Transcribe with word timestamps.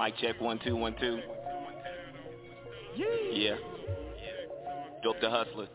Mic 0.00 0.16
check 0.16 0.40
one 0.40 0.58
two 0.64 0.74
one 0.76 0.96
two. 0.98 1.20
Yeah. 3.32 3.56
Dope 5.02 5.20
the 5.20 5.28
hustler. 5.28 5.68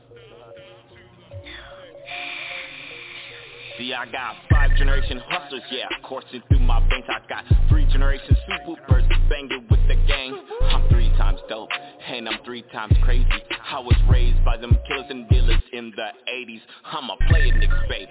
See, 3.77 3.93
I 3.93 4.05
got 4.05 4.36
five 4.50 4.75
generation 4.77 5.21
hustlers, 5.27 5.61
yeah, 5.70 5.86
coursing 6.04 6.41
through 6.48 6.61
my 6.61 6.80
veins. 6.89 7.05
I 7.07 7.20
got 7.30 7.43
three 7.70 7.86
generation 7.91 8.36
super 8.48 8.82
banging 9.30 9.68
with 9.70 9.88
the 9.88 9.96
gang. 10.07 10.39
I'm 10.71 10.89
three 10.89 11.10
times 11.18 11.39
dope, 11.48 11.70
and 12.07 12.28
I'm 12.28 12.44
three 12.44 12.64
times 12.73 12.96
crazy. 13.04 13.28
I 13.71 13.80
was 13.80 13.96
raised 14.10 14.44
by 14.44 14.57
them 14.57 14.76
killers 14.88 15.05
and 15.10 15.30
dealers 15.30 15.62
in 15.73 15.92
the 15.96 16.07
80s. 16.32 16.62
I'm 16.86 17.10
a 17.10 17.18
player 17.30 17.54
niggas, 17.54 17.89
baby. 17.89 18.07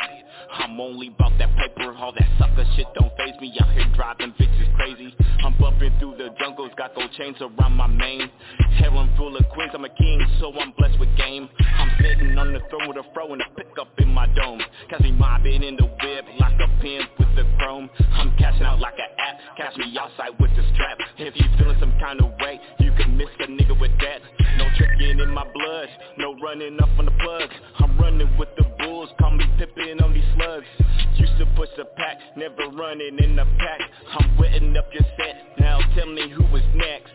I'm 0.52 0.80
only 0.80 1.08
about 1.08 1.32
that 1.38 1.50
paper, 1.56 1.94
all 1.96 2.12
that 2.12 2.28
sucker 2.38 2.64
shit 2.76 2.86
don't 2.94 3.14
phase 3.16 3.34
me. 3.40 3.52
Out 3.60 3.72
here 3.72 3.86
driving 3.94 4.32
bitches 4.38 4.74
crazy. 4.76 5.14
I'm 5.44 5.56
bumping 5.58 5.92
through 5.98 6.16
the 6.16 6.30
jungles, 6.38 6.70
got 6.76 6.94
those 6.94 7.10
chains 7.16 7.36
around 7.40 7.74
my 7.74 7.86
mane. 7.86 8.30
Heaven 8.78 9.10
full 9.16 9.36
of 9.36 9.44
queens, 9.50 9.72
I'm 9.74 9.84
a 9.84 9.88
king, 9.88 10.20
so 10.40 10.52
I'm 10.58 10.72
blessed 10.76 10.98
with 10.98 11.14
game. 11.16 11.48
I'm 11.60 11.90
sitting 12.00 12.36
on 12.38 12.52
the 12.52 12.60
throne 12.70 12.88
with 12.88 12.98
a 12.98 13.04
fro 13.12 13.32
and 13.32 13.42
a 13.42 13.48
pickup 13.56 13.88
in 13.98 14.08
my 14.08 14.26
dome. 14.34 14.60
Catch 14.90 15.00
me 15.00 15.12
mobbing 15.12 15.62
in 15.62 15.76
the 15.76 15.84
whip 15.86 16.24
like 16.40 16.58
a 16.60 16.68
pimp 16.80 17.10
with 17.18 17.34
the 17.36 17.44
chrome. 17.58 17.90
I'm 18.12 18.36
cashing 18.36 18.62
out 18.64 18.80
like 18.80 18.94
an 18.94 19.10
app, 19.18 19.56
catch 19.56 19.76
me 19.76 19.96
outside 19.98 20.38
with 20.40 20.50
the 20.56 20.64
strap. 20.74 20.98
If 21.18 21.34
you 21.36 21.44
feeling 21.58 21.76
some 21.80 21.94
kind 22.00 22.20
of 22.20 22.32
way, 22.40 22.60
you 22.80 22.92
can 22.96 23.16
miss 23.16 23.28
a 23.40 23.46
nigga 23.46 23.78
with 23.78 23.92
that. 24.00 24.20
No 24.56 24.66
tricking 24.76 25.18
in 25.20 25.30
my 25.30 25.44
blood, 25.52 25.88
no 26.18 26.36
running 26.40 26.78
up 26.80 26.90
on 26.98 27.06
the 27.06 27.10
plugs 27.18 27.54
I'm 27.78 27.98
running 27.98 28.36
with 28.38 28.48
the 28.56 28.64
bulls, 28.78 29.08
call 29.18 29.30
me 29.32 29.44
Pippen 29.58 30.00
on 30.02 30.12
these 30.12 30.24
slugs. 30.34 30.66
Used 31.16 31.38
to 31.38 31.46
push 31.56 31.68
a 31.78 31.84
pack, 31.84 32.18
never 32.36 32.68
running 32.72 33.18
in 33.22 33.36
the 33.36 33.44
pack. 33.58 33.80
I'm 34.18 34.36
wetting 34.38 34.76
up 34.76 34.92
your 34.92 35.04
set, 35.16 35.58
now 35.58 35.78
tell 35.96 36.06
me 36.06 36.30
who 36.30 36.44
is 36.56 36.64
next. 36.74 37.12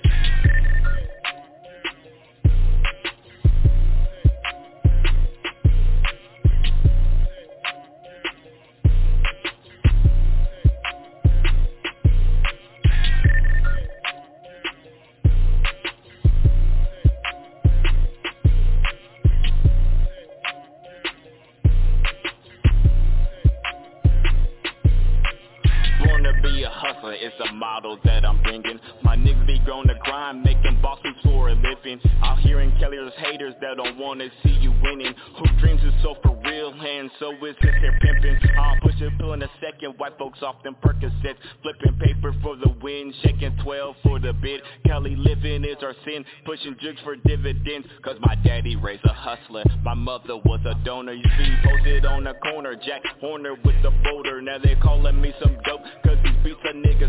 A 27.40 27.54
model 27.54 27.98
that 28.04 28.26
I'm 28.26 28.42
bringing. 28.44 28.80
My 29.02 29.16
niggas 29.16 29.48
be 29.48 29.60
grown 29.64 29.88
to 29.88 29.96
grind, 30.04 30.44
making 30.44 30.82
bosses 30.82 31.16
for 31.24 31.48
a 31.48 31.56
living. 31.56 32.02
Out 32.22 32.40
here 32.40 32.60
in 32.60 32.72
Cali, 32.80 32.98
there's 32.98 33.14
haters 33.16 33.54
that 33.62 33.78
don't 33.78 33.98
wanna 33.98 34.28
see 34.44 34.58
you 34.60 34.74
winning. 34.84 35.16
Who 35.38 35.46
dreams 35.60 35.82
is 35.84 35.94
so 36.04 36.16
for 36.22 36.38
real, 36.44 36.74
and 36.74 37.10
so 37.18 37.32
is 37.32 37.56
if 37.62 37.76
they're 37.82 37.98
pimping. 38.02 38.40
I'll 38.58 38.76
push 38.82 38.96
a 39.02 39.10
pill 39.18 39.34
in 39.34 39.42
a 39.42 39.50
second, 39.62 39.94
white 39.98 40.18
folks 40.18 40.40
off 40.42 40.62
them 40.64 40.76
Percocets. 40.84 41.38
Flipping 41.62 41.98
paper 42.00 42.36
for 42.44 42.58
the 42.58 42.76
win, 42.82 43.14
shaking 43.24 43.56
12 43.64 43.96
for 44.04 44.20
the 44.20 44.34
bid. 44.34 44.62
Cali 44.86 45.16
living 45.16 45.64
is 45.64 45.78
our 45.82 45.96
sin, 46.04 46.26
pushing 46.46 46.76
jigs 46.82 47.00
for 47.06 47.16
dividends. 47.16 47.88
Cause 48.04 48.18
my 48.20 48.36
daddy 48.44 48.76
raised 48.76 49.06
a 49.06 49.14
hustler, 49.14 49.64
my 49.84 49.94
mother 49.94 50.36
was 50.44 50.60
a 50.66 50.76
donor. 50.84 51.14
You 51.14 51.30
see 51.38 51.56
posted 51.64 52.06
on 52.06 52.26
the 52.26 52.34
corner, 52.52 52.76
Jack 52.76 53.04
Horner 53.22 53.56
with 53.64 53.82
the 53.82 53.92
boulder. 54.04 54.42
Now 54.42 54.58
they 54.58 54.76
calling 54.76 55.22
me 55.22 55.34
some 55.42 55.56
dope, 55.64 55.82
cause 56.04 56.18
these 56.24 56.36
beats 56.44 56.60
a 56.66 56.74
nigga. 56.74 57.08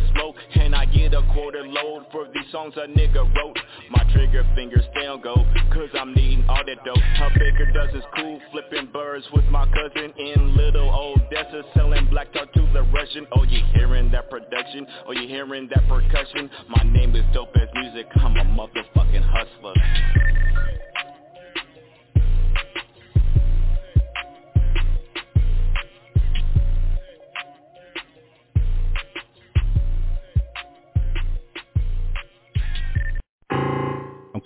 And 0.55 0.75
I 0.75 0.85
get 0.85 1.15
a 1.15 1.23
quarter 1.33 1.65
load 1.67 2.05
for 2.13 2.27
these 2.35 2.45
songs 2.53 2.75
a 2.77 2.87
nigga 2.87 3.25
wrote. 3.35 3.59
My 3.91 4.05
trigger 4.13 4.47
fingers 4.55 4.85
still 4.91 5.17
go, 5.17 5.35
cause 5.73 5.89
I'm 5.99 6.13
needing 6.15 6.45
all 6.47 6.63
that 6.67 6.85
dope. 6.85 7.03
How 7.17 7.31
Baker 7.31 7.73
does 7.73 7.95
is 7.95 8.05
cool, 8.15 8.39
flipping 8.53 8.91
birds 8.93 9.25
with 9.33 9.47
my 9.47 9.65
cousin 9.65 10.13
in 10.19 10.57
little 10.57 10.91
Odessa, 10.91 11.63
selling 11.75 12.07
black 12.11 12.33
talk 12.35 12.53
to 12.53 12.61
the 12.75 12.83
Russian. 12.93 13.27
Oh, 13.33 13.45
you 13.45 13.63
hearing 13.73 14.11
that 14.11 14.29
production? 14.29 14.87
Oh, 15.07 15.13
you 15.13 15.27
hearing 15.27 15.69
that 15.75 15.89
percussion? 15.89 16.51
My 16.69 16.83
name 16.85 17.17
is 17.17 17.25
Dope 17.33 17.57
as 17.57 17.69
Music, 17.75 18.07
I'm 18.17 18.37
a 18.37 18.45
motherfucking 18.45 19.25
hustler. 19.25 20.50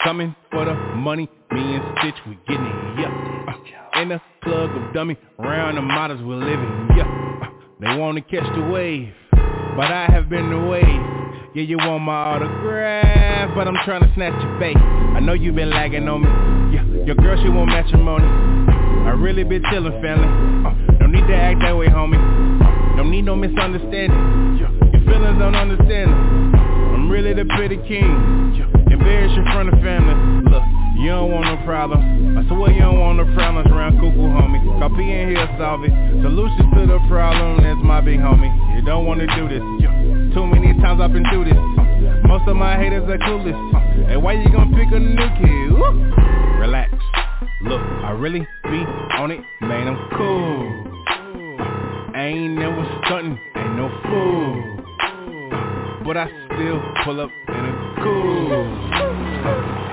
Coming 0.04 0.36
for 0.50 0.66
the 0.66 0.74
money, 0.74 1.28
me 1.50 1.76
and 1.76 1.98
Stitch, 1.98 2.14
we 2.28 2.38
getting 2.46 2.66
it, 2.66 3.00
yeah. 3.00 3.46
Uh, 3.48 4.02
in 4.02 4.10
the 4.10 4.20
plug 4.42 4.70
of 4.76 4.92
dummy, 4.92 5.16
round 5.38 5.78
the 5.78 5.82
models 5.82 6.20
we're 6.22 6.36
living, 6.36 6.88
yeah. 6.94 7.08
Uh, 7.42 7.48
they 7.80 7.98
wanna 7.98 8.20
catch 8.20 8.44
the 8.54 8.68
wave, 8.70 9.14
but 9.32 9.90
I 9.90 10.06
have 10.12 10.28
been 10.28 10.50
the 10.50 10.60
wave. 10.60 10.84
Yeah, 11.54 11.62
you 11.62 11.78
want 11.78 12.02
my 12.02 12.12
autograph, 12.12 13.54
but 13.54 13.66
I'm 13.66 13.78
trying 13.86 14.02
to 14.02 14.12
snatch 14.14 14.34
your 14.42 14.58
face. 14.58 14.76
I 14.76 15.20
know 15.20 15.32
you 15.32 15.52
been 15.52 15.70
lagging 15.70 16.06
on 16.06 16.20
me. 16.20 16.76
Yeah, 16.76 16.84
your 17.06 17.14
girl 17.14 17.40
she 17.42 17.48
want 17.48 17.70
matrimony. 17.70 18.26
I 19.06 19.10
really 19.16 19.44
been 19.44 19.62
chillin', 19.62 20.02
family. 20.02 20.28
Uh, 20.68 20.98
don't 20.98 21.12
need 21.12 21.26
to 21.28 21.34
act 21.34 21.60
that 21.62 21.76
way, 21.76 21.86
homie. 21.86 22.18
Uh, 22.20 22.96
don't 22.96 23.10
need 23.10 23.22
no 23.22 23.36
misunderstanding. 23.36 24.58
Yeah, 24.60 24.68
your 24.92 25.04
feelings 25.06 25.38
don't 25.38 25.54
understand. 25.54 26.10
them. 26.12 26.54
I'm 26.94 27.10
really 27.10 27.32
the 27.32 27.46
pretty 27.56 27.76
king. 27.88 28.52
Yeah, 28.58 28.83
Embarrass 29.04 29.36
in 29.36 29.44
front 29.52 29.68
of 29.68 29.76
family. 29.84 30.16
Look, 30.48 30.64
you 30.96 31.12
don't 31.12 31.28
want 31.30 31.44
no 31.44 31.60
problem. 31.68 32.00
I 32.40 32.48
swear 32.48 32.72
you 32.72 32.80
don't 32.80 32.98
want 32.98 33.20
no 33.20 33.28
problems 33.36 33.68
around 33.68 34.00
cuckoo, 34.00 34.32
homie. 34.32 34.64
Copy 34.80 35.04
in 35.12 35.28
here, 35.28 35.44
solve 35.60 35.84
it. 35.84 35.92
Solution 36.24 36.72
to 36.72 36.86
the 36.88 36.96
problem, 37.06 37.60
that's 37.60 37.84
my 37.84 38.00
big 38.00 38.16
homie. 38.20 38.48
You 38.74 38.80
don't 38.80 39.04
wanna 39.04 39.28
do 39.36 39.44
this. 39.44 39.60
Too 40.32 40.46
many 40.48 40.72
times 40.80 41.04
I've 41.04 41.12
been 41.12 41.28
through 41.28 41.52
this. 41.52 41.60
Most 42.24 42.48
of 42.48 42.56
my 42.56 42.80
haters 42.80 43.04
are 43.04 43.18
clueless. 43.28 44.08
Hey, 44.08 44.16
why 44.16 44.40
you 44.40 44.48
gonna 44.48 44.72
pick 44.72 44.88
a 44.88 44.98
new 44.98 45.28
kid? 45.36 45.68
Woo. 45.76 46.08
Relax. 46.64 46.88
Look, 47.60 47.82
I 48.08 48.16
really 48.16 48.40
be 48.64 48.80
on 49.20 49.30
it, 49.32 49.40
man. 49.60 49.86
I'm 49.86 50.00
cool. 50.16 50.64
Ain't 52.16 52.56
never 52.56 52.84
stuntin', 53.04 53.36
ain't 53.54 53.76
no 53.76 53.92
fool. 54.08 54.80
But 56.06 56.16
I 56.16 56.26
still 56.46 56.80
pull 57.04 57.20
up 57.20 57.30
in 57.48 57.54
a 57.54 57.73
cool. 58.04 58.64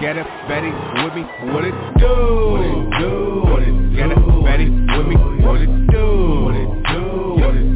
Get 0.02 0.18
it, 0.18 0.28
Betty, 0.48 0.72
with 1.02 1.14
me, 1.16 1.24
what 1.54 1.64
it 1.64 1.74
do? 1.98 2.12
What 2.52 2.62
it 2.68 2.76
do? 3.00 3.42
What 3.48 3.64
it 3.64 3.72
Get 3.96 4.12
it, 4.12 4.18
Betty, 4.44 4.68
with 4.70 5.08
me, 5.08 5.16
what 5.46 5.62
it 5.62 5.72
do? 5.92 6.04
What 6.44 6.56
it 6.56 6.68
do? 6.92 7.04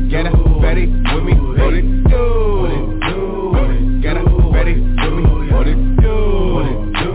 Get 0.10 0.26
it, 0.26 0.36
Betty, 0.62 0.86
with 0.88 1.24
me, 1.24 1.34
what 1.40 1.74
it 1.74 1.88
do? 2.10 2.24
What 2.60 2.72
it 2.72 2.84
do? 3.08 3.18
Get 4.02 4.18
it, 4.18 4.26
Betty, 4.52 4.76
with 4.76 5.14
me, 5.14 5.24
what 5.54 5.68
it 5.68 5.80
do? 6.02 6.16
What 6.54 6.68
it 6.68 6.80
do? 7.00 7.10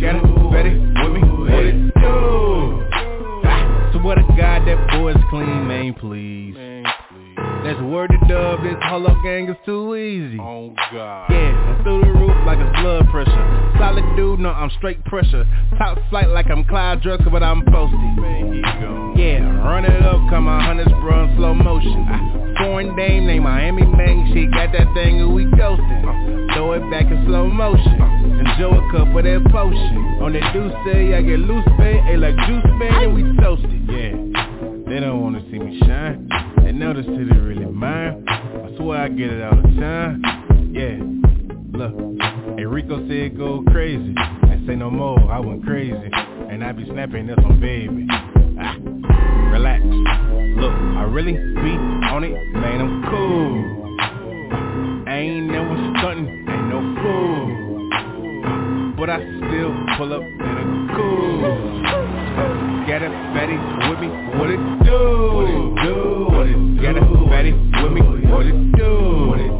Get 0.00 0.14
it, 0.16 0.24
Betty, 0.50 0.72
with 0.80 1.12
me, 1.12 1.20
what 1.44 1.66
it 1.66 1.76
do? 1.94 2.14
Ah, 3.44 3.92
God, 4.36 4.60
that 4.66 4.78
boy's 4.92 5.22
clean, 5.28 5.66
man, 5.66 5.92
please. 5.94 6.39
That's 7.70 7.82
word 7.82 8.10
to 8.10 8.18
dub, 8.26 8.64
this 8.64 8.74
up 8.82 9.22
gang 9.22 9.48
is 9.48 9.54
too 9.64 9.94
easy. 9.94 10.42
Oh 10.42 10.74
God. 10.90 11.30
Yeah, 11.30 11.54
I'm 11.54 11.78
through 11.84 12.02
the 12.02 12.18
roof 12.18 12.34
like 12.42 12.58
it's 12.58 12.80
blood 12.82 13.06
pressure. 13.14 13.46
Solid 13.78 14.02
dude, 14.16 14.40
no, 14.40 14.50
I'm 14.50 14.70
straight 14.78 15.04
pressure. 15.04 15.46
Top 15.78 15.96
flight 16.10 16.26
like 16.30 16.50
I'm 16.50 16.64
Clyde 16.64 17.00
Drexler, 17.00 17.30
but 17.30 17.44
I'm 17.44 17.62
posted. 17.66 18.00
Yeah, 19.14 19.46
run 19.62 19.84
it 19.84 20.02
up, 20.02 20.18
come 20.34 20.48
on, 20.48 20.64
hundreds, 20.64 20.90
bro, 20.98 21.30
in 21.30 21.36
slow 21.36 21.54
motion. 21.54 22.56
Foreign 22.58 22.96
dame 22.96 23.28
named 23.28 23.44
Miami 23.44 23.86
Bang, 23.86 24.26
she 24.34 24.50
got 24.50 24.72
that 24.72 24.92
thing 24.92 25.20
and 25.20 25.32
we 25.32 25.44
ghosting. 25.54 26.02
Uh, 26.02 26.52
throw 26.52 26.72
it 26.72 26.82
back 26.90 27.06
in 27.06 27.24
slow 27.24 27.46
motion. 27.46 28.02
Enjoy 28.50 28.82
a 28.82 28.90
cup 28.90 29.14
of 29.14 29.22
that 29.22 29.46
potion. 29.46 30.18
On 30.18 30.32
that 30.32 30.52
deuce, 30.52 30.74
say 30.90 31.14
I 31.14 31.22
get 31.22 31.38
loose, 31.38 31.62
babe, 31.78 32.02
hey, 32.02 32.16
like 32.16 32.34
juice, 32.50 32.66
man, 32.82 33.04
and 33.04 33.14
we 33.14 33.22
toasted. 33.38 33.70
Yeah, 33.86 34.49
they 34.90 34.98
don't 34.98 35.22
wanna 35.22 35.40
see 35.52 35.58
me 35.58 35.78
shine. 35.86 36.28
They 36.64 36.72
know 36.72 36.92
the 36.92 37.04
city 37.04 37.38
really 37.40 37.64
mine. 37.64 38.24
I 38.28 38.76
swear 38.76 39.02
I 39.02 39.08
get 39.08 39.30
it 39.30 39.40
all 39.40 39.54
the 39.54 39.80
time. 39.80 40.20
Yeah, 40.74 40.98
look, 41.78 41.94
Enrico 42.58 43.06
said 43.08 43.38
go 43.38 43.62
crazy. 43.70 44.14
And 44.16 44.66
say 44.66 44.74
no 44.74 44.90
more, 44.90 45.16
I 45.30 45.38
went 45.38 45.64
crazy. 45.64 45.94
And 45.94 46.64
I 46.64 46.72
be 46.72 46.84
snapping 46.86 47.28
this 47.28 47.38
on 47.38 47.60
baby. 47.60 48.08
Ah, 48.60 48.74
relax. 49.52 49.84
Look, 49.84 50.72
I 50.72 51.04
really 51.04 51.34
be 51.34 51.72
on 52.10 52.24
it, 52.24 52.34
man, 52.52 52.80
I'm 52.80 53.04
cool. 53.08 53.96
I 55.06 55.14
ain't 55.14 55.46
never 55.46 55.76
stuntin', 56.02 56.48
ain't 56.50 56.68
no 56.68 56.80
fool. 57.00 57.46
But 58.98 59.08
I 59.08 59.18
still 59.38 59.72
pull 59.96 60.12
up 60.14 60.22
in 60.22 60.56
a 60.58 60.94
cool. 60.96 61.69
Get 62.90 63.02
it, 63.02 63.12
Betty, 63.32 63.54
with 63.88 64.00
me, 64.00 64.08
what 64.36 64.50
it 64.50 64.58
do? 64.82 65.30
What 65.30 65.46
it 65.46 65.62
do? 65.84 66.26
What 66.28 66.46
it 66.48 66.80
Get 66.82 66.96
it, 66.96 67.30
Betty, 67.30 67.52
with 67.52 67.92
me, 67.92 68.00
what 68.26 68.46
it 68.46 68.72
do? 68.74 69.28
What 69.28 69.38
it 69.38 69.59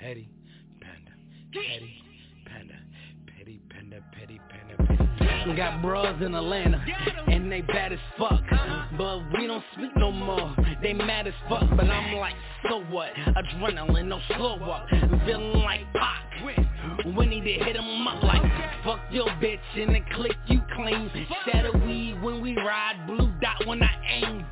Petty 0.00 0.30
Panda. 0.80 1.10
Petty 1.52 2.02
Panda. 2.46 2.74
Petty 3.36 3.60
Panda. 3.68 4.00
Petty 4.18 4.40
Panda. 4.48 4.76
Petty 4.86 5.10
Panda. 5.18 5.56
Got 5.56 5.82
bras 5.82 6.22
in 6.22 6.34
Atlanta, 6.34 6.82
and 7.28 7.52
they 7.52 7.60
bad 7.60 7.92
as 7.92 7.98
fuck. 8.18 8.40
But 8.96 9.18
we 9.38 9.46
don't 9.46 9.62
speak 9.74 9.90
no 9.96 10.10
more. 10.10 10.56
They 10.82 10.94
mad 10.94 11.26
as 11.26 11.34
fuck, 11.50 11.64
but 11.76 11.84
I'm 11.84 12.16
like, 12.16 12.34
so 12.70 12.82
what? 12.84 13.10
Adrenaline, 13.14 14.06
no 14.06 14.20
slow 14.36 14.56
walk, 14.56 14.88
Feeling 15.26 15.58
like 15.58 15.80
pop. 15.92 16.24
We 17.16 17.26
need 17.26 17.44
to 17.44 17.64
hit 17.64 17.76
him 17.76 18.06
up 18.06 18.22
like 18.22 18.42
Fuck 18.84 19.00
your 19.10 19.26
bitch 19.26 19.58
in 19.76 19.92
the 19.92 20.00
click 20.14 20.36
you 20.46 20.60
claim 20.74 21.10
Shatter 21.44 21.76
weed 21.86 22.20
when 22.22 22.40
we 22.40 22.56
ride 22.56 23.06
Blue 23.06 23.32
dot 23.40 23.66
when 23.66 23.82
I 23.82 23.94
aim 24.08 24.46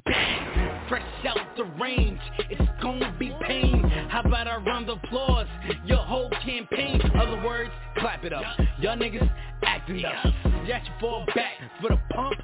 the 1.58 1.64
range, 1.80 2.20
it's 2.50 2.62
gonna 2.80 3.14
be 3.18 3.34
pain. 3.42 3.82
How 4.08 4.20
about 4.20 4.46
I 4.46 4.56
round 4.58 4.88
of 4.88 4.98
applause? 5.02 5.48
Your 5.84 5.98
whole 5.98 6.30
campaign. 6.44 7.02
Other 7.20 7.44
words, 7.44 7.70
clap 7.98 8.24
it 8.24 8.32
up. 8.32 8.44
Y'all 8.80 8.96
niggas 8.96 9.28
acting 9.64 10.04
up. 10.04 10.14
Jack 10.68 10.84
you 10.86 10.92
fall 11.00 11.26
back 11.34 11.54
for 11.80 11.88
the 11.88 11.98
pump, 12.14 12.38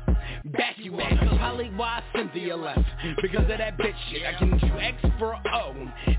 back 0.47 0.77
you 0.79 0.97
up. 0.97 1.39
Probably 1.39 1.71
why 1.77 2.03
Cynthia 2.15 2.57
left 2.57 2.81
because 3.23 3.43
of 3.43 3.59
that 3.59 3.79
bitch 3.79 3.95
shit. 4.11 4.27
I 4.27 4.37
can 4.37 4.59
do 4.59 4.67
X 4.79 4.97
for 5.19 5.35
O, 5.35 5.75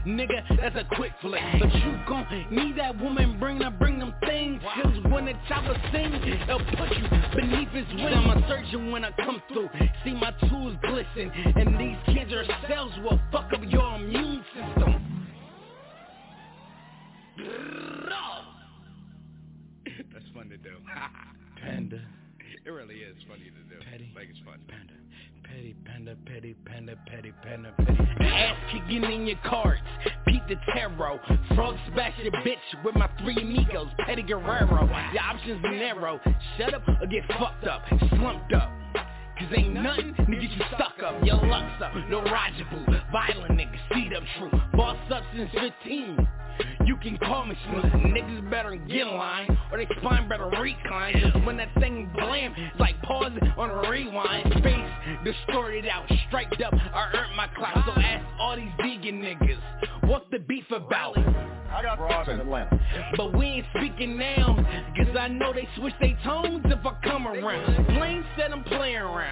nigga. 0.07 0.57
That's 0.61 0.75
a 0.75 0.95
quick 0.95 1.11
flick, 1.21 1.41
but 1.59 1.73
you 1.73 1.99
gon' 2.07 2.45
need 2.49 2.77
that 2.77 2.97
woman. 3.01 3.37
Bring 3.39 3.59
her, 3.59 3.71
bring 3.71 3.99
them 3.99 4.13
things. 4.25 4.61
Cause 4.81 4.94
Muhammad 5.25 5.48
Tower 5.50 5.75
sing. 5.91 6.12
He'll 6.46 6.60
put 6.60 6.96
you 6.98 7.08
beneath 7.36 7.70
his 7.70 7.88
wing. 7.96 8.13
I'm 8.13 8.29
a 8.29 8.48
surgeon 8.48 8.91
when 8.91 9.03
I 9.03 9.12
come 9.12 9.41
through. 9.51 9.70
See 10.03 10.13
my 10.13 10.32
tools 10.48 10.75
glisten 10.84 11.32
And 11.55 11.79
these 11.79 11.98
cancer 12.15 12.46
cells. 12.67 12.91
Will 13.03 13.20
fuck 13.32 13.51
up 13.51 13.62
your 13.67 13.96
immune 13.96 14.46
system. 14.53 15.27
That's 20.13 20.25
fun 20.36 20.50
to 20.50 20.58
do 20.58 20.77
Panda. 21.60 22.01
It 22.63 22.70
really 22.70 22.96
is 22.96 23.17
funny 23.27 23.46
to 23.46 23.75
do. 23.75 23.82
Petty. 23.89 24.12
Like 24.15 24.27
it's 24.29 24.39
fun 24.46 24.60
Panda 24.67 24.94
petty, 25.55 25.75
panda, 25.85 26.15
petty, 26.25 26.55
panda, 26.65 26.95
petty, 27.07 27.33
panda, 27.41 27.71
petty. 27.77 28.25
Ass 28.25 28.57
kicking 28.71 29.03
in 29.03 29.25
your 29.25 29.38
cards. 29.45 29.79
Pete 30.27 30.41
the 30.50 30.55
Tarot. 30.74 31.19
Frog 31.55 31.77
smash 31.93 32.13
your 32.21 32.33
bitch 32.33 32.83
with 32.83 32.95
my 32.95 33.09
three 33.21 33.38
amigos. 33.38 33.88
Petty 34.05 34.21
Guerrero. 34.21 34.89
Your 35.13 35.24
options 35.24 35.63
are 35.63 35.71
narrow. 35.71 36.19
Shut 36.57 36.74
up 36.74 36.83
or 36.88 37.07
get 37.07 37.24
fucked 37.39 37.65
up. 37.65 37.83
Slumped 38.09 38.53
up. 38.53 38.69
Cause 39.38 39.51
ain't 39.58 39.74
nothing 39.74 40.15
to 40.15 40.25
get 40.25 40.50
you 40.50 40.63
stuck 40.75 41.04
up. 41.04 41.24
Your 41.24 41.36
luck's 41.46 41.82
up. 41.84 41.94
No 42.10 42.24
Roger 42.24 42.65
Boo. 42.72 42.86
Violent 43.12 43.51
niggas. 43.51 43.94
See 43.94 44.10
them 44.10 44.25
true. 44.39 44.60
Boss 44.74 44.98
up 45.12 45.24
since 45.36 45.51
15. 45.51 46.27
You 46.86 46.96
can 46.98 47.18
call 47.18 47.46
me 47.46 47.58
smooth. 47.68 47.84
Niggas 48.13 48.50
better 48.50 48.75
get 48.75 49.01
in 49.01 49.08
line, 49.08 49.58
or 49.72 49.77
they 49.77 49.88
spine 50.00 50.30
better 50.30 50.46
recline. 50.48 51.44
When 51.46 51.58
that 51.58 51.74
thing 51.80 52.10
blam, 52.15 52.54
it's 52.56 52.80
like 52.80 53.01
pausing 53.01 53.46
on 53.58 53.70
a 53.72 53.89
rewind. 53.89 54.54
Face 54.63 55.25
distorted 55.25 55.86
out, 55.88 56.10
striped 56.27 56.62
up. 56.62 56.74
I 56.74 57.12
earned 57.13 57.36
my 57.36 57.48
clock, 57.48 57.75
so 57.86 58.00
ask 58.00 58.25
all 58.39 58.56
these 58.56 58.72
vegan 58.77 59.22
niggas, 59.22 59.60
what's 60.08 60.25
the 60.32 60.39
beef 60.39 60.65
about? 60.72 61.18
I 61.18 61.82
got 61.82 61.98
broads 61.98 62.30
in 62.30 62.39
Atlanta. 62.39 62.80
But 63.18 63.38
we 63.38 63.46
ain't 63.46 63.65
speaking 63.75 64.18
now, 64.18 64.56
cause 64.96 65.13
I 65.20 65.27
know 65.27 65.51
they 65.51 65.68
switch 65.75 65.94
their 66.00 66.18
tones 66.24 66.63
if 66.65 66.86
I 66.86 66.94
come 67.04 67.27
around. 67.27 67.86
Plain 67.88 68.24
said 68.38 68.51
I'm 68.51 68.63
playing 68.63 68.98
around. 68.98 69.25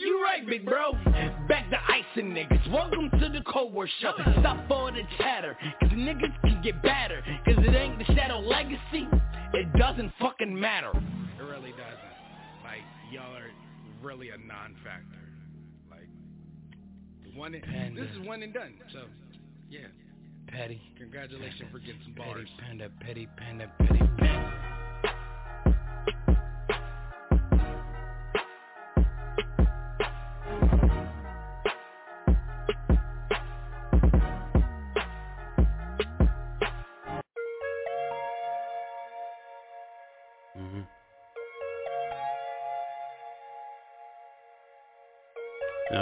You 0.00 0.22
right, 0.22 0.46
big 0.46 0.64
bro. 0.64 0.92
Back 1.48 1.70
to 1.70 1.78
icing 1.88 2.32
niggas. 2.32 2.70
Welcome 2.70 3.10
to 3.20 3.28
the 3.28 3.42
Cold 3.46 3.72
War 3.72 3.88
show. 4.00 4.12
Stop 4.40 4.70
all 4.70 4.92
the 4.92 5.02
chatter, 5.18 5.56
cause 5.80 5.90
niggas 5.90 6.40
can 6.42 6.60
get 6.62 6.82
better. 6.82 7.22
Cause 7.44 7.54
it 7.58 7.74
ain't 7.74 7.98
the 7.98 8.04
Shadow 8.14 8.40
Legacy. 8.40 9.08
It 9.54 9.72
doesn't 9.78 10.12
fucking 10.20 10.58
matter. 10.58 10.90
It 10.90 11.42
really 11.42 11.70
doesn't. 11.70 12.12
Like 12.64 12.82
y'all 13.10 13.34
are 13.36 13.50
really 14.02 14.30
a 14.30 14.38
non-factor. 14.38 15.18
Like 15.90 16.08
one. 17.34 17.54
And, 17.54 17.96
this 17.96 18.08
is 18.18 18.26
one 18.26 18.42
and 18.42 18.52
done. 18.52 18.74
So 18.92 19.04
yeah, 19.70 19.80
Petty. 20.48 20.80
congratulations 20.98 21.68
for 21.70 21.78
getting 21.78 22.00
some 22.04 22.14
bars. 22.14 22.48
Petty 22.58 22.68
panda, 22.68 22.90
petty 23.00 23.28
panda, 23.36 23.70
petty 23.78 24.00
panda. 24.18 24.72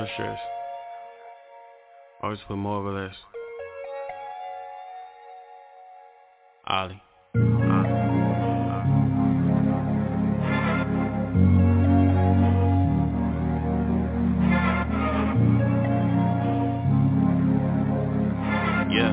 No 0.00 0.07
stress. 0.14 0.40
Always 2.23 2.38
put 2.49 2.57
more 2.57 2.83
or 2.83 3.02
less. 3.02 3.14
Ollie. 6.66 7.02
Yeah, 18.90 19.12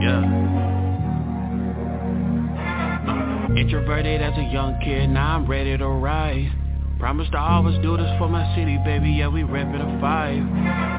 yeah. 0.00 0.22
Introverted 3.56 4.22
as 4.22 4.38
a 4.38 4.44
young 4.52 4.78
kid, 4.80 5.10
now 5.10 5.34
I'm 5.34 5.50
ready 5.50 5.76
to 5.76 5.88
ride. 5.88 6.63
Promise 7.04 7.28
to 7.32 7.38
always 7.38 7.76
do 7.82 7.98
this 7.98 8.08
for 8.16 8.30
my 8.30 8.56
city, 8.56 8.78
baby, 8.78 9.10
yeah, 9.10 9.28
we 9.28 9.42
reppin' 9.42 9.76
a 9.76 10.00
five. 10.00 10.40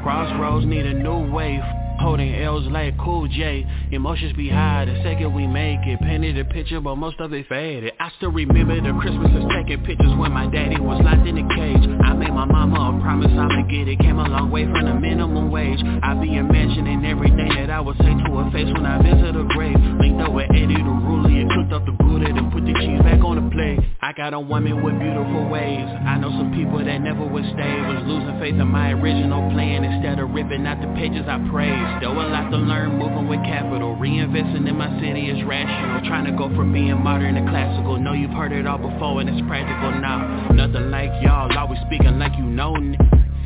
Crossroads 0.04 0.64
need 0.64 0.86
a 0.86 0.94
new 0.94 1.34
wave. 1.34 1.64
Holding 1.98 2.34
L's 2.42 2.66
like 2.68 2.96
Cool 2.98 3.26
J. 3.28 3.66
Emotions 3.90 4.36
be 4.36 4.48
high 4.48 4.84
the 4.84 4.94
second 5.02 5.34
we 5.34 5.46
make 5.46 5.80
it. 5.86 5.98
Painted 6.00 6.38
a 6.38 6.44
picture, 6.44 6.80
but 6.80 6.96
most 6.96 7.18
of 7.20 7.32
it 7.32 7.46
faded. 7.48 7.92
I 7.98 8.10
still 8.16 8.30
remember 8.30 8.76
the 8.76 8.92
Christmases 9.00 9.44
taking 9.54 9.84
pictures 9.84 10.12
when 10.18 10.32
my 10.32 10.46
daddy 10.46 10.78
was 10.78 11.00
locked 11.02 11.26
in 11.26 11.38
a 11.38 11.46
cage. 11.54 11.84
I 12.04 12.12
made 12.14 12.32
my 12.32 12.44
mama 12.44 12.96
a 12.96 13.00
promise 13.02 13.32
I'ma 13.32 13.66
get 13.68 13.88
it. 13.88 13.98
Came 14.00 14.18
a 14.18 14.28
long 14.28 14.50
way 14.50 14.64
from 14.64 14.84
the 14.84 14.94
minimum 14.94 15.50
wage. 15.50 15.80
I 16.02 16.14
be 16.14 16.36
imagining 16.36 17.04
everything 17.04 17.48
that 17.56 17.70
I 17.70 17.80
would 17.80 17.96
say 17.98 18.12
to 18.12 18.30
her 18.38 18.50
face 18.52 18.68
when 18.72 18.86
I 18.86 19.02
visit 19.02 19.34
her 19.34 19.48
grave. 19.50 19.76
Linked 20.00 20.22
up 20.22 20.32
with 20.32 20.50
Eddie 20.50 20.76
the 20.76 20.94
ruler 21.06 21.30
and 21.30 21.50
cooked 21.50 21.72
up 21.72 21.86
the 21.86 21.92
Buddha 21.92 22.26
and 22.26 22.52
put 22.52 22.64
the 22.64 22.74
cheese 22.74 23.00
back 23.02 23.24
on 23.24 23.40
the 23.42 23.46
plate. 23.50 23.80
I 24.02 24.12
got 24.12 24.34
a 24.34 24.40
woman 24.40 24.82
with 24.82 24.98
beautiful 25.00 25.48
ways. 25.48 25.86
I 26.06 26.18
know 26.18 26.30
some 26.30 26.52
people 26.54 26.84
that 26.84 26.98
never 27.00 27.24
would 27.24 27.44
stay. 27.56 27.74
Was 27.88 28.04
losing 28.06 28.38
faith 28.38 28.54
in 28.54 28.68
my 28.68 28.92
original 28.92 29.50
plan 29.50 29.84
instead 29.84 30.18
of 30.18 30.30
ripping 30.30 30.66
out 30.66 30.80
the 30.80 30.88
pages 30.94 31.24
I 31.26 31.38
praised. 31.50 31.85
Still 31.98 32.12
a 32.12 32.26
lot 32.28 32.50
to 32.50 32.56
learn, 32.56 32.98
moving 32.98 33.28
with 33.28 33.40
capital. 33.44 33.96
Reinvesting 33.96 34.68
in 34.68 34.76
my 34.76 34.90
city 35.00 35.30
is 35.30 35.42
rational. 35.44 36.06
Trying 36.08 36.26
to 36.26 36.32
go 36.32 36.48
from 36.54 36.72
being 36.72 36.96
modern 37.02 37.34
to 37.34 37.42
classical. 37.50 37.98
Know 37.98 38.12
you've 38.12 38.30
heard 38.30 38.52
it 38.52 38.66
all 38.66 38.78
before 38.78 39.20
and 39.20 39.28
it's 39.30 39.46
practical 39.48 39.98
now. 40.00 40.52
Nothing 40.52 40.90
like 40.90 41.10
y'all, 41.22 41.50
always 41.56 41.80
speaking 41.86 42.18
like 42.18 42.36
you 42.36 42.44
know. 42.44 42.76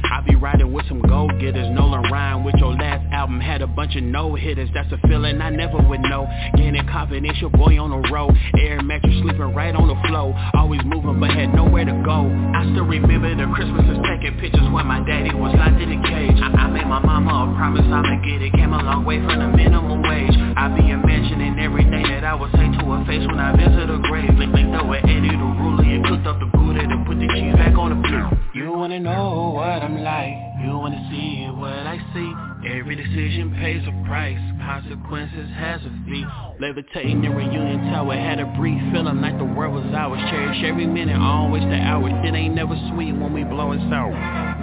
I 0.05 0.21
be 0.21 0.37
riding 0.37 0.73
with 0.73 0.87
some 0.89 1.01
go-getters, 1.01 1.69
Nolan 1.71 2.11
Ryan 2.11 2.45
with 2.45 2.55
your 2.57 2.73
last 2.73 3.05
album 3.13 3.41
had 3.41 3.63
a 3.63 3.67
bunch 3.67 3.97
of 3.97 4.03
no 4.03 4.35
hitters. 4.35 4.71
That's 4.73 4.91
a 4.93 4.99
feeling 5.09 5.41
I 5.41 5.51
never 5.51 5.79
would 5.79 6.01
know. 6.01 6.29
Gaining 6.57 6.87
confidence, 6.89 7.39
your 7.41 7.51
boy 7.51 7.79
on 7.79 7.91
the 7.91 8.09
road. 8.11 8.35
Air 8.59 8.83
mattress 8.83 9.15
sleeping 9.23 9.55
right 9.55 9.75
on 9.75 9.89
the 9.89 9.99
floor. 10.09 10.35
Always 10.55 10.81
moving 10.85 11.21
but 11.21 11.31
had 11.31 11.55
nowhere 11.55 11.85
to 11.85 11.97
go. 12.05 12.31
I 12.55 12.65
still 12.73 12.87
remember 12.87 13.35
the 13.35 13.51
Christmases 13.55 13.99
taking 14.07 14.39
pictures 14.41 14.69
when 14.73 14.87
my 14.87 15.05
daddy 15.05 15.35
was 15.35 15.55
locked 15.57 15.81
in 15.81 15.93
a 15.93 16.01
cage. 16.07 16.39
I, 16.41 16.65
I 16.65 16.71
made 16.71 16.87
my 16.87 17.01
mama 17.01 17.51
a 17.51 17.57
promise 17.57 17.85
I'ma 17.85 18.23
get 18.25 18.43
it. 18.43 18.53
Came 18.55 18.73
a 18.73 18.83
long 18.83 19.05
way 19.05 19.19
from 19.19 19.39
the 19.39 19.49
minimum 19.57 20.03
wage. 20.03 20.37
I 20.57 20.69
be 20.77 20.91
imagining 20.91 21.59
everything 21.59 22.03
that 22.09 22.25
I 22.25 22.35
would 22.35 22.51
say 22.53 22.69
to 22.71 22.83
her 22.93 23.05
face 23.07 23.27
when 23.27 23.39
I 23.39 23.57
visit 23.57 23.89
her 23.89 24.01
grave. 24.07 24.31
Link, 24.37 24.55
linked 24.55 24.75
up 24.77 24.89
with 24.89 25.05
Eddie 25.05 25.35
the 25.35 25.51
ruler 25.59 25.85
and 25.85 26.05
cooked 26.05 26.27
up 26.27 26.39
the 26.39 26.47
Buddha 26.47 26.83
to 26.87 26.97
put 27.07 27.19
the 27.19 27.29
cheese 27.35 27.55
back 27.55 27.77
on 27.77 27.91
the 27.91 27.99
plate. 28.07 28.39
You 28.55 28.73
wanna 28.73 29.01
know 29.01 29.53
what 29.55 29.83
I'm 29.83 29.90
like. 29.99 30.35
You 30.63 30.79
wanna 30.79 31.03
see 31.11 31.47
what 31.51 31.87
I 31.87 31.99
see. 32.15 32.31
Every 32.69 32.95
decision 32.95 33.57
pays 33.59 33.83
a 33.89 34.07
price. 34.07 34.39
Consequences 34.61 35.49
has 35.57 35.81
a 35.83 35.93
fee. 36.07 36.25
Levitating 36.61 37.25
in 37.25 37.35
reunion 37.35 37.91
tower. 37.91 38.15
Had 38.15 38.41
a 38.41 38.47
brief 38.57 38.81
feeling 38.93 39.21
like 39.21 39.39
the 39.39 39.45
world 39.45 39.75
was 39.75 39.95
ours. 39.95 40.21
Cherish 40.31 40.63
every 40.65 40.87
minute, 40.87 41.17
always 41.17 41.63
the 41.63 41.81
hours. 41.81 42.13
It 42.25 42.35
ain't 42.35 42.55
never 42.55 42.77
sweet 42.93 43.13
when 43.13 43.33
we 43.33 43.45
blowing 43.45 43.81
sour. 43.91 44.13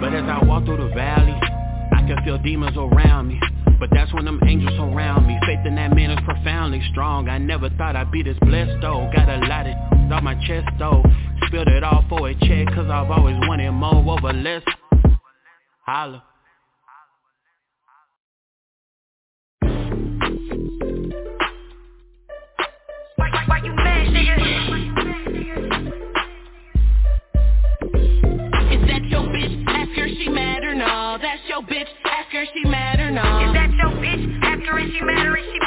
But 0.00 0.14
as 0.14 0.24
I 0.24 0.44
walk 0.44 0.64
through 0.64 0.88
the 0.88 0.94
valley, 0.94 1.34
I 1.92 2.06
can 2.06 2.22
feel 2.24 2.38
demons 2.38 2.76
around 2.76 3.28
me. 3.28 3.40
But 3.78 3.90
that's 3.92 4.12
when 4.14 4.24
them 4.24 4.40
angels 4.46 4.74
surround 4.76 5.26
me. 5.26 5.38
Faith 5.46 5.66
in 5.66 5.74
that 5.76 5.94
man 5.94 6.10
is 6.10 6.18
profoundly 6.24 6.82
strong. 6.90 7.28
I 7.28 7.38
never 7.38 7.70
thought 7.70 7.96
I'd 7.96 8.10
be 8.10 8.22
this 8.22 8.38
blessed 8.42 8.80
though. 8.80 9.10
Got 9.14 9.28
a 9.28 9.46
lot 9.46 9.66
of 9.66 9.98
on 10.12 10.24
my 10.24 10.34
chest 10.46 10.68
though. 10.78 11.02
Spilled 11.46 11.68
it 11.68 11.84
all 11.84 12.04
for 12.08 12.28
a 12.28 12.34
check 12.34 12.66
cause 12.74 12.88
I've 12.90 13.10
always 13.10 13.36
wanted 13.46 13.70
more 13.72 14.18
over 14.18 14.32
less. 14.32 14.62
Holla. 15.88 16.22
Why, 23.16 23.30
why, 23.32 23.44
why 23.46 23.58
you 23.64 23.72
mad, 23.72 24.08
nigga? 24.12 24.36
Is 28.68 28.82
that 28.86 29.02
your 29.08 29.22
bitch? 29.32 29.64
Ask 29.66 29.90
her 29.96 30.08
she 30.08 30.28
mad 30.28 30.62
or 30.62 30.74
no. 30.74 31.16
That's 31.22 31.40
your 31.48 31.62
bitch. 31.62 31.88
Ask 32.04 32.32
her 32.32 32.44
she 32.52 32.68
mad 32.68 33.00
or 33.00 33.10
no. 33.10 33.48
Is 33.48 33.54
that 33.54 33.70
your 33.70 33.92
bitch? 33.96 34.44
After 34.44 34.78
is 34.80 34.92
she 34.92 35.00
mad 35.00 35.26
or 35.26 35.38
is 35.38 35.46
she 35.50 35.57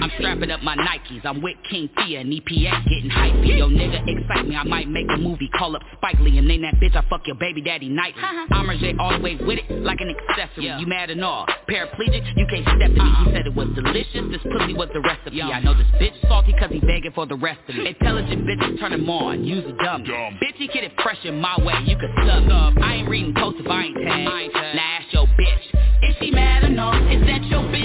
I'm 0.00 0.10
strapping 0.18 0.50
up 0.50 0.62
my 0.62 0.76
Nikes. 0.76 1.24
I'm 1.24 1.42
with 1.42 1.56
King 1.68 1.88
Thea 1.96 2.20
and 2.20 2.32
EPA 2.32 2.84
getting 2.88 3.10
hypey. 3.10 3.58
Yo, 3.58 3.68
nigga, 3.68 4.00
excite 4.08 4.48
me. 4.48 4.56
I 4.56 4.64
might 4.64 4.88
make 4.88 5.06
a 5.12 5.18
movie. 5.18 5.48
Call 5.56 5.76
up 5.76 5.82
Spike 5.96 6.18
Lee 6.20 6.38
and 6.38 6.48
name 6.48 6.62
that 6.62 6.74
bitch 6.76 6.96
I 6.96 7.04
fuck 7.08 7.26
your 7.26 7.36
baby 7.36 7.60
daddy 7.60 7.88
nightly. 7.88 8.22
Uh-huh. 8.22 8.54
I'm 8.54 8.78
J 8.78 8.94
all 8.98 9.12
the 9.12 9.22
way 9.22 9.36
with 9.36 9.58
it 9.58 9.82
like 9.82 10.00
an 10.00 10.08
accessory. 10.10 10.66
You 10.66 10.86
mad 10.86 11.10
and 11.10 11.24
all. 11.24 11.46
Paraplegic, 11.68 12.24
you 12.36 12.46
can't 12.48 12.64
step 12.64 12.88
to 12.88 13.02
me. 13.02 13.10
He 13.24 13.30
uh-uh. 13.30 13.32
said 13.32 13.46
it 13.46 13.54
was 13.54 13.68
delicious. 13.74 14.24
This 14.30 14.42
pussy 14.50 14.74
was 14.74 14.88
the 14.94 15.00
recipe. 15.00 15.42
I 15.42 15.60
know 15.60 15.74
this 15.76 15.86
bitch 16.00 16.16
salty 16.28 16.54
cause 16.58 16.70
he 16.70 16.80
begging 16.80 17.12
for 17.12 17.26
the 17.26 17.36
rest 17.36 17.60
of 17.68 17.76
it. 17.76 17.86
Intelligent 17.86 18.46
bitches 18.46 18.80
turn 18.80 18.92
him 18.92 19.08
on. 19.10 19.44
Use 19.44 19.64
a 19.66 19.84
dumb. 19.84 20.04
Bitch, 20.04 20.56
he 20.56 20.68
get 20.68 20.84
it 20.84 20.92
fresh 21.02 21.18
in 21.24 21.40
my 21.40 21.56
way. 21.60 21.74
You 21.84 21.96
could 21.96 22.10
up. 22.50 22.74
I 22.82 22.94
ain't 22.94 23.08
reading 23.08 23.34
posts 23.34 23.60
if 23.60 23.70
I 23.70 23.84
ain't 23.84 23.96
tagged. 23.96 24.54
Now 24.54 24.98
ask 24.98 25.12
your 25.12 25.26
bitch. 25.26 25.64
Is 26.02 26.16
she 26.20 26.30
mad 26.30 26.64
or 26.64 26.70
no? 26.70 26.90
Is 27.10 27.20
that 27.26 27.44
your 27.44 27.62
bitch? 27.62 27.79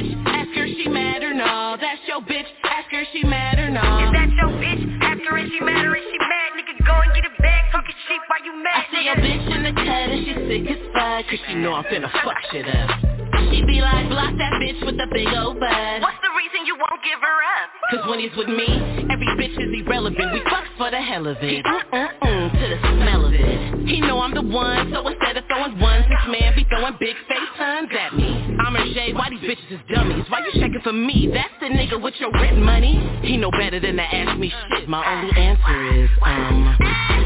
Ask 0.75 0.83
she 0.83 0.89
mad 0.91 1.23
or 1.23 1.33
no. 1.33 1.77
That's 1.79 2.03
your 2.03 2.19
bitch. 2.19 2.43
Ask 2.67 2.91
her 2.91 3.03
she 3.13 3.23
mad 3.23 3.59
or 3.59 3.71
no. 3.71 3.79
Is 3.79 4.11
that 4.11 4.27
your 4.35 4.51
bitch? 4.59 4.83
After 5.07 5.37
is 5.39 5.47
she 5.47 5.63
mad 5.63 5.85
or 5.87 5.95
is 5.95 6.03
she 6.03 6.19
mad? 6.19 6.51
Nigga, 6.59 6.75
go 6.83 6.99
and 6.99 7.15
get 7.15 7.23
it 7.23 7.31
back, 7.39 7.71
talking 7.71 7.95
cheap. 8.11 8.19
Why 8.27 8.43
you 8.43 8.51
mad. 8.59 8.75
I 8.75 8.83
mad, 8.83 8.91
see 8.91 9.07
a 9.07 9.15
nigga? 9.15 9.23
bitch 9.23 9.55
in 9.55 9.61
the 9.63 9.71
cut 9.71 10.07
and 10.11 10.19
she 10.27 10.33
sick 10.35 10.67
as 10.75 10.83
fuck 10.91 11.23
Cause 11.31 11.39
she 11.47 11.55
know 11.55 11.71
I'm 11.79 11.85
finna 11.87 12.11
fuck 12.11 12.35
shit 12.51 12.67
up 12.67 12.91
She 13.55 13.63
be 13.63 13.79
like, 13.79 14.11
block 14.11 14.35
that 14.35 14.59
bitch 14.59 14.83
with 14.83 14.99
a 14.99 15.07
big 15.15 15.31
old 15.31 15.63
butt 15.63 16.03
What's 16.03 16.19
the 16.19 16.35
reason 16.35 16.67
you 16.67 16.75
won't 16.75 16.99
give 17.07 17.23
her 17.23 17.39
up? 17.55 17.67
Cause 17.95 18.03
when 18.11 18.19
he's 18.19 18.35
with 18.35 18.51
me, 18.51 18.67
every 19.07 19.31
bitch 19.39 19.55
is 19.55 19.71
irrelevant 19.79 20.27
We 20.35 20.43
fuck 20.51 20.67
for 20.75 20.91
the 20.91 20.99
hell 20.99 21.23
of 21.23 21.39
it 21.39 21.63
Uh-uh-uh 21.63 22.51
to 22.51 22.65
the 22.67 22.79
smell 22.99 23.23
of 23.23 23.31
it 23.31 23.87
He 23.87 24.03
know 24.03 24.19
I'm 24.19 24.35
the 24.35 24.43
one, 24.43 24.91
so 24.91 25.07
instead 25.07 25.39
of 25.39 25.47
throwing 25.47 25.79
ones 25.79 26.03
This 26.11 26.19
man 26.27 26.51
be 26.51 26.67
throwing 26.67 26.99
big 26.99 27.15
face 27.31 27.51
turns 27.55 27.95
at 27.95 28.11
me 28.11 28.44
I'm 28.65 28.73
why 29.13 29.29
these 29.29 29.45
bitches 29.45 29.77
is 29.77 29.79
dummies? 29.93 30.25
Why 30.25 30.41
you 30.41 30.49
checking 30.57 30.81
for 30.81 30.91
me? 30.91 31.29
That's 31.29 31.53
the 31.61 31.69
nigga 31.69 32.01
with 32.01 32.15
your 32.17 32.33
rent 32.33 32.57
money 32.57 32.97
He 33.21 33.37
know 33.37 33.51
better 33.51 33.79
than 33.79 33.95
to 33.97 34.01
ask 34.01 34.39
me 34.41 34.49
shit 34.49 34.89
My 34.89 35.05
only 35.05 35.29
answer 35.37 36.01
is, 36.01 36.09
um 36.25 36.73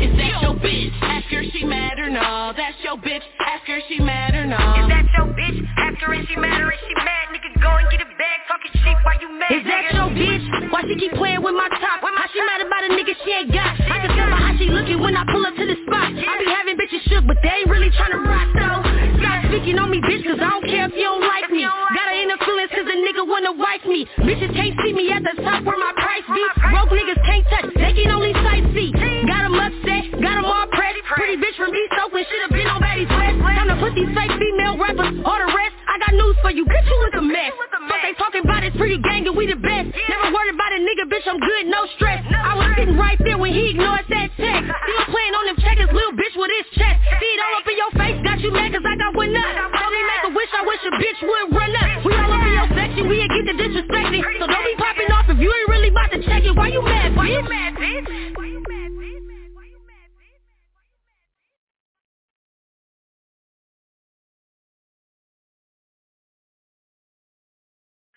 Is 0.04 0.12
that 0.20 0.44
your 0.44 0.60
bitch? 0.60 0.92
Ask 1.00 1.32
her 1.32 1.44
she 1.56 1.64
mad 1.64 1.96
or 1.96 2.10
no 2.12 2.52
That's 2.60 2.76
your 2.84 3.00
bitch, 3.00 3.24
ask 3.40 3.64
her 3.72 3.80
she 3.88 4.04
mad 4.04 4.36
or 4.36 4.52
no 4.52 4.60
Is 4.84 4.92
that 4.92 5.08
your 5.16 5.32
bitch? 5.32 5.64
Ask 5.80 5.96
her 6.04 6.12
if 6.12 6.28
she 6.28 6.36
mad 6.36 6.60
or 6.60 6.76
if 6.76 6.80
she 6.84 6.94
mad 7.08 7.32
Nigga 7.32 7.56
go 7.64 7.72
and 7.72 7.88
get 7.88 8.04
a 8.04 8.10
bag, 8.20 8.38
talking 8.52 8.76
shit, 8.76 8.98
why 9.08 9.16
you 9.24 9.32
mad? 9.32 9.56
Is 9.56 9.64
that 9.64 9.96
your 9.96 10.12
bitch? 10.12 10.44
Why 10.76 10.84
she 10.92 11.00
keep 11.00 11.16
playing 11.16 11.40
with 11.40 11.56
my 11.56 11.72
top? 11.72 12.04
Why 12.04 12.20
she 12.36 12.44
mad 12.44 12.68
about 12.68 12.84
a 12.84 12.92
nigga 12.92 13.16
she 13.24 13.32
ain't 13.32 13.56
got? 13.56 13.80
I 13.80 14.04
can 14.04 14.12
tell 14.12 14.28
by 14.28 14.44
how 14.44 14.60
she 14.60 14.68
looking 14.68 15.00
when 15.00 15.16
I 15.16 15.24
pull 15.32 15.48
up 15.48 15.56
to 15.56 15.66
the 15.66 15.80
spot 15.88 16.12
I 16.20 16.36
be 16.36 16.52
having 16.52 16.76
bitches 16.76 17.08
shook, 17.08 17.24
but 17.24 17.40
they 17.40 17.64
ain't 17.64 17.72
really 17.72 17.96
trying 17.96 18.12
to 18.12 18.28
rock 18.28 18.52
though 18.60 19.19
speaking 19.50 19.82
on 19.82 19.90
me, 19.90 19.98
bitch, 20.00 20.22
cause 20.22 20.38
I 20.38 20.50
don't 20.54 20.66
care 20.70 20.86
if 20.86 20.94
you 20.94 21.10
don't 21.10 21.26
like 21.26 21.50
me. 21.50 21.66
Got 21.66 22.06
her 22.06 22.18
in 22.22 22.30
the 22.30 22.38
feelings 22.46 22.70
cause 22.70 22.86
a 22.86 22.98
nigga 23.02 23.26
wanna 23.26 23.54
wife 23.58 23.82
me. 23.90 24.06
Bitches 24.22 24.54
can't 24.54 24.78
see 24.86 24.94
me 24.94 25.10
at 25.10 25.26
the 25.26 25.34
top 25.42 25.66
where 25.66 25.78
my 25.78 25.92
price 25.98 26.26
be. 26.30 26.44
Broke 26.70 26.94
niggas 26.94 27.22
can't 27.26 27.46
touch, 27.50 27.74
they 27.74 27.94
can 27.98 28.14
only 28.14 28.34
sightsee 28.46 28.94
Got 29.26 29.50
them 29.50 29.58
upset, 29.58 30.22
got 30.22 30.38
them 30.38 30.46
all 30.46 30.70
pressed. 30.70 31.02
Pretty 31.10 31.42
bitch 31.42 31.58
from 31.58 31.74
East 31.74 31.94
Oakland 31.98 32.26
should've 32.30 32.54
been 32.54 32.70
on 32.70 32.82
Betty's 32.82 33.10
West 33.10 33.42
Time 33.42 33.68
to 33.74 33.76
put 33.82 33.96
these 33.98 34.14
fake 34.14 34.32
female 34.38 34.78
rappers 34.78 35.10
all 35.26 35.40
the 35.42 35.50
rest 35.50 35.79
I 35.90 35.98
got 35.98 36.14
news 36.14 36.38
for 36.46 36.54
you, 36.54 36.70
bitch, 36.70 36.86
you 36.86 36.98
look 37.02 37.18
a 37.18 37.26
mess. 37.26 37.50
Fuck 37.90 38.02
they 38.06 38.14
talking 38.14 38.46
about 38.46 38.62
it's 38.62 38.78
pretty 38.78 39.02
gang 39.02 39.26
and 39.26 39.34
we 39.34 39.50
the 39.50 39.58
best. 39.58 39.90
Never 39.90 40.30
worried 40.30 40.54
about 40.54 40.70
a 40.70 40.80
nigga, 40.86 41.10
bitch, 41.10 41.26
I'm 41.26 41.42
good, 41.42 41.66
no 41.66 41.82
stress. 41.98 42.22
I 42.30 42.54
was 42.54 42.70
sitting 42.78 42.94
right 42.94 43.18
there 43.26 43.42
when 43.42 43.50
he 43.50 43.74
ignored 43.74 44.06
that 44.06 44.30
text. 44.38 44.70
Still 44.86 45.06
playing 45.10 45.34
on 45.34 45.50
them 45.50 45.58
checkers, 45.58 45.90
little 45.90 46.14
bitch 46.14 46.36
with 46.38 46.54
his 46.62 46.68
chest. 46.78 46.98
See 47.18 47.32
it 47.34 47.42
all 47.42 47.58
up 47.58 47.66
in 47.66 47.78
your 47.82 47.94
face, 47.98 48.18
got 48.22 48.38
you 48.38 48.54
mad 48.54 48.70
cause 48.70 48.86
I 48.86 48.94
got 49.02 49.18
one 49.18 49.34
up. 49.34 49.50
Told 49.82 49.90
me 49.90 50.02
make 50.06 50.24
a 50.30 50.32
wish, 50.38 50.52
I 50.54 50.62
wish 50.62 50.82
a 50.86 50.94
bitch 50.94 51.20
would 51.26 51.58
run 51.58 51.74
up. 51.74 52.06
We 52.06 52.14
all 52.14 52.38
up 52.38 52.46
in 52.46 52.54
your 52.54 52.70
section, 52.78 53.04
we 53.10 53.26
ain't 53.26 53.34
get 53.34 53.46
the 53.50 53.56
disrespecting 53.58 54.22
So 54.38 54.46
don't 54.46 54.66
be 54.70 54.78
popping 54.78 55.10
off 55.10 55.26
if 55.26 55.42
you 55.42 55.50
ain't 55.50 55.70
really 55.74 55.90
about 55.90 56.14
to 56.14 56.22
check 56.22 56.46
it. 56.46 56.54
Why 56.54 56.70
you 56.70 56.86
mad, 56.86 57.18
bitch? 57.18 57.18
Why 57.18 57.34
you 57.34 57.42
mad, 57.50 57.74
bitch? 57.82 58.29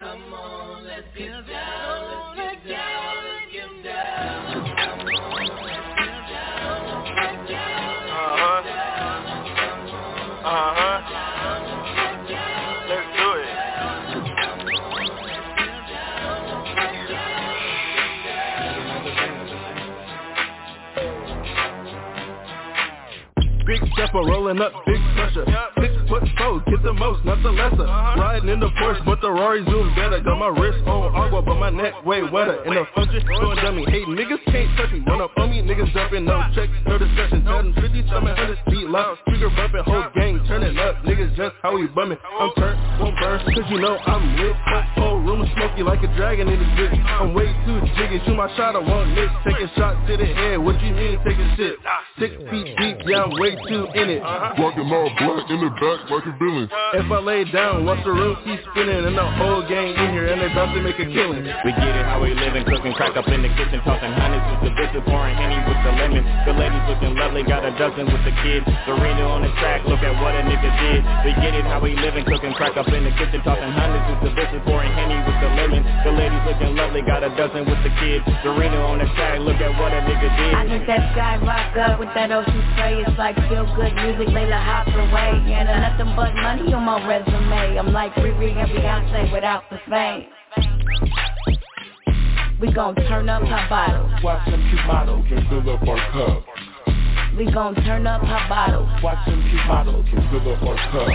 Come 0.03 0.35
on, 0.35 0.85
let's 0.85 1.07
get 1.17 1.29
down, 1.47 2.37
let's 2.37 2.67
get 2.67 2.73
down, 2.73 3.15
let's 3.23 3.53
get 3.53 3.85
down. 3.85 4.67
Uh-huh. 8.11 8.63
Uh-huh. 10.45 11.32
Big 23.73 23.89
stepper 23.95 24.21
rolling 24.21 24.61
up, 24.61 24.85
big 24.85 25.01
pressure. 25.17 25.49
Six 25.81 25.97
foot 26.05 26.29
four, 26.37 26.61
get 26.69 26.83
the 26.85 26.93
most, 26.93 27.25
not 27.25 27.43
the 27.43 27.49
lesser. 27.49 27.89
Riding 27.89 28.51
in 28.51 28.61
the 28.61 28.69
Porsche, 28.77 29.03
but 29.07 29.23
the 29.23 29.31
Rory 29.31 29.65
zoom 29.65 29.95
better. 29.97 30.21
Got 30.21 30.37
my 30.37 30.53
wrist 30.53 30.85
on 30.85 31.09
agua, 31.17 31.41
but 31.41 31.57
my 31.57 31.71
neck 31.71 32.05
way 32.05 32.21
wetter. 32.21 32.61
In 32.69 32.75
the 32.75 32.85
function, 32.95 33.25
going 33.25 33.57
dummy. 33.65 33.87
Hey, 33.89 34.05
niggas 34.05 34.45
can't 34.45 34.77
touch 34.77 34.93
me. 34.93 35.01
Run 35.07 35.23
up 35.23 35.33
on 35.39 35.49
me, 35.49 35.63
niggas 35.63 35.89
jumping, 35.95 36.27
no 36.27 36.45
check, 36.55 36.69
no 36.85 36.99
discussion. 36.99 37.45
Tell 37.49 37.65
them 37.65 37.73
50, 37.73 38.03
tell 38.13 38.21
me 38.21 38.37
100 38.37 38.59
feet 38.69 38.89
loud. 38.93 39.17
Trigger 39.27 39.49
bumping, 39.57 39.85
whole 39.89 40.05
gang 40.15 40.45
turning 40.47 40.77
up. 40.77 41.01
Niggas 41.09 41.35
just 41.35 41.57
how 41.63 41.73
we 41.73 41.87
bumming. 41.97 42.19
I'm 42.21 42.53
turned, 42.61 42.77
won't 43.01 43.17
burn, 43.17 43.41
cause 43.41 43.65
you 43.73 43.81
know 43.81 43.97
I'm 43.97 44.37
lit. 44.37 44.53
Whole 45.01 45.17
room 45.25 45.49
smoky 45.57 45.83
like 45.83 46.05
a 46.05 46.13
dragon 46.13 46.49
in 46.53 46.61
the 46.61 46.69
bitch. 46.77 46.93
I'm 47.09 47.33
way 47.33 47.49
too 47.65 47.81
jiggy, 47.97 48.21
shoot 48.29 48.37
my 48.37 48.55
shot, 48.55 48.77
I 48.77 48.85
won't 48.85 49.17
miss. 49.17 49.33
Taking 49.49 49.71
shots 49.81 49.97
to 50.13 50.17
the 50.21 50.29
head, 50.29 50.61
what 50.61 50.77
you 50.85 50.93
mean 50.93 51.17
taking 51.25 51.49
shit? 51.57 51.81
Six 52.21 52.37
feet 52.53 52.77
deep, 52.77 53.01
yeah, 53.09 53.25
I'm 53.25 53.33
way 53.41 53.57
too 53.69 53.87
in 53.95 54.09
it. 54.11 54.23
Rockin' 54.23 54.89
all 54.91 55.11
black 55.19 55.47
in 55.51 55.59
the 55.61 55.71
back 55.79 56.01
like 56.11 56.27
a 56.27 56.35
villain. 56.39 56.69
If 56.95 57.09
I 57.11 57.19
lay 57.21 57.45
down, 57.51 57.85
watch 57.85 58.03
the 58.05 58.13
room 58.13 58.37
keep 58.45 58.61
spinning 58.71 59.05
And 59.05 59.17
the 59.17 59.29
whole 59.39 59.63
gang 59.67 59.95
in 59.95 60.09
here 60.13 60.29
and 60.29 60.41
they 60.41 60.51
about 60.51 60.75
to 60.75 60.81
make 60.81 60.99
a 60.99 61.07
killing 61.07 61.45
We 61.45 61.71
get 61.73 61.93
it 61.95 62.05
how 62.07 62.23
we 62.23 62.35
living, 62.35 62.65
cooking 62.65 62.93
crack 62.95 63.17
up 63.17 63.29
in 63.29 63.43
the 63.43 63.51
kitchen, 63.55 63.81
tossing 63.85 64.13
hundreds 64.13 64.47
with 64.53 64.63
the 64.69 64.73
bitches, 64.75 65.05
pouring 65.07 65.37
henny 65.37 65.59
with 65.67 65.81
the 65.85 65.93
lemon. 65.95 66.23
The 66.47 66.55
ladies 66.57 66.85
looking 66.89 67.15
lovely, 67.17 67.43
got 67.45 67.65
a 67.65 67.73
dozen 67.79 68.07
with 68.11 68.23
the 68.25 68.35
kids. 68.43 68.67
Serena 68.85 69.25
on 69.29 69.43
the 69.43 69.53
track, 69.61 69.85
look 69.87 70.01
at 70.01 70.15
what 70.21 70.35
a 70.35 70.43
nigga 70.43 70.71
did. 70.81 71.01
We 71.27 71.31
get 71.41 71.55
it 71.55 71.65
how 71.65 71.81
we 71.81 71.95
living, 71.97 72.25
cooking 72.25 72.55
crack 72.55 72.77
up 72.77 72.89
in 72.89 73.05
the 73.05 73.15
kitchen, 73.17 73.41
tossing 73.47 73.73
hundreds 73.73 74.07
with 74.11 74.21
the 74.29 74.33
bitches, 74.37 74.63
pouring 74.65 74.93
henny 74.93 75.19
with 75.25 75.39
the 75.41 75.51
lemon. 75.55 75.83
The 76.05 76.13
ladies 76.13 76.43
looking 76.47 76.75
lovely, 76.77 77.03
got 77.03 77.23
a 77.23 77.31
dozen 77.37 77.67
with 77.69 77.81
the 77.83 77.93
kids. 78.01 78.25
Serena 78.43 78.79
on 78.87 78.99
the 78.99 79.09
track, 79.15 79.39
look 79.41 79.59
at 79.61 79.73
what 79.79 79.93
a 79.93 80.01
nigga 80.05 80.29
did. 80.37 80.53
I 80.55 80.65
think 80.69 80.87
that 80.87 81.03
sky 81.13 81.39
rock 81.43 81.77
up 81.77 81.99
with 81.99 82.13
that 82.15 82.31
ocean 82.33 82.61
spray 82.73 83.03
It's 83.03 83.19
like 83.19 83.37
feel 83.53 83.69
good 83.77 83.93
music, 84.01 84.29
Layla 84.33 84.57
hop 84.57 84.89
away 84.89 85.53
And 85.53 85.69
uh, 85.69 85.77
nothing 85.77 86.17
but 86.17 86.33
money 86.41 86.73
on 86.73 86.85
my 86.85 87.07
resume 87.07 87.77
I'm 87.79 87.93
like 87.93 88.15
Riri 88.15 88.57
and 88.57 88.71
Beyonce 88.73 89.33
without 89.33 89.65
the 89.69 89.79
fame 89.91 90.25
We 92.61 92.73
gon' 92.73 92.95
turn 92.95 93.29
up 93.29 93.43
her 93.43 93.67
bottles 93.69 94.11
Watch 94.25 94.49
them 94.49 94.63
cute 94.71 94.87
models 94.87 95.27
and 95.31 95.49
fill 95.49 95.69
up 95.75 95.87
our 95.87 96.01
cup. 96.13 96.45
We 97.37 97.51
gon' 97.53 97.75
turn 97.85 98.07
up 98.07 98.23
her 98.23 98.49
bottles 98.49 98.89
Watch 99.03 99.27
them 99.27 99.43
cute 99.51 99.67
models 99.67 100.07
and 100.11 100.31
fill 100.31 100.53
up 100.53 100.63
our 100.63 100.77
cup. 100.91 101.09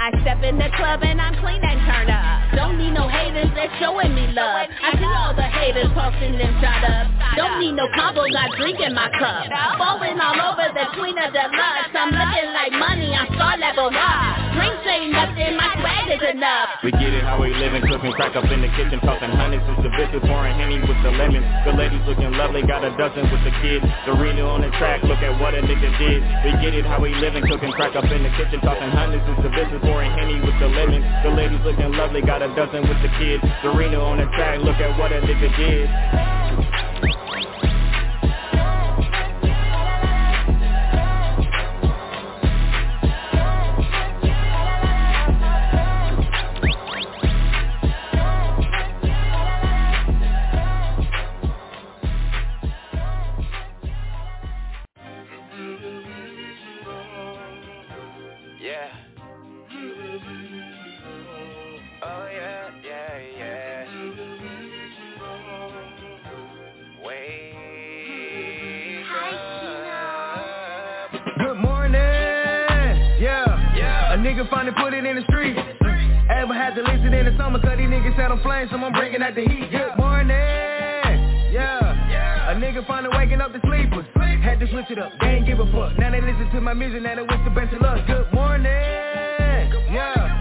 I 0.00 0.10
step 0.20 0.42
in 0.44 0.58
the 0.58 0.68
club 0.76 1.00
and 1.02 1.20
I'm 1.20 1.34
clean 1.40 1.62
and 1.64 1.80
turn 1.88 2.10
up. 2.10 2.27
Don't 2.54 2.78
need 2.78 2.92
no 2.92 3.08
haters, 3.08 3.50
they're 3.54 3.72
showing 3.80 4.14
me 4.14 4.26
love. 4.32 4.68
I 4.68 4.96
see 4.96 5.04
all 5.04 5.34
the 5.34 5.42
haters 5.42 5.90
tossing 5.94 6.38
them 6.38 6.52
shot 6.60 6.84
up. 6.84 7.06
Don't 7.36 7.60
need 7.60 7.72
no 7.72 7.86
combos, 7.92 8.34
I 8.34 8.48
drink 8.56 8.80
in 8.80 8.94
my 8.94 9.10
cup. 9.18 9.46
Falling 9.78 10.18
all 10.20 10.38
over 10.52 10.68
the 10.72 10.86
queen 10.96 11.18
of 11.18 11.32
the 11.32 11.44
deluxe. 11.44 11.92
I'm 11.94 12.10
looking 12.10 12.50
like 12.54 12.72
money, 12.72 13.12
I'm 13.12 13.28
star 13.34 13.58
level 13.58 13.90
up. 13.92 14.54
Drinks 14.56 14.86
ain't 14.86 15.12
nothing, 15.12 15.56
my 15.56 15.70
swag 15.76 16.08
is 16.08 16.24
enough. 16.34 16.67
We 16.78 16.94
get 16.94 17.10
it 17.10 17.26
how 17.26 17.42
we 17.42 17.50
living, 17.58 17.82
cooking 17.90 18.14
crack 18.14 18.38
up 18.38 18.46
in 18.46 18.62
the 18.62 18.70
kitchen, 18.78 19.02
tossing 19.02 19.34
hundreds 19.34 19.66
with 19.66 19.82
the 19.82 19.90
bitches, 19.98 20.22
pouring 20.22 20.54
henny 20.54 20.78
with 20.78 20.94
the 21.02 21.10
lemon. 21.10 21.42
The 21.66 21.74
ladies 21.74 21.98
looking 22.06 22.30
lovely, 22.38 22.62
got 22.62 22.86
a 22.86 22.94
dozen 22.94 23.26
with 23.34 23.42
the 23.42 23.50
kids. 23.58 23.82
Serena 24.06 24.46
on 24.46 24.62
the 24.62 24.70
track, 24.78 25.02
look 25.02 25.18
at 25.18 25.34
what 25.42 25.58
a 25.58 25.62
nigga 25.66 25.90
did. 25.98 26.22
We 26.46 26.54
get 26.62 26.78
it 26.78 26.86
how 26.86 27.02
we 27.02 27.10
living, 27.18 27.42
cooking 27.50 27.74
crack 27.74 27.98
up 27.98 28.06
in 28.06 28.22
the 28.22 28.30
kitchen, 28.38 28.62
tossing 28.62 28.94
hundreds 28.94 29.26
with 29.26 29.42
the 29.42 29.50
bitches, 29.50 29.82
pouring 29.82 30.14
henny 30.14 30.38
with 30.38 30.54
the 30.62 30.70
lemon. 30.70 31.02
The 31.26 31.34
ladies 31.34 31.58
looking 31.66 31.90
lovely, 31.98 32.22
got 32.22 32.46
a 32.46 32.54
dozen 32.54 32.86
with 32.86 33.02
the 33.02 33.10
kids. 33.18 33.42
Serena 33.58 33.98
on 33.98 34.22
the 34.22 34.30
track, 34.38 34.62
look 34.62 34.78
at 34.78 34.94
what 35.02 35.10
a 35.10 35.18
nigga 35.18 35.50
did. 35.58 35.90
Cause 78.28 78.38
these 78.38 78.42
niggas 78.42 78.42
set 78.42 78.42
on 78.42 78.42
flames, 78.42 78.70
so 78.70 78.76
I'm 78.76 78.92
bringing 78.92 79.22
out 79.22 79.34
the 79.34 79.42
heat. 79.42 79.70
Good 79.70 79.96
morning. 79.98 80.36
Yeah. 81.52 82.50
A 82.50 82.54
nigga 82.54 82.86
finally 82.86 83.16
waking 83.16 83.40
up 83.40 83.52
the 83.52 83.60
sleepers. 83.64 84.06
Had 84.42 84.60
to 84.60 84.70
switch 84.70 84.90
it 84.90 84.98
up, 84.98 85.12
they 85.20 85.26
ain't 85.28 85.46
give 85.46 85.58
a 85.60 85.66
fuck. 85.72 85.98
Now 85.98 86.10
they 86.10 86.20
listen 86.20 86.48
to 86.52 86.60
my 86.60 86.72
music, 86.72 87.02
now 87.02 87.16
they 87.16 87.22
wish 87.22 87.40
the 87.44 87.50
best 87.50 87.74
of 87.74 87.82
luck. 87.82 88.06
Good 88.06 88.32
morning. 88.32 88.70
Yeah. 89.92 90.34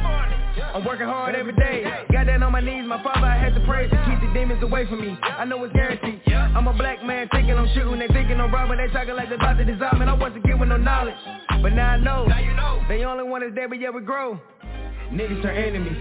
I'm 0.74 0.86
working 0.86 1.08
hard 1.08 1.36
every 1.36 1.54
day. 1.54 1.84
Got 2.12 2.28
down 2.28 2.44
on 2.44 2.52
my 2.52 2.62
knees, 2.62 2.86
my 2.88 3.02
father, 3.04 3.26
I 3.26 3.38
had 3.38 3.56
to 3.56 3.62
pray 3.66 3.90
to 3.90 4.06
keep 4.06 4.22
the 4.22 4.34
demons 4.34 4.62
away 4.64 4.86
from 4.88 5.02
me. 5.02 5.18
I 5.22 5.46
know 5.46 5.64
it's 5.64 5.74
guaranteed. 5.74 6.22
I'm 6.32 6.68
a 6.68 6.74
black 6.74 7.04
man 7.04 7.28
thinking 7.32 7.58
I'm 7.58 7.68
shooting, 7.74 8.00
they 8.00 8.08
thinking 8.08 8.40
I'm 8.40 8.54
robbing, 8.54 8.78
they 8.78 8.88
talking 8.94 9.16
like 9.16 9.30
they 9.30 9.36
about 9.36 9.58
to 9.58 9.66
dissolve, 9.66 10.00
and 10.00 10.10
I 10.10 10.14
wasn't 10.14 10.46
given 10.46 10.70
no 10.70 10.78
knowledge. 10.78 11.16
But 11.62 11.74
now 11.74 11.92
I 11.92 11.98
know, 11.98 12.26
now 12.28 12.86
they 12.88 13.04
only 13.04 13.24
want 13.24 13.44
us 13.44 13.52
there, 13.56 13.68
but 13.68 13.80
yeah 13.80 13.90
we 13.90 14.02
grow. 14.02 14.40
Niggas 15.12 15.42
turn 15.42 15.58
enemies. 15.58 15.98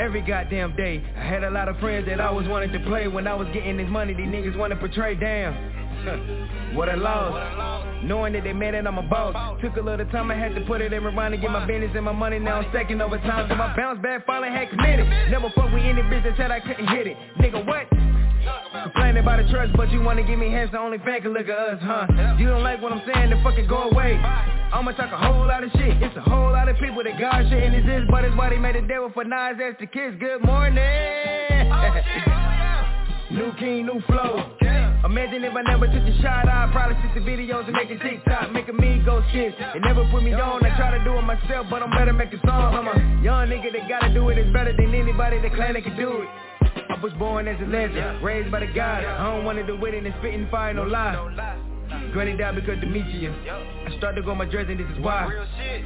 Every 0.00 0.22
goddamn 0.22 0.74
day. 0.76 1.04
I 1.16 1.22
had 1.22 1.44
a 1.44 1.50
lot 1.50 1.68
of 1.68 1.78
friends 1.78 2.06
that 2.06 2.20
always 2.20 2.48
wanted 2.48 2.72
to 2.72 2.80
play. 2.80 3.06
When 3.06 3.26
I 3.26 3.34
was 3.34 3.46
getting 3.52 3.76
this 3.76 3.88
money, 3.88 4.14
these 4.14 4.26
niggas 4.26 4.56
wanna 4.56 4.76
portray. 4.76 5.14
Damn, 5.14 6.74
what 6.74 6.88
a 6.88 6.96
loss. 6.96 7.86
Knowing 8.02 8.32
that 8.32 8.44
they 8.44 8.54
mad 8.54 8.74
that 8.74 8.86
I'm 8.86 8.98
a 8.98 9.02
boss. 9.02 9.60
Took 9.62 9.76
a 9.76 9.80
little 9.82 10.06
time, 10.06 10.30
I 10.30 10.34
had 10.34 10.54
to 10.54 10.62
put 10.62 10.80
it 10.80 10.92
in 10.92 11.04
rewind 11.04 11.34
to 11.34 11.38
get 11.38 11.50
my 11.50 11.66
business 11.66 11.90
and 11.94 12.04
my 12.04 12.12
money. 12.12 12.38
Now 12.38 12.60
I'm 12.60 12.70
stacking 12.70 13.00
over 13.00 13.18
time. 13.18 13.48
So 13.50 13.54
my 13.56 13.76
bounce 13.76 14.00
back 14.02 14.26
finally 14.26 14.48
had 14.50 14.70
committed. 14.70 15.06
Never 15.30 15.50
fuck 15.54 15.70
with 15.72 15.84
any 15.84 16.02
business 16.08 16.34
that 16.38 16.50
I 16.50 16.60
couldn't 16.60 16.88
hit 16.88 17.06
it. 17.06 17.16
Nigga, 17.38 17.66
what? 17.66 17.86
Complaining 18.82 19.22
about 19.22 19.44
the 19.44 19.50
trust, 19.50 19.72
but 19.76 19.90
you 19.90 20.00
wanna 20.00 20.22
give 20.22 20.38
me 20.38 20.50
hands, 20.50 20.70
the 20.72 20.78
only 20.78 20.98
fan 20.98 21.20
can 21.22 21.32
look 21.32 21.48
at 21.48 21.58
us, 21.58 21.78
huh? 21.82 22.06
You 22.38 22.48
don't 22.48 22.62
like 22.62 22.80
what 22.80 22.92
I'm 22.92 23.02
saying, 23.12 23.30
then 23.30 23.42
fucking 23.42 23.66
go 23.66 23.90
away. 23.90 24.16
I'ma 24.16 24.92
talk 24.92 25.12
a 25.12 25.18
whole 25.18 25.46
lot 25.46 25.64
of 25.64 25.70
shit. 25.72 26.00
It's 26.02 26.16
a 26.16 26.20
whole 26.20 26.52
lot 26.52 26.68
of 26.68 26.76
people 26.78 27.02
that 27.04 27.18
got 27.18 27.42
shit 27.50 27.62
in 27.62 27.72
this 27.72 27.84
is, 27.84 28.08
but 28.08 28.24
it's 28.24 28.36
why 28.36 28.50
they 28.50 28.58
made 28.58 28.76
the 28.76 28.82
devil 28.86 29.10
for 29.12 29.24
Nas 29.24 29.58
as 29.60 29.74
the 29.80 29.86
kids. 29.86 30.16
Good 30.18 30.42
morning. 30.42 30.78
Oh, 31.68 33.30
new 33.30 33.52
king, 33.58 33.86
new 33.86 34.00
flow. 34.06 34.56
Imagine 35.04 35.44
if 35.44 35.56
I 35.56 35.62
never 35.62 35.86
took 35.86 36.04
a 36.04 36.22
shot, 36.22 36.46
I'd 36.46 36.70
probably 36.72 36.96
shoot 37.02 37.18
the 37.18 37.24
videos 37.24 37.64
and 37.64 37.72
make 37.72 37.90
it 37.90 38.00
TikTok, 38.00 38.52
making 38.52 38.76
me 38.76 39.02
go 39.04 39.24
shit. 39.32 39.54
It 39.58 39.82
never 39.82 40.04
put 40.10 40.22
me 40.22 40.32
on, 40.34 40.64
I 40.64 40.76
try 40.76 40.96
to 40.96 41.02
do 41.02 41.16
it 41.16 41.22
myself, 41.22 41.66
but 41.68 41.82
I'm 41.82 41.90
better 41.90 42.12
make 42.12 42.32
making 42.32 42.46
songs. 42.46 42.76
I'm 42.76 42.86
a 42.86 43.22
young 43.24 43.48
nigga 43.48 43.72
that 43.72 43.88
gotta 43.88 44.12
do 44.12 44.28
it, 44.28 44.38
it's 44.38 44.52
better 44.52 44.76
than 44.76 44.94
anybody 44.94 45.40
that 45.40 45.54
claim 45.54 45.74
they 45.74 45.80
can 45.80 45.96
do 45.96 46.22
it. 46.22 46.28
I 46.76 47.00
was 47.02 47.12
born 47.14 47.48
as 47.48 47.60
a 47.60 47.66
legend, 47.66 48.22
raised 48.22 48.50
by 48.50 48.60
the 48.60 48.66
God. 48.66 49.04
I 49.04 49.42
don't 49.42 49.66
do 49.66 49.84
it 49.86 49.94
and 49.94 50.14
spitting 50.18 50.48
fire, 50.50 50.74
no 50.74 50.84
lie. 50.84 51.66
Granny 52.12 52.36
died 52.36 52.54
because 52.54 52.80
Demetria. 52.80 53.32
I 53.86 53.96
started 53.98 54.20
to 54.20 54.26
go 54.26 54.34
my 54.34 54.44
jersey 54.44 54.72
and 54.72 54.80
this 54.80 54.96
is 54.96 55.02
why. 55.02 55.28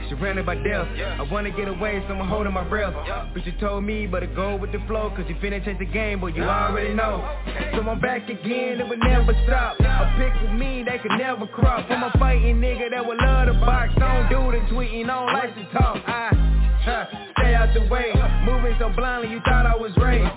Surrounded 0.08 0.46
by 0.46 0.54
death. 0.56 0.86
I 1.18 1.22
wanna 1.30 1.50
get 1.50 1.68
away, 1.68 2.02
so 2.08 2.14
I'm 2.14 2.28
holding 2.28 2.52
my 2.52 2.64
breath. 2.64 2.94
But 3.32 3.44
you 3.46 3.52
told 3.60 3.84
me, 3.84 4.06
better 4.06 4.26
go 4.26 4.56
with 4.56 4.72
the 4.72 4.80
flow, 4.86 5.10
cause 5.10 5.24
you 5.28 5.34
finna 5.36 5.64
change 5.64 5.78
the 5.78 5.86
game, 5.86 6.20
but 6.20 6.34
you 6.34 6.44
already 6.44 6.94
know. 6.94 7.26
So 7.74 7.80
I'm 7.88 8.00
back 8.00 8.28
again, 8.28 8.80
it 8.80 8.88
will 8.88 8.98
never 8.98 9.32
stop. 9.46 9.80
A 9.80 10.14
pick 10.18 10.42
with 10.42 10.58
me, 10.58 10.84
they 10.84 10.98
could 10.98 11.18
never 11.18 11.46
crop. 11.46 11.90
I'm 11.90 12.02
a 12.02 12.18
fighting 12.18 12.60
nigga 12.60 12.90
that 12.90 13.04
would 13.04 13.18
love 13.18 13.46
to 13.46 13.54
box. 13.54 13.92
Don't 13.98 14.28
do 14.28 14.52
the 14.52 14.64
tweeting, 14.72 15.06
don't 15.06 15.32
like 15.32 15.54
to 15.54 15.64
talk. 15.72 16.02
I 16.06 16.63
stay 16.84 17.54
out 17.54 17.72
the 17.74 17.88
way. 17.88 18.12
Moving 18.44 18.76
so 18.78 18.88
blindly, 18.94 19.30
you 19.30 19.40
thought 19.44 19.66
I 19.66 19.74
was 19.74 19.92
raised. 19.96 20.28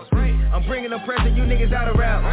I'm 0.53 0.65
bringing 0.65 0.89
the 0.91 0.99
pressure, 1.05 1.29
you 1.29 1.43
niggas 1.43 1.73
out 1.73 1.87
of 1.87 1.95
route. 1.97 2.23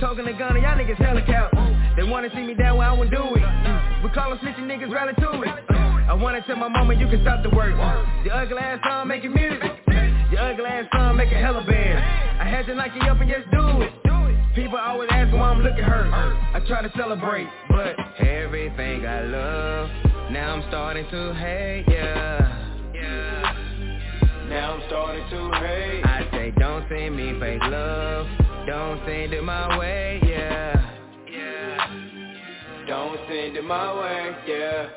Talking 0.00 0.26
to 0.26 0.32
gun, 0.32 0.60
y'all 0.60 0.76
niggas 0.76 0.98
count. 1.26 1.96
They 1.96 2.02
wanna 2.02 2.28
see 2.34 2.42
me 2.42 2.54
down 2.54 2.78
where 2.78 2.88
I 2.88 2.92
won't 2.92 3.10
do 3.10 3.22
it. 3.22 4.02
We 4.02 4.10
call 4.10 4.30
them 4.30 4.38
snitching 4.42 4.66
niggas 4.66 4.92
rally 4.92 5.14
to 5.14 5.42
it. 5.42 5.54
I 5.70 6.14
wanna 6.14 6.42
tell 6.46 6.56
my 6.56 6.68
mama 6.68 6.94
you 6.94 7.06
can 7.06 7.22
stop 7.22 7.42
the 7.42 7.50
work. 7.50 7.74
The 8.24 8.30
ugly 8.34 8.58
ass 8.58 8.80
son 8.82 9.08
making 9.08 9.32
music. 9.32 9.62
Your 10.32 10.40
ugly 10.40 10.66
ass 10.66 10.86
son 10.92 11.16
making 11.16 11.38
hella 11.38 11.64
band. 11.64 11.98
I 12.40 12.44
had 12.48 12.66
to 12.66 12.74
knock 12.74 12.90
you 12.94 13.02
up 13.02 13.20
and 13.20 13.30
just 13.30 13.50
do 13.50 13.82
it. 13.82 13.92
People 14.54 14.78
always 14.78 15.08
ask 15.12 15.32
why 15.32 15.50
I'm 15.50 15.62
looking 15.62 15.84
hurt. 15.84 16.12
I 16.12 16.60
try 16.66 16.82
to 16.82 16.90
celebrate, 16.96 17.46
but 17.68 17.94
everything 18.18 19.06
I 19.06 19.22
love, 19.22 19.88
now 20.32 20.54
I'm 20.54 20.68
starting 20.68 21.06
to 21.08 21.34
hate, 21.34 21.84
yeah. 21.86 22.59
Now 24.48 24.74
I'm 24.74 24.82
starting 24.88 25.24
to 25.30 25.50
hate. 25.58 26.02
I 26.04 26.28
say 26.32 26.52
don't 26.58 26.84
send 26.88 27.16
me 27.16 27.38
fake 27.38 27.62
love, 27.62 28.26
don't 28.66 29.00
send 29.06 29.32
it 29.32 29.42
my 29.44 29.78
way, 29.78 30.20
yeah. 30.24 30.74
Yeah. 31.30 32.86
Don't 32.88 33.16
send 33.28 33.56
it 33.56 33.64
my 33.64 33.94
way, 33.98 34.36
yeah. 34.48 34.88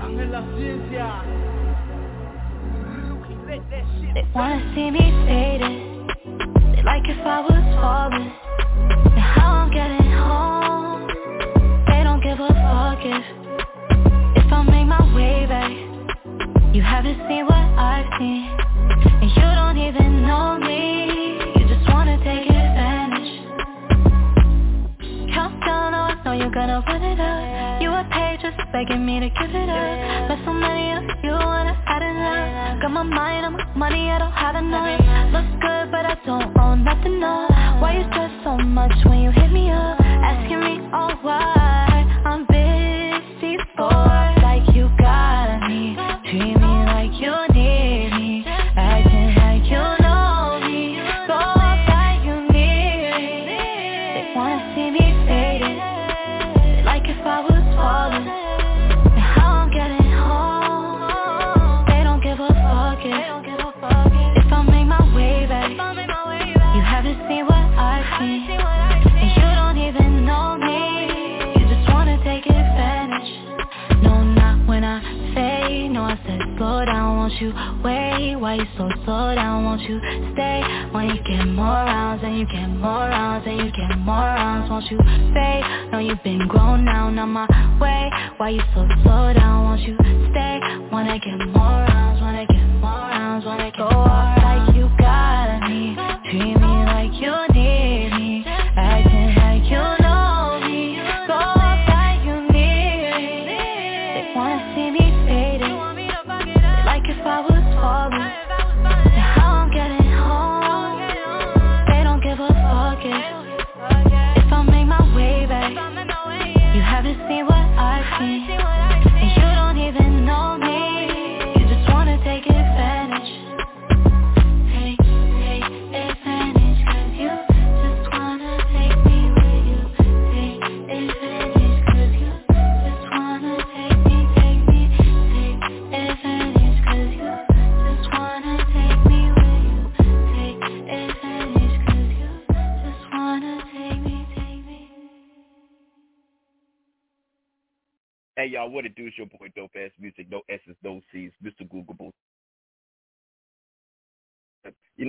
Ángel 0.00 0.30
la 0.30 0.42
ciencia. 0.56 1.22
They 4.14 4.24
wanna 4.34 4.72
see 4.74 4.90
me 4.90 5.10
faded 5.26 5.72
They 6.74 6.82
like 6.82 7.08
if 7.08 7.18
I 7.26 7.40
was 7.40 7.64
falling 7.80 8.32
And 8.90 9.18
how 9.18 9.64
I'm 9.64 9.70
getting 9.70 10.10
home. 10.12 11.06
They 11.88 12.02
don't 12.04 12.22
give 12.22 12.38
a 12.40 12.48
fuck 12.48 13.00
if 13.04 13.24
If 14.36 14.52
I 14.52 14.62
make 14.62 14.86
my 14.86 15.02
way 15.14 15.46
back. 15.46 15.70
You 16.74 16.82
haven't 16.82 17.18
seen 17.28 17.44
what 17.46 17.66
I've 17.78 18.06
seen. 18.18 18.48
And 19.22 19.30
you 19.30 19.48
don't 19.60 19.78
even 19.78 20.26
know 20.26 20.58
me. 20.58 21.38
You 21.56 21.68
just 21.68 21.86
wanna 21.92 22.16
take 22.24 22.48
advantage. 22.48 23.32
Count 25.34 25.60
down, 25.64 25.94
oh, 25.94 26.10
I 26.10 26.22
know 26.24 26.32
you're 26.32 26.50
gonna 26.50 26.82
run 26.86 27.02
it 27.02 27.20
up. 27.20 27.82
You 27.82 27.90
were 27.90 28.06
paid 28.10 28.40
just 28.40 28.58
begging 28.72 29.04
me 29.04 29.20
to 29.20 29.28
give 29.28 29.54
it 29.54 29.68
up. 29.68 30.28
But 30.28 30.38
so 30.44 30.52
many 30.52 30.92
of 30.92 31.04
you 31.22 31.32
wanna 31.32 31.76
add 31.86 32.02
enough 32.02 32.80
Got 32.82 32.90
my 32.90 33.02
mind 33.04 33.46
on 33.46 33.52
my 33.52 33.64
money, 33.76 34.10
I 34.10 34.18
don't 34.18 34.32
have 34.32 34.56
enough. 34.56 35.32
Look 35.32 35.60
good, 35.60 35.90
but 35.92 36.04
I 36.04 36.16
don't 36.26 36.58
own 36.58 36.82
nothing, 36.84 37.20
no 37.20 37.46
Why 37.82 37.98
you 37.98 38.04
stress 38.12 38.30
so 38.44 38.56
much 38.58 38.92
when 39.06 39.18
you 39.22 39.32
hit 39.32 39.50
me 39.50 39.68
up? 39.68 39.98
Asking 40.00 40.60
me, 40.60 40.88
oh 40.94 41.18
why 41.20 41.61
slow 79.12 79.34
down, 79.34 79.64
won't 79.64 79.82
you 79.82 80.00
stay. 80.32 80.62
When 80.92 81.10
you 81.10 81.20
get 81.22 81.44
more 81.44 81.84
rounds 81.84 82.22
and 82.24 82.38
you 82.38 82.46
get 82.46 82.68
more 82.68 83.08
rounds 83.12 83.46
And 83.46 83.58
you 83.58 83.70
get 83.70 83.98
more 83.98 84.14
rounds, 84.16 84.70
won't 84.70 84.90
you 84.90 84.98
stay? 85.32 85.60
No, 85.92 85.98
you've 85.98 86.22
been 86.22 86.48
grown 86.48 86.84
now, 86.84 87.10
not 87.10 87.26
my 87.26 87.46
way. 87.78 88.10
Why 88.38 88.50
you 88.50 88.62
so 88.74 88.88
slow 89.02 89.34
down, 89.34 89.64
won't 89.64 89.82
you 89.82 89.96
stay? 90.30 90.60
Wanna 90.90 91.18
get 91.18 91.36
more 91.52 91.81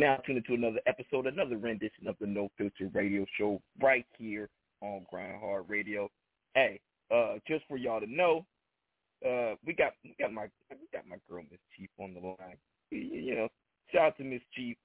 now 0.03 0.17
tuned 0.17 0.37
into 0.39 0.53
another 0.53 0.81
episode, 0.85 1.27
another 1.27 1.57
rendition 1.57 2.07
of 2.07 2.15
the 2.19 2.27
No 2.27 2.49
Filter 2.57 2.89
Radio 2.93 3.25
Show 3.37 3.61
right 3.81 4.05
here 4.17 4.49
on 4.81 5.05
Grind 5.09 5.39
Hard 5.39 5.63
Radio. 5.69 6.09
Hey, 6.55 6.81
uh, 7.09 7.35
just 7.47 7.63
for 7.69 7.77
y'all 7.77 8.01
to 8.01 8.05
know, 8.05 8.45
uh, 9.25 9.55
we 9.65 9.71
got 9.73 9.93
we 10.03 10.13
got 10.19 10.33
my 10.33 10.47
we 10.69 10.87
got 10.91 11.07
my 11.07 11.15
girl 11.29 11.43
Miss 11.49 11.59
Chief 11.77 11.89
on 12.01 12.13
the 12.13 12.19
line. 12.19 12.57
You, 12.91 13.35
know, 13.35 13.47
shout 13.93 14.07
out 14.07 14.17
to 14.17 14.25
Miss 14.25 14.41
Chief. 14.53 14.75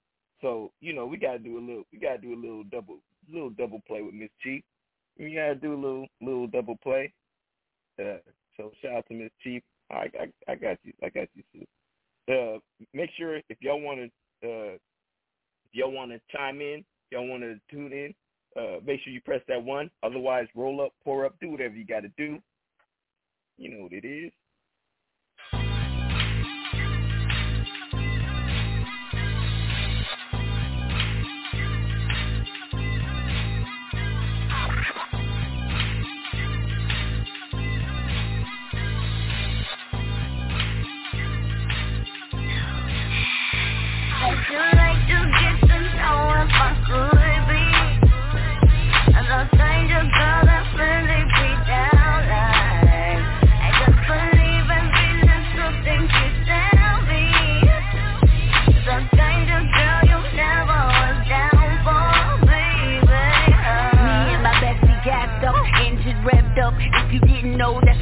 So 0.40 0.70
you 0.80 0.92
know 0.92 1.04
we 1.04 1.16
gotta 1.16 1.40
do 1.40 1.58
a 1.58 1.60
little 1.60 1.82
we 1.92 1.98
gotta 1.98 2.18
do 2.18 2.34
a 2.34 2.40
little 2.40 2.62
double 2.62 2.98
little 3.28 3.50
double 3.50 3.82
play 3.88 4.02
with 4.02 4.14
Miss 4.14 4.30
Chief. 4.40 4.62
we 5.18 5.34
gotta 5.34 5.56
do 5.56 5.74
a 5.74 5.82
little 5.82 6.06
little 6.20 6.46
double 6.46 6.76
play. 6.80 7.12
Uh, 8.00 8.18
so 8.56 8.70
shout 8.80 8.98
out 8.98 9.06
to 9.08 9.14
Miss 9.14 9.32
Chief. 9.42 9.64
I, 9.90 10.06
I 10.20 10.52
I 10.52 10.54
got 10.54 10.78
you. 10.84 10.92
I 11.02 11.08
got 11.08 11.26
you, 11.34 11.42
Sue. 11.52 12.32
Uh, 12.32 12.58
make 12.94 13.10
sure 13.18 13.38
if 13.48 13.56
y'all 13.60 13.80
want 13.80 14.12
to, 14.42 14.48
uh, 14.48 14.76
y'all 15.72 15.92
want 15.92 16.10
to 16.10 16.20
chime 16.34 16.60
in, 16.60 16.84
y'all 17.10 17.26
want 17.26 17.42
to 17.42 17.58
tune 17.70 17.92
in. 17.92 18.14
Uh, 18.56 18.78
make 18.84 19.00
sure 19.02 19.12
you 19.12 19.20
press 19.20 19.42
that 19.48 19.62
one. 19.62 19.90
Otherwise, 20.02 20.46
roll 20.54 20.80
up, 20.80 20.92
pour 21.04 21.24
up, 21.24 21.34
do 21.40 21.50
whatever 21.50 21.74
you 21.74 21.84
got 21.84 22.00
to 22.00 22.10
do. 22.16 22.38
You 23.56 23.70
know 23.70 23.82
what 23.84 23.92
it 23.92 24.04
is. 24.04 24.32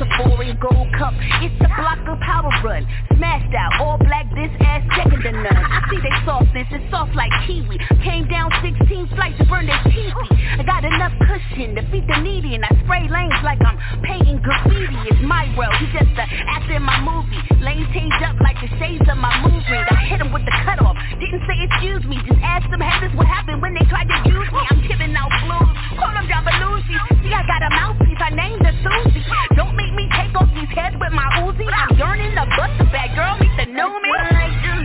A 0.01 0.07
foreign 0.19 0.36
gold 0.61 0.89
cup. 0.99 1.13
It's 1.45 1.55
the 1.61 1.69
block 1.77 2.01
of 2.09 2.19
power 2.21 2.53
run. 2.65 2.87
Smashed 3.17 3.55
out, 3.55 3.81
all 3.81 3.99
black, 3.99 4.29
this 4.35 4.53
ass 4.61 4.85
second 4.97 5.23
to 5.23 5.33
none. 5.33 5.57
I 5.57 5.81
see 5.89 6.01
they 6.01 6.17
softness, 6.25 6.69
it's 6.71 6.85
soft 6.91 7.15
like 7.15 7.31
kiwi. 7.47 7.79
Came 8.05 8.29
down 8.29 8.51
16 8.63 9.09
flights 9.17 9.39
to 9.39 9.45
burn 9.47 9.67
their 9.67 9.81
teeth. 9.89 10.13
I 10.59 10.63
got 10.65 10.85
enough 10.85 11.13
cushion 11.21 11.75
to 11.77 11.83
feed 11.93 12.09
the 12.09 12.21
needy 12.21 12.55
and 12.57 12.65
I 12.65 12.73
spray 12.85 13.09
lanes 13.09 13.41
like 13.45 13.61
I'm 13.61 13.77
painting 14.03 14.41
graffiti. 14.41 14.97
It's 15.09 15.23
my 15.25 15.49
world, 15.57 15.75
he's 15.81 15.93
just 15.93 16.13
the 16.17 16.25
actor 16.25 16.77
in 16.77 16.85
my 16.85 17.01
movie. 17.01 17.41
Lanes 17.61 17.89
changed 17.93 18.21
up 18.25 18.37
like 18.41 18.57
the 18.61 18.71
shades 18.81 19.05
of 19.09 19.19
my 19.19 19.33
movement. 19.45 19.85
I 19.93 20.01
hit 20.09 20.21
him 20.21 20.33
with 20.33 20.45
the 20.45 20.55
cutoff. 20.65 20.97
Didn't 21.21 21.45
say 21.45 21.57
excuse 21.69 22.05
me, 22.09 22.17
just 22.25 22.41
ask 22.41 22.65
them 22.71 22.81
haters 22.81 23.13
what 23.17 23.27
happened 23.27 23.61
when 23.61 23.75
they 23.75 23.85
tried 23.89 24.09
to 24.09 24.19
use 24.29 24.49
me. 24.53 24.63
I'm 24.71 24.81
giving 24.89 25.13
out 25.17 25.33
blues. 25.45 25.77
Call 26.01 26.13
them 26.13 26.27
John 26.29 26.45
Belushi. 26.45 26.97
See, 27.25 27.33
I 27.33 27.43
got 27.45 27.61
a 27.65 27.71
mouthpiece, 27.73 28.21
I 28.21 28.31
named 28.31 28.65
her 28.65 28.77
Susie. 28.81 29.25
Don't 29.57 29.75
make 29.77 29.93
me 29.95 30.06
off 30.37 30.49
these 30.55 30.69
heads 30.77 30.97
with 31.01 31.13
my 31.13 31.25
Uzi. 31.41 31.65
I'm 31.65 31.97
yearning 31.97 32.33
to 32.37 32.45
bust 32.57 32.77
a 32.81 32.85
bad 32.93 33.17
girl, 33.17 33.37
meet 33.41 33.57
the 33.57 33.73
know 33.73 33.89
me. 34.01 34.76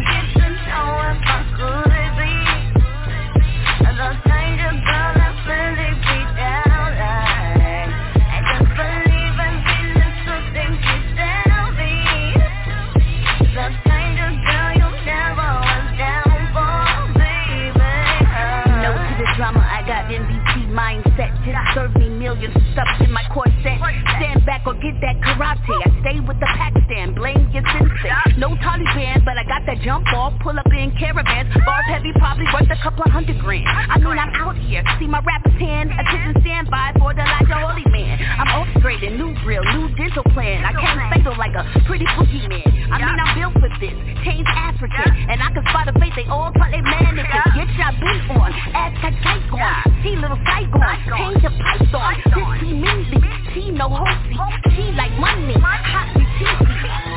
Stand 24.72 24.80
back 24.80 24.80
or 24.80 24.80
get 24.80 24.96
that 25.02 25.18
karate. 25.22 25.76
I 25.84 25.90
stay 26.02 26.20
with 26.20 26.40
the 26.40 26.48
Pakistan, 26.48 27.14
blame 27.14 27.50
your 27.52 27.64
sensei. 27.64 28.38
No 28.38 28.56
Taliban, 28.56 29.24
but 29.26 29.38
I 29.38 29.44
got 29.44 29.66
that 29.66 29.82
jump 29.82 30.08
off. 30.14 30.34
Pull 30.42 30.58
up 30.58 30.68
in 30.72 30.92
caravans. 30.98 31.52
Bars 31.66 31.86
heavy, 31.88 32.12
probably 32.16 32.46
worth 32.54 32.70
a 32.70 32.80
couple 32.84 33.04
of 33.04 33.12
hundred 33.12 33.40
grand. 33.40 33.68
I 33.68 33.98
mean, 34.00 34.18
I'm 34.18 34.34
out 34.36 34.58
here. 34.58 34.84
See 35.00 35.08
my 35.08 35.20
rapper's 35.20 35.60
hand. 35.60 35.92
Attention 35.92 36.42
standby 36.42 36.94
for 37.00 37.14
the 37.14 37.22
Elijah 37.22 37.60
Holy 37.68 37.86
Man. 37.92 38.20
I'm 38.22 38.48
orchestrating 38.64 39.18
new 39.18 39.36
grill, 39.44 39.64
new 39.76 39.94
dental 39.96 40.24
plan. 40.32 40.64
I 40.66 40.74
can't 40.74 41.00
fatal 41.14 41.36
like 41.38 41.56
a 41.56 41.64
pretty 41.86 42.06
boogie 42.16 42.48
man. 42.48 42.68
I 42.92 42.98
mean, 43.00 43.20
I'm 43.20 43.32
built 43.36 43.54
for 43.60 43.72
this. 43.80 43.96
Change 44.24 44.48
African. 44.48 45.10
And 45.30 45.42
I 45.42 45.52
can 45.52 45.64
spot 45.68 45.88
a 45.88 45.94
face, 46.00 46.14
they 46.16 46.28
all 46.32 46.52
thought 46.56 46.72
they 46.72 46.82
mannequins. 46.82 47.28
Get 47.56 47.70
your 47.76 47.92
beat 48.00 48.24
on. 48.36 48.52
Aztec 48.76 49.14
Saigon. 49.24 50.04
See 50.04 50.16
little 50.16 50.40
Saigon. 50.48 50.96
Change 51.18 51.44
your 51.44 51.56
python. 51.60 52.16
15 52.62 52.82
minutes. 52.82 53.41
She 53.54 53.70
no 53.70 53.90
hosty. 53.90 54.76
She 54.76 54.92
like 54.94 55.12
money. 55.20 55.56
Hot 55.60 56.16
and 56.16 56.26
cheesy. 56.40 57.11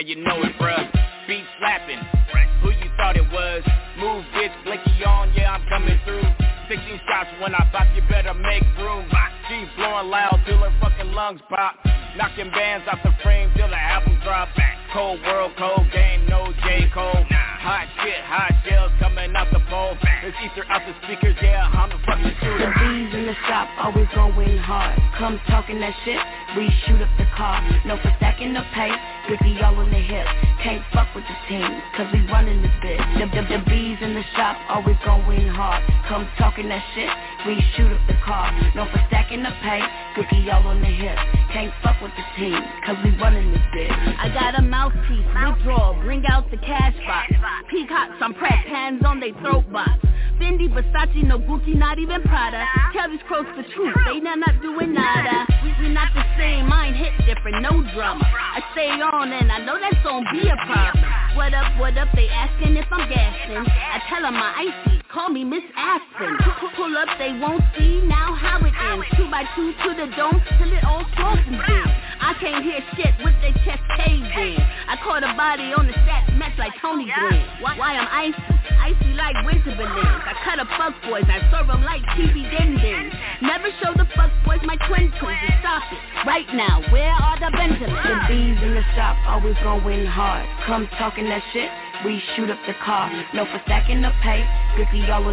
Yeah, 0.00 0.06
you 0.06 0.16
know 0.16 0.37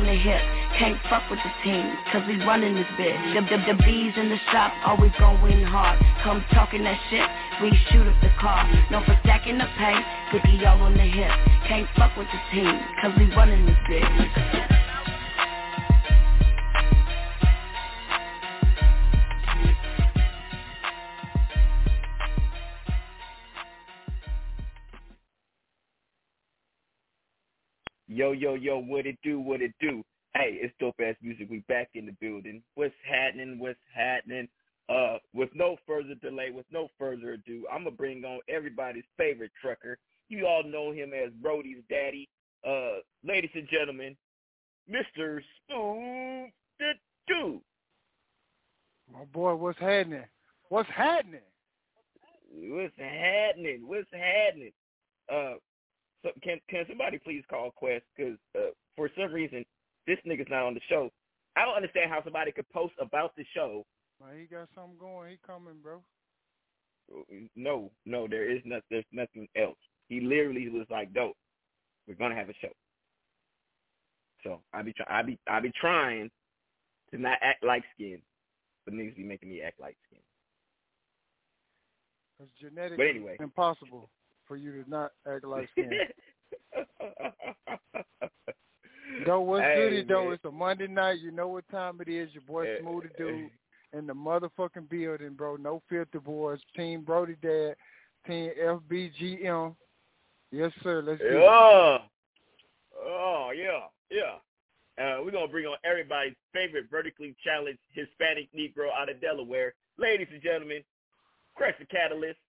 the 0.05 0.15
hip. 0.15 0.41
Can't 0.77 0.99
fuck 1.09 1.29
with 1.29 1.39
the 1.39 1.51
team, 1.63 1.95
cause 2.11 2.23
we 2.27 2.37
running 2.45 2.75
this 2.75 2.87
bitch. 2.99 3.33
The, 3.33 3.41
the, 3.41 3.73
the 3.73 3.83
bees 3.83 4.13
in 4.17 4.29
the 4.29 4.37
shop 4.51 4.73
always 4.85 5.11
gon' 5.19 5.41
win 5.41 5.63
hard. 5.63 5.99
Come 6.23 6.43
talking 6.53 6.83
that 6.83 6.99
shit, 7.09 7.27
we 7.61 7.71
shoot 7.89 8.07
up 8.07 8.15
the 8.21 8.31
car. 8.39 8.67
No 8.91 9.03
for 9.05 9.17
stacking 9.23 9.57
the 9.57 9.67
pay, 9.77 9.97
grippy 10.31 10.65
all 10.65 10.81
on 10.81 10.93
the 10.93 11.05
hip. 11.05 11.31
Can't 11.67 11.87
fuck 11.95 12.15
with 12.17 12.27
the 12.27 12.41
team, 12.53 12.79
cause 13.01 13.13
we 13.17 13.25
running 13.35 13.65
this 13.65 13.77
bitch. 13.89 14.64
I 61.65 61.67
don't 61.67 61.77
understand 61.77 62.11
how 62.11 62.23
somebody 62.23 62.51
could 62.51 62.69
post 62.69 62.93
about 62.99 63.35
the 63.35 63.43
show. 63.55 63.83
Man, 64.21 64.39
he 64.39 64.45
got 64.45 64.67
something 64.75 64.99
going. 64.99 65.31
He 65.31 65.37
coming, 65.45 65.77
bro. 65.81 66.03
No, 67.55 67.91
no, 68.05 68.27
there 68.27 68.51
is 68.51 68.61
not. 68.65 68.83
There's 68.91 69.05
nothing 69.11 69.47
else. 69.57 69.77
He 70.07 70.19
literally 70.21 70.69
was 70.69 70.85
like, 70.91 71.11
"Dope, 71.11 71.35
we're 72.07 72.13
gonna 72.13 72.35
have 72.35 72.49
a 72.49 72.53
show." 72.61 72.71
So 74.43 74.61
I 74.73 74.83
be 74.83 74.93
try, 74.93 75.07
I 75.09 75.23
be 75.23 75.39
I 75.47 75.59
be 75.59 75.71
trying 75.71 76.29
to 77.09 77.17
not 77.17 77.39
act 77.41 77.63
like 77.63 77.83
skin, 77.95 78.21
but 78.85 78.93
niggas 78.93 79.15
be 79.15 79.23
making 79.23 79.49
me 79.49 79.61
act 79.63 79.79
like 79.79 79.97
skin. 80.05 80.21
It's 82.39 82.51
genetically 82.61 82.97
But 82.97 83.07
anyway. 83.07 83.37
impossible 83.39 84.11
for 84.47 84.55
you 84.55 84.83
to 84.83 84.89
not 84.89 85.13
act 85.27 85.45
like 85.45 85.67
skin. 85.71 85.89
Though 89.25 89.41
what's 89.41 89.63
Hey, 89.63 89.75
goody 89.89 90.03
though? 90.03 90.25
man. 90.25 90.33
It's 90.33 90.45
a 90.45 90.51
Monday 90.51 90.87
night. 90.87 91.19
You 91.19 91.31
know 91.31 91.47
what 91.47 91.67
time 91.69 91.99
it 92.01 92.07
is. 92.09 92.29
Your 92.33 92.43
boy 92.43 92.65
Eh, 92.67 92.81
Smoothie 92.81 93.05
eh. 93.05 93.17
Dude 93.17 93.49
in 93.93 94.07
the 94.07 94.13
motherfucking 94.13 94.89
building, 94.89 95.33
bro. 95.35 95.55
No 95.55 95.81
filter 95.89 96.19
boys. 96.19 96.59
Team 96.75 97.01
Brody 97.03 97.35
Dad. 97.41 97.75
Team 98.27 98.51
FBGM. 98.61 99.75
Yes, 100.51 100.71
sir. 100.83 101.01
Let's 101.05 101.21
do 101.21 101.27
it. 101.27 101.41
Yeah. 101.41 101.97
Oh 103.07 103.51
yeah, 103.55 103.81
yeah. 104.09 104.35
Uh, 104.97 105.21
we're 105.23 105.31
gonna 105.31 105.47
bring 105.47 105.65
on 105.65 105.77
everybody's 105.83 106.33
favorite 106.53 106.85
vertically 106.89 107.35
challenged 107.43 107.79
Hispanic 107.93 108.47
Negro 108.53 108.87
out 108.97 109.09
of 109.09 109.19
Delaware, 109.21 109.73
ladies 109.97 110.27
and 110.31 110.41
gentlemen, 110.41 110.81
Crush 111.55 111.73
the 111.79 111.85
Catalyst. 111.85 112.39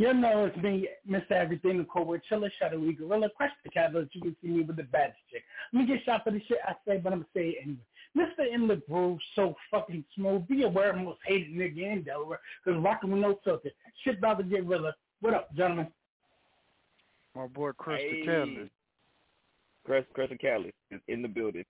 You 0.00 0.14
know 0.14 0.46
it's 0.46 0.56
me, 0.56 0.88
Mr. 1.06 1.32
Everything, 1.32 1.76
the 1.76 1.84
Cobra 1.84 2.18
Chiller, 2.26 2.50
Shadowy 2.58 2.94
Gorilla, 2.94 3.28
Crush 3.36 3.50
the 3.62 3.68
Catalyst. 3.68 4.14
You 4.14 4.22
can 4.22 4.36
see 4.40 4.48
me 4.48 4.62
with 4.62 4.76
the 4.76 4.84
bad 4.84 5.12
chick. 5.30 5.42
Let 5.74 5.80
me 5.80 5.86
get 5.86 6.02
shot 6.06 6.24
for 6.24 6.30
the 6.30 6.40
shit 6.48 6.56
I 6.66 6.72
say, 6.88 6.96
but 6.96 7.12
I'm 7.12 7.18
gonna 7.18 7.26
say 7.34 7.48
it 7.48 7.56
anyway. 7.62 7.84
Mr. 8.16 8.50
In 8.50 8.66
the 8.66 8.76
Groove, 8.88 9.18
so 9.36 9.54
fucking 9.70 10.02
smooth. 10.16 10.48
Be 10.48 10.62
aware, 10.62 10.94
I'm 10.94 11.04
most 11.04 11.18
hated 11.26 11.52
nigga 11.52 11.92
in 11.92 12.02
Delaware, 12.02 12.40
cause 12.64 12.76
rocking 12.78 13.10
with 13.10 13.20
no 13.20 13.38
filter. 13.44 13.68
Shit 14.02 14.16
about 14.16 14.38
to 14.38 14.44
get 14.44 14.64
realer. 14.64 14.94
What 15.20 15.34
up, 15.34 15.54
gentlemen? 15.54 15.88
My 17.36 17.46
boy 17.48 17.72
Chris 17.72 18.00
Hey. 18.00 18.20
the 18.20 18.26
Catalyst. 18.26 18.72
Crush, 19.84 20.04
Crush 20.14 20.30
the 20.30 20.38
Catalyst 20.38 20.76
is 20.90 21.02
in 21.08 21.20
the 21.20 21.28
building. 21.28 21.66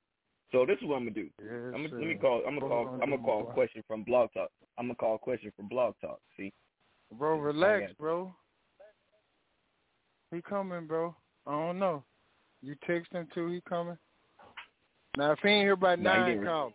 So 0.52 0.64
this 0.64 0.76
is 0.80 0.86
what 0.86 0.98
I'm 0.98 1.02
gonna 1.02 1.14
do. 1.14 1.28
Yes, 1.42 1.50
I'm 1.74 1.82
gonna, 1.82 1.96
let 1.96 2.06
me 2.06 2.14
call. 2.14 2.42
I'm 2.46 2.60
gonna 2.60 2.68
call. 2.68 3.00
I'm 3.02 3.10
gonna 3.10 3.18
call 3.18 3.48
a 3.48 3.52
question 3.52 3.82
from 3.88 4.04
Blog 4.04 4.32
Talk. 4.34 4.50
I'm 4.78 4.86
gonna 4.86 4.94
call 4.94 5.16
a 5.16 5.18
question 5.18 5.52
from 5.56 5.66
Blog 5.66 5.94
Talk. 6.00 6.20
See, 6.36 6.52
Bro, 7.18 7.38
relax, 7.38 7.92
bro. 7.98 8.34
He 10.32 10.40
coming, 10.42 10.86
bro. 10.86 11.14
I 11.46 11.52
don't 11.52 11.78
know. 11.78 12.04
You 12.62 12.76
text 12.86 13.12
him 13.12 13.26
too, 13.34 13.48
he 13.48 13.60
coming? 13.68 13.98
Now, 15.16 15.32
if 15.32 15.38
he 15.42 15.48
ain't 15.48 15.64
here 15.64 15.76
by 15.76 15.96
Nah, 15.96 16.12
he 16.12 16.18
nine, 16.20 16.30
didn't 16.30 16.46
call 16.46 16.66
him. 16.68 16.72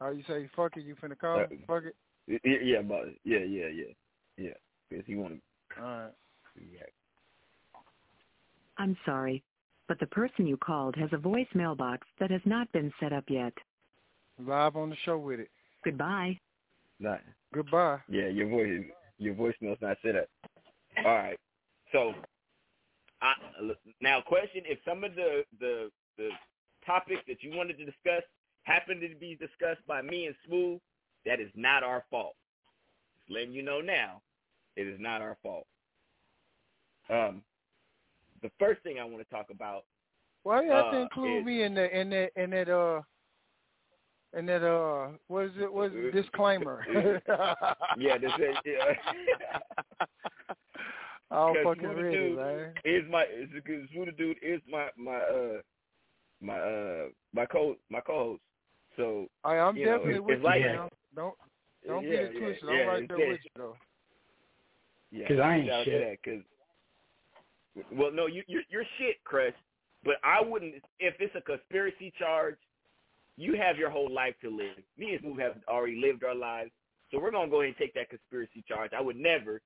How 0.00 0.10
you 0.10 0.22
say, 0.28 0.48
fuck 0.54 0.76
it, 0.76 0.84
you 0.84 0.94
finna 1.02 1.18
call 1.18 1.40
Uh, 1.40 1.46
him? 1.48 1.64
Fuck 1.66 1.84
it? 1.84 1.96
Y- 2.28 2.38
y- 2.44 2.60
yeah, 2.62 2.82
but 2.82 3.06
yeah, 3.24 3.38
yeah, 3.38 3.68
yeah, 3.68 3.92
yeah. 4.36 4.50
Because 4.88 5.04
he 5.06 5.16
want 5.16 5.42
All 5.78 5.84
right. 5.84 6.12
to 6.54 6.60
react. 6.60 6.92
I'm 8.76 8.96
sorry, 9.04 9.42
but 9.88 9.98
the 9.98 10.06
person 10.06 10.46
you 10.46 10.56
called 10.56 10.94
has 10.96 11.10
a 11.12 11.16
voicemail 11.16 11.76
box 11.76 12.06
that 12.20 12.30
has 12.30 12.42
not 12.44 12.70
been 12.72 12.92
set 13.00 13.12
up 13.12 13.24
yet. 13.28 13.52
Live 14.38 14.76
on 14.76 14.90
the 14.90 14.96
show 15.04 15.18
with 15.18 15.40
it. 15.40 15.50
Goodbye. 15.84 16.38
Not. 17.00 17.20
Goodbye. 17.52 17.98
Yeah, 18.08 18.28
your 18.28 18.48
voice, 18.48 18.84
your 19.18 19.34
voicemail's 19.34 19.80
not 19.80 19.96
set 20.04 20.16
up. 20.16 20.26
All 20.98 21.14
right. 21.14 21.38
So, 21.92 22.12
I, 23.20 23.32
now 24.00 24.20
question: 24.20 24.62
If 24.66 24.78
some 24.84 25.04
of 25.04 25.14
the 25.14 25.44
the 25.60 25.90
the 26.16 26.28
topics 26.86 27.22
that 27.28 27.42
you 27.42 27.56
wanted 27.56 27.78
to 27.78 27.84
discuss 27.84 28.22
happened 28.62 29.00
to 29.00 29.14
be 29.18 29.36
discussed 29.36 29.86
by 29.86 30.02
me 30.02 30.26
and 30.26 30.34
Smooth, 30.46 30.80
that 31.26 31.40
is 31.40 31.50
not 31.54 31.82
our 31.82 32.04
fault. 32.10 32.34
Just 33.16 33.30
letting 33.30 33.52
you 33.52 33.62
know 33.62 33.80
now, 33.80 34.22
it 34.76 34.86
is 34.86 34.98
not 35.00 35.20
our 35.20 35.36
fault. 35.42 35.66
Um, 37.10 37.42
the 38.42 38.50
first 38.58 38.82
thing 38.82 38.98
I 38.98 39.04
want 39.04 39.18
to 39.18 39.34
talk 39.34 39.46
about. 39.50 39.84
Why 40.42 40.62
you 40.62 40.70
have 40.70 40.92
to 40.92 40.98
uh, 40.98 41.02
include 41.02 41.40
is- 41.40 41.46
me 41.46 41.62
in 41.62 41.74
that 41.74 41.98
in 41.98 42.10
that 42.10 42.30
in 42.36 42.50
that 42.50 42.68
uh 42.68 43.02
in 44.36 44.46
that 44.46 44.62
uh 44.62 45.08
what 45.28 45.44
is 45.46 45.52
it 45.58 45.72
what 45.72 45.86
is 45.86 45.92
it 45.96 46.12
disclaimer? 46.12 46.84
yeah, 47.98 48.18
this 48.18 48.30
is. 48.38 48.56
Yeah. 48.64 49.58
I'll 51.30 51.54
fucking 51.64 51.82
Smoothie 51.82 51.96
read 52.02 52.14
it, 52.14 52.16
Dude 52.18 52.36
man. 52.36 52.72
Is 52.84 53.04
my 53.10 53.22
is 53.24 53.48
because 53.54 53.88
Smoothie 53.90 54.16
Dude 54.18 54.36
is 54.42 54.60
my 54.70 54.88
my 54.96 55.16
uh 55.18 55.60
my 56.40 56.58
uh 56.58 57.06
my 57.32 57.46
co 57.46 57.76
my 57.90 58.00
co-host. 58.00 58.42
So 58.96 59.28
I, 59.44 59.56
I'm 59.58 59.76
you 59.76 59.86
know, 59.86 59.92
definitely 59.98 60.14
it's, 60.18 60.26
with 60.26 60.36
it's 60.38 60.44
like 60.44 60.60
you. 60.60 60.66
man. 60.66 60.88
Don't 61.14 61.34
don't 61.86 62.02
yeah, 62.04 62.10
get 62.10 62.20
it 62.20 62.38
twisted. 62.38 62.68
yeah, 62.68 62.82
I'm 62.82 62.88
right 62.88 63.08
there 63.08 63.18
with 63.28 63.40
you 63.44 63.50
though. 63.56 63.76
Yeah, 65.10 65.28
'Cause 65.28 65.38
I 65.38 65.56
ain't 65.56 65.66
shout 65.68 65.80
out 65.80 65.84
to 65.84 65.90
shit. 65.90 66.20
that, 66.22 66.22
'cause- 66.22 67.84
well, 67.92 68.10
no, 68.10 68.26
you 68.26 68.42
you're, 68.46 68.62
you're 68.68 68.84
shit, 68.98 69.16
Chris. 69.24 69.54
But 70.04 70.14
I 70.24 70.40
wouldn't 70.42 70.74
if 71.00 71.14
it's 71.20 71.34
a 71.36 71.40
conspiracy 71.40 72.12
charge. 72.18 72.56
You 73.38 73.54
have 73.54 73.78
your 73.78 73.88
whole 73.88 74.12
life 74.12 74.34
to 74.42 74.50
live. 74.50 74.82
Me 74.98 75.12
and 75.12 75.20
Smooth 75.20 75.38
have 75.38 75.54
already 75.68 75.94
lived 75.94 76.24
our 76.24 76.34
lives, 76.34 76.72
so 77.10 77.20
we're 77.20 77.30
gonna 77.30 77.48
go 77.48 77.60
ahead 77.60 77.68
and 77.68 77.76
take 77.76 77.94
that 77.94 78.10
conspiracy 78.10 78.64
charge. 78.66 78.90
I 78.92 79.00
would 79.00 79.16
never, 79.16 79.62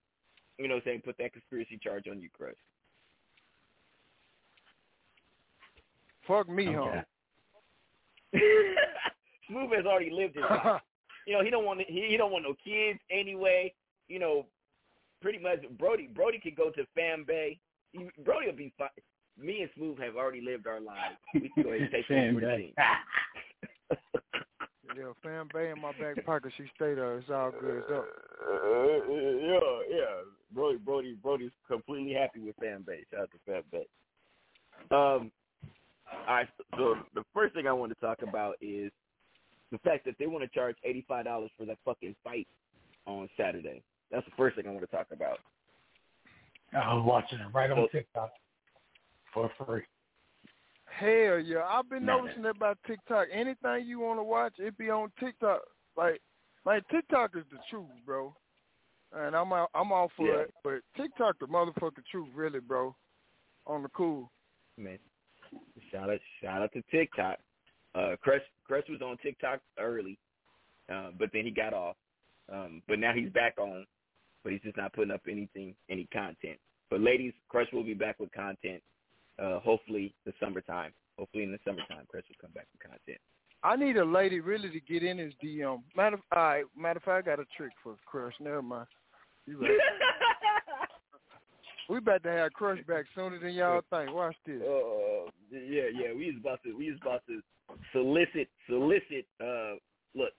you 0.59 0.69
know, 0.69 0.75
what 0.75 0.83
I'm 0.83 0.91
saying 0.91 1.03
put 1.07 1.17
that 1.17 1.33
conspiracy 1.33 1.81
charge 1.83 2.07
on 2.07 2.21
you, 2.21 2.29
Chris. 2.37 2.55
Fuck 6.29 6.51
me, 6.51 6.67
huh? 6.67 7.01
Smooth 9.49 9.73
has 9.75 9.87
already 9.87 10.11
lived 10.11 10.37
his 10.37 10.45
life. 10.49 10.81
You 11.25 11.35
know, 11.35 11.45
he 11.45 11.51
don't 11.51 11.65
want 11.65 11.81
he, 11.87 12.09
he 12.09 12.17
don't 12.17 12.33
want 12.33 12.43
no 12.43 12.57
kids 12.65 12.99
anyway. 13.09 13.73
You 14.09 14.19
know, 14.19 14.47
pretty 15.21 15.39
much 15.39 15.61
Brody 15.79 16.09
Brody 16.13 16.41
could 16.41 16.57
go 16.57 16.71
to 16.71 16.85
Fan 16.97 17.23
Bay. 17.25 17.61
He, 17.93 18.09
Brody 18.25 18.49
will 18.49 18.57
be 18.57 18.73
fine. 18.77 18.89
Me 19.43 19.63
and 19.63 19.71
Smooth 19.77 19.99
have 19.99 20.17
already 20.17 20.41
lived 20.41 20.67
our 20.67 20.81
lives. 20.81 21.17
We 21.35 21.51
can 21.55 21.63
go 21.63 21.71
ahead 21.71 21.83
and 21.83 21.91
take 21.91 22.07
Fan 22.07 22.31
over 22.31 22.41
the 22.41 22.47
Bay. 22.47 22.75
Yeah, 24.95 25.13
Fan 25.23 25.49
Bay 25.55 25.71
in 25.71 25.81
my 25.81 25.93
back 25.93 26.23
pocket. 26.27 26.53
She 26.59 26.65
stayed 26.77 26.99
there. 26.99 27.17
It's 27.17 27.31
all 27.31 27.51
good. 27.51 27.79
It's 27.79 27.91
up. 27.91 28.07
Uh, 28.47 29.11
yeah, 29.11 29.59
yeah. 29.89 30.05
Brody, 30.55 30.77
Brody, 30.77 31.17
Brody's 31.23 31.51
completely 31.67 32.13
happy 32.13 32.41
with 32.41 32.55
Fan 32.57 32.85
Bay. 32.87 33.01
Shout 33.11 33.23
out 33.23 33.31
to 33.31 33.39
Fan 33.47 33.63
Bay. 33.73 33.87
Um, 34.91 35.33
all 36.29 36.35
right. 36.35 36.49
So 36.77 36.97
the 37.15 37.25
first 37.33 37.55
thing 37.55 37.67
I 37.67 37.73
want 37.73 37.91
to 37.91 38.07
talk 38.07 38.19
about 38.21 38.57
is 38.61 38.93
the 39.71 39.79
fact 39.79 40.05
that 40.05 40.17
they 40.19 40.27
want 40.27 40.45
to 40.45 40.49
charge 40.49 40.77
eighty 40.85 41.07
five 41.09 41.25
dollars 41.25 41.51
for 41.57 41.65
that 41.65 41.79
fucking 41.87 42.15
fight 42.23 42.49
on 43.07 43.31
Saturday. 43.35 43.83
That's 44.11 44.27
the 44.27 44.33
first 44.37 44.57
thing 44.57 44.67
I 44.67 44.71
want 44.73 44.83
to 44.83 44.95
talk 44.95 45.07
about. 45.11 45.39
I 46.75 46.93
was 46.93 47.05
watching 47.07 47.39
it 47.39 47.47
right 47.55 47.71
on 47.71 47.89
TikTok 47.91 48.31
for 49.33 49.51
free. 49.59 49.83
Hell 50.87 51.39
yeah, 51.39 51.65
I've 51.67 51.89
been 51.89 52.05
Nah, 52.05 52.19
noticing 52.19 52.43
that 52.43 52.57
about 52.57 52.79
TikTok. 52.87 53.29
Anything 53.33 53.87
you 53.87 54.01
want 54.01 54.19
to 54.19 54.25
watch, 54.25 54.55
it 54.59 54.77
be 54.77 54.91
on 54.91 55.11
TikTok. 55.19 55.63
Like, 55.97 56.21
like 56.65 56.87
TikTok 56.89 57.37
is 57.37 57.45
the 57.51 57.59
truth, 57.71 57.89
bro. 58.05 58.35
And 59.15 59.35
I'm 59.35 59.53
out, 59.53 59.71
I'm 59.75 59.93
all 59.93 60.11
for 60.17 60.27
Yeah. 60.27 60.41
it. 60.43 60.55
But 60.63 60.81
TikTok, 60.97 61.39
the 61.39 61.47
motherfucking 61.47 62.05
truth, 62.11 62.29
really, 62.35 62.61
bro. 62.61 62.95
On 63.67 63.83
the 63.83 63.89
cool. 63.91 64.31
Man, 64.77 64.99
shout 65.91 66.11
out, 66.11 66.21
shout 66.43 66.63
out 66.63 66.73
to 66.73 66.83
TikTok. 66.91 67.39
Uh, 67.95 68.17
Crush, 68.23 68.43
Crush 68.67 68.85
was 68.89 69.03
on 69.03 69.17
TikTok 69.19 69.61
early, 69.79 70.19
uh, 70.93 71.11
but 71.19 71.31
then 71.33 71.45
he 71.45 71.51
got 71.51 71.75
off. 71.75 71.97
Um, 72.53 72.83
but 72.89 72.99
now 72.99 73.13
he's 73.13 73.31
back 73.31 73.55
on, 73.59 73.87
but 74.43 74.53
he's 74.53 74.63
just 74.63 74.77
not 74.77 74.93
putting 74.95 75.13
up 75.13 75.23
anything, 75.29 75.75
any 75.89 76.07
content. 76.13 76.59
But 76.91 77.01
ladies, 77.01 77.33
Crush 77.49 77.69
will 77.73 77.85
be 77.85 77.95
back 77.95 78.19
with 78.19 78.33
content. 78.33 78.83
Uh, 79.43 79.61
hopefully 79.61 80.15
the 80.25 80.33
summertime. 80.41 80.93
Hopefully 81.19 81.45
in 81.45 81.53
the 81.53 81.59
summertime, 81.65 82.07
Crush 82.09 82.25
will 82.29 82.37
come 82.41 82.53
back 82.55 82.67
with 82.73 82.91
content. 82.91 83.21
I 83.65 83.77
need 83.77 83.97
a 83.97 84.05
lady 84.05 84.41
really 84.41 84.71
to 84.71 84.81
get 84.81 85.03
in 85.03 85.19
his 85.19 85.33
DM. 85.43 85.83
Matter 85.97 86.17
of, 86.17 86.23
all 86.35 86.43
right, 86.43 86.65
matter 86.77 86.99
of 86.99 87.03
fact, 87.03 87.29
I 87.29 87.31
got 87.31 87.41
a 87.41 87.47
trick 87.57 87.73
for 87.83 87.97
Crush. 88.07 88.35
Never 88.41 88.63
mind. 88.63 88.87
You 89.47 89.61
right. 89.61 89.71
we 91.89 91.99
about 91.99 92.23
to 92.23 92.31
have 92.31 92.53
Crush 92.53 92.79
back 92.87 93.05
sooner 93.15 93.39
than 93.39 93.55
y'all 93.55 93.83
think. 93.91 94.13
Watch 94.13 94.37
this. 94.47 94.63
Uh, 94.63 95.31
yeah, 95.51 95.89
yeah. 95.93 96.15
We 96.17 96.33
was 96.33 96.41
about 96.41 96.63
to, 96.65 96.77
we 96.77 96.91
was 96.91 96.99
about 97.03 97.23
to 97.27 97.41
solicit, 97.93 98.49
solicit. 98.69 99.27
Uh, 99.41 99.75
look, 100.15 100.33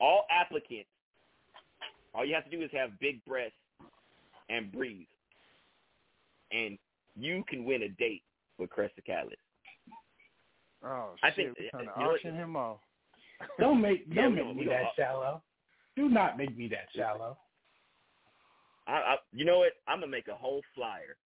all 0.00 0.24
applicants. 0.30 0.88
All 2.14 2.24
you 2.24 2.34
have 2.34 2.44
to 2.44 2.50
do 2.50 2.62
is 2.62 2.70
have 2.72 2.98
big 3.00 3.24
breasts 3.24 3.54
and 4.48 4.72
breathe, 4.72 5.06
and 6.50 6.78
you 7.16 7.44
can 7.48 7.64
win 7.64 7.82
a 7.82 7.88
date 7.88 8.22
with 8.58 8.70
Crush 8.70 8.90
the 8.96 9.02
Catalyst. 9.02 9.40
Oh 10.84 11.10
I 11.22 11.28
shit, 11.30 11.36
think- 11.36 11.58
we 11.58 11.68
trying 11.70 11.86
to 11.86 11.92
you 11.96 12.00
know 12.02 12.06
what- 12.08 12.14
auction 12.16 12.34
him 12.34 12.56
off. 12.56 12.78
Don't 13.60 13.80
make 13.80 14.12
don't 14.12 14.34
we 14.34 14.42
make 14.42 14.46
me 14.46 14.54
we 14.60 14.64
don't- 14.64 14.74
that 14.74 14.94
shallow. 14.96 15.42
Do 15.96 16.08
not 16.08 16.36
make 16.38 16.56
me 16.56 16.66
that 16.68 16.88
shallow. 16.94 17.36
I, 18.86 18.92
I, 18.92 19.16
you 19.32 19.44
know 19.44 19.58
what? 19.58 19.72
I'm 19.86 20.00
gonna 20.00 20.10
make 20.10 20.28
a 20.28 20.34
whole 20.34 20.62
flyer. 20.74 21.16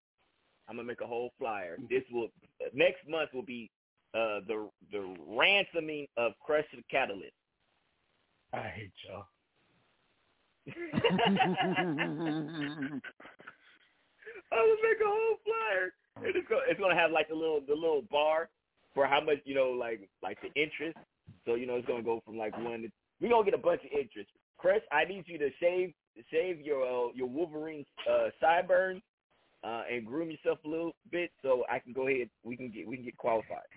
I'm 0.69 0.77
gonna 0.77 0.87
make 0.89 1.01
a 1.01 1.07
whole 1.07 1.31
flyer. 1.39 1.77
This 1.89 2.03
will 2.13 2.29
next 2.75 3.07
month 3.09 3.31
will 3.33 3.45
be 3.45 3.71
uh, 4.15 4.41
the 4.47 4.69
the 4.91 5.15
ransoming 5.27 6.07
of 6.17 6.33
Crush 6.45 6.65
the 6.75 6.83
Catalyst. 6.91 7.33
I 8.53 8.69
hate 8.69 8.93
y'all. 9.09 9.27
I 14.53 14.67
would 14.67 14.79
make 14.83 15.01
a 15.01 15.07
whole 15.07 15.37
flyer. 15.45 15.95
It's 16.21 16.49
gonna 16.49 16.63
it's 16.69 16.81
gonna 16.81 16.95
have 16.95 17.11
like 17.11 17.29
the 17.29 17.35
little 17.35 17.61
the 17.67 17.75
little 17.75 18.03
bar 18.11 18.49
for 18.95 19.07
how 19.07 19.21
much 19.21 19.39
you 19.45 19.55
know 19.55 19.71
like 19.71 20.09
like 20.23 20.39
the 20.43 20.49
interest. 20.61 20.99
So 21.47 21.55
you 21.55 21.67
know 21.67 21.77
it's 21.77 21.87
gonna 21.87 22.03
go 22.03 22.23
from 22.25 22.37
like 22.37 22.57
one. 22.59 22.83
To, 22.83 22.89
we 23.21 23.29
gonna 23.29 23.45
get 23.45 23.55
a 23.55 23.59
bunch 23.59 23.81
of 23.85 23.99
interest. 23.99 24.29
Chris, 24.59 24.81
I 24.93 25.05
need 25.05 25.25
you 25.27 25.39
to 25.39 25.49
shave 25.59 25.93
shave 26.31 26.61
your 26.61 26.83
uh, 26.85 27.13
your 27.15 27.29
Wolverine 27.29 27.85
uh, 28.09 28.29
sideburns 28.41 29.03
uh, 29.65 29.83
and 29.91 30.07
groom 30.07 30.31
yourself 30.31 30.59
a 30.65 30.69
little 30.69 30.93
bit 31.11 31.31
so 31.43 31.65
I 31.71 31.79
can 31.79 31.93
go 31.93 32.09
ahead. 32.09 32.29
We 32.45 32.57
can 32.57 32.71
get 32.71 32.87
we 32.87 32.97
can 32.97 33.05
get 33.05 33.17
qualified. 33.17 33.71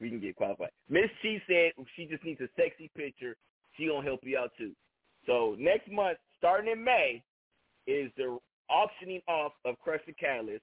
We 0.00 0.10
can 0.10 0.20
get 0.20 0.36
qualified. 0.36 0.70
Miss 0.88 1.08
Chief 1.22 1.40
said 1.46 1.72
she 1.96 2.06
just 2.06 2.24
needs 2.24 2.40
a 2.40 2.48
sexy 2.56 2.90
picture. 2.96 3.36
She 3.76 3.86
gonna 3.86 4.04
help 4.04 4.20
you 4.22 4.38
out 4.38 4.50
too. 4.58 4.72
So 5.26 5.56
next 5.58 5.90
month, 5.90 6.18
starting 6.38 6.70
in 6.70 6.82
May, 6.82 7.22
is 7.86 8.10
the 8.16 8.38
auctioning 8.68 9.22
off 9.28 9.52
of 9.64 9.78
Crush 9.78 10.00
the 10.06 10.12
Catalyst. 10.12 10.62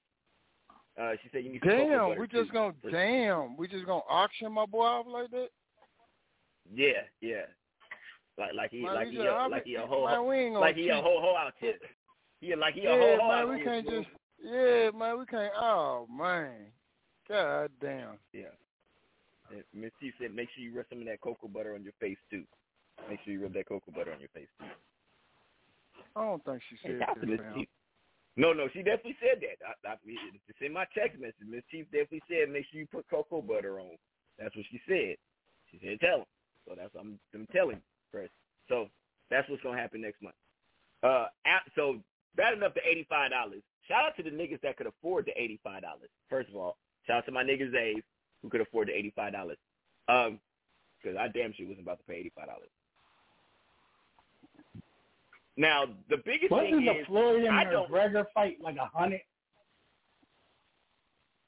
Uh, 0.99 1.11
she 1.23 1.29
said 1.31 1.43
you 1.43 1.51
need 1.53 1.61
some 1.61 1.69
cocoa 1.71 1.87
Damn, 1.89 2.07
butter 2.09 2.21
we 2.21 2.27
just 2.27 2.47
too. 2.49 2.53
gonna 2.53 2.73
For- 2.81 2.91
damn, 2.91 3.57
we 3.57 3.67
just 3.67 3.85
gonna 3.85 4.01
auction 4.09 4.51
my 4.51 4.65
boy 4.65 4.83
off 4.83 5.05
like 5.07 5.31
that. 5.31 5.49
Yeah, 6.73 7.03
yeah. 7.21 7.43
Like 8.37 8.53
like 8.53 8.71
he 8.71 8.81
Man, 8.83 8.95
like 8.95 9.05
we 9.07 9.11
he 9.11 9.17
just- 9.17 9.27
a, 9.27 9.31
I 9.31 9.47
like 9.47 9.63
he 9.65 9.75
a 9.75 9.85
whole 9.85 10.05
man, 10.07 10.25
we 10.27 10.35
ain't 10.37 10.53
gonna 10.55 10.59
like 10.65 10.75
he 10.75 10.89
a 10.89 10.95
whole 10.95 11.21
whole 11.21 11.37
out 11.37 11.53
here. 11.59 11.73
Yeah, 12.41 12.55
like 12.55 12.73
he 12.73 12.81
a 12.81 12.83
yeah, 12.83 12.97
whole 12.99 13.17
whole 13.19 13.27
man, 13.29 13.37
out 13.39 13.49
we 13.49 13.55
here, 13.57 13.65
can't 13.65 13.85
bro. 13.87 13.99
just. 13.99 14.09
Yeah, 14.43 14.89
man, 14.97 15.19
we 15.19 15.25
can't. 15.25 15.53
Oh 15.59 16.07
man, 16.09 16.51
god 17.27 17.71
damn. 17.81 18.17
Yeah. 18.33 18.43
And 19.51 19.63
Miss 19.73 19.91
Chief 19.99 20.13
said 20.21 20.33
make 20.33 20.47
sure 20.55 20.63
you 20.63 20.75
rub 20.75 20.85
some 20.89 20.99
of 20.99 21.05
that 21.07 21.21
cocoa 21.21 21.47
butter 21.47 21.73
on 21.75 21.83
your 21.83 21.93
face 21.99 22.17
too. 22.29 22.43
Make 23.09 23.19
sure 23.25 23.33
you 23.33 23.41
rub 23.43 23.53
that 23.53 23.67
cocoa 23.67 23.91
butter 23.91 24.13
on 24.13 24.19
your 24.19 24.29
face 24.29 24.47
too. 24.59 24.65
I 26.15 26.23
don't 26.23 26.43
think 26.45 26.61
she 26.69 26.75
said 26.81 26.99
shout 26.99 27.09
out 27.09 27.13
to 27.15 27.19
that, 27.21 27.27
Miss 27.27 27.39
man. 27.39 27.53
Chief. 27.55 27.67
No, 28.37 28.53
no, 28.53 28.67
she 28.71 28.79
definitely 28.83 29.17
said 29.19 29.41
that. 29.41 29.59
I, 29.65 29.93
I, 29.93 29.95
it's 30.05 30.61
in 30.61 30.73
my 30.73 30.85
text 30.95 31.19
message. 31.19 31.43
Miss 31.47 31.63
Chief 31.71 31.85
definitely 31.91 32.23
said 32.29 32.49
make 32.49 32.65
sure 32.71 32.79
you 32.79 32.87
put 32.87 33.09
cocoa 33.09 33.41
butter 33.41 33.79
on. 33.79 33.97
That's 34.37 34.55
what 34.55 34.65
she 34.71 34.79
said. 34.87 35.15
She 35.71 35.79
said 35.83 35.99
tell 35.99 36.19
him. 36.19 36.31
So 36.67 36.75
that's 36.77 36.93
what 36.93 37.01
I'm, 37.01 37.19
I'm 37.33 37.47
telling 37.51 37.81
Chris. 38.11 38.29
So 38.69 38.87
that's 39.29 39.49
what's 39.49 39.63
gonna 39.63 39.79
happen 39.79 40.01
next 40.01 40.21
month. 40.21 40.35
Uh, 41.03 41.27
so 41.75 41.99
bad 42.35 42.53
enough 42.53 42.73
to 42.75 42.81
eighty 42.89 43.05
five 43.09 43.31
dollars. 43.31 43.61
Shout 43.87 44.05
out 44.05 44.17
to 44.17 44.23
the 44.23 44.29
niggas 44.29 44.61
that 44.61 44.77
could 44.77 44.87
afford 44.87 45.25
the 45.25 45.41
eighty 45.41 45.59
five 45.63 45.81
dollars. 45.81 46.09
First 46.29 46.49
of 46.49 46.55
all, 46.55 46.77
shout 47.07 47.17
out 47.17 47.25
to 47.25 47.31
my 47.31 47.43
niggas 47.43 47.75
Abe 47.75 48.03
who 48.41 48.49
could 48.49 48.61
afford 48.61 48.87
the 48.87 48.97
eighty 48.97 49.11
five 49.15 49.33
dollars. 49.33 49.57
Um, 50.07 50.39
because 51.01 51.17
I 51.17 51.27
damn 51.27 51.53
sure 51.53 51.67
wasn't 51.67 51.85
about 51.87 51.99
to 51.99 52.05
pay 52.05 52.15
eighty 52.15 52.31
five 52.35 52.47
dollars. 52.47 52.69
Now 55.59 55.87
the 56.09 56.15
biggest 56.25 56.51
Wasn't 56.51 56.69
thing 56.71 56.85
the 56.85 57.01
is 57.01 57.05
Floyd 57.05 57.43
and 57.43 57.53
I 57.53 57.65
don't. 57.65 57.91
McGregor 57.91 58.23
fight 58.33 58.55
like 58.63 58.77
a 58.77 58.89
hundred? 58.97 59.19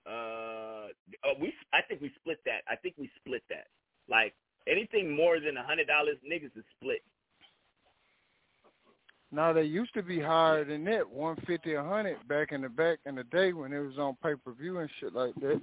Uh, 0.06 0.92
oh, 1.24 1.34
we 1.40 1.54
I 1.72 1.82
think 1.88 2.02
we 2.02 2.12
split 2.20 2.40
that. 2.46 2.64
I 2.70 2.76
think 2.76 2.96
we 3.00 3.10
split 3.22 3.42
that. 3.50 3.68
Like 4.10 4.34
anything 4.68 5.16
more 5.16 5.40
than 5.40 5.56
a 5.56 5.64
hundred 5.64 5.88
dollars, 5.88 6.18
niggas 6.30 6.58
is 6.58 6.66
split. 6.78 7.02
Now 9.32 9.54
they 9.54 9.64
used 9.64 9.94
to 9.94 10.04
be 10.04 10.20
higher 10.20 10.66
than 10.66 10.84
that, 10.86 11.10
one 11.10 11.38
fifty, 11.48 11.76
a 11.76 11.84
hundred 11.84 12.18
back 12.28 12.52
in 12.52 12.64
the 12.64 12.70
back 12.70 13.00
in 13.06 13.16
the 13.16 13.24
day 13.24 13.54
when 13.54 13.72
it 13.72 13.80
was 13.80 13.98
on 13.98 14.18
pay 14.22 14.36
per 14.36 14.52
view 14.52 14.80
and 14.80 14.90
shit 15.00 15.14
like 15.14 15.36
that. 15.36 15.62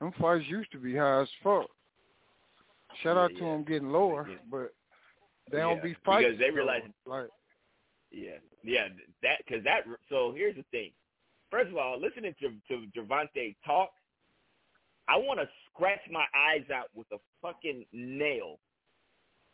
Them 0.00 0.12
fights 0.20 0.44
used 0.46 0.70
to 0.70 0.78
be 0.78 0.94
high 0.94 1.22
as 1.22 1.28
fuck. 1.42 1.66
Shout 3.02 3.16
out 3.16 3.32
to 3.36 3.44
them 3.44 3.64
getting 3.64 3.90
lower, 3.90 4.28
but 4.48 4.72
they 5.50 5.58
don't 5.58 5.76
Yeah, 5.76 5.82
be 5.82 5.94
because 5.94 6.38
they 6.38 6.50
realize- 6.50 6.82
like 7.06 7.30
Yeah, 8.10 8.38
yeah. 8.62 8.88
That 9.22 9.38
because 9.46 9.62
that. 9.64 9.84
So 10.08 10.32
here's 10.32 10.56
the 10.56 10.62
thing. 10.64 10.92
First 11.50 11.70
of 11.70 11.76
all, 11.76 11.98
listening 12.00 12.34
to 12.40 12.50
to 12.68 12.86
Gervonta 12.96 13.54
talk, 13.64 13.90
I 15.08 15.16
want 15.16 15.40
to 15.40 15.48
scratch 15.70 16.00
my 16.10 16.26
eyes 16.34 16.68
out 16.70 16.88
with 16.94 17.06
a 17.12 17.18
fucking 17.42 17.86
nail. 17.92 18.58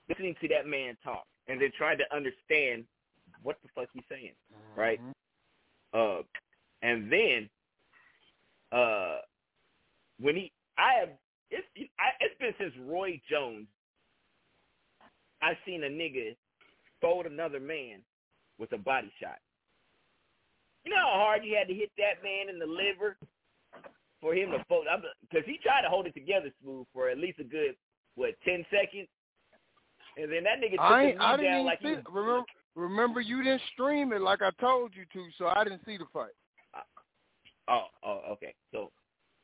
Listening 0.08 0.34
to 0.40 0.48
that 0.48 0.66
man 0.66 0.96
talk 1.04 1.26
and 1.48 1.60
then 1.60 1.70
trying 1.76 1.98
to 1.98 2.04
understand 2.14 2.84
what 3.42 3.56
the 3.62 3.68
fuck 3.74 3.88
he's 3.92 4.02
saying, 4.08 4.32
right? 4.76 5.00
Uh, 5.94 6.22
and 6.82 7.10
then, 7.12 7.50
uh, 8.72 9.18
when 10.18 10.36
he, 10.36 10.52
I 10.78 10.94
have, 11.00 11.10
it's 11.50 11.66
I, 11.98 12.10
it's 12.20 12.38
been 12.38 12.54
since 12.58 12.74
Roy 12.88 13.20
Jones. 13.28 13.66
I've 15.42 15.56
seen 15.66 15.84
a 15.84 15.88
nigga 15.88 16.36
fold 17.00 17.26
another 17.26 17.60
man 17.60 18.00
with 18.58 18.72
a 18.72 18.78
body 18.78 19.12
shot. 19.20 19.38
You 20.84 20.90
know 20.92 20.98
how 20.98 21.18
hard 21.20 21.44
you 21.44 21.56
had 21.56 21.68
to 21.68 21.74
hit 21.74 21.90
that 21.98 22.22
man 22.22 22.48
in 22.48 22.58
the 22.58 22.66
liver 22.66 23.16
for 24.20 24.34
him 24.34 24.50
to 24.52 24.64
fold? 24.68 24.86
Because 25.22 25.44
he 25.46 25.58
tried 25.62 25.82
to 25.82 25.88
hold 25.88 26.06
it 26.06 26.14
together 26.14 26.50
smooth 26.62 26.86
for 26.92 27.08
at 27.08 27.18
least 27.18 27.38
a 27.40 27.44
good 27.44 27.74
what 28.14 28.34
ten 28.44 28.64
seconds, 28.70 29.08
and 30.16 30.30
then 30.30 30.44
that 30.44 30.58
nigga 30.60 30.72
took 30.72 30.80
I 30.80 31.02
the 31.02 31.08
ain't, 31.08 31.20
I 31.20 31.36
didn't 31.36 31.44
down 31.46 31.54
even 31.60 31.66
like 31.66 31.78
see. 31.80 31.88
he 31.88 31.92
it. 31.94 32.04
Remember, 32.10 32.44
remember 32.74 33.20
you 33.20 33.42
didn't 33.42 33.62
stream 33.72 34.12
it 34.12 34.20
like 34.20 34.42
I 34.42 34.50
told 34.60 34.92
you 34.94 35.04
to, 35.12 35.28
so 35.38 35.46
I 35.46 35.64
didn't 35.64 35.80
see 35.86 35.96
the 35.96 36.04
fight. 36.12 36.32
Uh, 36.74 36.80
oh, 37.68 37.84
oh, 38.04 38.20
okay. 38.32 38.54
So, 38.72 38.90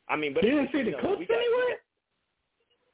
I 0.08 0.16
mean, 0.16 0.34
but 0.34 0.44
You 0.44 0.50
didn't 0.50 0.70
see 0.72 0.82
the 0.82 0.90
know, 0.92 0.98
clips 1.00 1.18
we 1.20 1.26
got- 1.26 1.38
we 1.38 1.44
anywhere? 1.44 1.76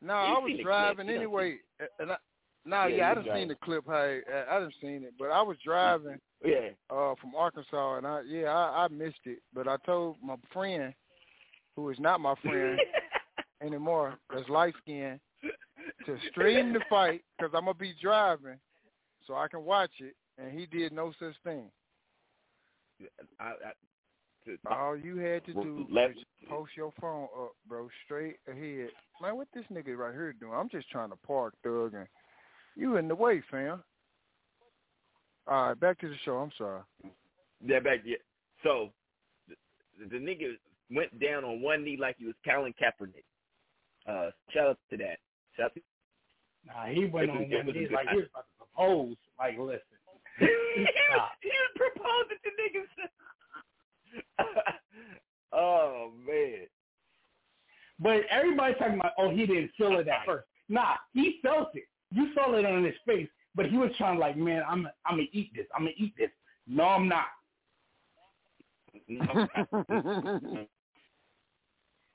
No, 0.01 0.15
You 0.27 0.35
I 0.35 0.39
was 0.39 0.61
driving 0.63 1.07
clip, 1.07 1.09
you 1.09 1.13
done 1.15 1.17
anyway, 1.17 1.59
and 1.99 2.13
I, 2.13 2.17
no, 2.65 2.87
Yeah, 2.87 2.97
yeah, 2.97 3.11
I 3.11 3.15
done 3.15 3.25
driving. 3.25 3.41
seen 3.43 3.49
the 3.49 3.55
clip. 3.57 3.85
Hey, 3.87 4.21
I 4.51 4.59
done 4.59 4.73
seen 4.81 5.03
it, 5.05 5.15
but 5.19 5.31
I 5.31 5.43
was 5.43 5.57
driving 5.65 6.19
Yeah. 6.45 6.71
uh 6.91 7.15
from 7.21 7.35
Arkansas, 7.37 7.97
and 7.97 8.07
I 8.07 8.23
yeah, 8.27 8.47
I, 8.55 8.85
I 8.85 8.89
missed 8.89 9.21
it. 9.27 9.39
But 9.53 9.69
I 9.69 9.77
told 9.87 10.17
my 10.23 10.37
friend 10.53 10.95
who 11.77 11.91
is 11.91 11.99
not 11.99 12.21
my 12.21 12.35
friend 12.43 12.79
anymore, 13.63 14.19
that's 14.33 14.49
light 14.49 14.75
skinned, 14.83 15.21
to 16.07 16.17
stream 16.31 16.73
the 16.73 16.81
fight 16.89 17.23
because 17.39 17.53
I'm 17.55 17.65
gonna 17.65 17.75
be 17.75 17.95
driving, 18.01 18.59
so 19.27 19.35
I 19.35 19.49
can 19.49 19.65
watch 19.65 19.91
it, 20.01 20.15
and 20.39 20.59
he 20.59 20.67
did 20.67 20.93
no 20.93 21.13
such 21.19 21.35
thing. 21.43 21.71
I, 23.41 23.45
I, 23.49 23.73
to, 24.45 24.57
All 24.71 24.97
you 24.97 25.17
had 25.17 25.45
to 25.47 25.55
do 25.55 25.87
Let- 25.91 26.15
was 26.15 26.25
post 26.49 26.73
your 26.77 26.93
phone 27.01 27.25
up, 27.37 27.53
bro, 27.67 27.89
straight 28.05 28.37
ahead. 28.49 28.91
Man, 29.21 29.37
what 29.37 29.49
this 29.55 29.65
nigga 29.73 29.97
right 29.97 30.13
here 30.13 30.35
doing? 30.39 30.53
I'm 30.55 30.69
just 30.69 30.89
trying 30.91 31.11
to 31.11 31.17
park, 31.27 31.55
Thug, 31.65 31.95
and 31.95 32.07
you 32.77 32.97
in 32.97 33.09
the 33.09 33.15
way, 33.15 33.43
fam. 33.51 33.83
All 35.47 35.69
right, 35.69 35.81
back 35.81 35.99
to 36.01 36.09
the 36.09 36.15
show. 36.25 36.37
I'm 36.37 36.51
sorry. 36.57 36.81
Yeah, 37.65 37.81
back 37.81 38.01
yeah. 38.05 38.17
So 38.63 38.91
the, 39.49 39.57
the 40.09 40.17
nigga 40.17 40.55
went 40.91 41.19
down 41.21 41.45
on 41.45 41.61
one 41.61 41.85
knee 41.85 41.99
like 42.01 42.17
he 42.19 42.27
was 42.27 42.35
Colin 42.47 42.75
Kaepernick. 42.81 43.25
Uh, 44.07 44.31
shout 44.53 44.69
out 44.69 44.79
to 44.91 44.97
that. 44.99 45.19
Shout 45.57 45.67
out 45.67 45.75
to 45.75 45.81
Nah, 46.67 46.87
he 46.87 47.05
went 47.05 47.31
on 47.31 47.37
one 47.51 47.67
knee 47.67 47.89
like 47.93 48.09
he 48.11 48.17
was 48.17 48.27
about 48.33 48.47
to 48.47 48.57
propose. 48.59 49.17
Like, 49.39 49.59
listen. 49.59 49.81
Stop. 50.39 51.31
he 51.43 51.51
was 51.51 51.73
proposing 51.77 52.39
to 52.43 52.51
niggas. 52.61 52.95
oh 55.53 56.11
man. 56.27 56.67
But 58.01 58.23
everybody's 58.31 58.79
talking 58.79 58.99
about, 58.99 59.13
oh, 59.19 59.31
he 59.31 59.47
didn't 59.47 59.71
feel 59.77 59.99
it 59.99 60.09
at 60.09 60.27
first. 60.27 60.47
Nah, 60.69 60.95
he 61.13 61.39
felt 61.43 61.69
it. 61.75 61.85
You 62.15 62.33
saw 62.35 62.55
it 62.55 62.65
on 62.65 62.85
his 62.85 62.95
face, 63.07 63.29
but 63.55 63.67
he 63.67 63.77
was 63.77 63.91
trying 63.99 64.19
like, 64.19 64.37
man, 64.37 64.63
I'm, 64.69 64.87
I'm 65.05 65.17
gonna 65.17 65.25
eat 65.33 65.51
this. 65.55 65.67
I'm 65.75 65.83
gonna 65.83 65.93
eat 65.97 66.15
this. 66.17 66.31
No, 66.67 66.85
I'm 66.85 67.09
not. 67.09 67.27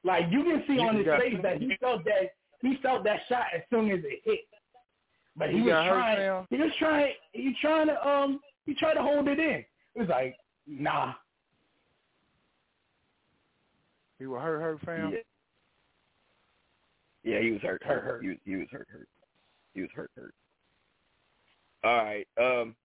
Like 0.04 0.26
you 0.32 0.44
can 0.44 0.64
see 0.68 0.74
You 0.76 0.82
on 0.82 0.96
his 0.96 1.06
face 1.06 1.38
that 1.44 1.58
he 1.58 1.76
felt 1.80 2.04
that 2.06 2.32
he 2.62 2.78
felt 2.82 3.04
that 3.04 3.20
shot 3.28 3.48
as 3.54 3.62
soon 3.70 3.92
as 3.92 4.00
it 4.04 4.22
hit. 4.24 4.40
But 5.36 5.50
he 5.50 5.58
You 5.58 5.66
was 5.66 5.74
hurt, 5.74 5.94
trying. 5.94 6.48
He 6.50 6.58
was 6.58 6.72
trying. 6.80 7.14
He 7.34 7.54
trying 7.62 7.88
to 7.88 8.08
um. 8.08 8.40
He 8.66 8.76
tried 8.76 8.94
to 8.94 9.02
hold 9.02 9.28
it 9.28 9.40
in. 9.40 9.66
It 9.96 10.00
was 10.00 10.08
like, 10.08 10.36
nah. 10.68 11.14
He 14.20 14.26
was 14.26 14.42
hurt, 14.42 14.62
hurt, 14.62 14.80
fam. 14.86 15.12
Yeah. 15.12 15.20
Yeah, 17.24 17.42
he 17.42 17.52
was 17.52 17.62
hurt. 17.62 17.82
Hurt, 17.84 18.04
hurt. 18.04 18.22
He 18.22 18.30
was, 18.30 18.38
he 18.46 18.56
was 18.56 18.68
hurt. 18.72 18.88
Hurt. 18.92 19.08
He 19.80 19.84
was 19.84 19.92
hurt. 19.96 20.12
Hurt. 20.18 20.34
All 21.86 22.04
right. 22.04 22.28
Um. 22.38 22.76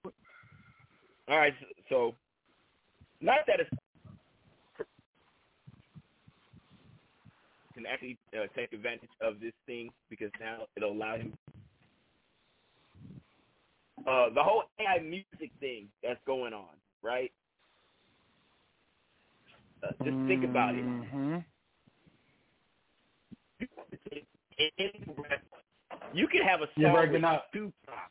All 1.28 1.38
right. 1.38 1.52
So, 1.88 2.14
not 3.20 3.38
that 3.48 3.58
it's 3.58 3.70
can 7.74 7.84
actually 7.86 8.16
uh, 8.32 8.46
take 8.54 8.72
advantage 8.72 9.10
of 9.20 9.40
this 9.40 9.52
thing 9.66 9.90
because 10.08 10.30
now 10.40 10.58
it'll 10.76 10.92
allow 10.92 11.16
him. 11.16 11.36
Uh, 14.06 14.28
the 14.32 14.40
whole 14.40 14.62
AI 14.78 15.00
music 15.02 15.50
thing 15.58 15.88
that's 16.00 16.20
going 16.24 16.52
on, 16.52 16.76
right? 17.02 17.32
Uh, 19.82 19.90
just 20.04 20.16
think 20.28 20.44
about 20.44 20.76
it. 20.76 20.84
Mm-hmm. 20.84 21.38
You 26.12 26.28
can 26.28 26.42
have 26.42 26.60
a 26.60 26.66
You're 26.76 26.88
song 26.90 26.96
breaking 26.96 27.14
with 27.14 27.24
up. 27.24 27.46
Tupac. 27.52 28.10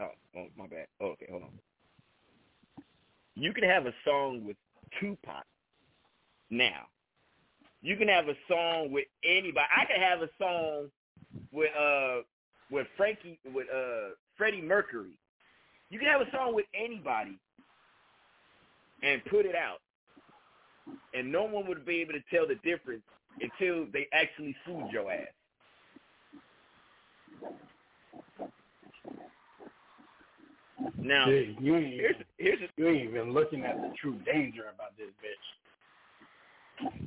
Oh, 0.00 0.08
oh, 0.36 0.46
my 0.56 0.66
bad. 0.66 0.86
Oh, 1.00 1.06
okay, 1.06 1.26
hold 1.30 1.42
on. 1.42 1.50
You 3.36 3.52
can 3.52 3.64
have 3.64 3.86
a 3.86 3.92
song 4.04 4.44
with 4.46 4.56
Tupac 5.00 5.44
now. 6.50 6.86
You 7.82 7.96
can 7.96 8.08
have 8.08 8.28
a 8.28 8.34
song 8.48 8.90
with 8.92 9.04
anybody. 9.24 9.66
I 9.76 9.84
can 9.84 10.00
have 10.00 10.22
a 10.22 10.28
song 10.38 10.88
with 11.52 11.70
uh 11.76 12.22
with 12.70 12.86
Frankie 12.96 13.38
with 13.52 13.66
uh 13.68 14.14
Freddie 14.38 14.62
Mercury. 14.62 15.18
You 15.90 15.98
can 15.98 16.08
have 16.08 16.22
a 16.22 16.30
song 16.30 16.54
with 16.54 16.66
anybody 16.74 17.38
and 19.02 19.22
put 19.26 19.46
it 19.46 19.54
out. 19.54 19.80
And 21.12 21.30
no 21.30 21.44
one 21.44 21.66
would 21.68 21.84
be 21.84 22.00
able 22.00 22.14
to 22.14 22.22
tell 22.32 22.46
the 22.46 22.56
difference 22.56 23.02
until 23.40 23.86
they 23.92 24.06
actually 24.12 24.56
sued 24.64 24.90
your 24.92 25.10
ass. 25.12 25.28
Now, 30.98 31.26
Dude, 31.26 31.56
you 31.60 31.76
ain't 31.76 31.94
here's 31.94 32.16
here's 32.38 32.60
a, 32.60 32.66
you 32.76 32.88
ain't 32.88 33.10
even 33.10 33.32
looking 33.32 33.64
at 33.64 33.76
the 33.76 33.92
true 34.00 34.18
danger 34.24 34.64
about 34.74 34.96
this 34.96 35.10
bitch. 35.22 37.06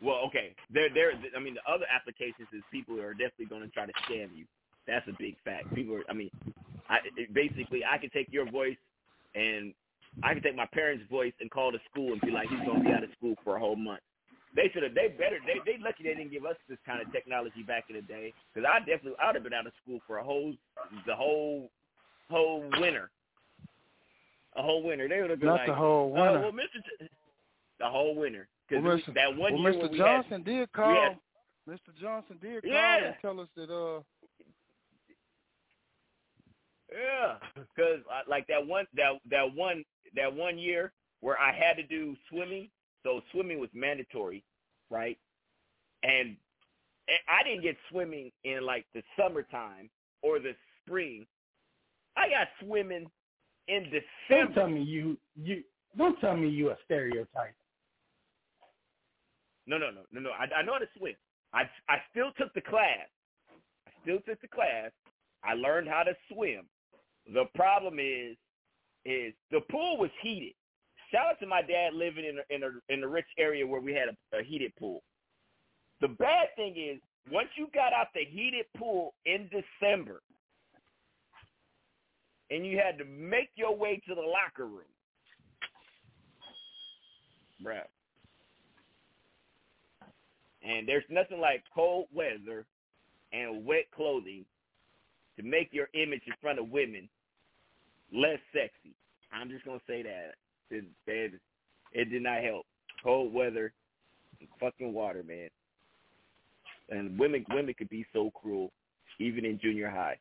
well, 0.00 0.20
okay. 0.28 0.54
There, 0.72 0.88
there. 0.92 1.12
I 1.36 1.40
mean, 1.40 1.54
the 1.54 1.70
other 1.70 1.86
applications 1.92 2.48
is 2.52 2.62
people 2.70 3.00
are 3.00 3.12
definitely 3.12 3.46
going 3.46 3.62
to 3.62 3.68
try 3.68 3.86
to 3.86 3.92
scam 4.08 4.28
you. 4.34 4.44
That's 4.86 5.06
a 5.08 5.16
big 5.18 5.36
fact. 5.44 5.74
People 5.74 5.96
are. 5.96 6.04
I 6.08 6.14
mean, 6.14 6.30
I 6.88 6.98
it, 7.16 7.34
basically 7.34 7.82
I 7.84 7.98
can 7.98 8.10
take 8.10 8.28
your 8.30 8.50
voice 8.50 8.78
and 9.34 9.74
I 10.22 10.32
can 10.32 10.42
take 10.42 10.56
my 10.56 10.66
parents' 10.72 11.04
voice 11.10 11.32
and 11.40 11.50
call 11.50 11.72
the 11.72 11.80
school 11.90 12.12
and 12.12 12.20
be 12.20 12.30
like, 12.30 12.48
he's 12.48 12.60
going 12.60 12.82
to 12.82 12.88
be 12.88 12.94
out 12.94 13.04
of 13.04 13.10
school 13.18 13.34
for 13.44 13.56
a 13.56 13.60
whole 13.60 13.76
month. 13.76 14.00
They 14.56 14.70
should 14.72 14.82
have. 14.82 14.94
They 14.94 15.08
better. 15.08 15.38
They 15.46 15.60
they 15.70 15.78
lucky 15.78 16.02
they 16.04 16.14
didn't 16.14 16.32
give 16.32 16.46
us 16.46 16.56
this 16.68 16.78
kind 16.86 17.00
of 17.02 17.12
technology 17.12 17.62
back 17.62 17.84
in 17.90 17.96
the 17.96 18.02
day. 18.02 18.32
Because 18.54 18.66
I 18.68 18.78
definitely 18.80 19.12
I 19.22 19.26
would 19.26 19.34
have 19.36 19.44
been 19.44 19.52
out 19.52 19.66
of 19.66 19.72
school 19.82 20.00
for 20.06 20.18
a 20.18 20.24
whole 20.24 20.54
the 21.06 21.14
whole 21.14 21.70
whole 22.30 22.64
winter. 22.80 23.10
A 24.56 24.62
whole 24.62 24.82
winter. 24.82 25.06
They 25.08 25.20
would 25.20 25.28
have 25.30 25.38
been 25.40 25.50
Not 25.50 25.58
like, 25.60 25.66
the 25.68 25.74
whole 25.74 26.10
"Uh, 26.16 26.22
winter. 26.22 26.40
well, 26.40 26.52
Mr. 26.52 26.80
J- 27.00 27.08
the 27.78 27.86
whole 27.88 28.14
winter. 28.16 28.48
Because 28.68 28.82
Well, 28.82 29.00
that 29.14 29.36
one 29.36 29.52
well, 29.62 29.72
year 29.74 29.82
Mr. 29.82 29.96
Johnson 29.96 30.42
did 30.42 30.72
call. 30.72 30.94
had 30.94 31.18
Mr. 31.68 31.94
Johnson 32.00 32.38
did 32.40 32.62
call 32.62 32.72
Yeah. 32.72 33.04
and 33.04 33.16
tell 33.20 33.38
us 33.38 33.48
that 33.56 33.70
uh 33.70 34.00
Yeah, 36.90 37.36
because 37.54 38.00
like 38.28 38.46
that 38.46 38.64
one 38.66 38.86
that 38.94 39.12
that 39.30 39.54
one 39.54 39.84
that 40.14 40.32
one 40.32 40.56
year 40.58 40.92
where 41.20 41.38
I 41.38 41.52
had 41.52 41.76
to 41.76 41.82
do 41.82 42.16
swimming, 42.30 42.68
so 43.06 43.20
swimming 43.30 43.60
was 43.60 43.70
mandatory, 43.72 44.42
right? 44.90 45.16
And 46.02 46.36
I 47.28 47.44
didn't 47.44 47.62
get 47.62 47.76
swimming 47.90 48.32
in 48.44 48.66
like 48.66 48.84
the 48.94 49.02
summertime 49.16 49.88
or 50.22 50.40
the 50.40 50.52
spring. 50.82 51.24
I 52.16 52.28
got 52.28 52.48
swimming 52.64 53.06
in 53.68 53.84
December. 53.84 54.44
Don't 54.46 54.54
tell 54.54 54.68
me 54.68 54.82
you 54.82 55.16
you 55.36 55.62
don't 55.96 56.18
tell 56.20 56.36
me 56.36 56.48
you 56.48 56.70
a 56.70 56.76
stereotype. 56.84 57.54
No, 59.68 59.78
no, 59.78 59.90
no, 59.90 60.02
no, 60.12 60.20
no. 60.20 60.30
I, 60.30 60.60
I 60.60 60.62
know 60.62 60.74
how 60.74 60.78
to 60.78 60.88
swim. 60.98 61.14
I 61.52 61.62
I 61.88 61.98
still 62.10 62.32
took 62.36 62.52
the 62.54 62.60
class. 62.60 63.06
I 63.86 63.90
still 64.02 64.18
took 64.26 64.40
the 64.40 64.48
class. 64.48 64.90
I 65.44 65.54
learned 65.54 65.88
how 65.88 66.02
to 66.02 66.12
swim. 66.32 66.64
The 67.32 67.44
problem 67.54 67.98
is, 68.00 68.36
is 69.04 69.32
the 69.52 69.60
pool 69.70 69.96
was 69.96 70.10
heated. 70.22 70.54
Shout 71.10 71.26
out 71.30 71.40
to 71.40 71.46
my 71.46 71.62
dad 71.62 71.94
living 71.94 72.24
in 72.24 72.38
a, 72.38 72.54
in 72.54 72.62
a 72.62 72.92
in 72.92 73.04
a 73.04 73.08
rich 73.08 73.26
area 73.38 73.66
where 73.66 73.80
we 73.80 73.92
had 73.92 74.08
a, 74.08 74.40
a 74.40 74.42
heated 74.42 74.74
pool. 74.76 75.02
The 76.00 76.08
bad 76.08 76.48
thing 76.56 76.74
is, 76.76 77.00
once 77.30 77.48
you 77.56 77.68
got 77.72 77.92
out 77.92 78.08
the 78.14 78.24
heated 78.24 78.66
pool 78.76 79.14
in 79.24 79.48
December, 79.48 80.22
and 82.50 82.66
you 82.66 82.78
had 82.78 82.98
to 82.98 83.04
make 83.04 83.50
your 83.56 83.76
way 83.76 84.00
to 84.08 84.14
the 84.14 84.20
locker 84.20 84.66
room, 84.66 84.84
bruh. 87.64 87.80
And 90.62 90.88
there's 90.88 91.04
nothing 91.08 91.40
like 91.40 91.62
cold 91.72 92.06
weather 92.12 92.66
and 93.32 93.64
wet 93.64 93.86
clothing 93.94 94.44
to 95.36 95.42
make 95.42 95.68
your 95.72 95.88
image 95.94 96.22
in 96.26 96.32
front 96.40 96.58
of 96.58 96.68
women 96.70 97.08
less 98.12 98.38
sexy. 98.52 98.94
I'm 99.32 99.48
just 99.48 99.64
gonna 99.64 99.80
say 99.86 100.02
that. 100.02 100.34
It, 100.70 100.84
it, 101.06 101.32
it 101.92 102.10
did 102.10 102.22
not 102.22 102.42
help. 102.42 102.66
Cold 103.02 103.32
weather, 103.32 103.72
and 104.40 104.48
fucking 104.60 104.92
water, 104.92 105.22
man. 105.22 105.48
And 106.88 107.18
women, 107.18 107.44
women 107.50 107.74
could 107.76 107.88
be 107.90 108.06
so 108.12 108.30
cruel, 108.34 108.70
even 109.18 109.44
in 109.44 109.58
junior 109.60 109.90
high. 109.90 110.18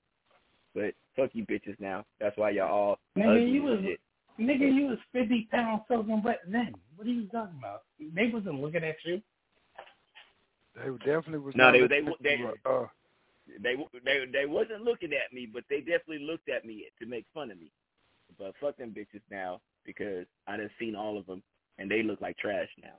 But 0.73 0.93
fuck 1.15 1.29
you, 1.33 1.45
bitches. 1.45 1.79
Now 1.79 2.05
that's 2.19 2.37
why 2.37 2.51
y'all 2.51 2.71
all 2.71 2.99
Nigga, 3.17 3.29
ugly 3.37 3.51
you 3.51 3.63
was 3.63 3.79
shit. 3.81 3.99
nigga, 4.39 4.73
you 4.75 4.87
was 4.87 4.97
fifty 5.13 5.47
pounds 5.51 5.83
soaking 5.87 6.21
wet 6.23 6.41
then. 6.47 6.73
What 6.95 7.07
are 7.07 7.11
you 7.11 7.27
talking 7.27 7.55
about? 7.59 7.83
They 7.99 8.27
wasn't 8.27 8.59
looking 8.61 8.83
at 8.83 8.95
you. 9.05 9.21
they 10.75 10.89
definitely 11.05 11.39
was 11.39 11.55
No, 11.55 11.65
not 11.65 11.73
they 11.73 11.81
looking 11.81 11.97
they 12.03 12.11
at 12.11 12.21
they 12.23 12.37
you, 12.37 12.53
uh 12.65 12.87
they 13.63 13.75
they 14.03 14.25
they 14.33 14.45
wasn't 14.45 14.83
looking 14.83 15.13
at 15.13 15.33
me, 15.33 15.47
but 15.51 15.63
they 15.69 15.79
definitely 15.79 16.19
looked 16.25 16.49
at 16.49 16.65
me 16.65 16.85
to 16.99 17.05
make 17.05 17.25
fun 17.33 17.51
of 17.51 17.59
me. 17.59 17.71
But 18.37 18.53
fuck 18.59 18.75
them 18.77 18.93
bitches 18.97 19.21
now 19.31 19.61
because 19.85 20.25
I 20.47 20.57
done 20.57 20.69
seen 20.79 20.95
all 20.95 21.17
of 21.17 21.25
them 21.25 21.41
and 21.77 21.89
they 21.89 22.03
look 22.03 22.21
like 22.21 22.37
trash 22.37 22.69
now. 22.81 22.93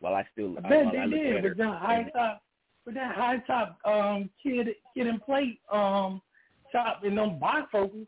While 0.00 0.14
I 0.14 0.26
still, 0.32 0.56
I 0.58 0.68
bet 0.68 0.86
I 0.86 0.92
they 0.92 1.06
look 1.06 1.10
did 1.10 1.34
better. 1.34 1.48
with 1.50 1.58
that 1.58 1.78
high 1.78 2.10
top 2.14 2.42
with 2.86 2.94
that 2.94 3.14
high 3.14 3.38
top 3.46 3.78
um 3.84 4.30
kid 4.42 4.68
kid 4.94 5.06
and 5.06 5.20
plate 5.22 5.60
um 5.70 6.22
top 6.72 7.02
and 7.04 7.16
them 7.18 7.38
bifocals. 7.40 8.06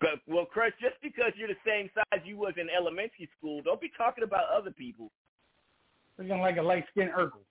But 0.00 0.20
well, 0.26 0.44
Crush, 0.44 0.72
just 0.80 0.96
because 1.02 1.32
you're 1.36 1.48
the 1.48 1.54
same 1.66 1.88
size 1.94 2.20
you 2.24 2.36
was 2.36 2.54
in 2.58 2.68
elementary 2.68 3.28
school, 3.38 3.62
don't 3.62 3.80
be 3.80 3.90
talking 3.96 4.24
about 4.24 4.44
other 4.54 4.70
people. 4.70 5.10
Looking 6.18 6.40
like 6.40 6.58
a 6.58 6.62
light 6.62 6.84
skinned 6.90 7.10
Urkel. 7.10 7.44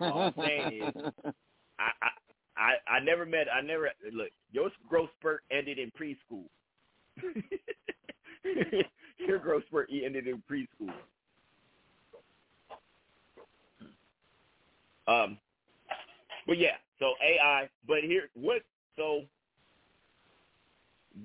All 0.00 0.22
I'm 0.22 0.34
saying 0.36 0.82
is, 0.82 0.94
I, 1.78 1.90
I 2.02 2.10
I 2.56 2.96
I 2.96 3.00
never 3.00 3.24
met. 3.24 3.46
I 3.52 3.62
never 3.62 3.90
look. 4.12 4.28
Your 4.52 4.70
growth 4.88 5.10
spurt 5.18 5.42
ended 5.50 5.78
in 5.78 5.90
preschool. 5.90 6.44
your 9.18 9.38
growth 9.38 9.64
spurt 9.66 9.90
ended 9.92 10.26
in 10.26 10.42
preschool. 10.50 10.92
Um, 15.06 15.38
but 16.46 16.58
yeah. 16.58 16.76
So 16.98 17.14
AI. 17.22 17.68
But 17.86 18.02
here, 18.02 18.28
what? 18.34 18.62
So 18.96 19.22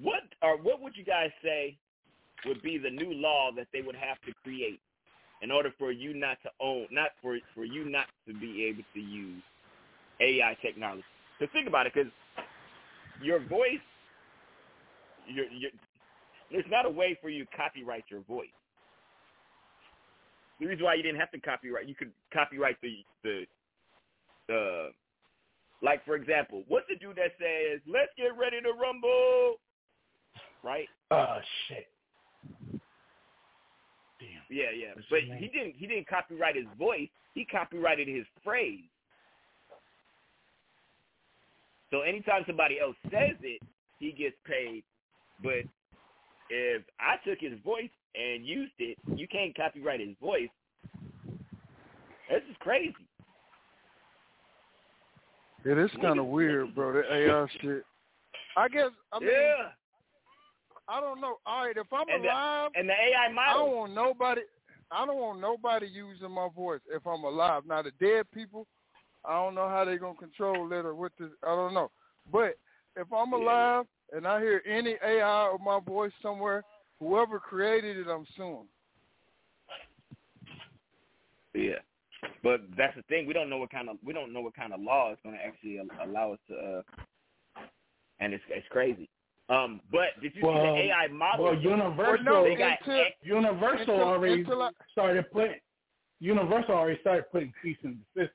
what 0.01 0.23
are 0.41 0.57
what 0.57 0.81
would 0.81 0.95
you 0.95 1.03
guys 1.05 1.29
say 1.43 1.77
would 2.45 2.61
be 2.61 2.77
the 2.77 2.89
new 2.89 3.13
law 3.13 3.51
that 3.55 3.67
they 3.73 3.81
would 3.81 3.95
have 3.95 4.19
to 4.21 4.33
create 4.43 4.79
in 5.41 5.51
order 5.51 5.71
for 5.77 5.91
you 5.91 6.13
not 6.13 6.37
to 6.43 6.49
own, 6.61 6.87
not 6.91 7.11
for 7.21 7.37
for 7.53 7.65
you 7.65 7.87
not 7.89 8.07
to 8.27 8.33
be 8.33 8.65
able 8.65 8.83
to 8.93 8.99
use 8.99 9.43
AI 10.21 10.57
technology? 10.61 11.03
Because 11.39 11.51
think 11.53 11.67
about 11.67 11.87
it, 11.87 11.93
because 11.93 12.11
your 13.21 13.39
voice, 13.47 13.83
your, 15.27 15.45
your, 15.51 15.71
there's 16.51 16.65
not 16.69 16.85
a 16.85 16.89
way 16.89 17.17
for 17.21 17.29
you 17.29 17.45
to 17.45 17.51
copyright 17.55 18.05
your 18.09 18.21
voice. 18.21 18.47
The 20.59 20.67
reason 20.67 20.85
why 20.85 20.95
you 20.95 21.03
didn't 21.03 21.19
have 21.19 21.31
to 21.31 21.39
copyright, 21.39 21.87
you 21.87 21.95
could 21.95 22.11
copyright 22.33 22.77
the 22.81 23.03
the 24.47 24.89
like 25.81 26.05
for 26.05 26.15
example, 26.15 26.63
what's 26.67 26.85
the 26.87 26.95
dude 26.95 27.17
that 27.17 27.33
says, 27.37 27.81
"Let's 27.87 28.11
get 28.17 28.37
ready 28.37 28.61
to 28.61 28.71
rumble," 28.71 29.55
right? 30.63 30.87
Oh 31.11 31.37
shit. 31.67 31.87
Damn. 34.19 34.29
Yeah, 34.49 34.71
yeah. 34.75 34.93
But 35.09 35.19
he 35.21 35.47
didn't 35.47 35.75
he 35.75 35.87
didn't 35.87 36.07
copyright 36.07 36.55
his 36.55 36.65
voice. 36.79 37.09
He 37.33 37.45
copyrighted 37.45 38.07
his 38.07 38.25
phrase. 38.43 38.85
So 41.91 42.01
anytime 42.01 42.43
somebody 42.47 42.79
else 42.79 42.95
says 43.11 43.35
it, 43.41 43.61
he 43.99 44.11
gets 44.11 44.35
paid. 44.45 44.83
But 45.41 45.63
if 46.49 46.81
I 46.99 47.15
took 47.27 47.39
his 47.39 47.59
voice 47.63 47.89
and 48.15 48.45
used 48.45 48.73
it, 48.79 48.97
you 49.15 49.27
can't 49.27 49.55
copyright 49.55 49.99
his 49.99 50.15
voice. 50.21 50.49
This 52.29 52.41
is 52.49 52.55
crazy. 52.59 52.95
It 55.63 55.77
is 55.77 55.89
kind 56.01 56.19
of 56.19 56.27
weird, 56.27 56.75
bro. 56.75 56.93
That 56.93 57.11
AI 57.11 57.45
shit. 57.61 57.83
I 58.57 58.67
guess. 58.67 58.91
I 59.11 59.19
mean, 59.19 59.29
yeah. 59.31 59.69
I 60.87 60.99
don't 61.01 61.19
know. 61.19 61.37
All 61.45 61.65
right, 61.65 61.75
if 61.75 61.87
I'm 61.91 62.07
And 62.09 62.23
the- 62.23 62.27
alive, 62.29 62.71
and 62.75 62.87
the 62.87 62.93
AI 62.93 63.31
model, 63.33 63.63
I 63.63 63.65
don't 63.65 63.75
want 63.75 63.93
nobody. 63.93 64.41
I 64.91 65.05
don't 65.05 65.17
want 65.17 65.39
nobody 65.39 65.87
using 65.87 66.29
my 66.31 66.47
voice 66.55 66.81
if 66.93 67.05
I'm 67.07 67.23
alive. 67.23 67.63
Now 67.65 67.81
the 67.81 67.91
dead 67.99 68.29
people, 68.31 68.67
I 69.27 69.33
don't 69.33 69.55
know 69.55 69.67
how 69.67 69.83
they're 69.83 69.97
gonna 69.97 70.17
control 70.17 70.71
it 70.71 70.85
or 70.85 70.93
what. 70.93 71.11
The, 71.17 71.31
I 71.43 71.55
don't 71.55 71.73
know. 71.73 71.89
But 72.31 72.57
if 72.95 73.11
I'm 73.11 73.33
alive 73.33 73.85
and 74.11 74.27
I 74.27 74.39
hear 74.39 74.61
any 74.67 74.95
AI 75.05 75.51
of 75.53 75.61
my 75.61 75.79
voice 75.79 76.11
somewhere, 76.21 76.63
whoever 76.99 77.39
created 77.39 77.97
it, 77.97 78.07
I'm 78.07 78.25
suing. 78.35 78.67
Yeah. 81.53 81.75
But 82.43 82.61
that's 82.77 82.95
the 82.95 83.03
thing. 83.03 83.27
We 83.27 83.33
don't 83.33 83.49
know 83.49 83.57
what 83.57 83.71
kind 83.71 83.89
of 83.89 83.97
we 84.03 84.13
don't 84.13 84.33
know 84.33 84.41
what 84.41 84.55
kind 84.55 84.73
of 84.73 84.79
law 84.79 85.11
is 85.11 85.17
going 85.23 85.35
to 85.35 85.41
actually 85.43 85.79
allow 86.03 86.33
us 86.33 86.39
to. 86.49 86.55
Uh, 86.55 86.81
and 88.19 88.33
it's 88.33 88.43
it's 88.49 88.67
crazy. 88.69 89.09
Um, 89.47 89.81
but 89.91 90.19
did 90.21 90.33
you 90.35 90.41
see 90.41 90.47
the 90.47 90.91
AI 90.91 91.07
model? 91.11 91.45
well, 91.45 91.55
Universal, 91.55 92.23
no, 92.25 92.43
they 92.43 92.55
got 92.55 92.79
until- 92.79 93.03
Universal 93.21 93.79
until- 93.79 94.01
already 94.01 94.41
until 94.41 94.61
I- 94.63 94.71
started 94.91 95.31
putting. 95.31 95.59
Universal 96.19 96.73
already 96.73 96.99
started 97.01 97.25
putting 97.31 97.53
cease 97.61 97.77
and 97.83 97.97
desist 98.15 98.33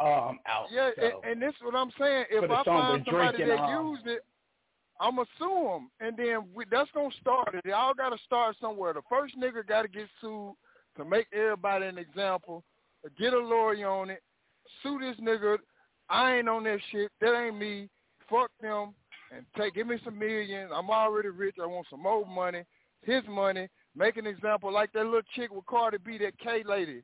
um, 0.00 0.38
out. 0.46 0.66
Yeah, 0.70 0.90
so. 0.96 1.20
and, 1.22 1.32
and 1.32 1.42
this 1.42 1.50
is 1.50 1.62
what 1.62 1.74
I'm 1.74 1.90
saying. 1.98 2.26
If 2.30 2.50
I 2.50 2.64
find 2.64 3.04
somebody 3.04 3.44
that 3.44 3.58
um, 3.58 3.86
used 3.88 4.06
it, 4.06 4.24
I'm 5.00 5.16
gonna 5.16 5.28
sue 5.38 5.70
them, 5.72 5.90
and 6.00 6.16
then 6.16 6.46
we, 6.54 6.64
that's 6.70 6.90
gonna 6.94 7.10
start 7.20 7.54
it. 7.54 7.66
Y'all 7.66 7.94
got 7.94 8.10
to 8.10 8.18
start 8.24 8.56
somewhere. 8.60 8.94
The 8.94 9.02
first 9.10 9.34
nigga 9.38 9.66
got 9.66 9.82
to 9.82 9.88
get 9.88 10.06
sued 10.20 10.54
to 10.96 11.04
make 11.04 11.26
everybody 11.32 11.86
an 11.86 11.98
example. 11.98 12.64
Get 13.18 13.34
a 13.34 13.38
lawyer 13.38 13.88
on 13.88 14.10
it. 14.10 14.22
Sue 14.82 14.98
this 14.98 15.16
nigga. 15.20 15.58
I 16.08 16.36
ain't 16.36 16.48
on 16.48 16.64
that 16.64 16.78
shit. 16.90 17.10
That 17.20 17.38
ain't 17.38 17.58
me. 17.58 17.88
Fuck 18.28 18.50
them. 18.60 18.94
And 19.34 19.44
take 19.56 19.74
give 19.74 19.86
me 19.86 19.98
some 20.04 20.18
millions. 20.18 20.70
I'm 20.74 20.90
already 20.90 21.28
rich. 21.28 21.56
I 21.62 21.66
want 21.66 21.86
some 21.90 22.02
more 22.02 22.24
money. 22.26 22.64
His 23.02 23.22
money. 23.28 23.68
Make 23.96 24.16
an 24.16 24.26
example 24.26 24.72
like 24.72 24.92
that 24.92 25.04
little 25.04 25.22
chick 25.34 25.50
with 25.52 25.66
Cardi 25.66 25.98
B, 26.04 26.18
that 26.18 26.38
K 26.38 26.62
lady. 26.66 27.02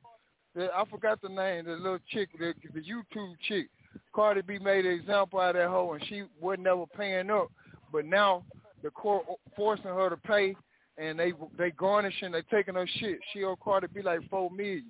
That, 0.55 0.69
I 0.75 0.83
forgot 0.85 1.21
the 1.21 1.29
name. 1.29 1.65
The 1.65 1.71
little 1.71 1.99
chick, 2.09 2.29
the, 2.37 2.53
the 2.73 2.81
YouTube 2.81 3.35
chick. 3.47 3.67
Cardi 4.13 4.41
B 4.41 4.59
made 4.59 4.85
an 4.85 4.91
example 4.91 5.39
out 5.39 5.55
of 5.55 5.61
that 5.61 5.69
hoe, 5.69 5.93
and 5.93 6.05
she 6.07 6.23
wasn't 6.39 6.67
ever 6.67 6.85
paying 6.97 7.29
up. 7.29 7.49
But 7.93 8.05
now 8.05 8.43
the 8.81 8.89
court 8.89 9.25
forcing 9.55 9.85
her 9.85 10.09
to 10.09 10.17
pay, 10.17 10.55
and 10.97 11.17
they 11.17 11.31
they 11.57 11.71
garnishing, 11.71 12.31
they 12.31 12.41
taking 12.51 12.73
her 12.73 12.87
shit. 12.99 13.19
She 13.31 13.43
owe 13.43 13.55
Cardi 13.55 13.87
B 13.93 14.01
like 14.01 14.27
four 14.29 14.49
million. 14.49 14.87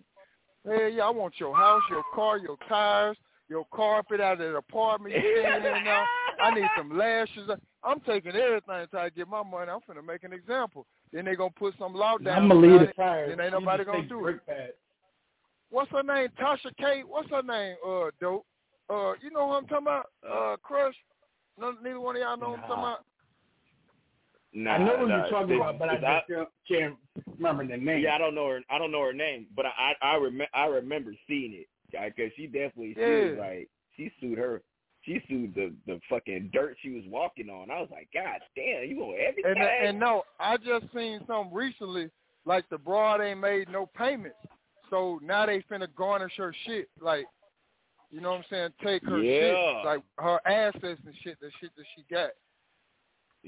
Hey, 0.65 0.93
yeah, 0.95 1.03
I 1.03 1.09
want 1.09 1.33
your 1.37 1.55
house, 1.55 1.81
your 1.89 2.03
car, 2.15 2.37
your 2.37 2.55
tires, 2.69 3.17
your 3.49 3.65
carpet 3.73 4.21
out 4.21 4.39
of 4.39 4.51
the 4.53 4.57
apartment 4.57 5.13
you 5.13 5.21
staying 5.41 5.65
in 5.65 5.83
now. 5.83 6.05
I 6.41 6.55
need 6.55 6.67
some 6.77 6.97
lashes. 6.97 7.49
I'm 7.83 7.99
taking 7.99 8.33
everything 8.33 8.63
to 8.67 8.87
try 8.87 9.09
to 9.09 9.15
get 9.15 9.27
my 9.27 9.43
money. 9.43 9.69
I'm 9.69 9.81
finna 9.81 10.05
make 10.05 10.23
an 10.23 10.31
example. 10.31 10.85
Then 11.11 11.25
they 11.25 11.35
gonna 11.35 11.51
put 11.51 11.75
some 11.77 11.93
law 11.93 12.17
down. 12.17 12.43
I'm 12.43 12.47
gonna 12.47 12.61
leave 12.61 12.79
the 12.79 12.89
it, 12.89 12.95
tires. 12.95 13.29
Then 13.29 13.41
ain't 13.41 13.51
nobody 13.53 13.83
gonna 13.83 14.07
do 14.07 14.25
it. 14.27 14.47
pads. 14.47 14.71
What's 15.69 15.91
her 15.91 16.03
name? 16.03 16.29
Tasha 16.39 16.75
K. 16.77 17.03
What's 17.05 17.29
her 17.31 17.43
name? 17.43 17.75
Uh, 17.85 18.11
dope. 18.21 18.45
Uh, 18.89 19.13
you 19.21 19.31
know 19.31 19.47
who 19.47 19.55
I'm 19.55 19.67
talking 19.67 19.87
about? 19.87 20.05
Uh, 20.27 20.55
Crush. 20.63 20.95
No, 21.59 21.73
neither 21.81 21.99
one 21.99 22.15
of 22.15 22.21
y'all 22.21 22.37
know 22.37 22.47
who 22.47 22.53
I'm 22.53 22.59
talking 22.61 22.73
about. 22.83 23.05
Nah, 24.55 24.71
I 24.73 24.77
know 24.77 24.97
who 24.97 25.07
nah, 25.07 25.17
you're 25.17 25.29
talking 25.29 25.47
this- 25.49 25.57
about, 25.57 25.79
but 25.79 25.89
I 25.89 25.97
this- 25.97 26.37
just 26.37 26.51
can't 26.67 26.95
remember 27.37 27.65
the 27.67 27.77
name. 27.77 28.03
Yeah, 28.03 28.15
I 28.15 28.17
don't 28.19 28.35
know 28.35 28.49
her. 28.49 28.61
I 28.69 28.77
don't 28.77 28.91
know 28.91 29.01
her 29.03 29.13
name, 29.13 29.47
but 29.55 29.65
I 29.65 29.93
I, 30.01 30.13
I 30.13 30.15
remember 30.15 30.47
I 30.53 30.65
remember 30.65 31.13
seeing 31.27 31.53
it 31.53 31.67
because 31.91 32.31
she 32.35 32.47
definitely 32.47 32.95
Yeah. 32.97 33.29
sued 33.29 33.37
like 33.39 33.69
she 33.97 34.11
sued 34.19 34.37
her. 34.37 34.61
She 35.01 35.21
sued 35.27 35.53
the 35.55 35.73
the 35.85 35.99
fucking 36.09 36.51
dirt 36.53 36.77
she 36.81 36.91
was 36.91 37.03
walking 37.07 37.49
on. 37.49 37.71
I 37.71 37.81
was 37.81 37.89
like, 37.91 38.09
God 38.13 38.39
damn, 38.55 38.87
you 38.87 38.97
want 38.97 39.19
everything? 39.19 39.53
And 39.57 39.87
and 39.87 39.99
no, 39.99 40.23
I 40.39 40.57
just 40.57 40.85
seen 40.93 41.19
something 41.27 41.53
recently. 41.53 42.09
Like 42.45 42.67
the 42.69 42.77
broad 42.77 43.21
ain't 43.21 43.39
made 43.39 43.69
no 43.69 43.85
payments, 43.87 44.37
so 44.89 45.19
now 45.23 45.45
they 45.45 45.61
finna 45.63 45.87
garnish 45.95 46.33
her 46.37 46.53
shit. 46.65 46.89
Like, 46.99 47.25
you 48.13 48.21
know 48.21 48.31
what 48.31 48.37
I'm 48.37 48.45
saying? 48.49 48.69
Take 48.83 49.03
her 49.05 49.17
Yeah. 49.21 49.39
shit, 49.39 49.85
like 49.85 50.03
her 50.19 50.39
assets 50.45 51.01
and 51.05 51.15
shit, 51.23 51.39
the 51.41 51.49
shit 51.59 51.71
that 51.75 51.85
she 51.95 52.03
got. 52.13 52.29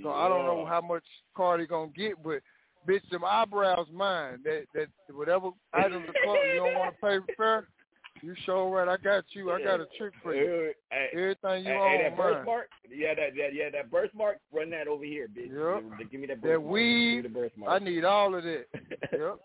So 0.01 0.11
I 0.11 0.27
don't 0.27 0.45
know 0.45 0.65
how 0.65 0.81
much 0.81 1.03
Cardi 1.37 1.67
gonna 1.67 1.91
get, 1.95 2.21
but 2.21 2.41
bitch, 2.87 3.07
them 3.09 3.23
eyebrows 3.23 3.87
mine. 3.93 4.41
That 4.43 4.65
that 4.73 4.87
whatever 5.15 5.51
items 5.73 6.07
the 6.07 6.13
club 6.23 6.37
you 6.51 6.55
don't 6.55 6.73
want 6.73 6.95
to 6.95 7.01
pay 7.01 7.33
fair, 7.37 7.67
you 8.21 8.35
show 8.45 8.69
right. 8.73 8.87
I 8.87 8.97
got 8.97 9.23
you. 9.33 9.51
I 9.51 9.61
got 9.61 9.79
a 9.79 9.85
trick 9.97 10.13
for 10.23 10.33
you. 10.33 10.73
Hey, 10.89 11.09
Everything 11.13 11.65
you 11.65 11.71
hey, 11.71 11.77
own, 11.79 11.89
hey, 11.91 12.03
that 12.03 12.17
mine. 12.17 12.33
birthmark? 12.33 12.69
Yeah, 12.89 13.13
that, 13.15 13.35
that 13.35 13.53
yeah, 13.53 13.69
that 13.71 13.89
birthmark. 13.91 14.39
Run 14.51 14.69
that 14.71 14.87
over 14.87 15.05
here, 15.05 15.27
bitch. 15.27 15.49
Yep. 15.99 16.09
Give 16.11 16.19
me 16.19 16.27
that 16.27 16.41
That 16.41 16.41
birthmark. 16.41 16.75
Give 16.75 17.15
me 17.15 17.21
the 17.21 17.29
birthmark. 17.29 17.81
I 17.81 17.85
need 17.85 18.03
all 18.03 18.35
of 18.35 18.43
that. 18.43 18.65
yep. 19.13 19.37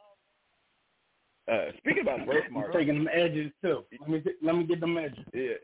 Uh, 1.50 1.72
speaking 1.78 2.02
about 2.02 2.20
I'm 2.20 2.26
birthmarks, 2.26 2.76
taking 2.76 2.94
them 2.94 3.08
edges 3.12 3.50
too. 3.62 3.84
Let 4.00 4.08
me 4.08 4.22
let 4.42 4.54
me 4.54 4.64
get 4.64 4.80
them 4.80 4.96
edges. 4.96 5.18
Yeah. 5.34 5.54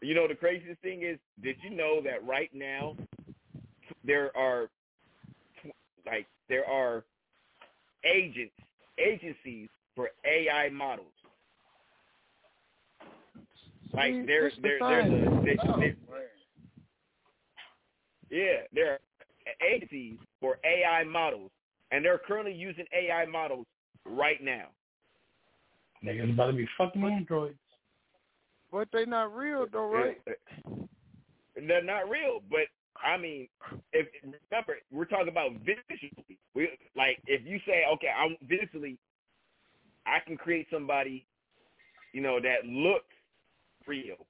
You 0.00 0.14
know 0.14 0.26
the 0.26 0.34
craziest 0.34 0.80
thing 0.80 1.02
is, 1.02 1.18
did 1.42 1.56
you 1.62 1.70
know 1.76 2.00
that 2.02 2.26
right 2.26 2.50
now 2.54 2.96
there 4.04 4.34
are 4.36 4.68
like 6.06 6.26
there 6.48 6.66
are 6.66 7.04
agents 8.04 8.54
agencies 8.98 9.68
for 9.94 10.10
AI 10.24 10.70
models. 10.70 11.06
Like 13.92 14.14
See, 14.14 14.22
there 14.26 14.50
the 14.50 14.60
there 14.62 14.78
there's 14.78 15.04
a 15.12 15.42
thing. 15.44 15.44
there, 15.44 15.56
Oh, 15.68 15.80
there- 15.80 15.96
yeah, 18.30 18.62
there 18.72 18.92
are 18.94 18.98
agencies 19.70 20.16
for 20.40 20.58
AI 20.64 21.04
models 21.04 21.50
and 21.90 22.02
they're 22.02 22.16
currently 22.18 22.54
using 22.54 22.86
AI 22.94 23.26
models 23.26 23.66
right 24.06 24.42
now. 24.42 24.66
Niggas 26.04 26.32
about 26.32 26.46
to 26.48 26.52
be 26.54 26.68
fucking 26.76 27.02
androids. 27.02 27.54
But 28.70 28.88
they 28.92 29.04
not 29.04 29.34
real 29.36 29.66
though, 29.70 29.88
right? 29.88 30.20
They're 31.54 31.84
not 31.84 32.08
real, 32.08 32.40
but 32.50 32.66
I 33.04 33.16
mean, 33.16 33.48
if 33.92 34.06
remember, 34.22 34.78
we're 34.90 35.04
talking 35.04 35.28
about 35.28 35.52
visually. 35.60 36.38
We 36.54 36.70
like 36.96 37.18
if 37.26 37.46
you 37.46 37.58
say, 37.66 37.84
okay, 37.94 38.08
I'm 38.08 38.36
visually, 38.42 38.98
I 40.06 40.18
can 40.26 40.36
create 40.36 40.66
somebody, 40.72 41.26
you 42.12 42.20
know, 42.20 42.40
that 42.40 42.66
looks 42.66 43.04
real. 43.86 44.26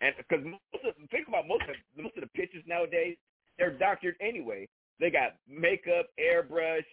And 0.00 0.14
because 0.16 0.44
most 0.44 0.84
of 0.84 0.94
think 1.10 1.28
about 1.28 1.46
most 1.46 1.62
of 1.62 2.02
most 2.02 2.16
of 2.16 2.22
the 2.22 2.28
pictures 2.28 2.62
nowadays, 2.66 3.16
they're 3.58 3.76
doctored 3.76 4.16
anyway. 4.20 4.68
They 5.00 5.10
got 5.10 5.36
makeup, 5.48 6.06
airbrush, 6.18 6.84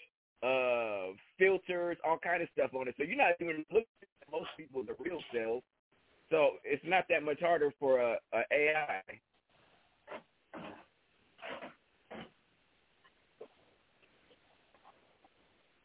uh, 0.43 1.13
filters, 1.37 1.97
all 2.05 2.17
kind 2.17 2.41
of 2.41 2.49
stuff 2.53 2.71
on 2.73 2.87
it. 2.87 2.95
So 2.97 3.03
you're 3.03 3.17
not 3.17 3.33
even 3.39 3.65
looking 3.71 3.87
at 4.01 4.31
most 4.31 4.49
people 4.57 4.83
the 4.83 4.95
real 4.99 5.19
self. 5.33 5.63
So 6.31 6.51
it's 6.63 6.83
not 6.85 7.05
that 7.09 7.23
much 7.23 7.39
harder 7.39 7.73
for 7.79 7.99
a, 7.99 8.17
a 8.33 8.41
AI. 8.51 9.01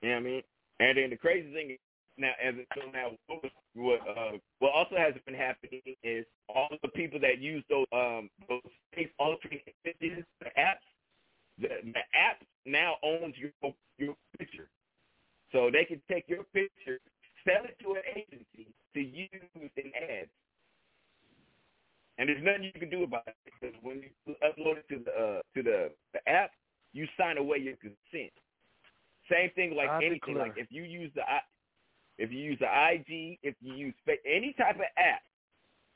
You 0.02 0.08
know 0.08 0.14
what 0.14 0.20
I 0.20 0.20
mean? 0.20 0.42
And 0.80 0.96
then 0.96 1.10
the 1.10 1.16
crazy 1.16 1.52
thing 1.52 1.70
is 1.72 1.78
now, 2.16 2.32
as 2.42 2.54
so 2.74 2.90
now, 2.92 3.10
what, 3.26 3.42
was, 3.42 3.52
what, 3.74 4.00
uh, 4.08 4.38
what 4.58 4.72
also 4.72 4.96
has 4.96 5.14
been 5.26 5.34
happening 5.34 5.80
is 6.02 6.24
all 6.48 6.68
the 6.82 6.88
people 6.88 7.20
that 7.20 7.38
use 7.38 7.64
those 7.70 7.86
um 7.92 8.28
those 8.48 8.60
face 8.94 9.08
altering 9.18 9.60
images, 9.84 10.24
the 10.40 10.46
apps, 10.58 10.84
the, 11.58 11.68
the 11.84 12.04
app 12.14 12.42
now 12.66 12.96
owns 13.02 13.34
your 13.38 13.50
so 15.52 15.70
they 15.72 15.84
can 15.84 16.00
take 16.10 16.28
your 16.28 16.44
picture, 16.52 17.00
sell 17.44 17.64
it 17.64 17.76
to 17.82 17.94
an 17.94 18.02
agency 18.14 18.72
to 18.94 19.00
use 19.00 19.28
in 19.54 19.92
ads, 19.96 20.30
and 22.18 22.28
there's 22.28 22.42
nothing 22.42 22.64
you 22.64 22.78
can 22.78 22.90
do 22.90 23.04
about 23.04 23.26
it 23.26 23.36
because 23.44 23.74
when 23.82 24.02
you 24.02 24.34
upload 24.44 24.78
it 24.78 24.88
to 24.90 25.02
the 25.04 25.10
uh, 25.10 25.40
to 25.54 25.62
the 25.62 25.90
the 26.12 26.28
app, 26.28 26.50
you 26.92 27.06
sign 27.18 27.38
away 27.38 27.58
your 27.58 27.76
consent. 27.76 28.32
Same 29.30 29.50
thing 29.54 29.74
like 29.74 29.88
I 29.88 30.04
anything. 30.04 30.36
Like 30.36 30.54
if 30.56 30.68
you 30.70 30.82
use 30.82 31.10
the 31.14 31.22
if 32.18 32.30
you 32.30 32.38
use 32.38 32.58
the 32.60 32.66
IG, 32.66 33.38
if 33.42 33.54
you 33.60 33.74
use 33.74 33.94
any 34.26 34.54
type 34.58 34.76
of 34.76 34.82
app, 34.98 35.22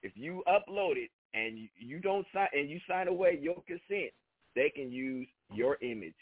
if 0.02 0.12
you 0.14 0.42
upload 0.48 0.96
it 0.96 1.10
and 1.34 1.58
you, 1.58 1.68
you 1.78 1.98
don't 2.00 2.26
sign 2.32 2.48
and 2.52 2.70
you 2.70 2.80
sign 2.88 3.08
away 3.08 3.38
your 3.40 3.62
consent, 3.66 4.12
they 4.54 4.70
can 4.74 4.90
use 4.90 5.28
your 5.52 5.76
image 5.82 6.14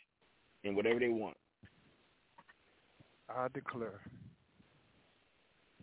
in 0.64 0.74
whatever 0.74 0.98
they 0.98 1.08
want. 1.08 1.36
I 3.36 3.48
declare. 3.52 4.00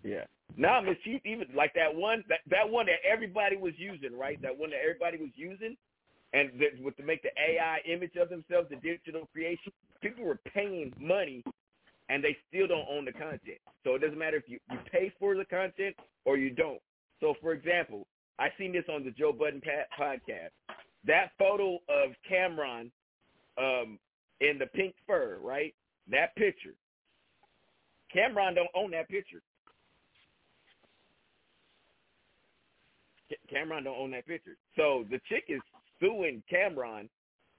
Yeah. 0.03 0.25
Now, 0.57 0.81
Miss 0.81 0.97
Chief, 1.03 1.21
even 1.25 1.47
like 1.55 1.73
that 1.75 1.93
one, 1.93 2.23
that, 2.29 2.39
that 2.49 2.69
one 2.69 2.87
that 2.87 2.99
everybody 3.09 3.57
was 3.57 3.73
using, 3.77 4.17
right? 4.17 4.41
That 4.41 4.57
one 4.57 4.71
that 4.71 4.79
everybody 4.81 5.17
was 5.17 5.31
using, 5.35 5.75
and 6.33 6.49
that, 6.59 6.81
with 6.83 6.95
to 6.97 7.03
make 7.03 7.21
the 7.21 7.29
AI 7.37 7.79
image 7.85 8.15
of 8.19 8.29
themselves, 8.29 8.69
the 8.69 8.77
digital 8.77 9.27
creation, 9.31 9.71
people 10.01 10.25
were 10.25 10.39
paying 10.53 10.93
money, 10.99 11.43
and 12.09 12.23
they 12.23 12.35
still 12.47 12.67
don't 12.67 12.87
own 12.89 13.05
the 13.05 13.11
content. 13.11 13.59
So 13.83 13.95
it 13.95 13.99
doesn't 13.99 14.17
matter 14.17 14.37
if 14.37 14.47
you 14.47 14.59
you 14.71 14.79
pay 14.91 15.13
for 15.19 15.35
the 15.35 15.45
content 15.45 15.95
or 16.25 16.37
you 16.37 16.49
don't. 16.49 16.81
So, 17.19 17.35
for 17.41 17.53
example, 17.53 18.07
I 18.39 18.47
seen 18.57 18.71
this 18.71 18.85
on 18.93 19.03
the 19.03 19.11
Joe 19.11 19.33
Budden 19.33 19.61
podcast. 19.99 20.51
That 21.05 21.31
photo 21.37 21.75
of 21.89 22.11
Cam'ron 22.29 22.91
um, 23.57 23.99
in 24.41 24.57
the 24.57 24.67
pink 24.73 24.95
fur, 25.05 25.37
right? 25.41 25.73
That 26.09 26.35
picture. 26.35 26.73
Cam'ron 28.16 28.55
don't 28.55 28.70
own 28.76 28.91
that 28.91 29.10
picture. 29.10 29.41
Cam'ron 33.53 33.84
don't 33.84 33.97
own 33.97 34.12
that 34.12 34.26
picture. 34.26 34.57
So 34.76 35.05
the 35.10 35.20
chick 35.30 35.45
is 35.47 35.62
suing 35.99 36.41
Cam'ron 36.51 37.10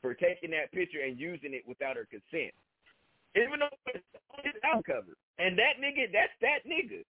for 0.02 0.14
taking 0.14 0.50
that 0.50 0.72
picture 0.72 1.00
and 1.06 1.18
using 1.18 1.54
it 1.54 1.62
without 1.66 1.96
her 1.96 2.06
consent. 2.10 2.52
Even 3.36 3.60
though 3.60 3.68
it's 3.94 4.04
on 4.36 4.44
his 4.44 4.54
album 4.64 4.82
cover. 4.84 5.16
And 5.38 5.56
that 5.58 5.78
nigga, 5.80 6.10
that's 6.12 6.32
that 6.40 6.68
nigga. 6.68 7.04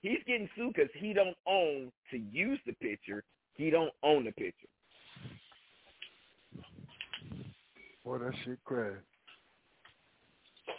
He's 0.00 0.18
getting 0.26 0.48
sued 0.56 0.74
because 0.74 0.90
he 0.98 1.12
don't 1.12 1.36
own 1.46 1.92
to 2.10 2.16
use 2.16 2.58
the 2.66 2.72
picture. 2.74 3.22
He 3.54 3.70
don't 3.70 3.92
own 4.02 4.24
the 4.24 4.32
picture. 4.32 4.68
Boy, 8.04 8.18
that 8.18 8.32
shit 8.44 8.58
crazy. 8.64 8.96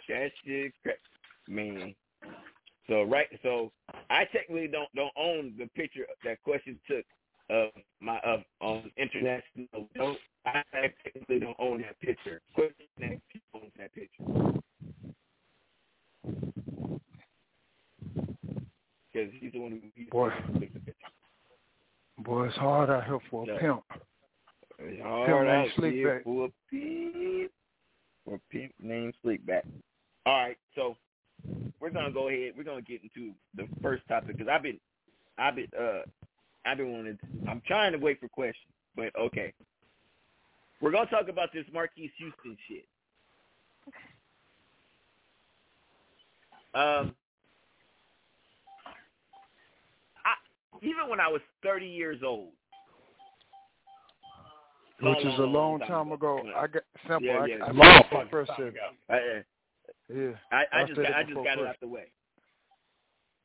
That 0.08 0.30
shit, 0.44 0.72
cra- 0.82 0.92
man. 1.48 1.94
So 2.88 3.02
right, 3.04 3.28
so 3.42 3.72
I 4.10 4.24
technically 4.26 4.68
don't 4.68 4.92
don't 4.94 5.12
own 5.16 5.54
the 5.58 5.66
picture 5.74 6.06
that 6.24 6.42
question 6.42 6.78
took 6.88 7.04
of 7.50 7.70
my 8.00 8.18
of 8.20 8.42
on 8.60 8.90
international. 8.96 9.88
Don't 9.96 10.18
I 10.46 10.62
technically 11.02 11.40
don't 11.40 11.56
own 11.58 11.80
that 11.82 11.98
picture. 12.00 12.40
Question 12.54 12.86
that 13.00 13.18
owns 13.54 13.72
that 13.78 13.94
picture. 13.94 14.24
Because 19.12 19.30
he's 19.38 19.52
the 19.52 19.60
one 19.60 19.70
who 19.72 19.78
he's 19.94 20.08
Boy. 20.10 20.30
the 20.30 20.60
took 20.60 20.72
the 20.74 20.80
picture. 20.80 21.08
Boy, 22.18 22.46
it's 22.48 22.56
hard 22.56 22.90
out 22.90 23.04
here 23.06 23.18
for 23.30 23.44
a 23.44 23.46
Yeah. 23.46 23.58
pimp. 23.58 23.82
It's 24.78 24.96
Pimp 24.96 25.00
hard 25.02 25.46
named 25.46 25.48
out 25.48 25.68
here 25.68 26.20
Sleepback. 26.20 26.24
for 26.24 26.46
a 26.46 26.52
pimp. 26.70 27.52
For 28.24 28.34
a 28.34 28.38
pimp 28.50 28.74
named 28.80 29.14
Sleepback. 29.24 29.62
All 30.26 30.34
right, 30.42 30.58
so 30.74 30.96
we're 31.80 31.90
gonna 31.90 32.10
go 32.10 32.28
ahead. 32.28 32.52
We're 32.56 32.64
gonna 32.64 32.82
get 32.82 33.00
into 33.02 33.32
the 33.54 33.66
first 33.82 34.02
topic 34.08 34.36
because 34.36 34.48
I've 34.48 34.62
been, 34.62 34.78
I've 35.38 35.56
been, 35.56 35.68
uh, 35.78 36.02
I've 36.66 36.78
been 36.78 36.92
wanting. 36.92 37.18
To, 37.18 37.50
I'm 37.50 37.62
trying 37.66 37.92
to 37.92 37.98
wait 37.98 38.20
for 38.20 38.28
questions, 38.28 38.72
but 38.96 39.14
okay. 39.18 39.52
We're 40.80 40.90
gonna 40.90 41.10
talk 41.10 41.28
about 41.28 41.50
this 41.52 41.64
Marques 41.72 41.94
Houston 41.96 42.56
shit. 42.68 42.86
Um, 46.74 47.14
I 50.24 50.34
even 50.82 51.08
when 51.08 51.20
I 51.20 51.28
was 51.28 51.40
30 51.62 51.86
years 51.86 52.20
old, 52.24 52.48
Which 55.00 55.24
long, 55.24 55.32
is 55.32 55.38
a 55.38 55.42
long, 55.42 55.52
long 55.52 55.78
long 55.78 55.88
time 55.88 56.12
ago. 56.12 56.42
I 56.56 56.66
got 56.66 56.82
simple. 57.08 57.22
Yeah, 57.22 57.38
I, 57.38 57.46
yeah. 57.46 57.56
I 57.64 57.70
Long 57.70 58.02
got 58.10 58.30
first 58.30 58.50
time 58.56 58.72
said- 59.08 59.14
I, 59.14 59.42
Yeah. 60.12 60.32
I, 60.52 60.64
I 60.72 60.82
I 60.82 60.84
just 60.84 60.96
got, 61.00 61.12
I 61.14 61.22
just 61.22 61.28
before 61.30 61.44
got 61.44 61.52
it 61.58 61.60
first. 61.60 61.68
out 61.70 61.80
the 61.80 61.88
way. 61.88 62.12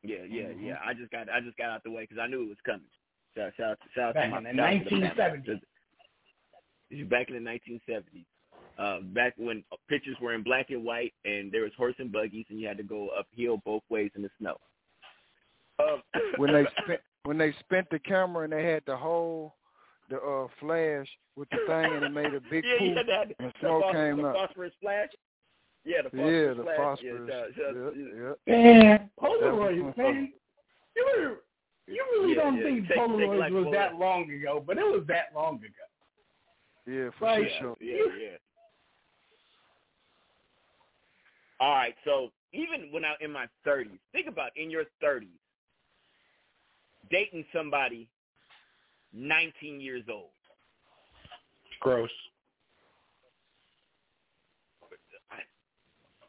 Yeah, 0.04 0.24
yeah, 0.30 0.44
Mhm. 0.50 0.66
yeah. 0.66 0.80
I 0.84 0.94
just 0.94 1.12
got 1.12 1.30
I 1.30 1.40
just 1.42 1.58
got 1.58 1.70
out 1.70 1.84
the 1.84 1.92
way 1.92 2.04
because 2.04 2.18
I 2.20 2.28
knew 2.28 2.44
it 2.44 2.50
was 2.50 2.58
coming. 2.66 2.88
Shout, 3.36 3.54
shout, 3.58 3.78
shout 3.96 4.14
Back 4.16 4.32
out 4.34 4.36
to 4.38 4.42
my 4.42 4.52
the 4.52 4.58
shout 4.58 4.74
out 4.74 4.84
to 4.90 4.90
the 4.90 5.06
1970s. 5.06 5.16
family. 6.92 7.06
Back 7.06 7.30
in 7.30 7.44
the 7.44 7.50
1970s, 7.50 8.26
uh, 8.80 9.02
back 9.14 9.34
when 9.38 9.64
pictures 9.88 10.18
were 10.22 10.34
in 10.34 10.42
black 10.44 10.70
and 10.72 10.84
white 10.84 11.14
and 11.26 11.52
there 11.52 11.62
was 11.64 11.72
horse 11.78 11.96
and 12.00 12.12
buggies 12.12 12.46
and 12.50 12.60
you 12.60 12.68
had 12.68 12.78
to 12.78 12.84
go 12.84 13.10
uphill 13.10 13.58
both 13.64 13.84
ways 13.90 14.10
in 14.16 14.24
the 14.24 14.30
snow. 14.40 14.58
Um, 15.80 16.02
when 16.38 16.52
they 16.54 16.66
spent 16.84 17.02
when 17.26 17.38
they 17.38 17.54
spent 17.60 17.88
the 17.92 18.00
camera 18.00 18.46
and 18.46 18.54
they 18.54 18.64
had 18.66 18.84
the 18.88 18.98
whole 18.98 19.56
the 20.10 20.18
uh 20.18 20.48
flash 20.60 21.08
with 21.36 21.48
the 21.52 21.58
thing 21.68 21.94
and 21.94 22.06
it 22.06 22.10
made 22.12 22.34
a 22.34 22.42
big 22.50 22.64
yeah, 22.66 22.78
pool 22.80 22.88
yeah, 22.96 23.04
that, 23.06 23.36
and 23.40 23.50
the, 23.50 23.60
smoke 23.60 23.84
phos- 23.84 23.94
came 23.94 24.18
the 24.18 24.28
up. 24.30 24.36
phosphorus 24.36 24.74
flash. 24.82 25.10
Yeah, 25.86 26.02
the 26.04 26.18
Yeah, 26.18 26.54
the 26.54 26.64
phosphorus. 26.78 27.30
Yeah, 27.30 27.46
so- 27.56 27.74
so- 27.74 27.94
Yep, 27.96 28.40
yep. 28.46 28.48
Man, 28.48 28.86
That 28.86 29.10
was 29.22 29.40
Polaroids, 29.42 29.98
man. 29.98 30.34
You 30.96 31.06
really, 31.06 31.36
you 31.88 32.06
really 32.12 32.36
Yeah, 32.36 32.42
don't 32.44 32.58
yeah. 32.58 32.64
think 32.64 32.80
Take- 32.82 32.88
take 32.90 32.98
Polaroids 32.98 33.40
like 33.40 33.52
was 33.54 33.66
Polaroid. 33.66 33.72
that 33.72 33.96
long 33.96 34.32
ago, 34.32 34.60
but 34.60 34.78
it 34.78 34.86
was 34.86 35.06
that 35.08 35.34
long 35.34 35.56
ago. 35.64 35.86
Yeah, 36.86 37.10
for 37.12 37.26
Like, 37.26 37.50
sure. 37.60 37.78
Yeah, 37.80 38.06
yeah. 38.20 38.38
All 41.60 41.74
right, 41.76 41.96
so 42.04 42.32
even 42.54 42.92
when 42.92 43.04
I'm 43.06 43.18
in 43.22 43.32
my 43.32 43.48
30s, 43.66 44.00
think 44.12 44.28
about 44.28 44.56
in 44.56 44.70
your 44.72 44.86
30s, 45.02 45.40
dating 47.10 47.46
somebody 47.54 48.08
19 49.14 49.82
years 49.82 50.04
old. 50.10 50.32
Gross. 51.82 52.12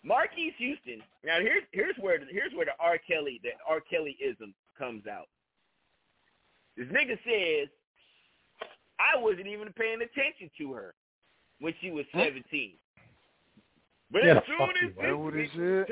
Marques 0.02 0.54
Houston. 0.58 1.02
Now 1.24 1.40
here's 1.40 1.64
here's 1.72 1.96
where 2.00 2.18
the, 2.18 2.26
here's 2.30 2.52
where 2.54 2.66
the 2.66 2.72
R 2.80 2.98
Kelly 2.98 3.40
the 3.42 3.50
R 3.68 3.80
Kellyism 3.80 4.52
comes 4.78 5.06
out. 5.06 5.28
This 6.76 6.86
nigga 6.88 7.18
says 7.24 7.68
I 8.98 9.18
wasn't 9.18 9.46
even 9.46 9.72
paying 9.72 10.00
attention 10.02 10.50
to 10.58 10.72
her 10.72 10.94
when 11.60 11.74
she 11.80 11.90
was 11.90 12.04
17. 12.14 12.72
But 14.10 14.24
Yeah, 14.24 14.38
as 14.38 14.42
soon 14.46 14.60
as 14.62 14.68
this 14.80 14.96
That 15.04 15.18
what 15.18 15.34
he 15.34 15.40
bitch- 15.40 15.86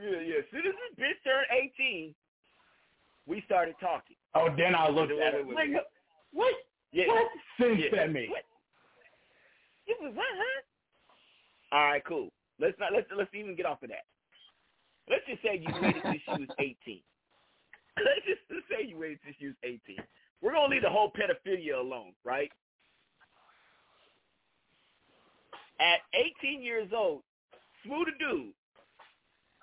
yeah, 0.00 0.20
yeah, 0.20 0.38
as 0.38 0.44
soon 0.50 0.60
as 0.66 0.74
this 0.96 1.04
bitch 1.06 1.24
turned 1.24 1.46
18, 1.78 2.14
we 3.26 3.42
started 3.46 3.74
talking. 3.80 4.16
Oh, 4.34 4.48
then 4.56 4.74
I 4.74 4.88
looked 4.88 5.12
at 5.12 5.34
it. 5.34 5.46
Like, 5.48 5.68
what? 6.32 6.54
Yeah. 6.92 7.06
What 7.08 7.28
sense 7.60 7.80
Yeah. 7.80 7.96
that 7.96 8.12
make? 8.12 8.30
What? 8.30 8.44
It 9.86 9.96
was 10.00 10.12
what, 10.14 10.26
huh? 10.30 10.62
All 11.76 11.84
right, 11.86 12.04
cool. 12.04 12.30
Let's 12.62 12.78
not 12.78 12.92
let's 12.94 13.10
let's 13.10 13.34
even 13.34 13.56
get 13.56 13.66
off 13.66 13.82
of 13.82 13.88
that. 13.90 14.06
Let's 15.10 15.26
just 15.26 15.42
say 15.42 15.58
you 15.58 15.66
waited 15.82 16.00
till 16.02 16.14
she 16.14 16.40
was 16.46 16.48
eighteen. 16.62 17.02
let's 17.98 18.22
just 18.24 18.40
let's 18.48 18.66
say 18.70 18.86
you 18.86 18.96
waited 18.96 19.18
till 19.26 19.34
she 19.38 19.46
was 19.50 19.58
eighteen. 19.64 19.98
We're 20.40 20.52
gonna 20.52 20.70
leave 20.70 20.82
the 20.86 20.90
whole 20.90 21.10
pedophilia 21.10 21.80
alone, 21.82 22.12
right? 22.24 22.50
At 25.80 26.06
eighteen 26.14 26.62
years 26.62 26.90
old, 26.94 27.22
smooth 27.84 28.06
a 28.14 28.18
dude. 28.18 28.54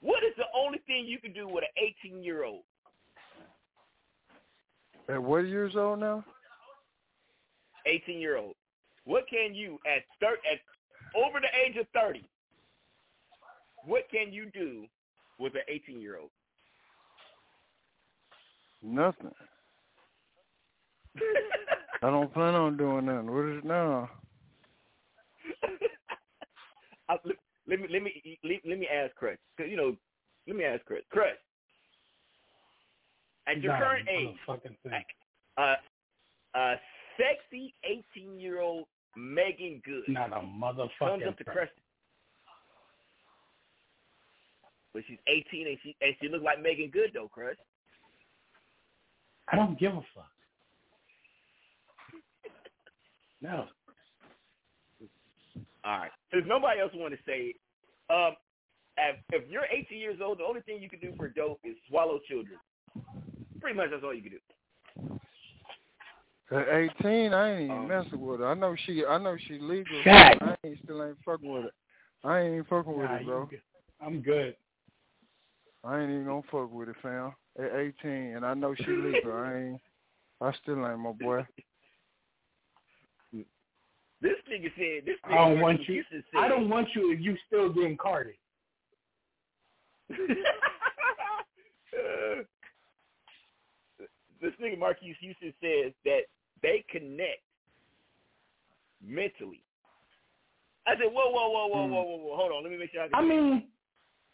What 0.02 0.24
is 0.24 0.36
the 0.36 0.52
only 0.54 0.80
thing 0.86 1.06
you 1.08 1.20
can 1.20 1.32
do 1.32 1.48
with 1.48 1.64
an 1.64 1.72
eighteen 1.80 2.22
year 2.22 2.44
old? 2.44 2.64
At 5.08 5.24
what 5.24 5.48
years 5.48 5.76
old 5.76 6.00
now? 6.00 6.24
18 7.88 8.20
year 8.20 8.38
old. 8.38 8.54
What 9.06 9.24
can 9.28 9.56
you 9.56 9.80
at 9.88 10.04
thir- 10.20 10.38
at 10.52 10.60
over 11.16 11.40
the 11.40 11.48
age 11.66 11.78
of 11.78 11.88
30? 11.96 12.24
What 13.86 14.04
can 14.12 14.32
you 14.34 14.50
do 14.52 14.86
with 15.40 15.54
an 15.56 15.62
18 15.68 16.02
year 16.02 16.18
old? 16.18 16.30
Nothing. 18.82 19.32
I 22.02 22.10
don't 22.10 22.34
plan 22.34 22.56
on 22.56 22.78
doing 22.78 23.06
nothing. 23.06 23.34
What 23.34 23.46
is 23.46 23.58
it 23.60 23.66
now? 23.66 24.10
I, 27.10 27.14
let, 27.26 27.36
let 27.68 27.80
me 27.82 27.88
let 27.92 28.04
me 28.04 28.40
let, 28.44 28.58
let 28.66 28.80
me 28.80 28.88
ask 28.88 29.14
Chris. 29.16 29.38
Cause 29.58 29.68
you 29.70 29.76
know, 29.76 29.96
let 30.48 30.56
me 30.56 30.64
ask 30.64 30.86
Chris. 30.86 31.02
Chris, 31.12 31.36
at 33.48 33.62
your 33.62 33.74
Nah, 33.74 33.80
current 33.80 34.08
age, 34.10 34.36
motherfucking 34.48 34.78
thing. 34.84 35.04
uh, 35.58 35.76
a 36.56 36.76
sexy 37.18 37.74
18 38.16 38.40
year 38.40 38.62
old 38.62 38.86
Meagan 39.18 39.82
Good 39.84 40.04
Not 40.08 40.30
a 40.30 40.36
comes 40.36 40.62
motherfucking 40.64 41.28
up 41.28 41.38
to 41.38 41.44
thing. 41.44 41.54
Chris. 41.54 41.70
But 44.94 45.04
she's 45.08 45.20
18 45.28 45.68
and 45.68 45.78
she 45.84 45.96
and 46.02 46.16
she 46.22 46.30
look 46.30 46.42
like 46.42 46.62
Meagan 46.62 46.90
Good 46.92 47.12
though, 47.14 47.30
Chris. 47.32 47.56
I 49.52 49.56
don't 49.56 49.80
give 49.80 49.94
a 49.94 50.02
fuck. 50.14 50.30
No. 53.42 53.68
All 55.86 55.98
right. 56.00 56.12
If 56.34 56.46
nobody 56.46 56.82
else 56.82 56.92
want 56.94 57.14
to 57.14 57.20
say 57.26 57.54
it, 57.54 57.56
um, 58.10 58.36
if, 58.98 59.16
if 59.32 59.50
you're 59.50 59.64
18 59.72 59.98
years 59.98 60.20
old, 60.22 60.40
the 60.40 60.44
only 60.44 60.60
thing 60.62 60.82
you 60.82 60.90
can 60.90 61.00
do 61.00 61.14
for 61.16 61.30
dope 61.30 61.62
is 61.64 61.76
swallow 61.88 62.20
children. 62.28 62.60
Pretty 63.62 63.78
much 63.78 63.92
that's 63.92 64.04
all 64.04 64.14
you 64.14 64.22
can 64.22 64.32
do. 64.32 64.40
At 66.52 66.68
18, 66.68 67.34
I 67.34 67.52
ain't 67.52 67.62
even 67.62 67.78
Um, 67.78 67.88
messing 67.88 68.20
with 68.20 68.40
her. 68.42 68.48
I 68.48 68.56
know 68.56 68.76
she, 68.86 69.06
I 69.06 69.18
know 69.20 69.38
she 69.38 69.60
legal. 69.60 70.02
but 70.04 70.44
I 70.44 70.58
ain't 70.66 70.80
still 70.84 71.04
ain't 71.04 71.18
fucking 71.24 71.50
with 71.50 71.66
it. 71.66 71.74
I 72.24 72.40
ain't 72.42 72.54
even 72.54 72.66
fucking 72.66 72.92
with 72.92 73.10
Nah, 73.10 73.16
it, 73.16 73.20
you 73.22 73.26
bro. 73.26 73.46
good. 73.46 73.62
I'm 74.02 74.22
good. 74.22 74.56
I 75.84 76.02
ain't 76.02 76.12
even 76.12 76.26
gonna 76.26 76.44
fuck 76.52 76.72
with 76.72 76.90
it, 76.90 76.96
fam. 77.02 77.34
At 77.58 77.76
18, 77.76 78.36
and 78.36 78.46
I 78.46 78.54
know 78.54 78.76
she 78.76 78.92
legal. 78.92 79.34
I 79.34 79.56
ain't. 79.56 79.82
I 80.42 80.54
still 80.62 80.88
ain't 80.88 81.00
my 81.00 81.12
boy. 81.12 81.44
This 84.22 84.36
nigga 84.52 84.70
said 84.76 85.06
this. 85.06 85.16
I 85.24 85.36
don't 85.36 85.62
want 85.62 85.80
you. 85.88 85.96
Houston 85.96 86.22
I 86.38 86.50
don't 86.50 86.68
want 86.70 86.90
you 86.94 87.14
if 87.14 87.22
you 87.22 87.38
still 87.48 87.72
getting 87.72 87.96
carded. 87.98 88.36
Uh, 90.12 90.16
this 94.42 94.52
nigga 94.62 94.78
Marques 94.78 95.02
Houston 95.22 95.54
says 95.62 95.94
that 96.04 96.24
they 96.62 96.84
connect 96.90 97.42
mentally. 99.06 99.64
I 100.86 100.94
said, 100.94 101.12
whoa, 101.12 101.32
whoa, 101.32 101.50
whoa, 101.50 101.68
whoa, 101.68 101.88
whoa, 101.88 102.04
whoa, 102.04 102.18
whoa. 102.18 102.36
Hold 102.36 102.52
on, 102.52 102.64
let 102.64 102.72
me 102.72 102.78
make 102.78 102.92
sure 102.92 103.04
I. 103.04 103.08
I 103.18 103.22
mean, 103.22 103.64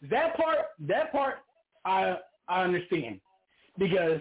that 0.02 0.36
part, 0.36 0.58
that 0.80 1.12
part, 1.12 1.36
I 1.84 2.16
I 2.48 2.62
understand 2.62 3.20
because 3.78 4.20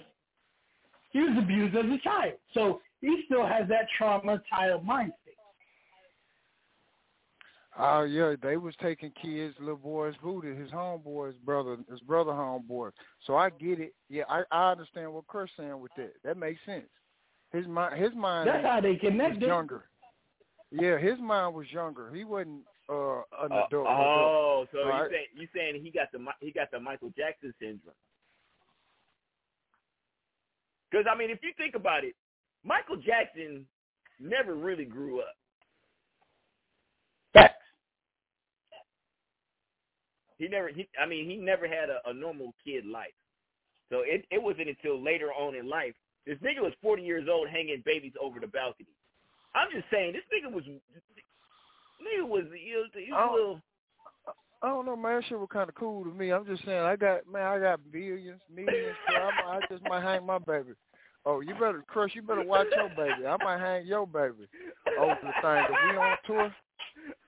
he 1.11 1.19
was 1.19 1.38
abused 1.38 1.76
as 1.76 1.86
a 1.86 1.97
child, 2.03 2.34
so 2.53 2.82
he 3.01 3.23
still 3.26 3.45
has 3.45 3.67
that 3.69 3.88
trauma 3.97 4.41
child 4.49 4.86
mindset. 4.86 5.11
Oh 7.78 8.03
yeah, 8.03 8.36
they 8.41 8.55
was 8.55 8.73
taking 8.82 9.11
kids, 9.21 9.53
little 9.59 9.76
boys, 9.76 10.13
booty, 10.23 10.55
his 10.55 10.71
homeboy's 10.71 11.36
brother, 11.43 11.78
his 11.91 11.99
brother 12.01 12.32
homeboy. 12.32 12.91
So 13.28 13.36
I 13.36 13.49
get 13.49 13.80
it. 13.80 13.93
Yeah, 14.09 14.23
I 14.30 14.43
I 14.51 14.71
understand 14.71 15.13
what 15.13 15.28
Chris 15.28 15.49
saying 15.57 15.80
with 15.80 15.91
that. 15.97 16.13
That 16.23 16.38
makes 16.38 16.59
sense. 16.65 16.88
His 17.51 17.67
mind, 17.67 18.01
his 18.01 18.13
mind. 18.15 18.47
That's 18.47 18.65
how 18.65 18.80
they 18.80 18.95
connected. 18.95 19.41
younger. 19.41 19.86
Yeah, 20.71 20.97
his 20.97 21.19
mind 21.19 21.53
was 21.53 21.67
younger. 21.71 22.13
He 22.13 22.23
wasn't 22.23 22.63
uh 22.90 23.22
an 23.44 23.52
Uh, 23.52 23.66
adult. 23.68 23.88
oh, 23.88 24.68
so 24.72 24.88
Right. 24.88 25.04
you 25.04 25.10
saying 25.18 25.28
you 25.36 25.48
saying 25.54 25.84
he 25.84 25.92
got 25.92 26.12
the 26.12 26.20
he 26.40 26.52
got 26.52 26.72
the 26.72 26.80
Michael 26.80 27.12
Jackson 27.18 27.54
syndrome? 27.60 27.96
Because 30.92 31.06
I 31.12 31.16
mean, 31.18 31.30
if 31.30 31.40
you 31.44 31.52
think 31.58 31.76
about 31.76 32.04
it, 32.04 32.16
Michael 32.64 32.98
Jackson 32.98 33.68
never 34.20 34.56
really 34.56 34.86
grew 34.86 35.20
up. 35.22 35.36
Facts. 37.34 37.56
He 40.38 40.48
never. 40.48 40.70
He, 40.70 40.88
I 41.02 41.06
mean, 41.06 41.30
he 41.30 41.38
never 41.38 41.68
had 41.68 41.90
a, 41.90 42.00
a 42.10 42.14
normal 42.14 42.54
kid 42.64 42.86
life. 42.86 43.14
So 43.90 44.02
it 44.06 44.26
it 44.32 44.42
wasn't 44.42 44.70
until 44.70 45.02
later 45.02 45.32
on 45.34 45.56
in 45.56 45.68
life. 45.70 45.94
This 46.26 46.38
nigga 46.40 46.62
was 46.62 46.74
40 46.82 47.04
years 47.04 47.28
old 47.30 47.50
hanging 47.50 47.84
babies 47.86 48.14
over 48.20 48.40
the 48.40 48.48
balcony. 48.48 48.90
I'm 49.54 49.70
just 49.72 49.86
saying, 49.92 50.14
this 50.14 50.24
nigga 50.34 50.52
was 50.52 50.64
nigga 52.02 52.28
was 52.28 52.46
he 52.54 52.74
was, 52.76 52.89
he 52.93 53.12
was 53.12 53.20
a 53.20 53.32
Oh. 53.32 53.36
little. 53.36 53.62
I 54.62 54.70
don't 54.70 54.86
know, 54.86 54.96
man. 54.96 55.18
That 55.18 55.26
shit 55.28 55.38
was 55.39 55.50
kind 55.52 55.70
of 55.70 55.76
cool 55.76 56.04
to 56.06 56.10
me. 56.10 56.32
I'm 56.32 56.46
just 56.46 56.66
saying, 56.66 56.80
I 56.80 56.96
got 56.96 57.28
man, 57.32 57.43
I 57.43 57.60
got 57.60 57.80
billions, 57.91 58.41
millions. 58.54 58.96
So 59.10 59.16
I, 59.16 59.58
I 59.58 59.60
just 59.70 59.84
might 59.84 60.02
hang 60.02 60.26
my 60.26 60.39
baby. 60.39 60.72
Oh, 61.26 61.41
you 61.41 61.54
better, 61.54 61.84
Crush. 61.88 62.16
You 62.16 62.22
better 62.22 62.43
watch 62.43 62.68
your 62.76 62.89
baby. 62.89 63.28
I 63.28 63.36
might 63.43 63.60
hang 63.60 63.86
your 63.86 64.08
baby 64.08 64.48
over 65.00 65.18
the 65.22 65.32
thing. 65.41 65.66
If 65.70 65.91
we 65.91 65.98
on 65.98 66.18
tour, 66.26 66.56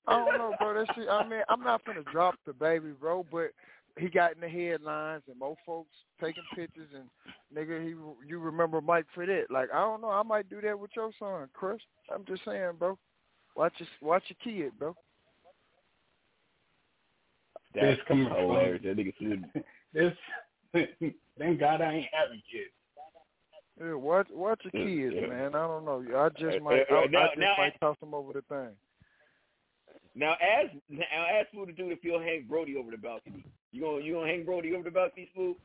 I 0.06 0.12
don't 0.24 0.38
know, 0.38 0.54
bro. 0.58 0.74
That 0.74 0.94
shit. 0.94 1.08
I 1.08 1.28
mean, 1.28 1.42
I'm 1.48 1.62
not 1.62 1.84
gonna 1.84 2.02
drop 2.10 2.34
the 2.46 2.52
baby, 2.52 2.90
bro. 2.98 3.24
But 3.30 3.50
he 3.98 4.08
got 4.08 4.34
in 4.34 4.40
the 4.40 4.48
headlines 4.48 5.22
and 5.28 5.38
more 5.38 5.56
folks 5.66 5.90
taking 6.20 6.42
pictures 6.56 6.88
and 6.94 7.08
nigga, 7.56 7.82
he 7.84 7.90
you 8.26 8.38
remember 8.38 8.80
Mike 8.80 9.06
for 9.14 9.26
that? 9.26 9.44
Like 9.50 9.68
I 9.72 9.80
don't 9.80 10.00
know. 10.00 10.10
I 10.10 10.22
might 10.22 10.48
do 10.48 10.60
that 10.62 10.78
with 10.78 10.90
your 10.96 11.10
son, 11.18 11.48
Crush. 11.52 11.80
I'm 12.12 12.24
just 12.24 12.44
saying, 12.44 12.72
bro. 12.78 12.98
Watch 13.58 13.74
your 13.78 13.88
watch 14.00 14.22
your 14.28 14.36
kid, 14.42 14.72
bro. 14.78 14.94
That's 17.74 17.96
This 17.98 18.06
coming 18.06 18.28
hilarious. 18.30 18.82
That 18.84 18.96
nigga 18.96 19.12
said, 19.18 19.44
This, 19.92 20.12
thank 21.38 21.58
God 21.60 21.80
I 21.80 21.94
ain't 21.94 22.06
having 22.12 22.40
kids. 22.50 22.70
Yeah, 23.80 23.94
watch 23.94 24.28
watch 24.30 24.60
your 24.64 24.70
kids, 24.72 25.14
Yeah. 25.20 25.26
man. 25.28 25.54
I 25.56 25.66
don't 25.66 25.84
know. 25.84 26.04
I 26.16 26.28
just 26.38 26.58
Uh, 26.58 26.60
might 26.64 26.84
uh, 26.90 26.94
I, 26.94 27.06
now- 27.06 27.22
I 27.22 27.26
just 27.28 27.38
now- 27.38 27.54
might 27.58 27.80
toss 27.80 27.96
them 28.00 28.14
over 28.14 28.32
the 28.32 28.42
thing. 28.42 28.70
Now 30.14 30.34
ask 30.40 30.70
now 30.88 31.04
ask 31.30 31.50
Smooth 31.52 31.66
to 31.68 31.72
do 31.72 31.90
if 31.90 31.98
you'll 32.02 32.20
hang 32.20 32.44
Brody 32.48 32.76
over 32.76 32.90
the 32.92 32.96
balcony. 32.96 33.44
You 33.72 33.82
gonna 33.82 34.02
you 34.04 34.14
gonna 34.14 34.26
hang 34.28 34.44
Brody 34.44 34.72
over 34.74 34.82
the 34.84 34.90
balcony, 34.90 35.28
Smooth? 35.34 35.56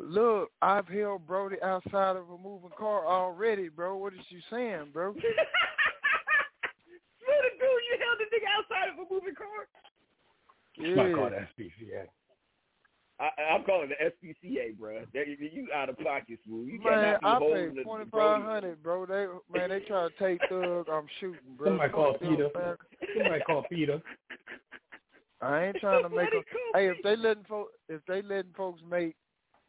Look, 0.00 0.50
I've 0.62 0.86
held 0.86 1.26
Brody 1.26 1.56
outside 1.62 2.14
of 2.16 2.30
a 2.30 2.38
moving 2.38 2.70
car 2.78 3.04
already, 3.06 3.68
bro. 3.68 3.96
What 3.96 4.12
is 4.14 4.20
you 4.28 4.38
saying, 4.50 4.90
bro? 4.92 5.12
Smooth 5.14 5.24
to 5.26 5.32
do 7.58 7.66
you 7.66 7.98
held 7.98 8.18
the 8.22 8.26
nigga 8.30 8.46
outside 9.28 9.32
of 9.32 9.34
a 9.34 9.36
car? 9.36 9.68
It's 10.76 10.96
not 10.96 11.06
Yeah. 11.08 11.14
called 11.14 11.32
SPCA. 11.32 12.06
I, 13.20 13.42
I'm 13.54 13.64
calling 13.64 13.88
the 13.88 13.96
SPCA, 13.96 14.78
bro. 14.78 15.00
That, 15.12 15.26
you, 15.26 15.36
you 15.40 15.68
out 15.74 15.88
of 15.88 15.98
pocket, 15.98 16.38
Smooth. 16.46 16.68
You 16.68 16.78
Man, 16.78 17.18
cannot 17.18 17.20
be 17.20 17.26
I 17.26 17.38
paid 17.40 17.76
the 17.76 17.82
twenty 17.82 18.04
Brody. 18.04 18.42
five 18.42 18.42
hundred, 18.42 18.82
bro. 18.82 19.06
They 19.06 19.26
man, 19.52 19.70
they 19.70 19.80
try 19.80 20.08
to 20.08 20.14
take 20.20 20.40
Thug. 20.48 20.88
I'm 20.88 21.06
shooting, 21.18 21.56
bro. 21.56 21.66
Somebody 21.66 21.92
call 21.92 22.12
PETA. 22.14 22.50
Somebody 23.16 23.42
call 23.44 23.64
PETA. 23.64 24.02
I 25.40 25.64
ain't 25.64 25.76
trying 25.80 26.02
to 26.02 26.08
make 26.08 26.30
Somebody 26.30 26.36
them. 26.36 26.44
call 26.72 26.80
Hey, 26.80 26.88
if 26.90 27.02
they 27.02 27.16
letting 27.16 27.44
folks, 27.44 27.72
if 27.88 28.00
they 28.06 28.22
letting 28.22 28.52
folks 28.56 28.80
make 28.88 29.16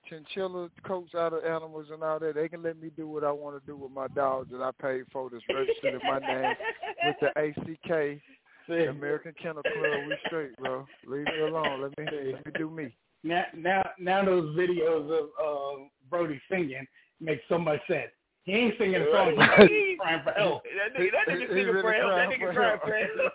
chinchilla 0.07 0.70
coats 0.86 1.16
out 1.16 1.34
of 1.34 1.43
animals 1.43 1.88
and 1.91 2.03
all 2.03 2.20
that, 2.20 2.36
they 2.36 2.49
can 2.49 2.62
let 2.62 2.80
me 2.80 2.91
do 2.95 3.07
what 3.07 3.24
I 3.24 3.32
want 3.32 3.60
to 3.60 3.66
do 3.66 3.76
with 3.78 3.91
my 3.91 4.07
dog 4.10 4.49
that 4.51 4.62
I 4.62 4.70
paid 4.80 5.05
for 5.12 5.30
that's 5.32 5.43
registered 5.49 5.93
in 5.99 6.07
my 6.07 6.20
name 6.20 6.55
with 7.03 7.16
the 7.20 7.30
ACK, 7.36 8.22
American 8.70 9.34
Kennel 9.42 9.64
Club. 9.64 10.08
We 10.08 10.18
straight, 10.28 10.56
bro. 10.58 10.86
Leave 11.08 11.26
me 11.26 11.40
alone. 11.42 11.82
Let 11.82 11.98
me 11.98 12.06
let 12.34 12.46
me 12.46 12.52
do 12.58 12.70
me. 12.70 12.96
Now, 13.24 13.44
now, 13.56 13.84
now 14.00 14.24
those 14.24 14.56
videos 14.56 15.12
of 15.12 15.30
uh, 15.44 15.84
Brody 16.10 16.40
singing 16.50 16.88
make 17.20 17.42
so 17.50 17.58
much 17.58 17.82
sense. 17.88 18.12
He 18.46 18.54
ain't 18.54 18.76
singing 18.78 19.02
a 19.02 19.06
song. 19.12 19.32
He's 19.68 20.00
crying 20.00 20.22
for 20.24 20.32
help. 20.32 20.64
That 20.64 21.00
nigga, 21.00 21.12
that 21.12 21.28
nigga 21.34 21.48
singing 21.50 21.68
really 21.68 21.82
for 21.82 21.94
help. 21.94 22.12
That 22.20 22.30
nigga 22.30 22.54
crying 22.54 22.80
for 22.82 22.94
help. 22.94 23.34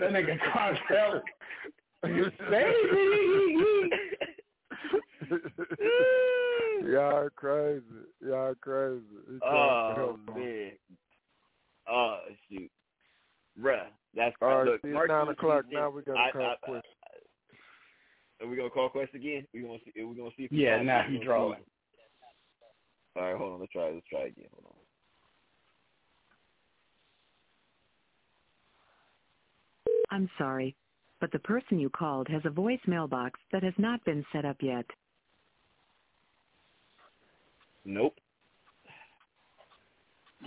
That 0.00 0.10
nigga 0.12 0.38
crying 0.52 0.78
for 0.88 0.96
help. 0.96 1.24
Y'all 6.90 7.28
crazy. 7.36 7.84
Y'all 8.26 8.54
crazy. 8.60 9.04
To 9.40 9.46
Oh 9.46 10.18
man. 10.34 10.72
Oh 11.88 12.18
shoot, 12.48 12.70
bruh. 13.60 13.86
That's 14.14 14.34
All 14.42 14.48
right, 14.48 14.66
look. 14.66 14.82
see, 14.82 14.88
it's 14.88 14.94
Mark 14.94 15.08
nine 15.08 15.26
Hughes 15.26 15.36
o'clock. 15.38 15.64
Now 15.70 15.90
we 15.90 16.02
got 16.02 16.16
I- 16.16 16.26
to 16.30 16.32
call 16.32 16.42
I- 16.50 16.56
Quest. 16.66 16.86
Are 18.40 18.46
we 18.48 18.56
gonna 18.56 18.70
call 18.70 18.88
Quest 18.88 19.14
again? 19.14 19.46
We 19.52 19.60
gonna 19.62 19.78
see. 19.84 20.02
We 20.02 20.16
gonna 20.16 20.30
see 20.36 20.44
if 20.44 20.50
he 20.50 20.64
Yeah, 20.64 20.82
now 20.82 21.06
We 21.06 21.18
he 21.18 21.24
drawing. 21.24 21.58
see. 21.60 21.70
All 23.16 23.22
right, 23.22 23.36
hold 23.36 23.52
on. 23.54 23.60
Let's 23.60 23.72
try. 23.72 23.90
Let's 23.90 24.06
try 24.08 24.20
again. 24.22 24.48
Hold 24.54 24.66
on. 24.66 24.76
I'm 30.10 30.28
sorry, 30.38 30.74
but 31.20 31.30
the 31.32 31.38
person 31.40 31.78
you 31.78 31.88
called 31.90 32.26
has 32.28 32.42
a 32.44 32.48
voicemail 32.50 33.08
box 33.08 33.38
that 33.52 33.62
has 33.62 33.74
not 33.78 34.04
been 34.04 34.24
set 34.32 34.44
up 34.44 34.56
yet. 34.60 34.84
Nope. 37.84 38.14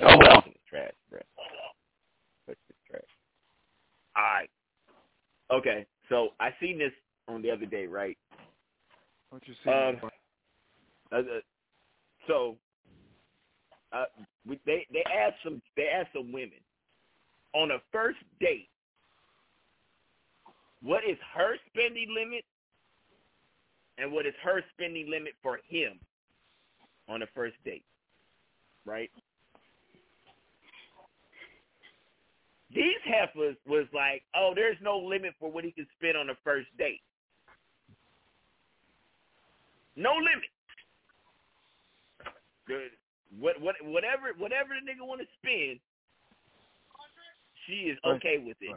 Oh, 0.01 0.17
well. 0.17 0.43
Trash, 0.69 0.91
bruh. 1.11 1.21
All 4.15 4.23
right. 4.23 4.49
Okay. 5.51 5.85
So 6.09 6.29
I 6.39 6.49
seen 6.59 6.77
this 6.77 6.91
on 7.27 7.41
the 7.41 7.51
other 7.51 7.65
day, 7.65 7.87
right? 7.87 8.17
What 9.29 9.41
you 9.47 9.53
see? 9.63 9.69
Um, 9.69 9.97
uh, 11.11 11.15
uh, 11.15 11.21
so 12.27 12.57
uh, 13.91 14.05
we, 14.47 14.59
they 14.65 14.85
they 14.91 15.03
asked 15.03 15.37
some 15.43 15.61
they 15.75 15.87
asked 15.87 16.09
some 16.13 16.31
women 16.31 16.59
on 17.53 17.71
a 17.71 17.77
first 17.91 18.19
date, 18.39 18.69
what 20.81 21.03
is 21.03 21.17
her 21.35 21.55
spending 21.67 22.13
limit, 22.13 22.43
and 23.97 24.11
what 24.11 24.25
is 24.25 24.33
her 24.43 24.61
spending 24.73 25.09
limit 25.09 25.33
for 25.41 25.59
him 25.67 25.99
on 27.07 27.21
a 27.21 27.27
first 27.35 27.55
date, 27.63 27.83
right? 28.85 29.11
These 32.73 33.01
heifers 33.05 33.55
was 33.67 33.85
like, 33.93 34.23
oh, 34.35 34.53
there's 34.55 34.77
no 34.81 34.97
limit 34.97 35.33
for 35.39 35.51
what 35.51 35.63
he 35.63 35.71
can 35.71 35.87
spend 35.97 36.17
on 36.17 36.29
a 36.29 36.33
first 36.43 36.67
date. 36.77 37.01
No 39.95 40.13
limit. 40.13 40.49
Good. 42.67 42.91
What 43.39 43.59
what 43.61 43.75
whatever 43.83 44.27
whatever 44.37 44.69
the 44.69 44.91
nigga 44.91 45.05
want 45.05 45.21
to 45.21 45.27
spend, 45.39 45.79
she 47.67 47.89
is 47.89 47.97
okay 48.05 48.43
with 48.43 48.57
it. 48.61 48.75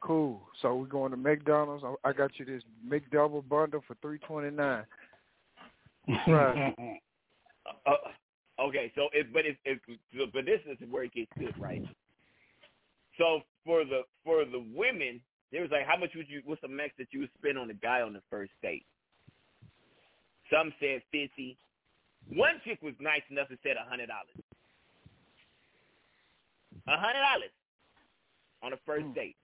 Cool. 0.00 0.40
So 0.62 0.74
we're 0.76 0.86
going 0.86 1.10
to 1.10 1.16
McDonald's. 1.16 1.84
I- 1.84 2.08
I 2.08 2.12
got 2.12 2.38
you 2.38 2.44
this 2.46 2.62
McDouble 2.86 3.46
bundle 3.46 3.82
for 3.86 3.94
three 4.00 4.18
twenty 4.18 4.50
nine. 4.50 4.84
Right. 6.26 6.74
Uh, 7.86 7.92
okay, 8.60 8.92
so 8.94 9.08
if 9.12 9.26
but 9.32 9.44
if 9.46 9.56
so- 10.16 10.26
but 10.32 10.44
this 10.44 10.60
is 10.66 10.78
where 10.90 11.04
it 11.04 11.14
gets 11.14 11.30
good, 11.38 11.56
right? 11.58 11.82
So 13.18 13.42
for 13.64 13.84
the 13.84 14.02
for 14.24 14.44
the 14.44 14.64
women, 14.74 15.20
there 15.52 15.62
was 15.62 15.70
like, 15.70 15.86
how 15.86 15.96
much 15.96 16.10
would 16.14 16.28
you? 16.28 16.42
What's 16.44 16.62
the 16.62 16.68
max 16.68 16.92
that 16.98 17.08
you 17.12 17.20
would 17.20 17.30
spend 17.38 17.58
on 17.58 17.70
a 17.70 17.74
guy 17.74 18.02
on 18.02 18.12
the 18.12 18.22
first 18.30 18.52
date? 18.62 18.86
Some 20.52 20.72
said 20.80 21.02
fifty. 21.12 21.56
One 22.34 22.60
chick 22.64 22.80
was 22.82 22.94
nice 23.00 23.22
enough 23.30 23.48
to 23.48 23.58
said 23.62 23.76
a 23.76 23.88
hundred 23.88 24.08
dollars. 24.08 24.36
A 26.86 26.96
hundred 26.96 27.20
dollars 27.20 27.54
on 28.62 28.72
a 28.72 28.76
first 28.86 29.06
hmm. 29.06 29.12
date. 29.12 29.36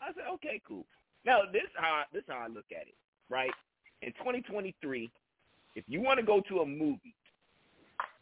I 0.00 0.12
said, 0.14 0.24
okay, 0.34 0.60
cool. 0.66 0.84
Now 1.24 1.42
this 1.52 1.68
how 1.76 2.02
this 2.12 2.24
how 2.28 2.44
I 2.44 2.48
look 2.48 2.66
at 2.70 2.88
it, 2.88 2.94
right? 3.28 3.52
In 4.02 4.12
2023, 4.18 5.10
if 5.76 5.84
you 5.86 6.00
want 6.00 6.18
to 6.18 6.26
go 6.26 6.40
to 6.48 6.60
a 6.60 6.66
movie 6.66 7.14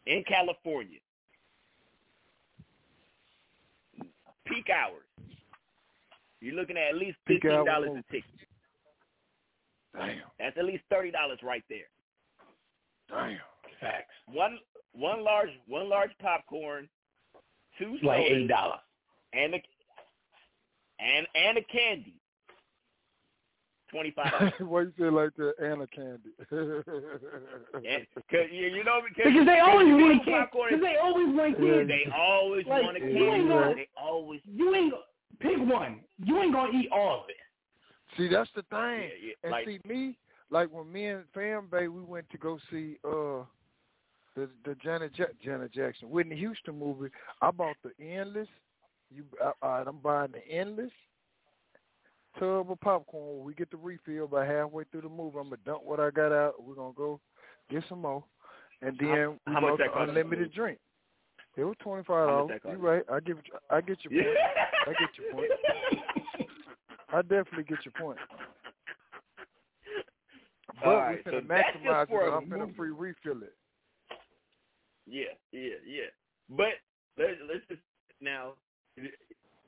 in 0.06 0.24
California, 0.26 0.98
peak 4.46 4.68
hours, 4.70 5.04
you're 6.40 6.54
looking 6.54 6.76
at 6.76 6.88
at 6.88 6.96
least 6.96 7.18
fifteen 7.26 7.64
dollars 7.64 7.90
a 7.98 8.12
ticket. 8.12 8.24
Damn. 9.96 10.18
That's 10.38 10.56
at 10.56 10.64
least 10.64 10.84
thirty 10.90 11.10
dollars 11.10 11.38
right 11.42 11.64
there. 11.68 11.88
Damn. 13.08 13.38
Facts. 13.80 14.12
One 14.32 14.58
one 14.92 15.22
large 15.24 15.50
one 15.66 15.88
large 15.88 16.10
popcorn, 16.20 16.88
two 17.78 17.96
Like 18.02 18.24
sodas, 18.26 18.30
eight 18.42 18.48
dollars. 18.48 18.80
and 19.32 19.54
a 19.54 19.62
and 21.00 21.26
and 21.34 21.58
a 21.58 21.62
candy. 21.64 22.19
Twenty 23.90 24.10
five 24.12 24.30
dollars. 24.38 24.52
Why 24.60 24.82
you 24.82 24.92
say 24.98 25.04
like 25.10 25.34
that? 25.36 25.54
Anna 25.62 25.86
Candy. 25.88 26.30
Cause 28.30 28.46
you, 28.52 28.66
you 28.66 28.84
know 28.84 29.00
because, 29.06 29.32
Because 29.32 29.46
they 29.46 29.58
always 29.60 29.88
want 29.88 30.24
candy. 30.24 30.30
popcorn 30.40 30.70
Because 30.70 30.84
they 30.84 30.96
always 31.02 31.28
want 31.34 31.58
Yeah. 31.58 31.66
candy. 31.74 32.04
They 32.04 32.12
always 32.14 32.66
Like, 32.66 32.82
want 32.82 32.96
a 32.96 33.00
you 33.00 33.32
ain't 33.32 33.48
gonna- 33.48 33.74
They 33.74 33.88
always 33.96 34.40
You 34.44 34.74
ain't 34.74 34.94
pick 35.40 35.58
one. 35.58 36.00
You 36.24 36.38
ain't 36.40 36.52
gonna 36.52 36.72
eat 36.78 36.88
all 36.92 37.22
of 37.24 37.28
it. 37.30 37.36
see, 38.16 38.28
that's 38.28 38.50
the 38.54 38.62
thing. 38.62 38.78
yeah, 38.78 39.08
yeah, 39.22 39.32
And 39.44 39.52
like 39.52 39.66
see 39.66 39.80
me, 39.86 40.16
like 40.50 40.68
when 40.70 40.90
me 40.92 41.06
and 41.06 41.24
Fam 41.34 41.68
Bay, 41.70 41.88
we 41.88 42.02
went 42.02 42.28
to 42.30 42.38
go 42.38 42.58
see 42.70 42.96
uh 43.04 43.44
the 44.36 44.48
the 44.64 44.74
Janet 44.82 45.12
ja- 45.18 45.26
Janet 45.42 45.72
Jackson 45.72 46.10
Whitney 46.10 46.36
Houston 46.36 46.78
movie. 46.78 47.10
I 47.42 47.50
bought 47.50 47.76
the 47.82 47.90
endless. 48.04 48.48
You, 49.12 49.24
uh, 49.44 49.50
all 49.60 49.70
right, 49.78 49.86
I'm 49.88 49.98
buying 49.98 50.30
the 50.32 50.46
endless 50.48 50.92
tub 52.38 52.70
of 52.70 52.80
popcorn. 52.80 53.38
When 53.38 53.46
we 53.46 53.54
get 53.54 53.70
the 53.70 53.76
refill 53.76 54.26
by 54.28 54.44
halfway 54.46 54.84
through 54.84 55.02
the 55.02 55.08
movie, 55.08 55.38
I'm 55.38 55.44
gonna 55.44 55.56
dump 55.64 55.82
what 55.84 56.00
I 56.00 56.10
got 56.10 56.32
out. 56.32 56.62
We're 56.62 56.74
gonna 56.74 56.92
go 56.94 57.20
get 57.70 57.82
some 57.88 58.00
more, 58.02 58.24
and 58.82 58.96
then 58.98 59.08
How- 59.08 59.30
we 59.46 59.52
how 59.54 59.60
much 59.60 59.78
bought 59.78 59.78
the 59.94 60.02
unlimited 60.02 60.52
drink. 60.52 60.78
It 61.56 61.64
was 61.64 61.76
twenty 61.80 62.04
five 62.04 62.28
dollars. 62.28 62.60
You 62.64 62.70
cost? 62.70 62.80
right? 62.80 63.02
I 63.12 63.20
give 63.20 63.38
I 63.70 63.80
get 63.80 63.98
your 64.04 64.12
point. 64.22 64.36
I 64.86 64.92
get 64.92 65.10
your 65.18 65.32
point. 65.32 65.50
I 67.12 67.22
definitely 67.22 67.64
get 67.64 67.84
your 67.84 67.92
point. 68.00 68.18
But 70.82 70.86
All 70.88 70.94
we 70.94 70.98
right, 71.00 71.20
so 71.24 71.30
finna 71.32 71.48
that's 71.48 71.76
maximize 71.76 72.10
it. 72.10 72.32
I'm 72.32 72.46
finna 72.46 72.58
movie. 72.60 72.72
free 72.76 72.90
refill 72.90 73.42
it. 73.42 73.54
Yeah, 75.06 75.24
yeah, 75.52 75.74
yeah. 75.84 76.06
But 76.48 76.78
let's 77.18 77.32
let's 77.52 77.66
just 77.68 77.80
now. 78.20 78.52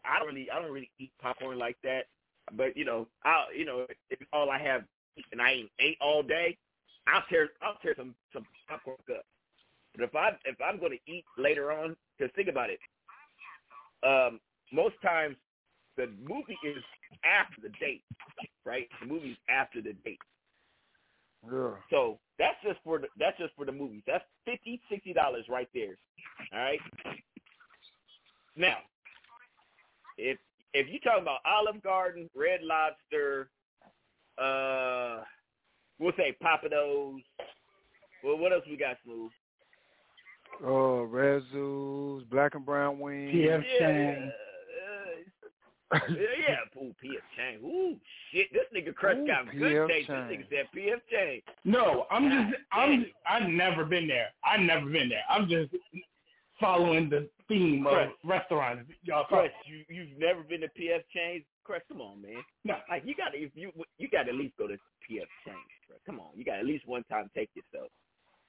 I 0.04 0.18
don't 0.18 0.28
really 0.28 0.48
I 0.50 0.60
don't 0.60 0.72
really 0.72 0.90
eat 0.98 1.10
popcorn 1.20 1.58
like 1.58 1.76
that. 1.82 2.06
But 2.52 2.76
you 2.76 2.84
know, 2.84 3.06
I 3.24 3.44
you 3.56 3.64
know 3.64 3.86
if 4.10 4.18
all 4.32 4.50
I 4.50 4.58
have 4.58 4.82
and 5.30 5.40
I 5.40 5.52
ain't 5.52 5.70
ate 5.78 5.98
all 6.00 6.22
day, 6.22 6.56
I'll 7.06 7.22
tear 7.28 7.50
I'll 7.62 7.76
tear 7.82 7.94
some 7.96 8.14
some 8.32 8.46
popcorn 8.68 8.96
up. 9.10 9.24
But 9.94 10.04
if 10.04 10.14
I 10.14 10.30
if 10.44 10.56
I'm 10.60 10.78
going 10.78 10.92
to 10.92 11.12
eat 11.12 11.24
later 11.36 11.72
on, 11.72 11.96
because 12.18 12.32
think 12.34 12.48
about 12.48 12.70
it, 12.70 12.80
um, 14.06 14.40
most 14.72 14.94
times 15.02 15.36
the 15.96 16.08
movie 16.22 16.58
is 16.64 16.82
after 17.24 17.60
the 17.60 17.68
date, 17.80 18.02
right? 18.64 18.88
The 19.00 19.06
movie's 19.06 19.36
after 19.48 19.82
the 19.82 19.92
date. 20.04 20.18
Yeah. 21.50 21.72
So 21.90 22.18
that's 22.38 22.56
just 22.64 22.78
for 22.84 22.98
the 22.98 23.08
that's 23.18 23.38
just 23.38 23.54
for 23.56 23.66
the 23.66 23.72
movies. 23.72 24.02
That's 24.06 24.24
fifty, 24.44 24.80
sixty 24.90 25.12
dollars 25.12 25.44
right 25.48 25.68
there. 25.74 25.96
All 26.52 26.60
right. 26.60 26.80
Now, 28.56 28.76
if 30.18 30.38
if 30.74 30.88
you 30.88 30.98
talking 31.00 31.22
about 31.22 31.38
Olive 31.46 31.82
Garden, 31.82 32.28
Red 32.34 32.60
Lobster, 32.62 33.50
uh, 34.38 35.24
we'll 35.98 36.12
say 36.16 36.36
Pappadeaux. 36.42 37.16
Well, 38.24 38.38
what 38.38 38.52
else 38.52 38.64
we 38.68 38.76
got, 38.76 38.96
Smooth? 39.04 39.30
Oh, 40.64 41.08
Razzoos, 41.10 42.28
black 42.30 42.54
and 42.54 42.64
brown 42.64 42.98
wings. 42.98 43.34
PF 43.34 43.64
Yeah, 43.64 43.78
Chang. 43.78 44.32
uh, 45.92 45.98
yeah, 46.08 46.24
yeah. 46.48 46.82
Ooh, 46.82 46.94
P.F. 47.00 47.22
Chang. 47.36 47.58
Ooh, 47.64 47.96
shit. 48.32 48.46
This 48.52 48.62
nigga 48.74 48.94
Crush 48.94 49.16
Ooh, 49.18 49.26
got 49.26 49.44
good 49.50 49.88
taste. 49.88 50.06
This 50.08 50.16
Chang. 50.16 50.28
nigga 50.28 50.48
said 50.48 50.66
P.F. 50.74 51.00
Chang. 51.10 51.40
No, 51.64 52.06
I'm 52.10 52.30
just 52.30 52.62
I'm. 52.72 53.06
I've 53.28 53.48
never 53.48 53.84
been 53.84 54.06
there. 54.08 54.28
I've 54.44 54.60
never 54.60 54.86
been 54.86 55.08
there. 55.08 55.22
I'm 55.28 55.48
just 55.48 55.70
following 56.62 57.10
the 57.10 57.28
theme 57.48 57.86
of 57.86 57.92
Right. 57.92 58.10
restaurants. 58.24 58.90
Y'all 59.02 59.24
Crush, 59.24 59.50
you 59.66 59.84
you've 59.90 60.16
never 60.18 60.42
been 60.42 60.62
to 60.62 60.68
P.F. 60.70 61.02
Chang's? 61.14 61.44
Crush, 61.64 61.82
come 61.88 62.00
on, 62.00 62.22
man. 62.22 62.42
No. 62.64 62.76
Like 62.88 63.02
you 63.04 63.14
got 63.14 63.30
to 63.32 63.38
if 63.38 63.50
you 63.54 63.70
you 63.98 64.08
got 64.08 64.22
to 64.24 64.30
at 64.30 64.34
least 64.36 64.56
go 64.56 64.66
to 64.66 64.78
P.F. 65.06 65.28
Chang's. 65.44 65.58
Bro. 65.88 65.96
Come 66.06 66.20
on, 66.20 66.28
you 66.34 66.44
got 66.44 66.54
to 66.54 66.60
at 66.60 66.66
least 66.66 66.86
one 66.86 67.04
time 67.04 67.28
take 67.34 67.50
yourself. 67.54 67.90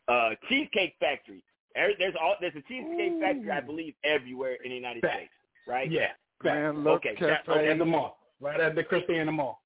Uh, 0.07 0.35
Cheesecake 0.47 0.95
Factory. 0.99 1.43
There's 1.75 2.15
all 2.21 2.35
there's 2.39 2.55
a 2.55 2.61
Cheesecake 2.61 3.19
Factory, 3.19 3.51
I 3.51 3.59
believe, 3.61 3.95
everywhere 4.03 4.57
in 4.63 4.69
the 4.69 4.75
United 4.75 5.01
Facts. 5.01 5.15
States, 5.17 5.33
right? 5.67 5.89
Yeah. 5.91 6.11
Grand 6.39 6.83
Lux 6.83 6.97
Okay, 7.05 7.15
Cafe. 7.15 7.41
Right 7.47 7.67
at 7.67 7.77
the 7.79 7.85
mall. 7.85 8.19
Right 8.39 8.59
at 8.59 8.75
the 8.75 8.83
Christiana 8.83 9.31
Mall. 9.31 9.61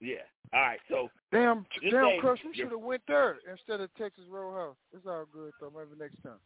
Yeah. 0.00 0.16
All 0.52 0.60
right. 0.60 0.78
So 0.88 1.08
Damn, 1.32 1.64
Just 1.80 1.90
damn, 1.92 2.04
say 2.06 2.18
Crush, 2.20 2.38
we 2.44 2.50
you're- 2.50 2.56
should 2.58 2.70
have 2.72 2.80
went 2.80 3.02
there 3.08 3.38
instead 3.50 3.80
of 3.80 3.92
Texas 3.94 4.24
Roadhouse. 4.28 4.76
It's 4.92 5.04
all 5.06 5.24
good 5.32 5.52
though. 5.60 5.70
Maybe 5.70 5.98
next 5.98 6.22
time. 6.22 6.38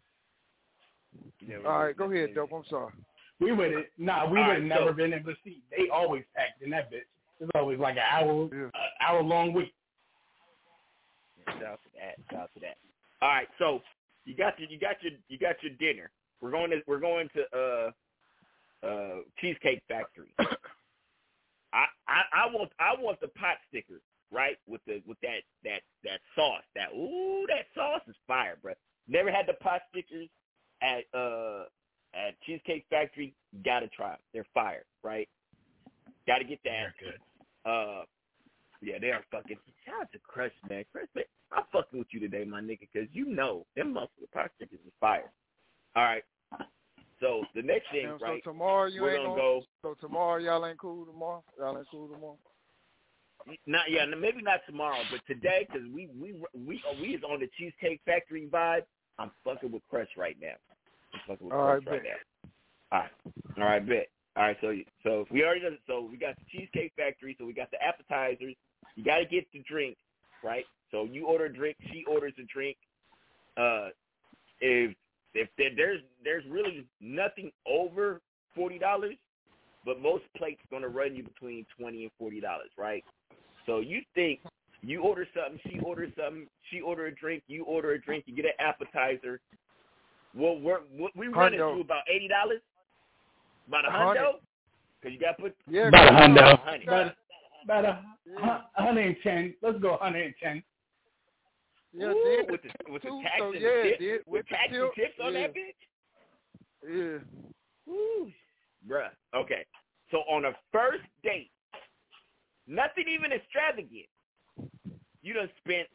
Yeah, 1.46 1.56
All 1.66 1.84
right, 1.84 1.96
go 1.96 2.10
ahead, 2.10 2.34
dope. 2.34 2.52
I'm 2.52 2.64
sorry. 2.68 2.92
We 3.40 3.52
would 3.52 3.72
have 3.72 3.84
nah, 3.98 4.28
we 4.28 4.38
All 4.38 4.44
would 4.46 4.50
right, 4.50 4.58
have 4.58 4.64
never 4.64 4.90
so- 4.90 4.94
been 4.94 5.12
able 5.12 5.32
to 5.32 5.38
see. 5.44 5.62
They 5.76 5.88
always 5.88 6.24
packed 6.34 6.62
in 6.62 6.70
that 6.70 6.90
bitch. 6.92 7.02
It's 7.40 7.50
always 7.54 7.78
like 7.78 7.96
an 7.96 8.02
hour 8.10 8.48
Yeah. 8.52 8.66
uh, 8.74 8.78
hour 9.04 9.22
long 9.22 9.52
week. 9.52 9.72
Shout 11.46 11.62
out 11.62 11.80
to 11.84 11.90
that. 11.98 12.16
Shout 12.30 12.40
out 12.42 12.50
to 12.54 12.60
that. 12.60 12.76
All 13.22 13.28
right, 13.28 13.48
so 13.58 13.80
you 14.24 14.34
got 14.34 14.58
your 14.58 14.68
you 14.68 14.78
got 14.78 14.96
your 15.02 15.12
you 15.28 15.38
got 15.38 15.56
your 15.62 15.72
dinner. 15.78 16.10
We're 16.40 16.50
going 16.50 16.70
to 16.70 16.80
we're 16.86 17.00
going 17.00 17.28
to 17.34 17.44
uh 17.56 18.86
uh 18.86 19.16
Cheesecake 19.40 19.82
Factory. 19.88 20.34
I, 21.72 21.84
I 22.06 22.22
I 22.32 22.46
want 22.52 22.70
I 22.80 22.94
want 23.00 23.20
the 23.20 23.28
pot 23.28 23.56
stickers, 23.68 24.02
right? 24.32 24.56
With 24.66 24.80
the 24.86 25.02
with 25.06 25.18
that 25.22 25.40
that 25.64 25.82
that 26.04 26.20
sauce. 26.34 26.62
That 26.74 26.88
ooh, 26.94 27.46
that 27.48 27.66
sauce 27.74 28.02
is 28.08 28.16
fire, 28.26 28.56
bro. 28.60 28.72
Never 29.06 29.30
had 29.30 29.46
the 29.46 29.54
pot 29.54 29.82
stickers 29.90 30.28
at 30.82 31.04
uh 31.18 31.64
at 32.14 32.40
Cheesecake 32.46 32.86
Factory. 32.90 33.34
Got 33.64 33.80
to 33.80 33.88
try 33.88 34.12
'em. 34.12 34.18
They're 34.32 34.46
fire, 34.54 34.84
right? 35.02 35.28
Got 36.26 36.38
to 36.38 36.44
get 36.44 36.60
that. 36.64 36.92
They're 37.00 37.10
good. 37.10 37.70
Uh, 37.70 38.04
yeah, 38.80 38.98
they 39.00 39.10
are 39.10 39.24
fucking. 39.30 39.56
Shout 39.84 40.02
out 40.02 40.12
to 40.12 40.18
Crush, 40.20 40.52
man. 40.68 40.84
Crush, 40.92 41.08
man, 41.14 41.24
I'm 41.52 41.64
fucking 41.72 41.98
with 41.98 42.08
you 42.12 42.20
today, 42.20 42.44
my 42.44 42.60
nigga, 42.60 42.88
because 42.92 43.08
you 43.12 43.26
know 43.26 43.66
them 43.76 43.94
motherfucking 43.94 44.32
pot 44.32 44.50
stickers 44.56 44.78
is 44.86 44.92
fire. 45.00 45.30
All 45.96 46.04
right. 46.04 46.22
So 47.20 47.42
the 47.54 47.62
next 47.62 47.90
thing, 47.90 48.06
Damn, 48.06 48.18
right? 48.18 48.40
So 48.44 48.52
tomorrow 48.52 48.86
you 48.86 49.02
we're 49.02 49.16
ain't 49.16 49.24
gonna 49.24 49.40
gonna, 49.40 49.60
go. 49.60 49.62
So 49.82 49.96
tomorrow 50.00 50.38
y'all 50.40 50.64
ain't 50.66 50.78
cool 50.78 51.04
tomorrow. 51.04 51.42
Y'all 51.58 51.76
ain't 51.76 51.86
cool 51.90 52.08
tomorrow. 52.08 52.38
Not 53.66 53.90
yeah, 53.90 54.04
maybe 54.04 54.42
not 54.42 54.60
tomorrow, 54.66 54.98
but 55.10 55.20
today 55.26 55.66
because 55.66 55.88
we 55.92 56.08
we 56.20 56.34
we 56.54 56.82
we 57.00 57.06
is 57.08 57.22
on 57.28 57.40
the 57.40 57.48
Cheesecake 57.58 58.00
Factory 58.04 58.48
vibe. 58.52 58.82
I'm 59.18 59.30
fucking 59.44 59.72
with 59.72 59.82
Crush 59.90 60.08
right 60.16 60.36
now. 60.40 60.56
I'm 61.14 61.20
fucking 61.26 61.46
with 61.46 61.54
All 61.54 61.64
Crush 61.64 61.82
right, 61.86 61.92
right 61.92 62.02
now. 62.04 62.50
All 62.92 63.00
right. 63.00 63.10
All 63.58 63.64
right, 63.64 63.86
bet. 63.86 64.08
All 64.36 64.44
right, 64.44 64.56
so 64.60 64.72
so 65.02 65.26
we 65.32 65.42
already 65.42 65.62
done, 65.62 65.78
so 65.88 66.00
we 66.08 66.16
got 66.16 66.36
the 66.36 66.44
Cheesecake 66.52 66.92
Factory, 66.96 67.34
so 67.40 67.44
we 67.44 67.52
got 67.52 67.72
the 67.72 67.82
appetizers. 67.82 68.54
You 68.94 69.04
got 69.04 69.18
to 69.18 69.24
get 69.24 69.50
the 69.52 69.64
drink, 69.68 69.96
right? 70.44 70.64
So 70.92 71.04
you 71.04 71.26
order 71.26 71.46
a 71.46 71.52
drink, 71.52 71.76
she 71.90 72.04
orders 72.08 72.34
a 72.38 72.44
drink. 72.44 72.76
Uh, 73.56 73.88
if 74.60 74.94
if 75.34 75.48
there, 75.58 75.70
there's 75.76 76.00
there's 76.22 76.44
really 76.48 76.86
nothing 77.00 77.50
over 77.66 78.20
forty 78.54 78.78
dollars, 78.78 79.16
but 79.84 80.00
most 80.00 80.22
plates 80.36 80.60
gonna 80.70 80.88
run 80.88 81.16
you 81.16 81.24
between 81.24 81.66
twenty 81.76 82.04
and 82.04 82.12
forty 82.16 82.40
dollars, 82.40 82.70
right? 82.78 83.04
So 83.66 83.80
you 83.80 84.02
think 84.14 84.40
you 84.82 85.02
order 85.02 85.26
something, 85.34 85.60
she 85.68 85.78
orders 85.80 86.12
something, 86.16 86.46
she 86.70 86.80
order 86.80 87.06
a 87.06 87.14
drink, 87.14 87.42
you 87.48 87.64
order 87.64 87.92
a 87.92 88.00
drink, 88.00 88.24
you 88.26 88.34
get 88.34 88.44
an 88.44 88.52
appetizer. 88.58 89.40
Well, 90.34 90.58
we're, 90.60 90.80
we 90.96 91.10
we 91.16 91.28
running 91.28 91.58
Hundo. 91.58 91.80
about 91.80 92.02
eighty 92.12 92.28
dollars, 92.28 92.60
about 93.66 93.86
a 93.86 93.90
Hundred. 93.90 94.20
hundo, 94.20 94.32
because 95.00 95.14
you 95.14 95.20
got 95.20 95.36
to 95.36 95.42
put 95.42 95.56
Yeah, 95.68 95.88
About 95.88 96.08
a 96.08 96.16
hundo. 96.16 96.60
Honey. 96.64 96.84
About, 96.84 97.14
about 97.64 97.84
a 97.84 98.02
hu- 98.26 98.84
110. 98.84 99.54
Let's 99.62 99.78
go 99.80 99.92
110. 99.92 100.62
Yeah, 101.94 102.06
Ooh, 102.06 102.36
then 102.38 102.52
with 102.52 102.62
the 102.62 102.92
with 102.92 103.02
the 103.02 103.08
tax 103.22 103.34
so 103.38 103.52
and 103.52 103.60
yeah, 103.60 103.68
the 103.68 103.82
tips, 103.82 103.98
then 103.98 104.08
with 104.08 104.22
with 104.26 104.44
the 104.44 104.54
tax 104.54 104.68
and 104.72 104.90
tips 104.94 105.18
on 105.24 105.32
yeah. 105.32 105.46
that 105.46 105.54
bitch. 105.54 105.80
Yeah. 106.86 107.18
Woo, 107.86 108.30
bruh. 108.86 109.08
Okay, 109.34 109.64
so 110.10 110.18
on 110.30 110.44
a 110.44 110.52
first 110.70 111.02
date, 111.24 111.50
nothing 112.66 113.04
even 113.08 113.32
extravagant, 113.32 114.06
you 115.22 115.34
done 115.34 115.50
spent 115.64 115.88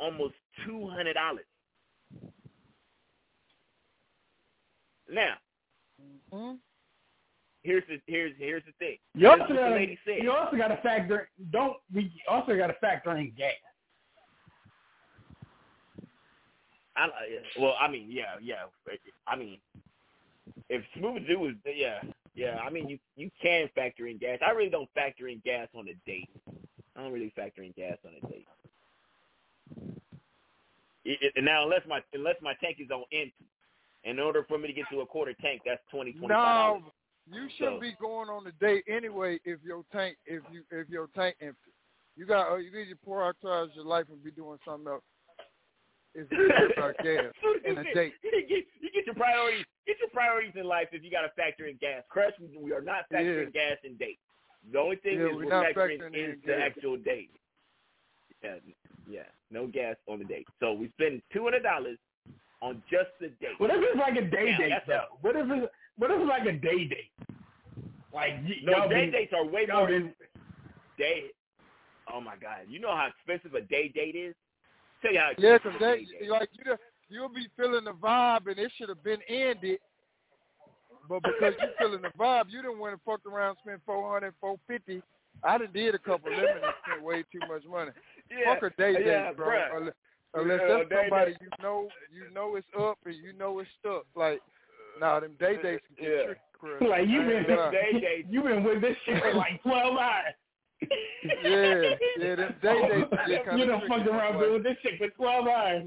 almost 0.00 0.34
two 0.66 0.88
hundred 0.88 1.14
dollars. 1.14 1.44
Now, 5.10 5.34
Mm-hmm. 6.32 6.54
here's 7.62 7.84
the 7.88 8.00
here's 8.06 8.32
here's 8.38 8.62
the 8.64 8.72
thing. 8.78 8.96
You 9.14 9.28
Here's 9.28 9.40
also 9.40 9.54
what 9.54 9.60
the 9.62 9.68
got 9.68 9.72
lady 9.76 9.98
said. 10.04 10.22
you 10.22 10.32
also 10.32 10.56
got 10.56 10.68
to 10.68 10.76
factor 10.78 11.28
don't 11.52 11.76
we 11.94 12.12
also 12.28 12.56
got 12.56 12.66
to 12.68 12.74
factor 12.74 13.16
in 13.16 13.32
gas. 13.36 13.52
I, 16.96 17.08
well, 17.60 17.74
I 17.80 17.88
mean, 17.88 18.08
yeah, 18.10 18.36
yeah. 18.40 18.64
I 19.26 19.36
mean, 19.36 19.58
if 20.68 20.82
Smooth 20.98 21.26
Zoo 21.26 21.38
was, 21.40 21.54
yeah, 21.64 22.00
yeah. 22.34 22.58
I 22.64 22.70
mean, 22.70 22.88
you 22.88 22.98
you 23.16 23.30
can 23.40 23.68
factor 23.74 24.06
in 24.06 24.18
gas. 24.18 24.38
I 24.46 24.50
really 24.50 24.70
don't 24.70 24.88
factor 24.94 25.28
in 25.28 25.40
gas 25.44 25.68
on 25.76 25.86
a 25.88 25.94
date. 26.10 26.28
I 26.96 27.02
don't 27.02 27.12
really 27.12 27.32
factor 27.34 27.62
in 27.62 27.72
gas 27.76 27.98
on 28.04 28.12
a 28.22 28.26
date. 28.32 28.46
It, 31.04 31.32
it, 31.36 31.44
now, 31.44 31.64
unless 31.64 31.82
my 31.88 32.00
unless 32.12 32.36
my 32.40 32.54
tank 32.62 32.78
is 32.80 32.90
on 32.90 33.04
empty, 33.12 33.46
in 34.04 34.18
order 34.18 34.44
for 34.48 34.58
me 34.58 34.68
to 34.68 34.72
get 34.72 34.86
to 34.92 35.00
a 35.00 35.06
quarter 35.06 35.34
tank, 35.40 35.62
that's 35.64 35.82
twenty 35.90 36.12
twenty 36.12 36.34
five 36.34 36.80
No, 36.80 37.36
you 37.36 37.48
shouldn't 37.56 37.76
So- 37.76 37.80
be 37.80 37.94
going 38.00 38.28
on 38.28 38.46
a 38.46 38.52
date 38.52 38.84
anyway 38.88 39.38
if 39.44 39.60
your 39.62 39.84
tank 39.92 40.16
if 40.26 40.42
you 40.52 40.62
if 40.70 40.88
your 40.88 41.08
tank 41.14 41.36
empty. 41.40 41.72
You 42.16 42.26
got 42.26 42.52
uh, 42.52 42.56
you 42.56 42.70
need 42.70 42.88
to 42.90 42.96
prioritize 43.06 43.74
your 43.74 43.84
life 43.84 44.06
and 44.10 44.22
be 44.22 44.30
doing 44.30 44.58
something 44.64 44.86
else. 44.92 45.02
Care 46.14 46.70
about 46.76 46.96
gas 47.02 47.32
in 47.66 47.76
a 47.78 47.82
date. 47.92 48.12
you, 48.22 48.46
get, 48.48 48.64
you 48.80 48.90
get 48.94 49.04
your 49.04 49.16
priorities. 49.16 49.64
Get 49.84 49.96
your 49.98 50.10
priorities 50.10 50.52
in 50.54 50.64
life 50.64 50.88
if 50.92 51.02
you 51.02 51.10
got 51.10 51.22
to 51.22 51.30
factor 51.36 51.66
in 51.66 51.76
gas. 51.80 52.04
Crush, 52.08 52.32
we, 52.40 52.56
we 52.56 52.72
are 52.72 52.80
not 52.80 53.10
factoring 53.12 53.52
gas 53.52 53.78
in 53.82 53.96
date. 53.96 54.20
The 54.72 54.78
only 54.78 54.96
thing 54.96 55.18
Yeah, 55.18 55.26
is 55.26 55.30
we're 55.34 55.46
we're 55.46 55.50
factoring, 55.50 55.98
factoring 55.98 56.14
in 56.14 56.30
in 56.30 56.40
the 56.46 56.56
actual 56.56 56.96
date. 56.96 57.30
Yeah, 58.44 58.56
yeah, 59.08 59.22
no 59.50 59.66
gas 59.66 59.96
on 60.08 60.18
the 60.18 60.24
date. 60.24 60.46
So 60.60 60.72
we 60.72 60.88
spend 60.90 61.22
two 61.32 61.44
hundred 61.44 61.62
dollars 61.62 61.98
on 62.62 62.82
just 62.90 63.10
the 63.20 63.28
date. 63.40 63.58
What 63.58 63.70
if 63.70 63.76
it's 63.78 63.98
like 63.98 64.16
a 64.16 64.22
day 64.28 64.52
Now, 64.52 64.58
date 64.58 64.72
though? 64.86 65.04
What 65.20 65.36
if 65.36 65.46
it's 65.50 65.72
what 65.96 66.10
if 66.10 66.20
it's 66.20 66.28
like 66.28 66.46
a 66.46 66.52
day 66.52 66.84
date? 66.88 67.12
Like 68.12 68.32
y- 68.44 68.60
No, 68.62 68.88
day 68.88 69.02
been- 69.06 69.10
dates 69.10 69.32
are 69.36 69.44
way 69.44 69.66
more 69.66 69.86
been- 69.86 70.14
day. 70.98 71.30
Oh 72.12 72.20
my 72.20 72.36
god, 72.36 72.66
you 72.68 72.78
know 72.80 72.94
how 72.94 73.08
expensive 73.08 73.54
a 73.54 73.60
day 73.62 73.88
date 73.88 74.14
is. 74.14 74.34
Tell 75.02 75.12
you 75.12 75.18
how 75.20 75.30
Yeah, 75.38 75.58
because 75.58 75.74
a 75.76 75.78
they 75.78 76.04
day 76.20 76.28
like 76.28 76.48
you, 76.64 76.76
you'll 77.08 77.28
be 77.28 77.46
feeling 77.56 77.84
the 77.84 77.92
vibe, 77.92 78.46
and 78.48 78.58
it 78.58 78.70
should 78.76 78.88
have 78.88 79.02
been 79.02 79.20
ended. 79.28 79.78
But 81.08 81.22
because 81.22 81.54
you're 81.60 81.70
feeling 81.78 82.02
the 82.02 82.08
vibe, 82.18 82.46
you 82.48 82.62
didn't 82.62 82.78
want 82.78 82.94
to 82.96 83.00
fuck 83.04 83.20
around, 83.26 83.56
spent 83.62 83.80
four 83.84 84.10
hundred, 84.12 84.34
four 84.40 84.56
fifty. 84.66 85.02
I 85.44 85.58
done 85.58 85.68
did 85.74 85.94
a 85.94 85.98
couple 85.98 86.30
of 86.32 86.36
lemons 86.38 86.64
and 86.64 86.74
spent 86.86 87.02
way 87.02 87.22
too 87.30 87.40
much 87.46 87.64
money. 87.70 87.90
Yeah, 88.30 88.54
Fuck 88.54 88.72
a 88.72 88.76
day 88.80 88.94
date, 88.94 89.06
yeah, 89.06 89.32
bro. 89.32 89.48
bruh. 89.48 89.76
Unless, 89.76 89.94
unless 90.34 90.60
Yeah, 90.66 90.76
that's 90.78 90.88
day 90.88 90.96
somebody 91.02 91.32
date. 91.32 91.40
you 91.42 91.62
know, 91.62 91.88
you 92.12 92.34
know 92.34 92.56
it's 92.56 92.66
up 92.78 92.98
and 93.04 93.14
you 93.14 93.32
know 93.34 93.58
it's 93.58 93.68
stuck. 93.80 94.04
Like, 94.16 94.40
nah, 95.00 95.20
them 95.20 95.32
day 95.38 95.56
dates 95.62 95.84
can 95.86 95.96
get 96.04 96.12
Yeah. 96.12 96.24
tricky. 96.24 96.40
Chris. 96.58 96.88
like 96.88 97.08
you 97.08 97.20
I 97.20 97.26
been 97.26 97.44
gonna 97.46 97.70
day 97.70 98.00
dates. 98.00 98.28
you 98.30 98.42
been 98.42 98.64
with 98.64 98.80
this 98.80 98.96
shit 99.04 99.20
for 99.22 99.34
like 99.34 99.62
twelve 99.62 99.98
hours. 99.98 100.32
Yeah, 101.42 101.94
yeah, 102.18 102.34
them 102.36 102.54
day 102.62 102.80
dates 102.88 103.08
can 103.10 103.28
get 103.28 103.44
kind 103.44 103.58
you 103.58 103.64
of 103.64 103.68
done 103.70 103.80
tricky. 103.80 103.94
fucked 104.04 104.08
around 104.08 104.34
boy. 104.38 104.52
with 104.54 104.62
this 104.62 104.76
shit 104.82 104.98
for 104.98 105.08
twelve 105.10 105.46
hours, 105.46 105.84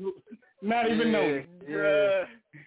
not 0.61 0.85
even 0.89 1.07
Yeah, 1.07 1.13
knowing. 1.13 1.47
yeah. 1.67 1.75
Bruh. 1.75 2.25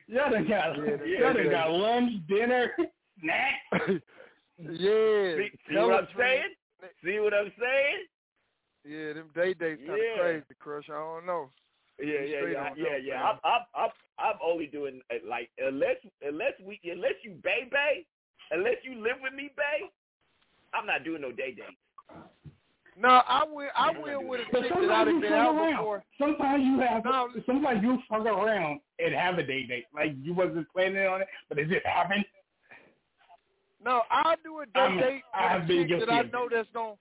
Y'all 0.08 0.30
done 0.32 0.48
got 0.48 0.76
Yeah, 0.76 1.18
y'all 1.20 1.32
done 1.34 1.50
got 1.50 1.70
lunch, 1.70 2.12
dinner, 2.28 2.72
snack. 3.22 3.54
Yeah. 4.58 5.36
See, 5.36 5.48
see 5.70 5.74
what 5.76 5.94
I'm 6.04 6.08
saying? 6.18 6.42
See 7.04 7.18
what 7.20 7.34
I'm 7.34 7.52
saying? 7.58 8.06
Yeah, 8.84 9.12
them 9.12 9.30
day 9.34 9.54
dates 9.54 9.82
kind 9.86 10.00
of 10.00 10.06
Yeah. 10.06 10.16
crazy, 10.16 10.54
Crush. 10.58 10.88
I 10.88 10.94
don't 10.94 11.26
know. 11.26 11.50
Yeah, 11.98 12.20
yeah, 12.24 12.40
yeah, 12.48 12.70
yeah, 12.76 12.84
them, 12.96 13.04
yeah. 13.04 13.22
I'm, 13.22 13.38
I'm, 13.44 13.60
I'm, 13.74 13.90
I'm 14.18 14.36
only 14.42 14.66
doing 14.66 15.02
uh, 15.12 15.16
like 15.28 15.50
unless, 15.58 15.96
unless 16.22 16.54
we, 16.64 16.80
unless 16.84 17.14
you 17.22 17.32
bay 17.42 17.68
bay, 17.70 18.06
unless 18.50 18.76
you 18.84 18.94
live 19.02 19.16
with 19.22 19.34
me 19.34 19.50
bay, 19.56 19.90
I'm 20.72 20.86
not 20.86 21.04
doing 21.04 21.20
no 21.20 21.30
day 21.30 21.52
dates. 21.52 21.76
No, 22.98 23.22
I 23.26 23.44
will. 23.44 23.68
I 23.76 23.92
will 23.92 24.24
with 24.26 24.40
a 24.40 24.44
But 24.52 24.62
chick 24.62 24.70
that 24.70 24.76
I 24.76 24.80
sometimes 24.80 25.06
done 25.06 25.14
you 25.14 25.20
been 25.20 25.30
fuck 25.30 25.38
out 25.38 25.54
around. 25.56 25.76
before. 25.76 26.04
Sometimes 26.18 26.64
you 26.64 26.80
have. 26.80 27.04
No. 27.04 27.28
Sometimes 27.46 27.82
you 27.82 27.98
fuck 28.08 28.26
around 28.26 28.80
and 28.98 29.14
have 29.14 29.38
a 29.38 29.42
day 29.42 29.64
date. 29.66 29.86
Like 29.94 30.12
you 30.20 30.34
wasn't 30.34 30.66
planning 30.72 31.06
on 31.06 31.22
it, 31.22 31.28
but 31.48 31.58
it 31.58 31.68
just 31.68 31.86
happened. 31.86 32.24
No, 33.82 34.02
I'll 34.10 34.36
do 34.44 34.58
a 34.60 34.78
I'm- 34.78 34.98
date 34.98 35.22
I've 35.34 35.60
with 35.62 35.68
been 35.68 35.92
a 35.92 36.00
that 36.00 36.10
I 36.10 36.22
know 36.22 36.48
that's 36.50 36.68
gonna 36.74 36.94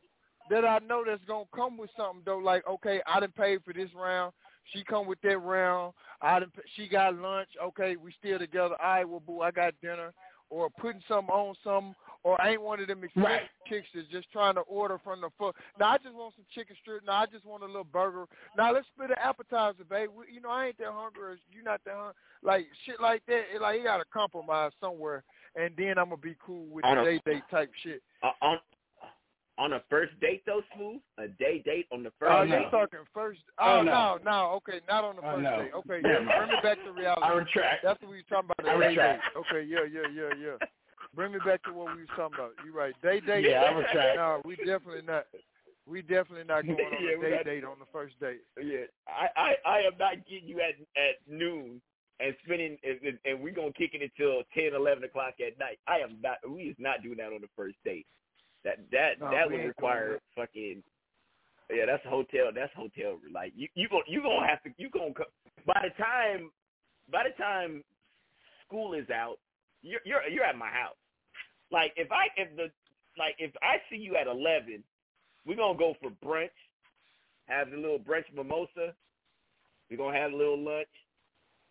that 0.49 0.65
I 0.65 0.79
know 0.79 1.03
that's 1.05 1.23
gonna 1.25 1.45
come 1.53 1.77
with 1.77 1.91
something 1.95 2.23
though. 2.25 2.37
Like, 2.37 2.65
okay, 2.67 3.01
I 3.05 3.19
didn't 3.19 3.35
pay 3.35 3.57
for 3.59 3.73
this 3.73 3.89
round. 3.93 4.33
She 4.73 4.83
come 4.83 5.07
with 5.07 5.19
that 5.21 5.37
round. 5.39 5.93
I 6.21 6.39
didn't. 6.39 6.53
She 6.75 6.87
got 6.87 7.15
lunch. 7.15 7.49
Okay, 7.61 7.95
we 7.95 8.11
still 8.19 8.39
together. 8.39 8.75
All 8.81 8.89
right, 8.89 9.07
well, 9.07 9.19
boo, 9.19 9.41
I 9.41 9.51
got 9.51 9.73
dinner. 9.81 10.13
Or 10.51 10.67
putting 10.71 11.01
something 11.07 11.29
on 11.33 11.53
something. 11.63 11.93
Or 12.23 12.41
I 12.41 12.49
ain't 12.51 12.61
one 12.61 12.79
of 12.79 12.87
them 12.87 13.03
expensive 13.03 13.29
Right. 13.31 13.49
chicks 13.67 13.87
that's 13.93 14.07
just 14.07 14.31
trying 14.31 14.55
to 14.55 14.61
order 14.61 14.97
from 14.97 15.21
the 15.21 15.29
foot. 15.37 15.55
Now 15.79 15.91
I 15.91 15.97
just 15.99 16.15
want 16.15 16.35
some 16.35 16.45
chicken 16.53 16.75
strip. 16.81 17.05
Now 17.05 17.21
I 17.21 17.25
just 17.27 17.45
want 17.45 17.61
a 17.63 17.67
little 17.67 17.83
burger. 17.85 18.25
Now 18.57 18.73
let's 18.73 18.87
split 18.87 19.11
an 19.11 19.17
appetizer, 19.19 19.83
babe. 19.85 20.09
We, 20.13 20.33
you 20.33 20.41
know 20.41 20.49
I 20.49 20.67
ain't 20.67 20.77
that 20.79 20.91
hungry. 20.91 21.23
Or 21.23 21.37
you 21.51 21.63
not 21.63 21.81
that 21.85 21.93
hungry. 21.95 22.13
Like 22.41 22.67
shit 22.85 22.99
like 22.99 23.23
that. 23.27 23.43
It, 23.55 23.61
like 23.61 23.77
you 23.77 23.83
got 23.85 23.97
to 23.97 24.05
compromise 24.11 24.71
somewhere, 24.81 25.23
and 25.55 25.73
then 25.77 25.97
I'm 25.97 26.05
gonna 26.09 26.17
be 26.17 26.35
cool 26.45 26.65
with 26.69 26.85
On 26.85 26.97
the 26.97 27.03
day 27.03 27.21
date 27.25 27.43
type 27.51 27.71
shit. 27.83 28.01
Uh, 28.23 28.31
on, 28.41 28.57
on 29.57 29.73
a 29.73 29.81
first 29.89 30.17
date 30.21 30.43
though, 30.45 30.61
smooth. 30.75 31.01
A 31.17 31.27
day 31.27 31.61
date 31.65 31.87
on 31.91 32.03
the 32.03 32.11
first 32.19 32.31
Oh, 32.33 32.45
date. 32.45 32.51
you 32.63 32.69
talking 32.71 32.99
first? 33.13 33.41
Oh, 33.59 33.79
Oh, 33.79 33.81
no. 33.81 34.17
no, 34.23 34.31
no, 34.31 34.51
okay, 34.57 34.79
not 34.87 35.03
on 35.03 35.15
the 35.17 35.21
Oh, 35.21 35.31
first 35.35 35.43
no. 35.43 35.61
date. 35.61 35.71
Okay, 35.75 35.99
yeah, 36.07 36.19
bring 36.37 36.49
me 36.49 36.55
back 36.63 36.77
to 36.85 36.91
reality. 36.91 37.21
I 37.23 37.33
retract. 37.33 37.83
That's 37.83 38.01
what 38.01 38.09
we 38.11 38.17
was 38.17 38.25
talking 38.29 38.49
about. 38.57 38.69
I 38.69 38.73
The 38.77 38.79
day 38.79 38.87
date. 38.87 38.97
retract. 38.97 39.23
Okay, 39.37 39.63
yeah, 39.67 39.83
yeah, 39.91 40.07
yeah, 40.13 40.29
yeah. 40.41 40.67
Bring 41.15 41.31
me 41.33 41.39
back 41.45 41.63
to 41.63 41.73
what 41.73 41.93
we 41.95 42.01
was 42.01 42.09
talking 42.15 42.35
about. 42.35 42.51
You 42.65 42.71
right. 42.71 42.93
Day 43.01 43.19
date. 43.19 43.45
Yeah, 43.49 43.63
I 43.63 43.71
retract. 43.73 44.15
No, 44.15 44.41
we 44.45 44.55
definitely 44.57 45.01
not. 45.05 45.25
We 45.87 46.03
definitely 46.03 46.43
not 46.45 46.65
going 46.67 46.77
on 46.79 47.03
Yeah, 47.03 47.17
a 47.17 47.21
day 47.21 47.35
not- 47.35 47.45
date 47.45 47.63
on 47.65 47.79
the 47.79 47.89
first 47.91 48.19
date. 48.19 48.41
Yeah, 48.61 48.85
I, 49.07 49.27
I, 49.35 49.55
I 49.65 49.77
am 49.81 49.97
not 49.99 50.23
getting 50.29 50.47
you 50.47 50.61
at 50.61 50.75
at 50.95 51.15
noon 51.27 51.81
and 52.19 52.35
spending 52.43 52.77
and, 52.83 52.99
and- 53.01 53.19
and 53.25 53.41
we 53.41 53.51
gonna 53.51 53.73
kick 53.73 53.91
it 53.93 54.01
until 54.01 54.43
ten, 54.53 54.73
eleven 54.75 55.03
o'clock 55.03 55.35
at 55.39 55.57
night. 55.59 55.79
I 55.87 55.99
am 55.99 56.17
not. 56.21 56.37
We 56.47 56.63
is 56.63 56.75
not 56.79 57.01
doing 57.03 57.17
that 57.17 57.33
on 57.33 57.41
the 57.41 57.49
first 57.55 57.77
date. 57.85 58.05
That 58.63 58.79
that 58.91 59.19
No, 59.19 59.31
that 59.31 59.49
would 59.49 59.59
require 59.67 60.19
fucking. 60.35 60.83
Yeah, 61.71 61.85
that's 61.85 62.03
hotel. 62.05 62.49
That's 62.53 62.73
hotel. 62.75 63.19
Like 63.31 63.53
you, 63.55 63.67
you 63.75 63.87
gonna 63.89 64.03
you 64.07 64.21
gonna 64.21 64.47
have 64.47 64.61
to. 64.63 64.69
You 64.77 64.89
gonna 64.89 65.13
by 65.65 65.81
the 65.87 66.03
time 66.03 66.51
by 67.11 67.23
the 67.23 67.35
time 67.41 67.83
school 68.65 68.93
is 68.93 69.09
out, 69.09 69.37
you're 69.81 70.01
you're 70.03 70.27
you're 70.27 70.43
at 70.43 70.57
my 70.57 70.69
house. 70.69 70.97
Like 71.71 71.93
if 71.95 72.11
I 72.11 72.25
if 72.37 72.55
the 72.57 72.71
like 73.17 73.35
if 73.37 73.51
I 73.61 73.77
see 73.89 73.97
you 73.97 74.15
at 74.17 74.27
eleven, 74.27 74.83
we're 75.45 75.55
gonna 75.57 75.77
go 75.77 75.93
for 76.01 76.09
brunch, 76.25 76.49
have 77.47 77.69
the 77.71 77.77
little 77.77 77.99
brunch 77.99 78.25
mimosa. 78.35 78.93
We're 79.89 79.97
gonna 79.97 80.17
have 80.17 80.33
a 80.33 80.35
little 80.35 80.59
lunch, 80.59 80.89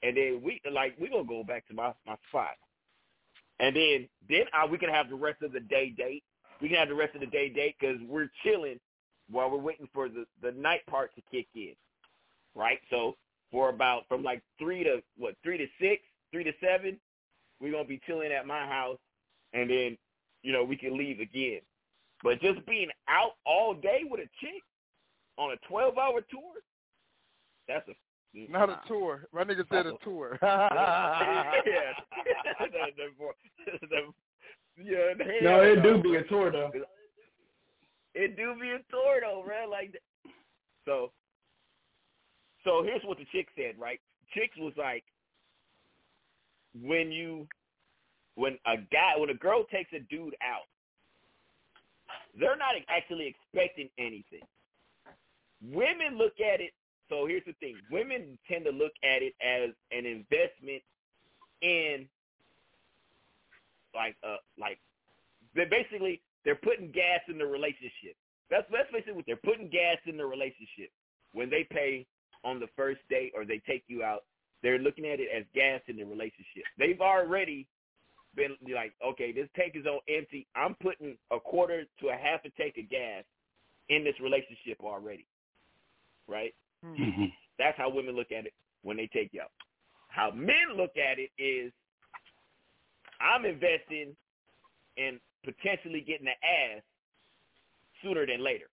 and 0.03 0.17
then 0.17 0.41
we 0.45 0.61
like 0.73 0.97
we're 1.01 1.11
gonna 1.11 1.25
go 1.25 1.45
back 1.45 1.67
to 1.69 1.75
my 1.75 1.93
my 2.07 2.17
spot. 2.29 2.57
and 3.61 3.77
then 3.77 4.09
then 4.29 4.45
uh, 4.53 4.67
we 4.67 4.79
can 4.79 4.91
have 4.91 5.09
the 5.09 5.17
rest 5.17 5.43
of 5.43 5.53
the 5.53 5.61
day 5.61 5.91
date. 5.97 6.25
We 6.61 6.69
can 6.69 6.79
have 6.79 6.89
the 6.89 6.95
rest 6.95 7.15
of 7.15 7.21
the 7.21 7.27
day 7.27 7.49
date 7.51 7.77
because 7.81 7.99
we're 8.09 8.31
chilling 8.45 8.81
while 9.31 9.51
we're 9.51 9.59
waiting 9.59 9.89
for 9.95 10.09
the 10.09 10.27
the 10.43 10.53
night 10.53 10.87
part 10.89 11.15
to 11.17 11.23
kick 11.33 11.49
in, 11.55 11.75
right? 12.55 12.81
So 12.91 13.17
for 13.53 13.71
about 13.71 14.05
from 14.09 14.23
like 14.23 14.43
three 14.59 14.85
to 14.85 15.03
what 15.17 15.35
three 15.43 15.59
to 15.59 15.67
six, 15.81 16.03
three 16.33 16.45
to 16.45 16.53
seven, 16.61 16.99
we're 17.61 17.73
gonna 17.73 17.85
be 17.85 18.01
chilling 18.07 18.33
at 18.33 18.47
my 18.47 18.67
house, 18.67 18.99
and 19.53 19.71
then 19.71 19.99
you 20.43 20.53
know 20.53 20.65
we 20.65 20.77
can 20.77 20.97
leave 20.99 21.21
again. 21.21 21.61
But 22.23 22.41
just 22.41 22.65
being 22.67 22.89
out 23.09 23.33
all 23.47 23.75
day 23.75 24.03
with 24.05 24.21
a 24.21 24.31
chick 24.41 24.63
on 25.39 25.53
a 25.53 25.57
twelve 25.69 25.99
hour 25.99 26.21
tour, 26.31 26.55
that's 27.69 27.89
a 27.89 27.95
Not 28.35 28.71
a 28.71 28.81
tour. 28.87 29.27
My 29.33 29.45
nigga 29.45 29.65
said 29.71 29.87
a 29.87 29.93
tour. 30.05 30.39
yeah. 30.43 30.53
Yeah, 34.83 35.13
No, 35.43 35.61
it 35.61 35.83
do 35.83 36.01
be 36.03 36.17
a 36.17 36.23
tour 36.25 36.53
though. 36.53 36.71
It 38.15 38.37
do 38.37 38.55
be 38.61 38.71
a 38.71 38.79
tour 38.91 39.21
though, 39.23 39.45
man. 39.47 39.71
Like, 39.71 39.93
that. 39.93 40.01
so, 40.85 41.11
so 42.65 42.83
here's 42.85 43.03
what 43.05 43.19
the 43.19 43.25
chick 43.33 43.49
said, 43.57 43.75
right? 43.79 44.01
Chicks 44.35 44.57
was 44.59 44.75
like, 44.77 45.05
when 46.83 47.11
you, 47.11 47.47
when 48.35 48.59
a 48.67 48.77
guy, 48.77 49.15
when 49.17 49.31
a 49.31 49.35
girl 49.35 49.65
takes 49.71 49.91
a 49.93 50.01
dude 50.01 50.37
out, 50.43 50.69
they're 52.39 52.57
not 52.57 52.75
actually 52.89 53.27
expecting 53.27 53.89
anything. 53.99 54.47
Women 55.63 56.17
look 56.17 56.35
at 56.41 56.61
it. 56.61 56.73
So 57.09 57.27
here's 57.27 57.45
the 57.47 57.55
thing: 57.61 57.77
women 57.91 58.39
tend 58.51 58.65
to 58.65 58.71
look 58.71 58.93
at 59.03 59.23
it 59.23 59.35
as 59.41 59.71
an 59.93 60.07
investment 60.07 60.83
in, 61.63 62.09
like, 63.95 64.17
uh, 64.23 64.37
like, 64.59 64.79
they 65.55 65.65
basically 65.65 66.21
they're 66.45 66.55
putting 66.55 66.91
gas 66.93 67.21
in 67.29 67.39
the 67.39 67.47
relationship. 67.47 68.17
That's 68.51 68.65
what 68.71 68.87
they're 69.27 69.37
putting 69.37 69.69
gas 69.69 69.99
in 70.07 70.17
the 70.17 70.25
relationship 70.25 70.91
when 71.33 71.51
they 71.51 71.67
pay 71.71 72.07
on 72.45 72.61
the 72.61 72.69
first 72.77 73.01
date 73.11 73.33
or 73.35 73.45
they 73.45 73.61
take 73.67 73.85
you 73.89 74.03
out. 74.03 74.25
They're 74.63 74.79
looking 74.79 75.07
at 75.07 75.21
it 75.21 75.29
as 75.37 75.45
gas 75.55 75.81
in 75.87 75.97
the 75.97 76.05
relationship. 76.05 76.65
They've 76.79 77.01
already 77.01 77.67
been 78.35 78.57
like, 78.75 78.93
okay, 79.05 79.33
this 79.33 79.49
tank 79.57 79.73
is 79.75 79.87
on 79.87 80.01
empty. 80.09 80.47
I'm 80.57 80.75
putting 80.83 81.17
a 81.31 81.39
quarter 81.39 81.85
to 82.01 82.09
a 82.09 82.17
half 82.17 82.41
a 82.45 82.51
tank 82.51 82.75
of 82.79 82.89
gas 82.89 83.25
in 83.89 84.05
this 84.05 84.15
relationship 84.21 84.79
already, 84.83 85.27
right? 86.27 86.55
Mm-hmm. 86.85 87.25
That's 87.59 87.77
how 87.77 87.91
women 87.91 88.15
look 88.15 88.33
at 88.33 88.47
it 88.47 88.53
when 88.83 88.97
they 88.97 89.09
take 89.13 89.31
you 89.33 89.41
out. 89.41 89.51
How 90.09 90.31
men 90.31 90.77
look 90.77 90.93
at 90.97 91.19
it 91.19 91.31
is, 91.43 91.73
I'm 93.21 93.45
investing 93.45 94.17
in 94.97 95.21
potentially 95.45 96.01
getting 96.01 96.27
the 96.27 96.31
ass 96.31 96.83
sooner 98.03 98.27
than 98.27 98.43
later. 98.43 98.67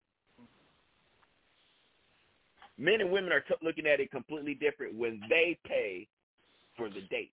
Men 2.77 3.01
and 3.01 3.11
women 3.11 3.31
are 3.31 3.39
t- 3.41 3.55
looking 3.63 3.87
at 3.87 3.99
it 3.99 4.11
completely 4.11 4.53
different 4.53 4.95
when 4.95 5.21
they 5.29 5.57
pay 5.65 6.07
for 6.75 6.89
the 6.89 7.01
date, 7.09 7.31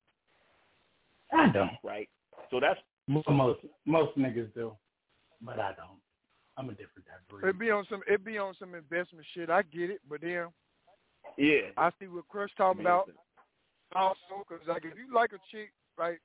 I 1.33 1.51
don't. 1.51 1.73
right? 1.83 2.09
So 2.51 2.61
that's 2.61 2.79
Most 3.09 3.29
most, 3.29 3.61
most 3.85 4.17
niggas 4.17 4.55
do, 4.55 4.73
but 5.41 5.59
I 5.59 5.73
don't. 5.75 5.99
I'm 6.57 6.69
a 6.69 6.73
different 6.73 7.07
type 7.07 7.21
of 7.23 7.29
breed. 7.41 7.49
It 7.49 7.59
be 7.59 7.71
on 7.71 7.85
some 7.91 8.03
it 8.07 8.25
be 8.25 8.39
on 8.39 8.55
some 8.59 8.75
investment 8.75 9.27
shit. 9.35 9.51
I 9.51 9.63
get 9.63 9.91
it, 9.91 10.01
but 10.09 10.21
then 10.21 10.47
yeah. 11.37 11.73
I 11.77 11.91
see 11.99 12.07
what 12.07 12.29
Crush 12.29 12.51
talking 12.57 12.83
about 12.83 13.11
also 13.95 14.45
because 14.49 14.67
like 14.67 14.85
if 14.85 14.97
you 14.97 15.15
like 15.15 15.33
a 15.33 15.41
chick, 15.51 15.71
like 15.99 16.21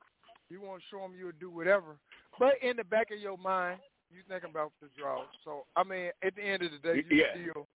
you 0.50 0.62
want 0.62 0.82
to 0.82 0.86
show 0.90 1.02
them 1.02 1.14
you'll 1.18 1.32
do 1.40 1.50
whatever, 1.50 1.98
but 2.40 2.54
in 2.62 2.78
the 2.78 2.84
back 2.84 3.12
of 3.12 3.20
your 3.20 3.38
mind 3.38 3.80
you 4.12 4.22
thinking 4.28 4.50
about 4.50 4.72
the 4.82 4.88
draw. 4.98 5.24
So 5.44 5.66
I 5.76 5.84
mean, 5.84 6.12
at 6.24 6.36
the 6.36 6.42
end 6.42 6.64
of 6.64 6.72
the 6.72 6.80
day, 6.80 7.04
you 7.10 7.18
Yeah. 7.18 7.34
still 7.52 7.68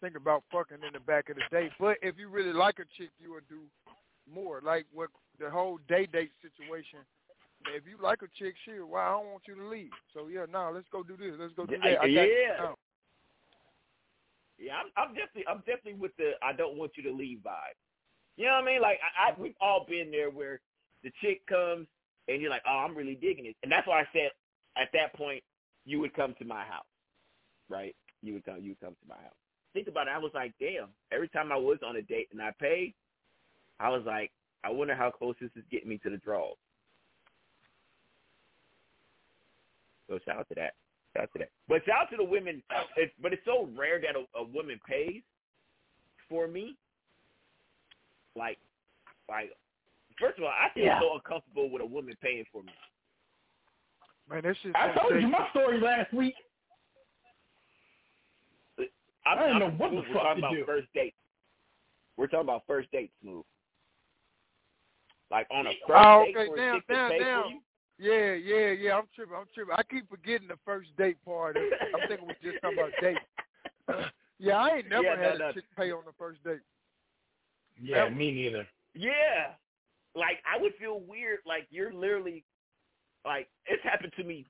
think 0.00 0.16
about 0.16 0.42
fucking 0.50 0.82
in 0.82 0.92
the 0.92 1.00
back 1.00 1.28
of 1.30 1.36
the 1.36 1.42
day. 1.50 1.70
But 1.78 1.98
if 2.02 2.18
you 2.18 2.28
really 2.28 2.52
like 2.52 2.78
a 2.78 2.84
chick, 2.96 3.10
you 3.20 3.32
will 3.32 3.46
do 3.48 3.62
more. 4.30 4.60
Like 4.62 4.86
what 4.92 5.10
the 5.38 5.50
whole 5.50 5.78
day 5.88 6.06
date 6.06 6.32
situation. 6.42 7.00
If 7.66 7.86
you 7.88 7.96
like 8.02 8.20
a 8.20 8.28
chick, 8.38 8.54
shit, 8.64 8.86
why 8.86 9.06
I 9.06 9.12
don't 9.12 9.30
want 9.32 9.48
you 9.48 9.54
to 9.54 9.68
leave. 9.68 9.90
So 10.12 10.26
yeah, 10.28 10.44
no, 10.50 10.70
let's 10.74 10.88
go 10.92 11.02
do 11.02 11.16
this. 11.16 11.32
Let's 11.38 11.54
go 11.54 11.64
do 11.64 11.78
that. 11.78 11.86
I 11.86 11.94
got 11.94 12.10
yeah. 12.10 12.56
now. 12.58 12.76
Yeah, 14.64 14.80
I'm, 14.80 14.88
I'm 14.96 15.14
definitely, 15.14 15.44
I'm 15.46 15.58
definitely 15.58 16.00
with 16.00 16.16
the 16.16 16.32
I 16.42 16.54
don't 16.54 16.78
want 16.78 16.92
you 16.96 17.02
to 17.04 17.12
leave 17.12 17.40
vibe. 17.44 17.76
You 18.36 18.46
know 18.46 18.52
what 18.52 18.64
I 18.64 18.66
mean? 18.66 18.80
Like 18.80 18.98
I, 19.04 19.30
I 19.30 19.34
we've 19.38 19.54
all 19.60 19.84
been 19.86 20.10
there 20.10 20.30
where 20.30 20.60
the 21.02 21.12
chick 21.20 21.46
comes 21.46 21.86
and 22.28 22.40
you're 22.40 22.50
like, 22.50 22.62
oh, 22.66 22.78
I'm 22.78 22.96
really 22.96 23.14
digging 23.14 23.44
it, 23.44 23.56
and 23.62 23.70
that's 23.70 23.86
why 23.86 24.00
I 24.00 24.08
said 24.14 24.30
at 24.78 24.88
that 24.94 25.12
point 25.14 25.42
you 25.84 26.00
would 26.00 26.14
come 26.14 26.34
to 26.38 26.46
my 26.46 26.64
house, 26.64 26.88
right? 27.68 27.94
You 28.22 28.32
would 28.32 28.44
come, 28.46 28.56
you 28.62 28.70
would 28.70 28.80
come 28.80 28.94
to 28.94 29.08
my 29.08 29.16
house. 29.16 29.36
Think 29.74 29.88
about 29.88 30.08
it. 30.08 30.14
I 30.14 30.18
was 30.18 30.32
like, 30.34 30.54
damn. 30.58 30.88
Every 31.12 31.28
time 31.28 31.52
I 31.52 31.56
was 31.56 31.78
on 31.86 31.96
a 31.96 32.02
date 32.02 32.28
and 32.32 32.40
I 32.40 32.52
paid, 32.58 32.94
I 33.78 33.90
was 33.90 34.02
like, 34.06 34.30
I 34.64 34.70
wonder 34.70 34.94
how 34.94 35.10
close 35.10 35.34
this 35.40 35.50
is 35.56 35.64
getting 35.70 35.90
me 35.90 35.98
to 35.98 36.10
the 36.10 36.16
draws. 36.16 36.56
So 40.08 40.18
shout 40.24 40.38
out 40.38 40.48
to 40.48 40.54
that. 40.54 40.72
Shout 41.16 41.22
out 41.24 41.32
to 41.34 41.38
that. 41.40 41.50
But 41.68 41.84
shout 41.86 42.02
out 42.02 42.10
to 42.10 42.16
the 42.16 42.24
women. 42.24 42.62
It's, 42.96 43.12
but 43.22 43.32
it's 43.32 43.44
so 43.44 43.68
rare 43.76 44.00
that 44.00 44.16
a, 44.16 44.38
a 44.38 44.44
woman 44.44 44.80
pays 44.88 45.22
for 46.28 46.48
me. 46.48 46.76
Like, 48.36 48.58
like, 49.28 49.50
first 50.20 50.38
of 50.38 50.44
all, 50.44 50.50
I 50.50 50.72
feel 50.74 50.84
Yeah. 50.84 51.00
so 51.00 51.14
uncomfortable 51.14 51.70
with 51.70 51.82
a 51.82 51.86
woman 51.86 52.14
paying 52.20 52.44
for 52.52 52.62
me. 52.62 52.72
Man, 54.28 54.42
that 54.42 54.56
shit's 54.62 54.74
I 54.74 54.92
told 54.92 55.20
you 55.20 55.28
my 55.28 55.48
story 55.50 55.80
last 55.80 56.12
week. 56.12 56.34
I'm, 58.78 58.86
I 59.26 59.34
didn't 59.46 59.50
I'm- 59.50 59.60
know 59.60 59.70
what 59.78 59.90
the 59.90 59.96
we're 59.96 60.02
fuck 60.12 60.22
talking 60.22 60.42
to 60.42 60.48
about 60.48 60.56
do. 60.56 60.64
first 60.66 60.88
date. 60.94 61.14
We're 62.16 62.26
talking 62.26 62.40
about 62.42 62.62
first 62.66 62.90
date, 62.90 63.10
smooth. 63.22 63.44
Like 65.30 65.46
on 65.50 65.66
a 65.66 65.70
oh, 65.70 65.72
first 65.86 66.04
Oh, 66.06 66.24
date 66.26 66.36
okay, 66.36 66.46
for 66.48 66.54
a 66.54 66.58
down, 66.58 66.76
chick 67.52 67.58
to 67.98 68.04
down, 68.04 68.16
pay 68.16 68.30
down. 68.30 68.36
for 68.36 68.48
you. 68.48 68.48
Yeah, 68.48 68.56
yeah, 68.58 68.70
yeah. 68.72 68.96
I'm 68.96 69.04
tripping. 69.14 69.34
I'm 69.36 69.46
tripping. 69.54 69.74
I 69.76 69.82
keep 69.84 70.08
forgetting 70.10 70.48
the 70.48 70.58
first 70.64 70.90
date 70.96 71.18
part. 71.24 71.56
I'm 71.56 72.08
thinking 72.08 72.26
we 72.26 72.34
just 72.42 72.60
talking 72.62 72.78
about 72.78 72.92
date. 73.00 73.18
yeah, 74.38 74.56
I 74.56 74.76
ain't 74.78 74.88
never 74.88 75.04
Yeah, 75.04 75.30
had 75.30 75.38
no. 75.38 75.48
a 75.50 75.52
chick 75.52 75.64
pay 75.76 75.92
on 75.92 76.02
the 76.06 76.12
first 76.18 76.42
date. 76.44 76.60
Yeah, 77.82 78.08
me 78.08 78.32
neither. 78.32 78.66
Yeah. 78.94 79.54
Like 80.14 80.38
I 80.46 80.60
would 80.60 80.74
feel 80.78 81.00
weird. 81.00 81.40
Like 81.46 81.66
you're 81.70 81.92
literally, 81.92 82.44
like 83.24 83.48
it's 83.66 83.82
happened 83.82 84.12
to 84.16 84.24
me 84.24 84.46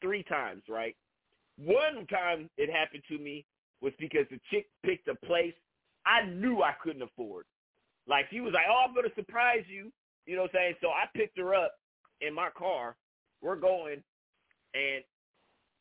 three 0.00 0.22
times, 0.24 0.62
right? 0.68 0.96
One 1.58 2.06
time 2.06 2.48
it 2.56 2.70
happened 2.70 3.02
to 3.08 3.18
me 3.18 3.44
was 3.82 3.92
because 3.98 4.26
the 4.30 4.40
chick 4.50 4.66
picked 4.84 5.08
a 5.08 5.14
place 5.26 5.54
I 6.06 6.24
knew 6.26 6.62
I 6.62 6.72
couldn't 6.82 7.02
afford. 7.02 7.44
Like 8.08 8.26
she 8.30 8.40
was 8.40 8.52
like, 8.54 8.64
"Oh, 8.68 8.84
I'm 8.88 8.94
gonna 8.94 9.14
surprise 9.14 9.64
you," 9.68 9.92
you 10.26 10.36
know 10.36 10.42
what 10.42 10.50
I'm 10.54 10.56
saying? 10.56 10.74
So 10.80 10.88
I 10.88 11.04
picked 11.16 11.38
her 11.38 11.54
up 11.54 11.72
in 12.26 12.34
my 12.34 12.50
car. 12.56 12.96
We're 13.42 13.56
going, 13.56 14.04
and 14.74 15.04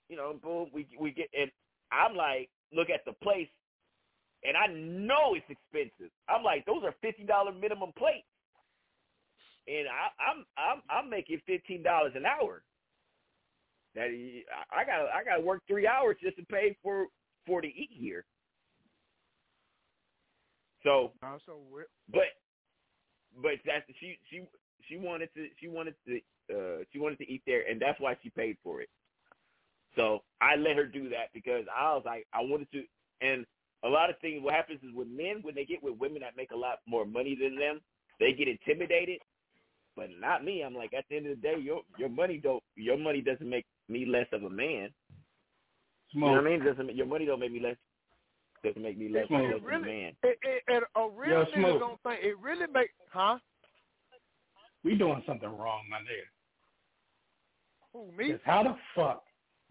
you 0.09 0.17
know, 0.17 0.39
boom, 0.41 0.69
we 0.73 0.87
we 0.99 1.11
get, 1.11 1.29
and 1.37 1.51
I'm 1.91 2.15
like, 2.15 2.49
look 2.73 2.89
at 2.89 3.01
the 3.05 3.13
place, 3.23 3.49
and 4.43 4.57
I 4.57 4.67
know 4.69 5.35
it's 5.35 5.45
expensive. 5.49 6.11
I'm 6.29 6.43
like, 6.43 6.65
those 6.65 6.83
are 6.85 6.95
fifty 7.01 7.25
dollar 7.25 7.53
minimum 7.53 7.93
plates, 7.97 8.27
and 9.67 9.87
I, 9.87 10.09
I'm 10.23 10.45
I'm 10.57 10.81
I'm 10.89 11.09
making 11.09 11.41
fifteen 11.47 11.83
dollars 11.83 12.13
an 12.15 12.25
hour. 12.25 12.63
That 13.95 14.07
I 14.71 14.85
got 14.85 15.09
I 15.09 15.23
got 15.23 15.37
to 15.37 15.43
work 15.43 15.63
three 15.67 15.87
hours 15.87 16.17
just 16.21 16.37
to 16.37 16.45
pay 16.45 16.77
for 16.83 17.07
for 17.47 17.61
to 17.61 17.67
eat 17.67 17.91
here. 17.93 18.25
So, 20.83 21.13
uh, 21.23 21.27
Also, 21.27 21.57
we- 21.57 21.85
but 22.09 22.27
but 23.37 23.53
that's 23.65 23.85
she 23.99 24.17
she 24.29 24.47
she 24.91 24.97
wanted 24.97 25.29
to 25.35 25.47
she 25.59 25.67
wanted 25.69 25.95
to 26.07 26.19
uh 26.53 26.83
she 26.91 26.99
wanted 26.99 27.17
to 27.19 27.31
eat 27.31 27.41
there, 27.47 27.63
and 27.69 27.81
that's 27.81 27.99
why 27.99 28.17
she 28.21 28.29
paid 28.29 28.57
for 28.63 28.81
it. 28.81 28.89
So 29.95 30.21
I 30.41 30.55
let 30.55 30.75
her 30.75 30.85
do 30.85 31.09
that 31.09 31.29
because 31.33 31.65
I 31.75 31.93
was 31.93 32.03
like 32.05 32.27
I 32.33 32.41
wanted 32.41 32.67
to, 32.73 32.83
and 33.21 33.45
a 33.83 33.89
lot 33.89 34.09
of 34.09 34.17
things. 34.19 34.43
What 34.43 34.53
happens 34.53 34.79
is 34.83 34.93
with 34.93 35.07
men 35.07 35.39
when 35.41 35.55
they 35.55 35.65
get 35.65 35.81
with 35.81 35.97
women 35.97 36.21
that 36.21 36.37
make 36.37 36.51
a 36.51 36.57
lot 36.57 36.79
more 36.85 37.05
money 37.05 37.37
than 37.41 37.57
them, 37.57 37.79
they 38.19 38.33
get 38.33 38.47
intimidated. 38.47 39.19
But 39.95 40.09
not 40.19 40.43
me. 40.43 40.61
I'm 40.61 40.75
like 40.75 40.93
at 40.93 41.05
the 41.09 41.17
end 41.17 41.27
of 41.27 41.35
the 41.35 41.41
day, 41.41 41.55
your 41.59 41.81
your 41.97 42.09
money 42.09 42.37
don't 42.37 42.63
your 42.75 42.97
money 42.97 43.21
doesn't 43.21 43.49
make 43.49 43.65
me 43.89 44.05
less 44.05 44.27
of 44.33 44.43
a 44.43 44.49
man. 44.49 44.89
You 46.11 46.21
know 46.21 46.27
what 46.31 46.39
I 46.39 46.43
mean? 46.43 46.61
It 46.61 46.65
doesn't 46.65 46.95
your 46.95 47.05
money 47.07 47.25
don't 47.25 47.39
make 47.39 47.51
me 47.51 47.59
less 47.59 47.77
doesn't 48.63 48.81
make 48.81 48.97
me 48.97 49.09
less, 49.09 49.27
Smoke. 49.27 49.43
less 49.43 49.55
of 49.55 49.63
a 49.63 49.65
Really? 49.65 49.87
man. 49.87 50.13
It, 50.23 50.37
it, 50.43 50.63
and 50.67 50.83
a 50.95 51.09
real 51.09 51.31
Yo, 51.31 51.45
nigga 51.45 51.53
Smoke. 51.55 51.79
don't 51.79 52.03
think 52.03 52.23
it 52.23 52.37
really 52.39 52.67
make 52.71 52.91
huh? 53.11 53.37
We 54.83 54.95
doing 54.95 55.23
something 55.27 55.49
wrong, 55.49 55.81
my 55.89 55.97
nigga. 55.97 56.27
Who 57.93 58.11
me? 58.17 58.35
how 58.45 58.63
the 58.63 58.75
fuck 58.95 59.23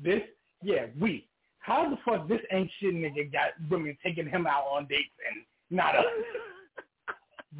this? 0.02 0.22
Yeah, 0.62 0.86
we. 1.00 1.26
How 1.60 1.88
the 1.90 1.96
fuck 2.04 2.28
this 2.28 2.40
ain't 2.52 2.70
shit 2.80 2.94
nigga 2.94 3.32
got 3.32 3.50
women 3.70 3.96
taking 4.04 4.28
him 4.28 4.46
out 4.46 4.64
on 4.70 4.86
dates 4.86 5.10
and 5.30 5.44
not 5.70 5.96
us? 5.96 6.04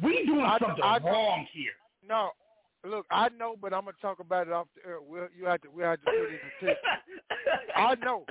We 0.01 0.25
doing 0.25 0.39
I- 0.45 0.57
something 0.57 0.83
I- 0.83 0.99
wrong 0.99 1.45
here. 1.51 1.73
No, 2.07 2.31
look, 2.85 3.05
I 3.11 3.27
know, 3.37 3.55
but 3.61 3.73
I'm 3.73 3.81
gonna 3.83 3.97
talk 4.01 4.19
about 4.21 4.47
it 4.47 4.53
off 4.53 4.67
the 4.75 4.89
air. 4.89 4.99
We'll, 5.01 5.27
you 5.37 5.45
have 5.45 5.61
to, 5.63 5.69
we 5.69 5.83
have 5.83 5.99
to 5.99 6.05
put 6.05 6.13
it 6.13 6.29
in 6.29 6.39
the 6.61 6.67
text. 6.67 6.83
I 7.75 7.95
know, 7.95 8.25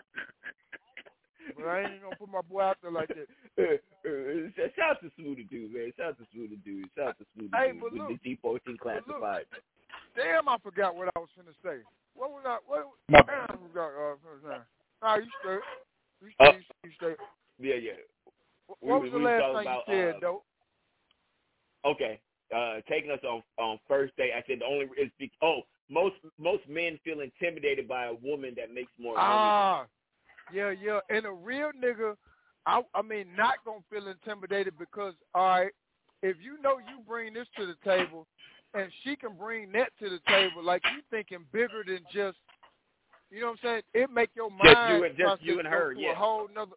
but 1.56 1.66
I 1.66 1.82
ain't 1.82 2.02
gonna 2.02 2.16
put 2.16 2.30
my 2.30 2.40
boy 2.42 2.62
out 2.62 2.78
there 2.82 2.90
like 2.90 3.08
that. 3.08 3.28
Uh, 3.58 3.76
uh, 4.08 4.68
shout 4.76 4.96
out 4.96 5.02
to 5.02 5.10
Smoothie 5.20 5.48
Dude, 5.48 5.72
man. 5.72 5.92
Shout 5.96 6.10
out 6.10 6.18
to 6.18 6.24
Smoothie 6.36 6.62
Dude. 6.64 6.88
Shout 6.96 7.08
out 7.08 7.18
to 7.18 7.24
Smoothie 7.36 7.54
Hey, 7.54 7.72
Dude 7.72 7.80
but 7.80 7.92
with 7.92 8.02
look, 8.02 8.22
the 8.22 8.36
D14 8.36 8.78
classified. 8.78 9.44
Damn, 10.16 10.48
I 10.48 10.56
forgot 10.62 10.96
what 10.96 11.08
I 11.16 11.18
was 11.18 11.28
finna 11.38 11.54
say. 11.62 11.82
What 12.14 12.30
was 12.30 12.42
I? 12.44 12.58
What? 12.66 12.88
My 13.08 13.22
damn, 13.22 13.44
I 13.48 13.56
forgot. 13.68 13.90
Uh. 13.94 14.58
Nah, 15.02 15.16
you 15.16 15.30
straight. 15.40 15.60
You 16.22 16.28
Uh, 16.40 16.52
you 16.84 16.90
straight. 16.96 17.16
Yeah, 17.58 17.76
yeah. 17.76 17.92
What 18.80 19.02
we 19.02 19.10
was 19.10 19.10
was- 19.10 19.12
the 19.12 19.18
we 19.18 19.24
was 19.24 19.30
last 19.30 19.52
thing 19.52 19.66
about, 19.66 19.88
you 19.88 19.94
said, 19.94 20.14
uh, 20.14 20.18
though? 20.20 20.42
Okay. 21.84 22.20
Uh, 22.54 22.80
taking 22.88 23.10
us 23.10 23.20
on 23.22 23.42
on 23.58 23.78
first 23.86 24.16
date. 24.16 24.32
I 24.36 24.42
said 24.46 24.58
the 24.60 24.64
only 24.64 24.86
is 24.98 25.10
be, 25.18 25.30
oh 25.40 25.60
most 25.88 26.16
most 26.38 26.68
men 26.68 26.98
feel 27.04 27.20
intimidated 27.20 27.86
by 27.86 28.06
a 28.06 28.14
woman 28.14 28.54
that 28.56 28.74
makes 28.74 28.90
more 28.98 29.14
money. 29.14 29.26
Ah, 29.28 29.86
yeah, 30.52 30.70
yeah. 30.70 31.00
And 31.08 31.26
a 31.26 31.32
real 31.32 31.70
nigga, 31.82 32.14
I, 32.66 32.82
I 32.94 33.02
mean, 33.02 33.26
not 33.36 33.54
gonna 33.64 33.80
feel 33.90 34.08
intimidated 34.08 34.74
because, 34.78 35.14
all 35.34 35.48
right, 35.48 35.72
if 36.22 36.36
you 36.42 36.60
know 36.62 36.78
you 36.78 37.02
bring 37.06 37.32
this 37.34 37.46
to 37.56 37.66
the 37.66 37.76
table, 37.84 38.26
and 38.74 38.90
she 39.02 39.16
can 39.16 39.34
bring 39.36 39.72
that 39.72 39.90
to 39.98 40.08
the 40.10 40.20
table, 40.28 40.62
like 40.62 40.82
you 40.94 41.02
thinking 41.10 41.44
bigger 41.52 41.82
than 41.86 42.00
just, 42.12 42.36
you 43.30 43.40
know 43.40 43.46
what 43.48 43.52
I'm 43.52 43.58
saying? 43.62 43.82
It 43.94 44.10
make 44.10 44.30
your 44.34 44.50
mind 44.50 44.62
Just 44.64 44.90
you 44.90 45.04
and- 45.04 45.16
just 45.18 45.42
you 45.42 45.58
and 45.58 45.68
her, 45.68 45.92
yeah. 45.92 46.12
a 46.12 46.14
whole 46.14 46.48
nother. 46.54 46.72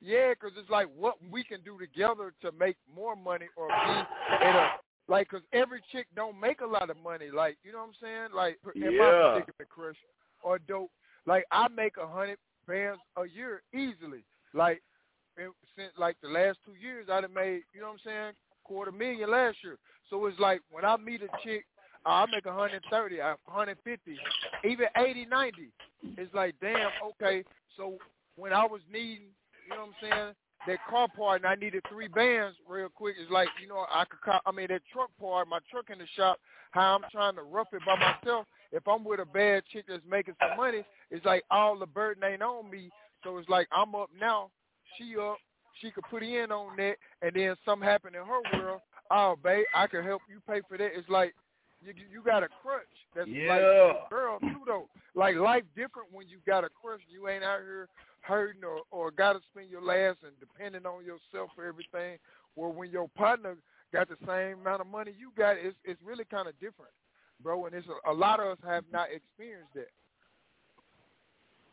Yeah, 0.00 0.34
'cause 0.34 0.50
it's 0.56 0.68
like 0.70 0.88
what 0.96 1.16
we 1.30 1.44
can 1.44 1.60
do 1.62 1.78
together 1.78 2.32
to 2.40 2.50
make 2.52 2.76
more 2.92 3.14
money 3.14 3.46
or 3.56 3.68
be 3.68 4.44
in 4.46 4.56
a 4.56 4.72
like, 5.08 5.28
cause 5.28 5.42
every 5.52 5.80
chick 5.92 6.06
don't 6.16 6.38
make 6.40 6.60
a 6.60 6.66
lot 6.66 6.90
of 6.90 6.96
money. 6.96 7.30
Like 7.30 7.56
you 7.62 7.70
know 7.72 7.78
what 7.78 7.88
I'm 7.88 7.94
saying? 8.00 8.28
Like 8.32 8.58
in 8.74 8.82
my 8.82 9.04
Yeah. 9.04 9.30
predicament, 9.34 9.68
crush 9.70 9.96
or 10.42 10.58
dope. 10.58 10.90
Like 11.26 11.44
I 11.52 11.68
make 11.68 11.98
a 11.98 12.06
hundred 12.06 12.38
bands 12.66 13.00
a 13.16 13.26
year 13.26 13.62
easily. 13.74 14.24
Like 14.54 14.82
since 15.76 15.92
like 15.98 16.16
the 16.22 16.28
last 16.28 16.58
two 16.64 16.74
years, 16.74 17.08
I 17.10 17.20
done 17.20 17.34
made 17.34 17.62
you 17.74 17.80
know 17.80 17.88
what 17.88 17.92
I'm 17.94 17.98
saying 18.04 18.32
quarter 18.64 18.92
million 18.92 19.30
last 19.30 19.58
year. 19.64 19.78
So 20.10 20.26
it's 20.26 20.38
like 20.38 20.60
when 20.70 20.84
I 20.84 20.96
meet 20.96 21.22
a 21.22 21.28
chick, 21.44 21.64
I 22.04 22.26
make 22.26 22.46
a 22.46 22.52
hundred 22.52 22.82
thirty, 22.90 23.18
a 23.18 23.36
hundred 23.46 23.78
fifty, 23.84 24.16
even 24.64 24.86
eighty, 24.96 25.24
ninety. 25.24 25.70
It's 26.16 26.32
like 26.34 26.54
damn, 26.60 26.90
okay. 27.10 27.44
So 27.76 27.94
when 28.36 28.52
I 28.52 28.64
was 28.66 28.80
needing, 28.90 29.28
you 29.66 29.74
know 29.74 29.86
what 29.86 29.88
I'm 29.88 30.10
saying, 30.10 30.34
that 30.66 30.78
car 30.88 31.08
part 31.16 31.40
and 31.40 31.46
I 31.46 31.54
needed 31.54 31.82
three 31.90 32.08
bands 32.08 32.56
real 32.68 32.88
quick. 32.88 33.16
It's 33.20 33.30
like 33.30 33.48
you 33.60 33.68
know 33.68 33.86
I 33.90 34.04
could, 34.04 34.20
co- 34.24 34.40
I 34.44 34.52
mean 34.52 34.68
that 34.68 34.82
truck 34.92 35.10
part, 35.20 35.48
my 35.48 35.58
truck 35.70 35.90
in 35.90 35.98
the 35.98 36.06
shop. 36.16 36.38
How 36.72 36.94
I'm 36.96 37.02
trying 37.10 37.36
to 37.36 37.42
rough 37.42 37.68
it 37.72 37.82
by 37.84 37.96
myself. 37.96 38.46
If 38.72 38.88
I'm 38.88 39.04
with 39.04 39.20
a 39.20 39.26
bad 39.26 39.64
chick 39.72 39.84
that's 39.88 40.02
making 40.08 40.34
some 40.40 40.56
money, 40.56 40.84
it's 41.10 41.24
like 41.24 41.44
all 41.50 41.78
the 41.78 41.86
burden 41.86 42.24
ain't 42.24 42.42
on 42.42 42.70
me. 42.70 42.90
So 43.22 43.38
it's 43.38 43.48
like 43.48 43.68
I'm 43.70 43.94
up 43.94 44.10
now, 44.18 44.50
she 44.96 45.16
up, 45.16 45.36
she 45.80 45.90
could 45.90 46.04
put 46.10 46.22
in 46.22 46.50
on 46.50 46.76
that, 46.76 46.96
and 47.20 47.32
then 47.34 47.54
something 47.64 47.86
happen 47.86 48.14
in 48.14 48.24
her 48.24 48.58
world. 48.58 48.80
Oh, 49.10 49.36
babe, 49.42 49.66
I 49.74 49.86
can 49.86 50.02
help 50.02 50.22
you 50.28 50.40
pay 50.48 50.60
for 50.68 50.78
that. 50.78 50.90
It's 50.96 51.08
like 51.08 51.34
you 51.84 51.92
you 52.10 52.22
got 52.22 52.42
a 52.42 52.48
crutch. 52.62 52.82
That's 53.14 53.28
Yeah. 53.28 53.48
like 53.48 54.10
girl 54.10 54.38
too 54.40 54.62
though. 54.66 54.88
Like 55.14 55.36
life 55.36 55.64
different 55.76 56.08
when 56.12 56.28
you 56.28 56.38
got 56.46 56.64
a 56.64 56.68
crutch. 56.70 57.00
You 57.08 57.28
ain't 57.28 57.44
out 57.44 57.60
here 57.60 57.88
hurting 58.22 58.64
or 58.64 58.82
or 58.90 59.10
got 59.10 59.34
to 59.34 59.40
spend 59.50 59.68
your 59.70 59.82
last 59.82 60.18
and 60.22 60.32
depending 60.40 60.86
on 60.86 61.04
yourself 61.04 61.50
for 61.54 61.66
everything. 61.66 62.18
Or 62.56 62.72
when 62.72 62.90
your 62.90 63.08
partner 63.16 63.56
got 63.92 64.08
the 64.08 64.16
same 64.26 64.60
amount 64.60 64.80
of 64.80 64.86
money 64.86 65.12
you 65.18 65.32
got, 65.36 65.56
it's 65.56 65.76
it's 65.84 66.00
really 66.04 66.24
kind 66.24 66.48
of 66.48 66.54
different, 66.60 66.92
bro. 67.42 67.66
And 67.66 67.74
it's 67.74 67.86
a, 67.88 68.10
a 68.10 68.14
lot 68.14 68.40
of 68.40 68.46
us 68.46 68.58
have 68.64 68.84
not 68.92 69.08
experienced 69.12 69.74
that. 69.74 69.88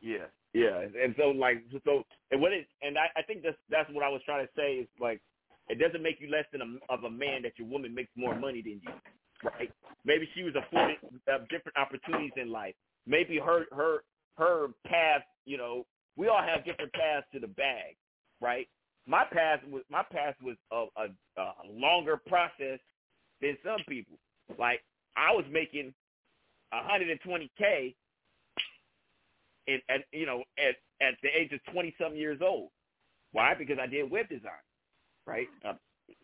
Yeah, 0.02 0.28
yeah, 0.54 0.80
and 0.82 1.14
so 1.18 1.30
like 1.30 1.64
so, 1.86 2.04
and 2.32 2.41
what 2.41 2.54
it 2.54 2.68
and 2.82 2.98
I, 2.98 3.08
I 3.18 3.22
think 3.22 3.44
that's 3.44 3.58
that's 3.70 3.90
what 3.91 4.04
I 4.04 4.10
was 4.10 4.22
trying 4.26 4.46
to 4.46 4.52
say 4.56 4.76
is 4.76 4.88
like 5.00 5.22
it 5.68 5.78
doesn't 5.78 6.02
make 6.02 6.20
you 6.20 6.30
less 6.30 6.46
than 6.52 6.62
a, 6.62 6.94
of 6.94 7.04
a 7.04 7.10
man 7.10 7.44
that 7.44 7.54
your 7.58 7.68
woman 7.68 7.94
makes 7.94 8.10
more 8.16 8.34
money 8.34 8.62
than 8.62 8.82
you, 8.84 8.91
right? 9.44 9.72
Maybe 10.06 10.28
she 10.34 10.44
was 10.44 10.54
afforded 10.56 10.98
uh, 11.32 11.40
different 11.50 11.78
opportunities 11.78 12.32
in 12.38 12.52
life. 12.52 12.76
Maybe 13.06 13.38
her 13.38 13.66
her 13.72 14.04
her 14.38 14.68
path, 14.88 15.22
you 15.46 15.58
know, 15.58 15.86
we 16.16 16.28
all 16.28 16.41
have 16.41 16.66
different 16.66 16.94
paths 16.94 17.28
to 17.34 17.40
the 17.40 17.48
bag, 17.48 17.96
right? 18.41 18.68
My 19.06 19.26
path 19.32 19.60
was 19.70 19.84
my 19.90 20.04
path 20.12 20.36
was 20.41 20.56
a, 20.72 20.86
a, 20.98 21.41
a 21.41 21.54
longer 21.72 22.18
process 22.18 22.80
than 23.41 23.58
some 23.64 23.80
people. 23.88 24.18
Like 24.58 24.82
I 25.20 25.34
was 25.34 25.46
making 25.52 25.94
120k 26.74 27.96
at, 29.68 29.82
at 29.90 30.02
you 30.12 30.26
know 30.26 30.44
at 30.58 30.76
at 31.06 31.16
the 31.22 31.30
age 31.30 31.52
of 31.52 31.60
twenty 31.72 31.94
some 32.02 32.16
years 32.16 32.40
old. 32.41 32.70
Why? 33.32 33.54
Because 33.58 33.78
I 33.82 33.88
did 33.88 34.10
web 34.10 34.30
design, 34.30 34.66
right? 35.26 35.48
Uh, 35.68 35.74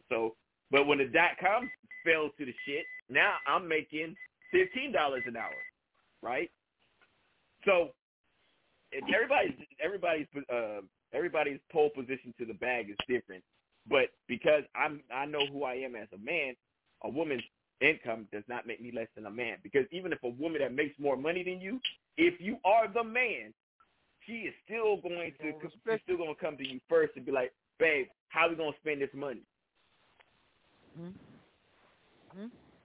so, 0.09 0.35
but 0.71 0.87
when 0.87 0.97
the 0.97 1.05
dot 1.05 1.31
com 1.39 1.69
fell 2.03 2.29
to 2.37 2.45
the 2.45 2.53
shit, 2.65 2.85
now 3.09 3.35
I'm 3.47 3.67
making 3.67 4.15
fifteen 4.51 4.91
dollars 4.91 5.23
an 5.27 5.35
hour, 5.35 5.53
right? 6.21 6.49
So, 7.65 7.89
and 8.91 9.03
everybody's 9.13 9.67
everybody's 9.83 10.27
uh, 10.51 10.81
everybody's 11.13 11.59
pole 11.71 11.89
position 11.95 12.33
to 12.39 12.45
the 12.45 12.53
bag 12.53 12.89
is 12.89 12.97
different. 13.07 13.43
But 13.87 14.09
because 14.27 14.63
I'm 14.75 15.01
I 15.13 15.25
know 15.25 15.45
who 15.51 15.63
I 15.63 15.75
am 15.75 15.95
as 15.95 16.07
a 16.13 16.17
man, 16.17 16.55
a 17.03 17.09
woman's 17.09 17.43
income 17.81 18.27
does 18.31 18.43
not 18.47 18.67
make 18.67 18.81
me 18.81 18.91
less 18.93 19.07
than 19.15 19.25
a 19.25 19.31
man. 19.31 19.57
Because 19.63 19.85
even 19.91 20.13
if 20.13 20.23
a 20.23 20.29
woman 20.29 20.61
that 20.61 20.73
makes 20.73 20.97
more 20.99 21.17
money 21.17 21.43
than 21.43 21.59
you, 21.59 21.79
if 22.17 22.39
you 22.39 22.57
are 22.63 22.87
the 22.91 23.03
man, 23.03 23.53
she 24.25 24.49
is 24.49 24.53
still 24.65 24.97
going 24.97 25.33
to 25.41 25.53
she's 25.61 25.99
still 26.03 26.17
going 26.17 26.33
to 26.33 26.41
come 26.41 26.57
to 26.57 26.67
you 26.67 26.79
first 26.89 27.13
and 27.15 27.25
be 27.25 27.31
like, 27.31 27.53
babe, 27.79 28.07
how 28.29 28.49
we 28.49 28.55
going 28.55 28.71
to 28.71 28.79
spend 28.79 29.01
this 29.01 29.09
money? 29.13 29.41
Hmm? 30.97 31.09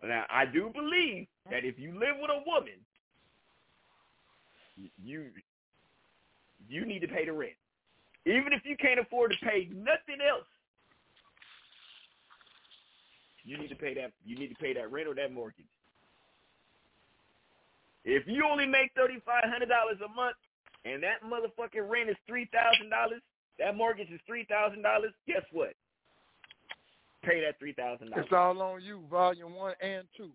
Now, 0.03 0.25
I 0.31 0.47
do 0.47 0.71
believe 0.75 1.27
that 1.51 1.65
if 1.65 1.79
you 1.79 1.93
live 1.93 2.17
with 2.21 2.31
a 2.31 2.43
woman, 2.47 2.79
you 5.03 5.27
you 6.69 6.87
need 6.87 7.01
to 7.01 7.09
pay 7.09 7.27
the 7.27 7.33
rent. 7.33 7.53
Even 8.27 8.53
if 8.53 8.63
you 8.65 8.77
can't 8.77 9.01
afford 9.01 9.33
to 9.33 9.47
pay 9.47 9.69
nothing 9.75 10.21
else, 10.27 10.47
you 13.45 13.59
need 13.59 13.69
to 13.69 13.77
pay 13.77 13.95
that 13.95 14.13
you 14.25 14.39
need 14.39 14.49
to 14.49 14.55
pay 14.57 14.73
that 14.75 14.91
rent 14.93 15.09
or 15.09 15.15
that 15.15 15.33
mortgage. 15.33 15.67
If 18.05 18.27
you 18.27 18.45
only 18.51 18.67
make 18.67 18.93
thirty 18.97 19.21
five 19.27 19.45
hundred 19.45 19.69
dollars 19.69 19.99
a 20.05 20.09
month 20.15 20.37
and 20.85 21.03
that 21.03 21.23
motherfucking 21.25 21.89
rent 21.89 22.11
is 22.11 22.17
three 22.27 22.49
thousand 22.53 22.91
dollars, 22.91 23.23
that 23.59 23.77
mortgage 23.77 24.11
is 24.11 24.21
three 24.27 24.45
thousand 24.47 24.83
dollars, 24.83 25.13
guess 25.27 25.45
what? 25.53 25.75
Pay 27.25 27.41
that 27.43 27.59
three 27.59 27.73
thousand 27.75 28.11
dollars. 28.11 28.27
It's 28.27 28.35
all 28.35 28.61
on 28.63 28.83
you, 28.83 29.03
volume 29.11 29.55
one 29.55 29.75
and 29.83 30.09
two. 30.17 30.31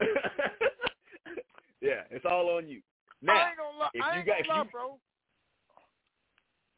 yeah, 1.80 2.02
it's 2.10 2.24
all 2.24 2.50
on 2.56 2.68
you. 2.68 2.82
Now, 3.22 3.34
I 3.34 3.48
ain't 3.50 3.58
gonna 3.58 3.78
lie, 3.78 3.88
if 3.94 4.04
I 4.04 4.12
you 4.12 4.18
ain't 4.18 4.26
got 4.26 4.46
gonna 4.46 4.58
lie, 4.58 4.64
you, 4.64 4.70
bro. 4.72 4.98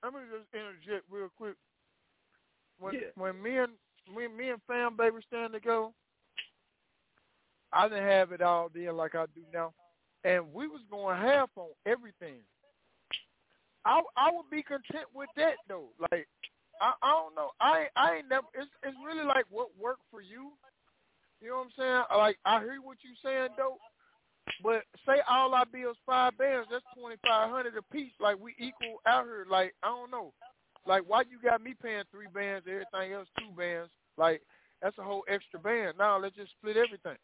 Let 0.03 0.15
me 0.15 0.21
just 0.31 0.49
interject 0.55 1.05
real 1.11 1.31
quick. 1.37 1.55
When 2.79 2.95
Yeah. 2.95 3.11
when 3.17 3.41
me 3.43 3.59
and 3.59 3.73
when 4.15 4.37
me 4.37 4.51
and 4.51 4.61
fam 4.67 4.97
baby 4.97 5.17
stand 5.29 5.53
together, 5.53 5.89
I 7.73 7.89
didn't 7.89 8.09
have 8.09 8.33
it 8.33 8.43
all 8.43 8.71
then 8.75 8.97
like 8.97 9.15
I 9.15 9.27
do 9.35 9.43
now, 9.53 9.73
and 10.25 10.53
we 10.53 10.69
was 10.69 10.83
going 10.91 11.17
half 11.17 11.51
on 11.57 11.69
everything. 11.87 12.41
I 13.85 14.01
I 14.17 14.31
would 14.33 14.51
be 14.51 14.63
content 14.63 15.07
with 15.15 15.29
that 15.37 15.55
though. 15.69 15.89
Like 16.11 16.29
I 16.81 16.93
I 17.03 17.11
don't 17.11 17.35
know. 17.35 17.51
I 17.61 17.87
I 17.97 18.17
ain't 18.17 18.29
never. 18.29 18.47
It's 18.55 18.71
it's 18.83 18.97
really 19.05 19.25
like 19.25 19.47
what 19.51 19.69
worked 19.81 20.03
for 20.11 20.21
you. 20.21 20.53
You 21.41 21.49
know 21.49 21.57
what 21.59 21.65
I'm 21.65 21.71
saying? 21.79 22.19
Like 22.19 22.39
I 22.45 22.61
hear 22.61 22.81
what 22.83 22.99
you 23.03 23.11
saying 23.25 23.51
though. 23.57 23.79
But 24.63 24.83
say 25.07 25.23
all 25.29 25.55
our 25.55 25.67
bills 25.67 25.97
five 26.07 26.37
bands, 26.39 26.69
that's 26.71 26.85
twenty 26.99 27.17
five 27.27 27.51
hundred 27.51 27.75
a 27.77 27.83
piece. 27.95 28.13
Like 28.21 28.39
we 28.41 28.55
equal 28.59 28.99
out 29.07 29.25
here. 29.25 29.47
Like 29.51 29.75
I 29.83 29.89
don't 29.89 30.11
know. 30.11 30.33
Like 30.87 31.03
why 31.07 31.23
you 31.23 31.39
got 31.43 31.63
me 31.63 31.75
paying 31.81 32.05
three 32.11 32.27
bands, 32.33 32.67
everything 32.69 33.13
else 33.15 33.29
two 33.39 33.51
bands? 33.57 33.91
Like 34.17 34.43
that's 34.81 34.99
a 34.99 35.03
whole 35.03 35.25
extra 35.29 35.59
band. 35.59 35.99
Now 35.99 36.19
let's 36.19 36.37
just 36.37 36.53
split 36.53 36.77
everything. 36.77 37.17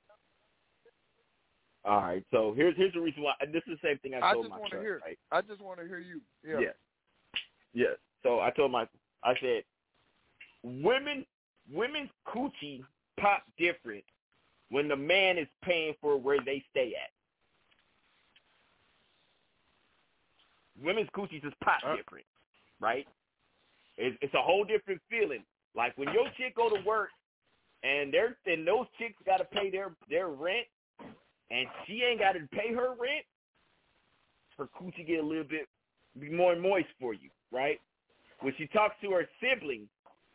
all 1.84 2.00
right. 2.00 2.24
So 2.30 2.52
here's 2.56 2.76
here's 2.76 2.94
the 2.94 3.00
reason 3.00 3.22
why. 3.22 3.32
and 3.40 3.52
This 3.52 3.62
is 3.66 3.78
the 3.80 3.88
same 3.88 3.98
thing 3.98 4.14
I 4.14 4.32
told 4.32 4.46
I 4.46 4.48
just 4.48 4.50
my 4.50 4.58
want 4.58 4.72
to 4.72 4.80
hear. 4.80 5.00
right? 5.04 5.18
I 5.32 5.40
just 5.42 5.60
want 5.60 5.80
to 5.80 5.86
hear 5.86 5.98
you. 5.98 6.20
Yeah. 6.46 6.60
Yes. 6.60 6.74
Yes. 7.74 7.96
So 8.22 8.40
I 8.40 8.50
told 8.50 8.72
my 8.72 8.86
I 9.24 9.34
said 9.40 9.64
women 10.62 11.24
women's 11.72 12.10
coochie 12.26 12.82
pop 13.20 13.42
different 13.58 14.04
when 14.70 14.88
the 14.88 14.96
man 14.96 15.38
is 15.38 15.48
paying 15.62 15.94
for 16.00 16.16
where 16.16 16.38
they 16.44 16.62
stay 16.70 16.94
at. 16.94 17.10
Women's 20.82 21.08
coochies 21.16 21.44
is 21.44 21.52
pop 21.62 21.80
uh. 21.86 21.96
different, 21.96 22.24
right? 22.80 23.06
It's, 23.96 24.16
it's 24.22 24.34
a 24.34 24.42
whole 24.42 24.64
different 24.64 25.00
feeling. 25.10 25.42
Like 25.78 25.96
when 25.96 26.12
your 26.12 26.26
chick 26.36 26.56
go 26.56 26.68
to 26.68 26.82
work 26.84 27.10
and 27.84 28.12
they're 28.12 28.36
and 28.46 28.66
those 28.66 28.86
chicks 28.98 29.14
got 29.24 29.36
to 29.36 29.44
pay 29.44 29.70
their 29.70 29.94
their 30.10 30.26
rent, 30.26 30.66
and 31.52 31.68
she 31.86 32.02
ain't 32.02 32.18
got 32.18 32.32
to 32.32 32.40
pay 32.50 32.74
her 32.74 32.90
rent. 32.98 33.24
Her 34.58 34.68
coochie 34.74 35.06
get 35.06 35.20
a 35.20 35.26
little 35.26 35.44
bit 35.44 35.68
be 36.18 36.30
more 36.30 36.56
moist 36.56 36.88
for 36.98 37.14
you, 37.14 37.30
right? 37.52 37.78
When 38.40 38.52
she 38.58 38.66
talks 38.66 38.96
to 39.02 39.12
her 39.12 39.28
siblings, 39.40 39.86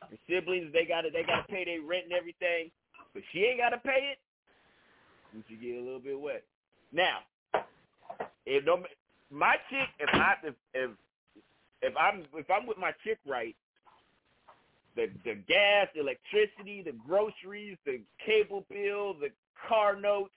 her 0.10 0.18
siblings 0.30 0.72
they 0.72 0.86
got 0.86 1.02
to 1.02 1.10
they 1.10 1.24
got 1.24 1.45
to 1.45 1.53
pay 1.53 1.65
their 1.65 1.82
rent 1.82 2.06
and 2.06 2.14
everything, 2.14 2.72
but 3.14 3.22
she 3.34 3.40
ain't 3.40 3.60
got 3.60 3.72
to 3.72 3.80
pay 3.80 4.15
it. 4.15 4.20
Coochie 5.36 5.61
get 5.61 5.76
a 5.76 5.84
little 5.84 5.99
bit 5.99 6.18
wet. 6.18 6.44
Now, 6.94 7.20
if 8.45 8.64
no, 8.64 8.82
my 9.30 9.56
chick, 9.70 9.90
if 9.99 10.10
I 10.14 10.36
if 10.48 10.56
if 10.74 10.91
if 11.82 11.94
I'm 11.98 12.24
if 12.34 12.49
I'm 12.49 12.65
with 12.65 12.78
my 12.78 12.94
chick 13.03 13.18
right, 13.28 13.57
the 14.95 15.07
the 15.26 15.36
gas, 15.48 15.88
electricity, 15.95 16.82
the 16.84 16.94
groceries, 16.94 17.78
the 17.86 18.02
cable 18.26 18.65
bill, 18.70 19.14
the 19.14 19.30
car 19.68 19.95
notes. 19.99 20.34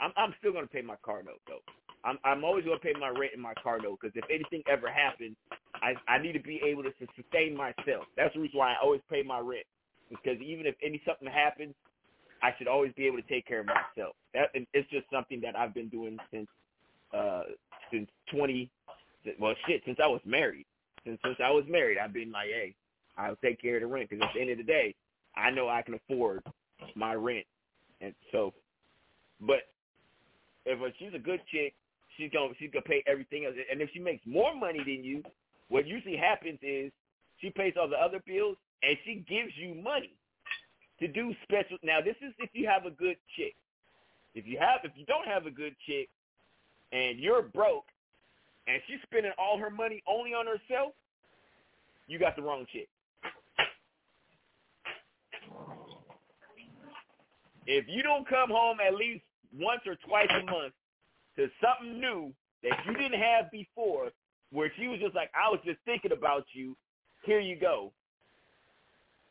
I'm 0.00 0.12
I'm 0.16 0.34
still 0.38 0.52
gonna 0.52 0.66
pay 0.66 0.82
my 0.82 0.96
car 1.04 1.22
note 1.22 1.40
though. 1.46 1.60
I'm 2.04 2.18
I'm 2.24 2.44
always 2.44 2.64
gonna 2.64 2.78
pay 2.78 2.94
my 2.98 3.08
rent 3.08 3.32
and 3.34 3.42
my 3.42 3.54
car 3.62 3.78
note 3.78 3.98
because 4.00 4.16
if 4.16 4.24
anything 4.30 4.62
ever 4.68 4.90
happens, 4.90 5.36
I 5.82 5.94
I 6.08 6.18
need 6.18 6.32
to 6.32 6.40
be 6.40 6.60
able 6.64 6.82
to 6.82 6.92
sustain 7.16 7.56
myself. 7.56 8.06
That's 8.16 8.34
the 8.34 8.40
reason 8.40 8.58
why 8.58 8.72
I 8.72 8.76
always 8.82 9.00
pay 9.10 9.22
my 9.22 9.38
rent 9.38 9.66
because 10.10 10.40
even 10.40 10.66
if 10.66 10.74
any 10.82 11.00
something 11.06 11.28
happens, 11.28 11.74
I 12.42 12.54
should 12.58 12.68
always 12.68 12.92
be 12.94 13.06
able 13.06 13.16
to 13.18 13.28
take 13.28 13.46
care 13.46 13.60
of 13.60 13.66
myself. 13.66 14.16
That 14.34 14.50
and 14.54 14.66
it's 14.74 14.88
just 14.90 15.06
something 15.12 15.40
that 15.42 15.56
I've 15.56 15.74
been 15.74 15.88
doing 15.88 16.18
since 16.30 16.48
uh 17.12 17.44
since 17.92 18.08
20 18.32 18.70
well 19.38 19.54
shit 19.66 19.82
since 19.86 19.98
I 20.02 20.06
was 20.06 20.20
married. 20.24 20.66
Since 21.04 21.20
since 21.24 21.36
I 21.42 21.50
was 21.50 21.64
married, 21.68 21.98
I've 21.98 22.12
been 22.12 22.32
like, 22.32 22.48
hey, 22.48 22.74
I'll 23.16 23.36
take 23.36 23.60
care 23.60 23.76
of 23.76 23.82
the 23.82 23.86
rent 23.86 24.10
because 24.10 24.24
at 24.24 24.34
the 24.34 24.40
end 24.40 24.50
of 24.50 24.58
the 24.58 24.64
day, 24.64 24.94
I 25.36 25.50
know 25.50 25.68
I 25.68 25.82
can 25.82 25.94
afford 25.94 26.42
my 26.94 27.14
rent, 27.14 27.46
and 28.00 28.14
so. 28.32 28.52
But 29.40 29.62
if 30.64 30.78
she's 30.98 31.14
a 31.14 31.18
good 31.18 31.40
chick, 31.50 31.74
she's 32.16 32.30
gonna 32.32 32.54
she's 32.58 32.70
gonna 32.72 32.84
pay 32.84 33.02
everything 33.06 33.44
else, 33.44 33.54
and 33.70 33.80
if 33.80 33.90
she 33.92 33.98
makes 33.98 34.24
more 34.26 34.54
money 34.54 34.78
than 34.78 35.04
you, 35.04 35.22
what 35.68 35.86
usually 35.86 36.16
happens 36.16 36.58
is 36.62 36.92
she 37.40 37.50
pays 37.50 37.74
all 37.80 37.88
the 37.88 37.96
other 38.00 38.22
bills 38.26 38.56
and 38.82 38.96
she 39.04 39.24
gives 39.28 39.52
you 39.56 39.74
money 39.74 40.12
to 41.00 41.08
do 41.08 41.34
special. 41.42 41.78
Now 41.82 42.00
this 42.00 42.16
is 42.22 42.32
if 42.38 42.50
you 42.52 42.66
have 42.68 42.86
a 42.86 42.90
good 42.90 43.16
chick. 43.36 43.54
If 44.34 44.46
you 44.46 44.58
have 44.58 44.80
if 44.84 44.92
you 44.96 45.04
don't 45.06 45.26
have 45.26 45.46
a 45.46 45.50
good 45.50 45.74
chick 45.86 46.08
and 46.92 47.18
you're 47.18 47.42
broke 47.42 47.86
and 48.66 48.80
she's 48.86 49.00
spending 49.04 49.32
all 49.38 49.58
her 49.58 49.70
money 49.70 50.02
only 50.06 50.32
on 50.32 50.46
herself, 50.46 50.92
you 52.06 52.18
got 52.18 52.36
the 52.36 52.42
wrong 52.42 52.66
chick. 52.72 52.88
If 57.66 57.86
you 57.88 58.02
don't 58.02 58.28
come 58.28 58.50
home 58.50 58.78
at 58.86 58.94
least 58.94 59.24
once 59.52 59.80
or 59.86 59.96
twice 60.06 60.28
a 60.30 60.44
month 60.44 60.74
to 61.36 61.48
something 61.62 62.00
new 62.00 62.32
that 62.62 62.72
you 62.86 62.94
didn't 62.94 63.20
have 63.20 63.50
before, 63.50 64.10
where 64.52 64.70
she 64.76 64.86
was 64.88 65.00
just 65.00 65.14
like, 65.14 65.30
I 65.34 65.50
was 65.50 65.60
just 65.64 65.78
thinking 65.84 66.12
about 66.12 66.44
you, 66.52 66.76
here 67.24 67.40
you 67.40 67.58
go. 67.58 67.92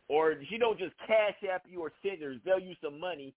Or 0.09 0.35
she 0.49 0.57
don't 0.57 0.77
just 0.77 0.93
cash 1.07 1.35
app 1.51 1.63
you 1.69 1.79
or 1.79 1.91
send 2.03 2.21
or 2.21 2.35
sell 2.45 2.59
you 2.59 2.75
some 2.83 2.99
money 2.99 3.33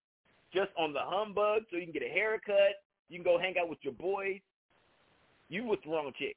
just 0.52 0.70
on 0.78 0.92
the 0.92 1.00
humbug 1.02 1.62
so 1.70 1.76
you 1.76 1.84
can 1.84 1.92
get 1.92 2.02
a 2.02 2.08
haircut, 2.08 2.82
you 3.08 3.18
can 3.18 3.24
go 3.24 3.38
hang 3.38 3.54
out 3.60 3.68
with 3.68 3.78
your 3.82 3.92
boys. 3.94 4.40
You 5.48 5.64
with 5.64 5.80
the 5.84 5.90
wrong 5.90 6.12
chick. 6.18 6.36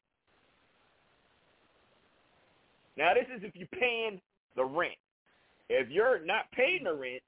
Now 2.95 3.13
this 3.13 3.25
is 3.35 3.43
if 3.43 3.55
you're 3.55 3.67
paying 3.79 4.21
the 4.55 4.63
rent. 4.63 4.93
If 5.69 5.89
you're 5.89 6.23
not 6.25 6.51
paying 6.51 6.83
the 6.83 6.93
rent, 6.93 7.23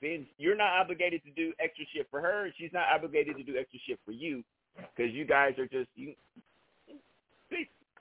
then 0.00 0.26
you're 0.38 0.56
not 0.56 0.80
obligated 0.80 1.22
to 1.24 1.30
do 1.30 1.52
extra 1.58 1.84
shit 1.94 2.06
for 2.10 2.20
her, 2.20 2.44
and 2.44 2.54
she's 2.58 2.72
not 2.72 2.86
obligated 2.94 3.36
to 3.36 3.42
do 3.42 3.56
extra 3.58 3.78
shit 3.86 3.98
for 4.04 4.12
you, 4.12 4.44
because 4.76 5.12
you 5.12 5.24
guys 5.24 5.58
are 5.58 5.66
just 5.66 5.88
you. 5.94 6.14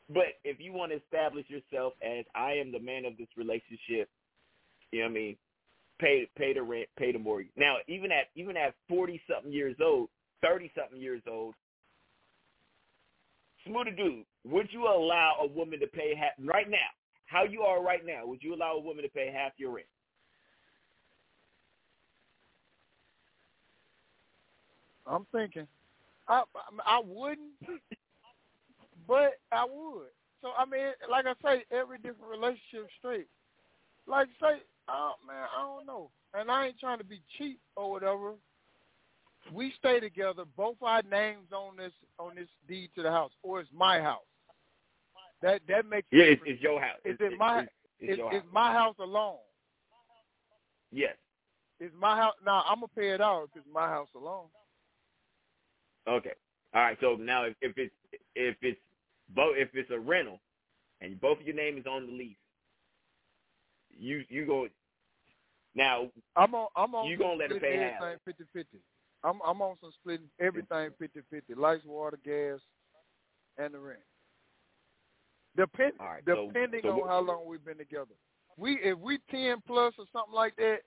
But 0.10 0.40
if 0.46 0.60
you 0.60 0.72
want 0.72 0.94
to 0.94 0.98
establish 0.98 1.46
yourself 1.50 1.94
as 2.02 2.24
I 2.34 2.54
am 2.54 2.72
the 2.72 2.80
man 2.80 3.04
of 3.04 3.18
this 3.18 3.28
relationship, 3.36 4.10
you 4.92 5.00
know 5.00 5.06
what 5.06 5.12
I 5.12 5.14
mean. 5.14 5.38
Pay 6.00 6.30
pay 6.38 6.54
the 6.54 6.62
rent, 6.62 6.88
pay 6.98 7.12
the 7.12 7.20
mortgage. 7.20 7.52
Now 7.58 7.78
even 7.88 8.12
at 8.12 8.30
even 8.36 8.56
at 8.56 8.76
forty 8.88 9.20
something 9.28 9.52
years 9.52 9.76
old, 9.84 10.10
thirty 10.44 10.72
something 10.78 11.02
years 11.02 11.24
old, 11.28 11.56
Smoothie 13.68 13.98
dude, 13.98 14.24
would 14.46 14.68
you 14.72 14.84
allow 14.84 15.38
a 15.42 15.48
woman 15.48 15.80
to 15.80 15.88
pay 15.88 16.14
half 16.16 16.34
right 16.46 16.70
now? 16.70 16.78
How 17.26 17.44
you 17.44 17.64
are 17.64 17.84
right 17.84 18.06
now? 18.06 18.28
Would 18.28 18.44
you 18.44 18.54
allow 18.54 18.74
a 18.76 18.80
woman 18.80 19.04
to 19.04 19.10
pay 19.10 19.32
half 19.34 19.54
your 19.58 19.72
rent? 19.74 19.88
I'm 25.10 25.26
thinking, 25.32 25.68
I 26.28 26.44
I 26.86 27.02
wouldn't, 27.06 27.52
but 29.08 29.34
I 29.52 29.66
would. 29.66 30.10
So 30.42 30.50
I 30.58 30.66
mean, 30.66 30.92
like 31.10 31.26
I 31.26 31.34
say, 31.44 31.64
every 31.72 31.98
different 31.98 32.30
relationship 32.30 32.88
straight. 33.00 33.28
Like 34.08 34.28
say, 34.42 34.62
oh 34.90 35.14
man, 35.26 35.48
I 35.58 35.62
don't 35.62 35.86
know, 35.86 36.10
and 36.34 36.52
I 36.52 36.68
ain't 36.68 36.80
trying 36.80 37.00
to 37.00 37.04
be 37.04 37.22
cheap 37.38 37.60
or 37.76 37.92
whatever. 37.92 38.34
We 39.54 39.74
stay 39.80 40.00
together. 40.00 40.44
Both 40.58 40.78
our 40.82 41.02
names 41.04 41.52
on 41.54 41.78
this 41.78 41.94
on 42.20 42.36
this 42.36 42.50
deed 42.68 42.90
to 42.96 43.04
the 43.04 43.12
house, 43.12 43.32
or 43.44 43.62
it's 43.62 43.70
my 43.74 44.00
house. 44.02 44.20
That 45.42 45.62
that 45.68 45.88
makes 45.88 46.08
yeah, 46.12 46.26
it's, 46.26 46.42
it's 46.46 46.62
your 46.62 46.82
house. 46.82 47.00
Is 47.06 47.18
it's, 47.20 47.34
it 47.34 47.38
my? 47.38 47.62
It's, 47.62 47.72
it's, 48.00 48.12
is, 48.14 48.18
your 48.18 48.32
house. 48.32 48.44
my 48.52 48.74
house 48.74 48.96
alone? 49.00 49.38
Yes. 50.92 51.16
Is 51.80 51.92
my 52.00 52.18
house 52.18 52.34
now? 52.46 52.64
I'm 52.68 52.78
gonna 52.78 52.88
pay 52.96 53.10
it 53.10 53.22
out 53.22 53.44
if 53.44 53.58
it's 53.58 53.68
my 53.72 53.88
house 53.88 54.10
alone. 54.16 54.48
Okay. 56.08 56.34
All 56.74 56.82
right. 56.82 56.98
So 57.02 57.16
now, 57.16 57.44
if, 57.44 57.56
if 57.62 57.78
it's 57.78 57.94
if 58.36 58.56
it's 58.62 58.80
both 59.36 59.56
if 59.58 59.70
it's 59.74 59.92
a 59.92 60.00
rental, 60.00 60.40
and 61.02 61.20
both 61.20 61.40
of 61.40 61.46
your 61.46 61.56
name 61.56 61.78
is 61.78 61.86
on 61.86 62.08
the 62.08 62.14
lease, 62.14 62.38
you 63.90 64.24
you 64.30 64.46
go. 64.46 64.68
Now 65.76 66.10
I'm 66.36 66.54
on. 66.56 66.68
I'm 66.76 66.96
on. 66.96 67.08
You 67.08 67.18
gonna 67.18 67.36
let 67.36 67.52
her 67.52 67.60
pay 67.60 67.78
half? 67.78 68.02
everything 68.02 68.46
50-50. 68.56 68.66
I'm 69.24 69.40
I'm 69.46 69.62
on 69.62 69.76
some 69.82 69.92
splitting 70.00 70.28
everything 70.40 70.92
50-50. 71.02 71.58
Lights, 71.58 71.86
water, 71.86 72.20
gas, 72.24 72.60
and 73.58 73.74
the 73.74 73.80
rent. 73.80 74.00
Depend, 75.56 75.94
right, 76.00 76.24
so- 76.26 76.48
depending 76.48 76.82
so 76.84 77.02
on 77.02 77.08
how 77.08 77.20
long 77.20 77.48
we've 77.48 77.66
been 77.66 77.78
together. 77.78 78.14
We 78.58 78.80
if 78.84 78.98
we 78.98 79.20
ten 79.30 79.58
plus 79.66 79.94
or 79.98 80.06
something 80.12 80.34
like 80.34 80.56
that, 80.58 80.80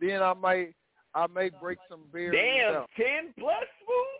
then 0.00 0.22
I 0.22 0.34
may 0.34 0.74
I 1.14 1.26
may 1.26 1.50
break 1.60 1.78
some 1.88 2.04
barriers 2.12 2.34
Damn, 2.34 2.86
ten 2.96 3.34
plus 3.38 3.64
smooth. 3.84 4.19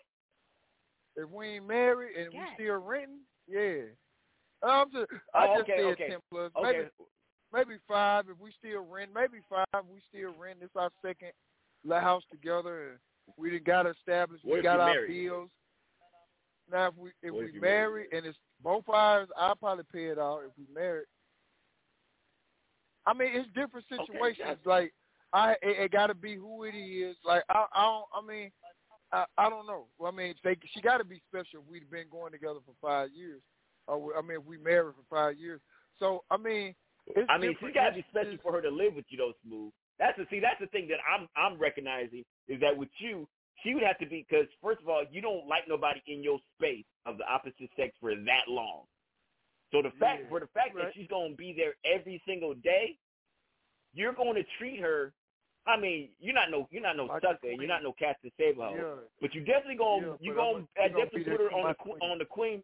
If 1.16 1.28
we 1.28 1.48
ain't 1.48 1.66
married 1.66 2.16
and 2.16 2.32
we 2.32 2.40
still 2.54 2.78
renting, 2.80 3.20
yeah. 3.48 3.82
I'm 4.62 4.90
just 4.92 5.06
Oh, 5.34 5.38
I 5.38 5.46
just 5.58 5.60
okay, 5.62 5.76
said 5.76 5.84
okay. 5.92 6.08
ten 6.10 6.18
plus. 6.30 6.52
Okay. 6.56 6.88
Maybe 7.52 7.68
maybe 7.68 7.80
five 7.88 8.26
if 8.28 8.38
we 8.38 8.52
still 8.58 8.84
rent. 8.84 9.10
Maybe 9.14 9.38
five 9.48 9.84
we 9.92 10.00
still 10.08 10.34
rent. 10.38 10.58
It's 10.62 10.76
our 10.76 10.90
second 11.04 11.32
la- 11.84 12.00
house 12.00 12.22
together. 12.30 12.90
And 12.90 12.98
we 13.36 13.50
done 13.50 13.62
got 13.64 13.86
established. 13.86 14.44
What 14.44 14.56
we 14.58 14.62
got 14.62 14.80
our 14.80 14.94
married? 14.94 15.08
bills. 15.28 15.50
Now 16.70 16.88
if 16.88 16.94
we 16.96 17.10
if 17.22 17.32
What 17.32 17.44
if 17.44 17.46
we 17.48 17.54
you 17.54 17.60
married 17.60 18.08
and 18.12 18.26
it's 18.26 18.38
both 18.62 18.84
ours, 18.88 19.28
I'll 19.36 19.56
probably 19.56 19.84
pay 19.92 20.06
it 20.06 20.18
out 20.18 20.42
if 20.46 20.52
we 20.56 20.72
married. 20.72 21.06
I 23.06 23.14
mean, 23.14 23.28
it's 23.32 23.48
different 23.48 23.86
Okay, 23.92 24.04
situations. 24.04 24.58
gotcha. 24.64 24.68
Like 24.68 24.92
I, 25.32 25.52
it, 25.62 25.78
it 25.84 25.92
got 25.92 26.08
to 26.08 26.14
be 26.14 26.36
who 26.36 26.64
it 26.64 26.74
is. 26.76 27.16
Like 27.24 27.44
I, 27.48 27.64
I 27.72 27.82
don't. 27.82 28.04
I 28.14 28.26
mean, 28.26 28.50
I, 29.12 29.24
I 29.38 29.50
don't 29.50 29.66
know. 29.66 29.86
Well, 29.98 30.12
I 30.12 30.16
mean, 30.16 30.34
they, 30.44 30.56
she 30.72 30.80
got 30.80 30.98
to 30.98 31.04
be 31.04 31.20
special. 31.28 31.60
If 31.60 31.70
we've 31.70 31.90
been 31.90 32.06
going 32.10 32.32
together 32.32 32.60
for 32.64 32.74
five 32.80 33.10
years. 33.14 33.40
Or 33.86 34.16
I 34.16 34.22
mean, 34.22 34.38
if 34.38 34.44
we 34.46 34.58
married 34.58 34.94
for 34.94 35.04
five 35.16 35.38
years. 35.38 35.60
So 35.98 36.24
I 36.30 36.36
mean, 36.36 36.74
it's 37.06 37.26
I 37.28 37.38
mean, 37.38 37.56
she 37.60 37.72
got 37.72 37.90
to 37.90 37.94
be 37.96 38.04
special 38.10 38.38
for 38.42 38.52
her 38.52 38.62
to 38.62 38.70
live 38.70 38.94
with 38.94 39.04
you, 39.08 39.18
though, 39.18 39.32
smooth. 39.44 39.72
That's 39.98 40.16
the 40.16 40.26
see. 40.30 40.40
That's 40.40 40.60
the 40.60 40.68
thing 40.68 40.88
that 40.88 40.98
I'm 41.02 41.28
I'm 41.36 41.58
recognizing 41.58 42.24
is 42.48 42.60
that 42.60 42.76
with 42.76 42.88
you, 42.98 43.26
she 43.62 43.74
would 43.74 43.82
have 43.82 43.98
to 43.98 44.06
be 44.06 44.26
because 44.28 44.46
first 44.62 44.80
of 44.80 44.88
all, 44.88 45.02
you 45.10 45.20
don't 45.20 45.46
like 45.48 45.64
nobody 45.68 46.00
in 46.06 46.22
your 46.22 46.38
space 46.56 46.84
of 47.04 47.18
the 47.18 47.24
opposite 47.28 47.70
sex 47.76 47.92
for 48.00 48.14
that 48.14 48.48
long. 48.48 48.84
So 49.72 49.82
the 49.82 49.90
fact 50.00 50.22
Yeah, 50.22 50.28
for 50.28 50.40
the 50.40 50.48
fact 50.48 50.74
right. 50.74 50.86
that 50.86 50.94
she's 50.94 51.08
going 51.08 51.32
to 51.32 51.36
be 51.36 51.52
there 51.56 51.74
every 51.84 52.22
single 52.26 52.54
day, 52.54 52.96
you're 53.92 54.12
going 54.14 54.34
to 54.34 54.44
treat 54.58 54.80
her. 54.80 55.12
I 55.66 55.78
mean, 55.78 56.08
you're 56.20 56.34
not 56.34 56.50
no 56.50 56.66
you're 56.70 56.82
not 56.82 56.96
no 56.96 57.04
a 57.04 57.20
sucker, 57.20 57.48
and 57.50 57.58
you're 57.58 57.68
not 57.68 57.82
no 57.82 57.92
cat 57.92 58.16
to 58.24 58.30
save 58.38 58.56
her. 58.56 58.70
Yeah. 58.74 58.94
But 59.20 59.34
you 59.34 59.42
definitely 59.44 59.76
gonna 59.76 60.06
Yeah, 60.06 60.12
you 60.20 60.34
gonna, 60.34 60.64
I 60.80 60.88
gonna 60.88 61.04
definitely 61.04 61.30
put 61.30 61.40
her 61.40 61.52
on 61.52 61.68
the 61.68 61.74
queen. 61.74 61.98
on 62.00 62.18
the 62.18 62.24
queen. 62.24 62.62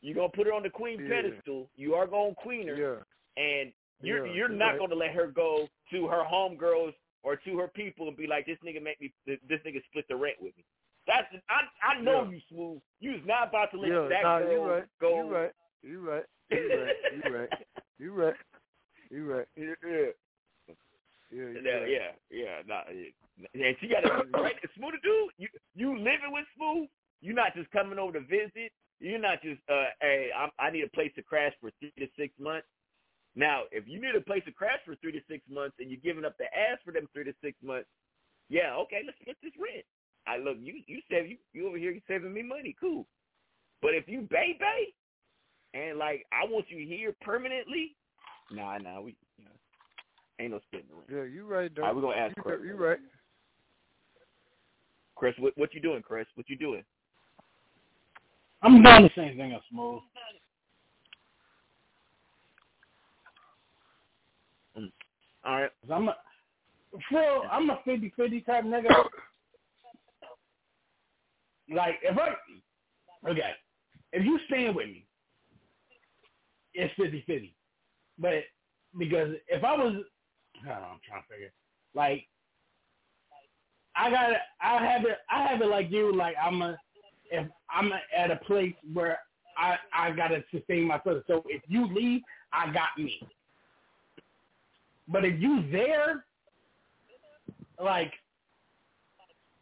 You 0.00 0.14
gonna 0.14 0.28
put 0.28 0.46
her 0.46 0.52
on 0.52 0.62
the 0.62 0.70
queen 0.70 1.00
Yeah. 1.00 1.08
pedestal. 1.22 1.70
You 1.76 1.94
are 1.94 2.06
gonna 2.06 2.34
queen 2.34 2.68
her, 2.68 3.06
and 3.36 3.72
you're 4.00 4.26
you're 4.26 4.48
not 4.48 4.78
gonna 4.78 4.94
let 4.94 5.12
her 5.12 5.26
go 5.28 5.68
to 5.90 6.06
her 6.06 6.22
homegirls 6.24 6.94
or 7.22 7.36
to 7.36 7.58
her 7.58 7.68
people 7.68 8.08
and 8.08 8.16
be 8.16 8.26
like, 8.26 8.46
this 8.46 8.58
nigga 8.64 8.82
make 8.82 9.00
me 9.00 9.12
this 9.26 9.60
nigga 9.66 9.82
split 9.86 10.06
the 10.08 10.16
rent 10.16 10.36
with 10.40 10.56
me. 10.56 10.64
That's 11.06 11.26
I 11.48 11.62
I 11.82 12.00
know 12.00 12.28
you 12.30 12.40
smooth. 12.50 12.80
You's 13.00 13.24
not 13.26 13.48
about 13.48 13.70
to 13.72 13.80
let 13.80 13.90
that 14.10 14.22
nah, 14.22 14.38
girl 14.40 14.52
you 14.52 14.70
right. 14.70 14.84
go. 15.00 15.16
You 15.16 15.34
right. 15.34 15.52
You 15.82 16.10
right. 16.10 16.24
You 16.50 16.84
right. 16.84 16.96
You 17.10 17.32
right. 17.32 17.48
You 17.98 18.12
right. 18.14 18.34
You 19.10 19.24
right. 19.32 19.46
Yeah, 19.56 20.10
yeah. 21.30 21.60
Yeah, 21.62 21.86
yeah, 21.86 22.10
yeah. 22.30 22.56
Nah, 22.66 22.82
yeah. 22.92 23.66
And 23.66 23.76
she 23.80 23.88
got 23.88 24.04
a 24.04 24.24
right. 24.40 24.56
Smooth 24.76 24.94
dude. 25.02 25.30
You 25.38 25.48
you 25.74 25.96
living 25.98 26.32
with 26.32 26.44
Smooth. 26.56 26.88
You're 27.20 27.34
not 27.34 27.54
just 27.54 27.70
coming 27.70 27.98
over 27.98 28.12
to 28.14 28.20
visit. 28.20 28.72
You're 29.00 29.18
not 29.18 29.42
just 29.42 29.60
uh, 29.70 29.94
hey, 30.00 30.30
I'm, 30.36 30.50
I 30.58 30.70
need 30.70 30.84
a 30.84 30.88
place 30.88 31.12
to 31.16 31.22
crash 31.22 31.52
for 31.60 31.70
three 31.78 31.92
to 31.98 32.08
six 32.18 32.34
months. 32.38 32.66
Now, 33.36 33.62
if 33.70 33.86
you 33.86 34.00
need 34.00 34.16
a 34.16 34.20
place 34.20 34.42
to 34.46 34.52
crash 34.52 34.80
for 34.84 34.96
three 34.96 35.12
to 35.12 35.20
six 35.28 35.44
months 35.48 35.76
and 35.78 35.90
you're 35.90 36.02
giving 36.02 36.24
up 36.24 36.36
the 36.38 36.46
ass 36.46 36.78
for 36.84 36.92
them 36.92 37.06
three 37.12 37.24
to 37.24 37.34
six 37.42 37.56
months, 37.62 37.88
yeah, 38.48 38.74
okay, 38.74 39.02
let's 39.04 39.18
split 39.20 39.36
this 39.42 39.52
rent. 39.58 39.84
I 40.26 40.38
look, 40.38 40.56
you 40.60 40.82
you 40.86 41.00
save 41.10 41.28
you 41.28 41.36
you 41.52 41.68
over 41.68 41.78
here 41.78 41.92
you 41.92 42.00
saving 42.08 42.32
me 42.32 42.42
money, 42.42 42.74
cool. 42.80 43.06
But 43.80 43.94
if 43.94 44.08
you 44.08 44.22
bay 44.22 44.56
bay, 44.58 44.92
and 45.78 45.98
like 45.98 46.26
I 46.32 46.50
want 46.50 46.66
you 46.68 46.86
here 46.86 47.14
permanently, 47.20 47.94
nah, 48.50 48.78
nah, 48.78 49.00
we 49.00 49.14
ain't 50.40 50.52
no 50.52 50.60
splitting 50.66 50.88
the 50.88 50.94
rent. 50.94 51.08
Yeah, 51.10 51.34
you 51.34 51.46
right, 51.46 51.70
though. 51.74 51.82
All 51.82 51.88
right, 51.88 51.96
we're 51.96 52.02
gonna 52.02 52.16
ask 52.16 52.36
you, 52.36 52.42
Chris. 52.42 52.60
You 52.64 52.76
right. 52.76 52.98
Chris, 55.16 55.34
what 55.38 55.52
what 55.56 55.74
you 55.74 55.80
doing, 55.80 56.02
Chris? 56.02 56.26
What 56.34 56.48
you 56.48 56.56
doing? 56.56 56.84
I'm 58.62 58.82
doing 58.82 59.02
the 59.02 59.10
same 59.14 59.36
thing 59.36 59.52
as 59.52 59.60
Smooth. 59.70 60.00
Mm. 64.76 64.92
All 65.44 65.60
right. 65.62 65.70
I'm 65.92 66.08
a, 66.08 66.16
Phil, 67.10 67.42
I'm 67.50 67.70
a 67.70 67.78
50-50 67.86 68.46
type 68.46 68.64
nigga. 68.64 69.04
Like, 71.72 71.96
if 72.02 72.16
I, 72.18 72.30
okay, 73.30 73.52
if 74.12 74.24
you 74.24 74.38
stand 74.48 74.74
with 74.74 74.86
me, 74.86 75.04
it's 76.74 76.94
50-50. 76.98 77.52
But, 78.18 78.44
because 78.98 79.34
if 79.48 79.62
I 79.62 79.76
was, 79.76 80.02
I 80.64 80.68
don't 80.68 80.80
know, 80.80 80.88
I'm 80.92 81.00
trying 81.06 81.22
to 81.22 81.28
figure, 81.28 81.52
like, 81.94 82.26
I 83.96 84.10
got 84.10 84.30
it, 84.32 84.38
I 84.60 84.84
have 84.84 85.04
it, 85.04 85.18
I 85.30 85.46
have 85.46 85.60
it 85.60 85.66
like 85.66 85.90
you, 85.90 86.14
like 86.14 86.36
I'm 86.40 86.62
a, 86.62 86.78
if 87.30 87.48
I'm 87.70 87.90
at 88.16 88.30
a 88.30 88.36
place 88.36 88.74
where 88.92 89.18
I, 89.56 89.76
I 89.92 90.10
gotta 90.12 90.44
sustain 90.52 90.84
myself. 90.84 91.24
So 91.26 91.42
if 91.46 91.62
you 91.66 91.92
leave, 91.92 92.22
I 92.52 92.72
got 92.72 92.96
me. 92.96 93.20
But 95.08 95.24
if 95.24 95.40
you 95.40 95.68
there, 95.72 96.24
like 97.82 98.12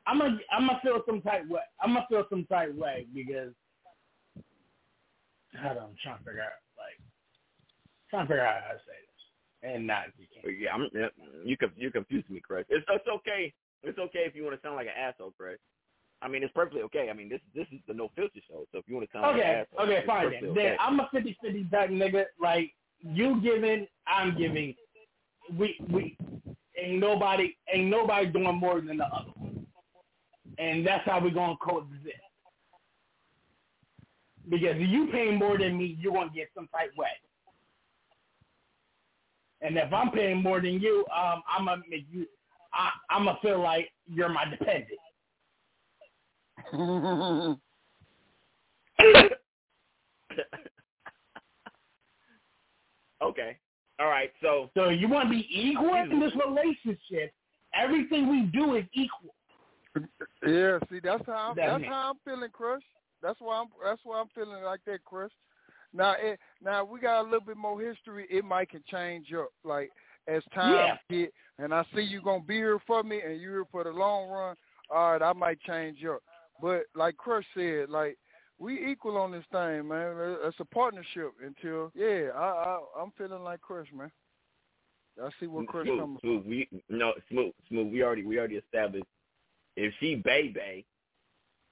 I'm 0.06 0.18
gonna 0.18 0.38
I'm 0.52 0.66
gonna 0.66 0.80
feel 0.82 1.02
some 1.06 1.22
type 1.22 1.48
way. 1.48 1.60
I'm 1.80 1.94
gonna 1.94 2.06
feel 2.08 2.24
some 2.28 2.44
type 2.44 2.74
way 2.74 3.06
because 3.14 3.52
hold 5.60 5.78
on, 5.78 5.84
I'm 5.84 5.96
trying 6.02 6.18
to 6.18 6.24
figure 6.24 6.42
out 6.42 6.60
like 6.76 7.00
trying 8.10 8.26
to 8.26 8.28
figure 8.28 8.46
out 8.46 8.62
how 8.62 8.72
to 8.72 8.78
say 8.78 9.05
and 9.66 9.86
not 9.86 10.04
you. 10.18 10.50
Yeah, 10.52 10.74
I'm, 10.74 10.88
you 11.44 11.56
you 11.76 11.90
confused 11.90 12.30
me, 12.30 12.40
Chris. 12.40 12.64
It's 12.68 12.84
it's 12.88 13.08
okay. 13.08 13.52
It's 13.82 13.98
okay 13.98 14.20
if 14.20 14.34
you 14.34 14.44
want 14.44 14.56
to 14.60 14.66
sound 14.66 14.76
like 14.76 14.86
an 14.86 14.92
asshole, 14.98 15.32
Chris. 15.36 15.58
I 16.22 16.28
mean, 16.28 16.42
it's 16.42 16.52
perfectly 16.54 16.82
okay. 16.82 17.08
I 17.10 17.12
mean, 17.12 17.28
this 17.28 17.40
this 17.54 17.66
is 17.72 17.80
the 17.86 17.94
no 17.94 18.10
filter 18.16 18.40
show, 18.48 18.64
so 18.72 18.78
if 18.78 18.84
you 18.88 18.94
want 18.94 19.08
to 19.10 19.12
sound 19.12 19.22
like 19.26 19.34
Okay, 19.40 19.54
an 19.54 19.66
asshole, 19.72 19.86
okay, 19.86 20.06
fine 20.06 20.30
then. 20.30 20.44
okay. 20.50 20.62
Then 20.62 20.76
I'm 20.80 21.00
a 21.00 21.08
50-50 21.14 21.70
type 21.70 21.90
nigga. 21.90 22.24
Like 22.40 22.72
you 23.02 23.40
giving, 23.42 23.86
I'm 24.06 24.36
giving. 24.38 24.74
We 25.58 25.76
we 25.92 26.16
ain't 26.80 26.98
nobody 26.98 27.54
ain't 27.72 27.88
nobody 27.88 28.26
doing 28.26 28.56
more 28.56 28.80
than 28.80 28.96
the 28.98 29.04
other, 29.04 29.32
and 30.58 30.86
that's 30.86 31.04
how 31.04 31.20
we're 31.20 31.30
gonna 31.30 31.56
coexist. 31.60 32.14
Because 34.48 34.76
if 34.76 34.88
you 34.88 35.08
paying 35.12 35.36
more 35.36 35.58
than 35.58 35.76
me, 35.76 35.96
you're 36.00 36.12
gonna 36.12 36.30
get 36.34 36.48
some 36.54 36.68
type 36.68 36.92
way. 36.96 37.08
And 39.62 39.76
if 39.76 39.92
I'm 39.92 40.10
paying 40.10 40.42
more 40.42 40.60
than 40.60 40.80
you, 40.80 41.04
um, 41.14 41.42
I'm 41.48 41.66
gonna 41.66 41.82
make 41.88 42.06
you. 42.10 42.26
I, 42.72 42.90
I'm 43.10 43.24
gonna 43.24 43.38
feel 43.40 43.60
like 43.60 43.90
you're 44.06 44.28
my 44.28 44.44
dependent. 44.44 44.88
okay. 53.22 53.56
All 53.98 54.08
right. 54.08 54.30
So 54.42 54.70
So 54.74 54.88
you 54.90 55.08
want 55.08 55.28
to 55.28 55.30
be 55.30 55.46
equal 55.50 55.94
in 55.94 56.20
this 56.20 56.32
relationship? 56.34 57.32
Everything 57.74 58.28
we 58.30 58.42
do 58.52 58.74
is 58.74 58.84
equal. 58.92 59.34
Yeah, 60.46 60.78
see, 60.90 61.00
that's 61.02 61.24
how 61.26 61.50
I'm, 61.50 61.56
That 61.56 61.66
that's 61.80 61.84
how 61.84 62.10
I'm 62.10 62.16
feeling, 62.24 62.50
Crush. 62.50 62.82
That's 63.22 63.40
why 63.40 63.58
I'm 63.58 63.66
that's 63.84 64.00
why 64.04 64.20
I'm 64.20 64.28
feeling 64.34 64.62
like 64.62 64.80
that, 64.86 65.04
Crush. 65.04 65.30
Now, 65.92 66.14
it, 66.18 66.38
now 66.62 66.84
we 66.84 67.00
got 67.00 67.22
a 67.22 67.24
little 67.24 67.40
bit 67.40 67.56
more 67.56 67.80
history. 67.80 68.26
It 68.30 68.44
might 68.44 68.70
can 68.70 68.82
change 68.90 69.32
up, 69.32 69.50
like 69.64 69.90
as 70.28 70.42
time 70.54 70.72
Yeah. 70.72 70.96
get, 71.08 71.32
and 71.58 71.72
I 71.72 71.84
see 71.94 72.02
you 72.02 72.20
gonna 72.20 72.42
be 72.42 72.56
here 72.56 72.78
for 72.86 73.02
me, 73.02 73.20
and 73.20 73.40
you're 73.40 73.52
here 73.52 73.64
for 73.70 73.84
the 73.84 73.90
long 73.90 74.28
run. 74.28 74.56
All 74.90 75.12
right, 75.12 75.22
I 75.22 75.32
might 75.32 75.60
change 75.62 76.04
up, 76.04 76.22
but 76.60 76.84
like 76.94 77.16
Crush 77.16 77.44
said, 77.54 77.88
like 77.88 78.18
we 78.58 78.90
equal 78.90 79.16
on 79.16 79.32
this 79.32 79.44
thing, 79.52 79.88
man. 79.88 80.14
It's 80.44 80.60
a 80.60 80.64
partnership 80.64 81.32
until 81.44 81.92
yeah. 81.94 82.30
I, 82.34 82.38
I 82.38 82.80
I'm 83.00 83.12
feeling 83.18 83.42
like 83.42 83.60
Crush, 83.60 83.88
man. 83.92 84.10
I 85.22 85.28
see 85.40 85.46
where 85.46 85.64
Crush 85.64 85.86
smooth, 85.86 85.98
coming 86.00 86.18
smooth. 86.20 86.46
We 86.46 86.68
no 86.88 87.14
smooth, 87.30 87.52
smooth. 87.68 87.92
We 87.92 88.02
already 88.02 88.24
we 88.24 88.38
already 88.38 88.56
established. 88.56 89.06
If 89.76 89.92
she 90.00 90.16
bay 90.16 90.48
bay, 90.48 90.84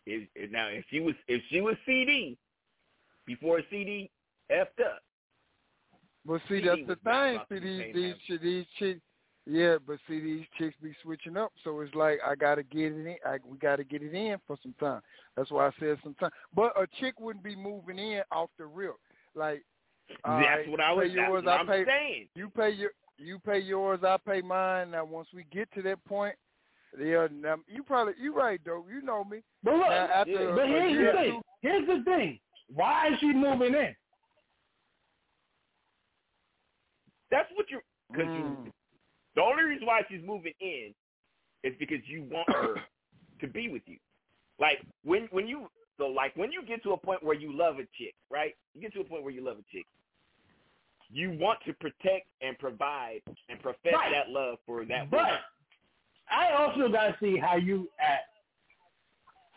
if, 0.06 0.28
if 0.34 0.50
now 0.50 0.68
if 0.68 0.84
she 0.90 1.00
was 1.00 1.14
if 1.28 1.42
she 1.50 1.60
was 1.60 1.76
CD 1.86 2.36
before 3.26 3.60
CD 3.70 4.10
effed 4.50 4.84
up. 4.84 5.02
But 6.26 6.40
see, 6.48 6.60
CD 6.60 6.68
that's 6.68 6.80
the 6.88 7.10
thing. 7.10 7.38
See 7.48 7.54
to 7.54 7.60
these 7.60 7.94
these 7.94 8.14
that. 8.28 8.42
these 8.42 8.64
chicks. 8.78 9.00
Yeah, 9.46 9.76
but 9.86 9.98
see 10.08 10.20
these 10.20 10.46
chicks 10.58 10.74
be 10.82 10.94
switching 11.02 11.36
up, 11.36 11.52
so 11.64 11.80
it's 11.80 11.94
like 11.94 12.18
I 12.26 12.34
gotta 12.34 12.62
get 12.62 12.92
it 12.92 13.06
in. 13.06 13.16
I, 13.26 13.36
we 13.46 13.58
gotta 13.58 13.84
get 13.84 14.02
it 14.02 14.14
in 14.14 14.38
for 14.46 14.56
some 14.62 14.74
time. 14.80 15.02
That's 15.36 15.50
why 15.50 15.66
I 15.66 15.70
said 15.78 15.98
some 16.02 16.14
time. 16.14 16.30
But 16.54 16.72
a 16.80 16.86
chick 16.98 17.20
wouldn't 17.20 17.44
be 17.44 17.54
moving 17.54 17.98
in 17.98 18.22
off 18.32 18.48
the 18.58 18.64
rip. 18.64 18.94
Like 19.34 19.62
That's 20.08 20.20
right, 20.24 20.70
what 20.70 20.80
I 20.80 20.92
you 20.92 20.96
was. 20.96 21.12
Yours, 21.12 21.44
I 21.46 21.50
I'm 21.56 21.66
pay. 21.66 21.84
saying. 21.84 22.28
You 22.34 22.48
pay 22.48 22.70
your. 22.70 22.90
You 23.18 23.38
pay 23.38 23.58
yours. 23.58 24.00
I 24.02 24.16
pay 24.26 24.40
mine. 24.40 24.92
Now 24.92 25.04
once 25.04 25.28
we 25.34 25.44
get 25.52 25.70
to 25.74 25.82
that 25.82 26.02
point, 26.06 26.34
yeah. 26.98 27.26
Now, 27.30 27.56
you 27.68 27.82
probably 27.82 28.14
you 28.20 28.34
right 28.34 28.60
though. 28.64 28.84
You 28.92 29.02
know 29.02 29.24
me. 29.24 29.42
But 29.62 29.74
look, 29.74 29.88
Now, 29.88 30.08
after 30.14 30.54
but 30.54 30.66
here's 30.68 31.06
the 31.06 31.12
thing. 31.12 31.42
Here's 31.60 31.86
the 31.86 32.02
thing. 32.04 32.38
Why 32.68 33.08
is 33.12 33.18
she 33.20 33.32
moving 33.32 33.74
in? 33.74 33.94
That's 37.30 37.50
what 37.54 37.70
you. 37.70 37.80
Because 38.12 38.28
Mm. 38.32 38.66
you. 38.66 38.72
The 39.34 39.42
only 39.42 39.64
reason 39.64 39.86
why 39.86 40.02
she's 40.08 40.22
moving 40.24 40.54
in 40.60 40.94
is 41.64 41.74
because 41.78 42.06
you 42.06 42.22
want 42.24 42.48
her 42.50 42.74
to 43.40 43.48
be 43.48 43.68
with 43.68 43.82
you. 43.86 43.98
Like 44.58 44.78
when 45.02 45.26
when 45.32 45.46
you 45.48 45.68
so 45.98 46.06
like 46.06 46.34
when 46.36 46.52
you 46.52 46.62
get 46.64 46.82
to 46.84 46.92
a 46.92 46.96
point 46.96 47.22
where 47.22 47.34
you 47.34 47.52
love 47.56 47.76
a 47.76 47.86
chick, 47.98 48.14
right? 48.30 48.54
You 48.74 48.80
get 48.80 48.92
to 48.94 49.00
a 49.00 49.04
point 49.04 49.24
where 49.24 49.32
you 49.32 49.44
love 49.44 49.58
a 49.58 49.64
chick. 49.72 49.86
You 51.10 51.32
want 51.38 51.58
to 51.66 51.72
protect 51.74 52.26
and 52.40 52.58
provide 52.58 53.20
and 53.48 53.60
profess 53.60 53.92
Right. 53.94 54.12
that 54.12 54.30
love 54.30 54.58
for 54.66 54.84
that 54.86 55.10
But 55.10 55.18
woman. 55.18 55.40
I 56.30 56.52
also 56.52 56.88
gotta 56.88 57.16
see 57.20 57.36
how 57.36 57.56
you 57.56 57.90
act. 58.00 58.24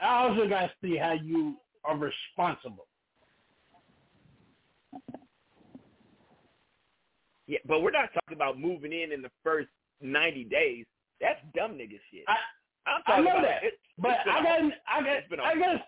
I 0.01 0.23
also 0.27 0.47
gotta 0.47 0.71
see 0.81 0.97
how 0.97 1.13
you 1.13 1.57
are 1.83 1.97
responsible. 1.97 2.86
Yeah, 7.47 7.59
but 7.65 7.81
we're 7.81 7.91
not 7.91 8.09
talking 8.13 8.35
about 8.35 8.59
moving 8.59 8.91
in 8.93 9.11
in 9.11 9.21
the 9.21 9.31
first 9.43 9.69
ninety 10.01 10.43
days. 10.43 10.85
That's 11.21 11.39
dumb 11.55 11.73
nigga 11.73 11.99
shit. 12.11 12.25
I 12.27 12.35
I'm 12.85 13.01
I 13.07 13.21
know 13.21 13.31
about 13.31 13.41
that, 13.43 13.63
it, 13.63 13.73
but 13.97 14.11
it's 14.11 14.23
been 14.25 14.33
I 14.33 14.39
a- 14.39 14.43
got 14.43 14.59
I 14.87 15.17
it's 15.17 15.29
got 15.29 15.59
guess 15.59 15.81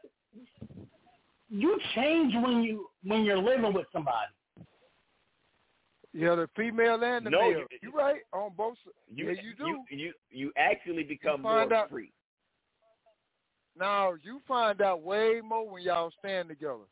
you 1.49 1.79
change 1.95 2.33
when 2.43 2.63
you 2.63 2.87
when 3.03 3.23
you're 3.23 3.37
living 3.37 3.73
with 3.73 3.87
somebody. 3.91 4.27
Yeah, 6.13 6.35
the 6.35 6.49
female 6.55 7.03
and 7.03 7.25
the 7.25 7.29
No, 7.29 7.39
male. 7.41 7.59
you- 7.59 7.67
You 7.83 7.91
right 7.91 8.21
on 8.33 8.51
both. 8.57 8.77
sides. 8.83 8.95
You, 9.13 9.27
yeah, 9.29 9.41
you 9.41 9.53
do. 9.55 9.65
You, 9.67 9.85
you 9.97 10.13
you 10.31 10.51
actually 10.57 11.03
become 11.03 11.43
find 11.43 11.69
more 11.69 11.79
out- 11.79 11.89
free. 11.89 12.11
Now 13.77 14.13
you 14.23 14.41
find 14.47 14.81
out 14.81 15.01
way 15.01 15.39
more 15.43 15.69
when 15.69 15.83
y'all 15.83 16.11
stand 16.19 16.49
together. 16.49 16.87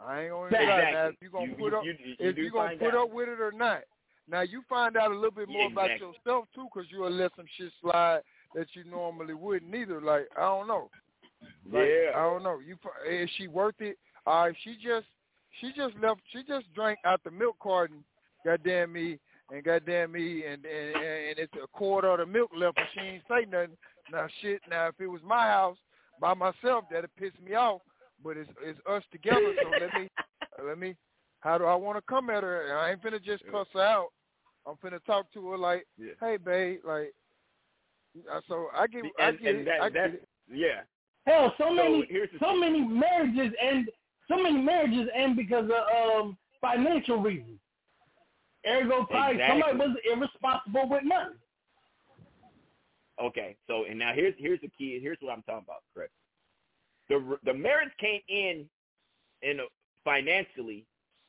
I 0.00 0.22
ain't 0.22 0.30
gonna 0.30 0.46
Exactly. 0.46 0.66
lie. 0.68 0.90
Now 0.92 1.06
if 1.08 1.14
you 1.20 1.30
gonna 1.30 1.46
You- 1.46 1.54
put 1.54 1.72
you- 1.72 1.78
up, 1.78 1.84
you- 1.84 1.96
you 2.04 2.16
if 2.18 2.38
you 2.38 2.50
gonna 2.50 2.76
put 2.76 2.94
out. 2.94 3.04
up 3.04 3.10
with 3.10 3.28
it 3.28 3.40
or 3.40 3.52
not. 3.52 3.82
Now 4.30 4.40
you 4.40 4.62
find 4.68 4.96
out 4.96 5.10
a 5.10 5.14
little 5.14 5.30
bit 5.30 5.48
more 5.48 5.66
about 5.66 5.90
Exactly. 5.90 6.08
yourself 6.08 6.44
too, 6.54 6.68
because 6.72 6.90
you'll 6.90 7.10
let 7.10 7.32
some 7.36 7.46
shit 7.58 7.72
slide 7.82 8.20
that 8.54 8.66
you 8.74 8.84
normally 8.84 9.34
wouldn't 9.34 9.74
either. 9.74 10.00
Like 10.00 10.28
I 10.36 10.42
don't 10.42 10.66
know. 10.68 10.90
Like, 11.70 11.88
Yeah. 11.88 12.12
I 12.16 12.22
don't 12.22 12.42
know. 12.42 12.58
You 12.60 12.76
is 13.08 13.28
she 13.36 13.48
worth 13.48 13.80
it? 13.80 13.98
Uh, 14.26 14.48
she 14.62 14.76
just 14.82 15.06
she 15.60 15.72
just 15.76 15.94
left. 16.02 16.20
She 16.32 16.42
just 16.42 16.72
drank 16.74 16.98
out 17.04 17.22
the 17.24 17.30
milk 17.30 17.56
carton. 17.62 18.02
Goddamn 18.44 18.92
me 18.92 19.18
and 19.52 19.62
goddamn 19.62 20.12
me 20.12 20.44
and 20.46 20.64
and 20.64 20.96
and 20.96 21.38
it's 21.38 21.52
a 21.62 21.66
quarter 21.68 22.08
of 22.08 22.18
the 22.18 22.26
milk 22.26 22.50
left, 22.56 22.78
and 22.78 22.86
she 22.94 23.00
ain't 23.00 23.22
say 23.28 23.44
nothing. 23.50 23.76
Now 24.10 24.26
shit. 24.40 24.60
Now 24.70 24.88
if 24.88 24.94
it 25.00 25.06
was 25.06 25.20
my 25.24 25.46
house 25.48 25.78
by 26.20 26.32
myself, 26.34 26.84
that'd 26.90 27.14
piss 27.16 27.32
me 27.44 27.54
off. 27.54 27.82
But 28.22 28.36
it's 28.38 28.50
it's 28.62 28.78
us 28.88 29.02
together. 29.12 29.52
So 29.62 29.68
let 29.80 29.92
me 30.00 30.08
let 30.66 30.78
me. 30.78 30.96
How 31.44 31.58
do 31.58 31.64
I 31.66 31.74
want 31.74 31.98
to 31.98 32.02
come 32.08 32.30
at 32.30 32.42
her? 32.42 32.74
I 32.78 32.92
ain't 32.92 33.02
finna 33.02 33.22
just 33.22 33.44
cuss 33.52 33.66
her 33.74 33.82
out. 33.82 34.08
I'm 34.66 34.76
finna 34.76 34.98
talk 35.04 35.30
to 35.34 35.50
her 35.50 35.58
like, 35.58 35.86
Yeah. 35.98 36.12
hey, 36.18 36.38
babe, 36.38 36.80
like. 36.84 37.12
uh, 38.32 38.40
So 38.48 38.68
I 38.74 38.86
get, 38.86 39.04
I 39.18 39.28
And- 39.28 39.38
get, 39.40 39.54
and 39.54 39.66
that- 39.66 39.80
I 39.82 39.88
get 39.90 39.92
that's- 39.92 40.14
it. 40.14 40.28
Yeah. 40.48 40.84
Hell, 41.26 41.54
so 41.58 41.64
So, 41.68 41.74
many, 41.74 42.06
here's 42.06 42.30
so 42.38 42.50
thing. 42.52 42.60
many 42.60 42.80
marriages 42.82 43.54
end, 43.58 43.90
so 44.28 44.36
many 44.42 44.56
marriages 44.58 45.08
end 45.12 45.36
because 45.36 45.70
of 45.70 46.20
um 46.22 46.38
financial 46.62 47.18
reasons. 47.18 47.60
Ergo, 48.66 49.04
probably 49.04 49.34
Exactly. 49.36 49.60
somebody 49.62 49.88
was 49.90 49.96
irresponsible 50.04 50.88
with 50.88 51.02
money. 51.02 51.34
Okay, 53.20 53.56
so 53.66 53.84
and 53.84 53.98
now 53.98 54.12
here's 54.14 54.34
here's 54.38 54.60
the 54.60 54.68
key. 54.70 54.98
Here's 54.98 55.18
what 55.20 55.32
I'm 55.32 55.42
talking 55.42 55.64
about. 55.64 55.82
Correct. 55.94 56.12
The 57.08 57.38
the 57.42 57.52
marriage 57.54 57.92
can't 57.98 58.24
end 58.28 58.68
in 59.42 59.60
a, 59.60 59.64
financially 60.04 60.86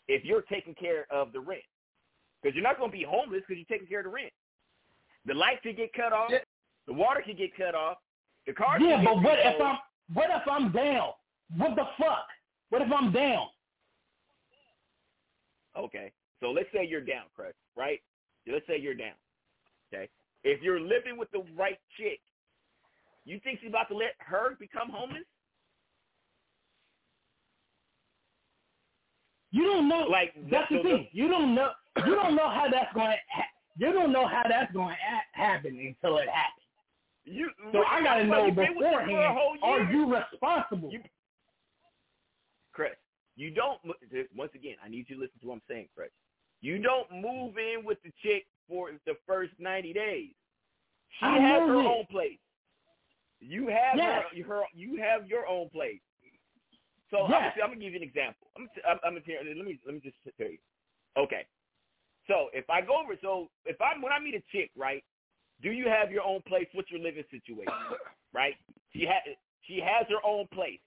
if 0.07 0.23
you're 0.23 0.43
taking 0.43 0.75
care 0.75 1.07
of 1.11 1.33
the 1.33 1.39
rent, 1.39 1.61
because 2.41 2.55
you're 2.55 2.63
not 2.63 2.77
going 2.77 2.91
to 2.91 2.97
be 2.97 3.03
homeless 3.03 3.41
because 3.47 3.57
you're 3.57 3.77
taking 3.77 3.87
care 3.87 3.99
of 3.99 4.05
the 4.05 4.11
rent. 4.11 4.31
The 5.25 5.33
lights 5.33 5.61
could 5.63 5.77
get 5.77 5.93
cut 5.93 6.13
off. 6.13 6.31
The 6.87 6.93
water 6.93 7.21
could 7.25 7.37
get 7.37 7.55
cut 7.57 7.73
off. 7.73 7.97
The 8.45 8.53
car. 8.53 8.79
Yeah, 8.79 9.01
but 9.03 9.21
what 9.23 9.39
if. 9.39 9.59
I'm 9.59 9.77
what 10.13 10.29
if 10.29 10.47
I'm 10.49 10.71
down? 10.71 11.09
What 11.57 11.75
the 11.75 11.85
fuck? 11.97 12.27
What 12.69 12.81
if 12.81 12.91
I'm 12.91 13.11
down? 13.11 13.47
Okay. 15.77 16.11
So 16.39 16.51
let's 16.51 16.69
say 16.73 16.85
you're 16.87 17.01
down, 17.01 17.23
Chris, 17.35 17.53
right? 17.75 17.99
Let's 18.47 18.67
say 18.67 18.79
you're 18.79 18.93
down. 18.93 19.15
Okay. 19.91 20.09
If 20.43 20.61
you're 20.61 20.79
living 20.79 21.17
with 21.17 21.31
the 21.31 21.43
right 21.57 21.79
chick, 21.97 22.19
you 23.25 23.39
think 23.43 23.59
she's 23.61 23.69
about 23.69 23.87
to 23.89 23.95
let 23.95 24.13
her 24.19 24.55
become 24.59 24.89
homeless? 24.89 25.23
You 29.55 29.63
don't 29.71 29.87
know. 29.87 30.03
Like 30.09 30.33
That's 30.51 30.67
the 30.69 30.77
so 30.79 30.83
thing. 30.83 31.07
You 31.13 31.29
don't 31.29 31.55
know. 31.55 31.69
You 32.05 32.13
don't 32.15 32.35
know 32.35 32.49
how 32.49 32.65
that's 32.69 32.91
going. 32.93 33.11
to 33.11 33.17
ha- 33.31 33.53
You 33.77 33.93
don't 33.93 34.11
know 34.11 34.27
how 34.27 34.43
that's 34.49 34.71
going 34.73 34.89
to 34.89 35.01
ha- 35.01 35.23
happen 35.31 35.79
until 35.79 36.17
it 36.17 36.27
happens. 36.27 36.67
You, 37.23 37.49
So 37.71 37.79
I 37.89 38.03
got 38.03 38.15
to 38.17 38.25
know 38.25 38.45
You've 38.47 38.55
been 38.55 38.75
with 38.75 38.85
her 38.85 38.91
for 38.91 38.99
a 39.01 39.05
beforehand. 39.07 39.59
Are 39.63 39.91
you 39.91 40.13
responsible? 40.13 40.91
Chris, 42.73 42.91
you 43.37 43.51
don't. 43.51 43.79
Once 44.35 44.51
again, 44.55 44.75
I 44.83 44.89
need 44.89 45.05
you 45.07 45.15
to 45.15 45.21
listen 45.21 45.39
to 45.41 45.47
what 45.47 45.53
I'm 45.55 45.61
saying, 45.69 45.87
Chris. 45.95 46.09
You 46.61 46.79
don't 46.81 47.09
move 47.11 47.53
in 47.57 47.85
with 47.85 47.97
the 48.03 48.11
chick 48.21 48.45
for 48.67 48.89
the 49.05 49.13
first 49.25 49.53
90 49.59 49.93
days. 49.93 50.31
She 51.19 51.25
I 51.25 51.37
has 51.39 51.59
her 51.61 51.79
it. 51.79 51.85
own 51.85 52.05
place. 52.11 52.39
You 53.39 53.67
have 53.67 53.95
Yes. 53.95 54.23
her, 54.35 54.43
her. 54.47 54.61
You 54.73 55.01
have 55.01 55.27
your 55.27 55.47
own 55.47 55.69
place. 55.69 56.01
So 57.11 57.23
I'm, 57.23 57.31
gonna, 57.31 57.53
I'm 57.63 57.69
gonna 57.69 57.81
give 57.81 57.93
you 57.93 58.01
an 58.01 58.03
example. 58.03 58.47
I'm, 58.57 58.69
I'm, 58.87 58.97
I'm 59.05 59.13
gonna 59.13 59.25
tell 59.25 59.45
let 59.45 59.65
me 59.65 59.79
let 59.85 59.95
me 59.95 60.01
just 60.03 60.17
tell 60.37 60.47
you. 60.49 60.57
Okay. 61.17 61.45
So 62.27 62.49
if 62.53 62.69
I 62.69 62.81
go 62.81 62.97
over, 63.01 63.15
so 63.21 63.47
if 63.65 63.79
I 63.81 63.93
when 64.01 64.11
I 64.11 64.19
meet 64.19 64.35
a 64.35 64.43
chick, 64.51 64.71
right? 64.75 65.03
Do 65.61 65.71
you 65.71 65.87
have 65.87 66.11
your 66.11 66.23
own 66.23 66.41
place? 66.47 66.67
What's 66.73 66.91
your 66.91 67.01
living 67.01 67.23
situation? 67.31 67.73
Right? 68.33 68.55
She 68.91 69.03
has 69.03 69.23
she 69.61 69.79
has 69.79 70.05
her 70.09 70.19
own 70.25 70.47
place. 70.53 70.81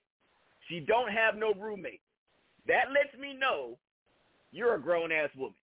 She 0.68 0.80
don't 0.80 1.10
have 1.10 1.34
no 1.34 1.54
roommate. 1.54 2.02
That 2.66 2.92
lets 2.92 3.18
me 3.18 3.32
know 3.32 3.78
you're 4.52 4.74
a 4.74 4.80
grown 4.80 5.12
ass 5.12 5.30
woman. 5.34 5.56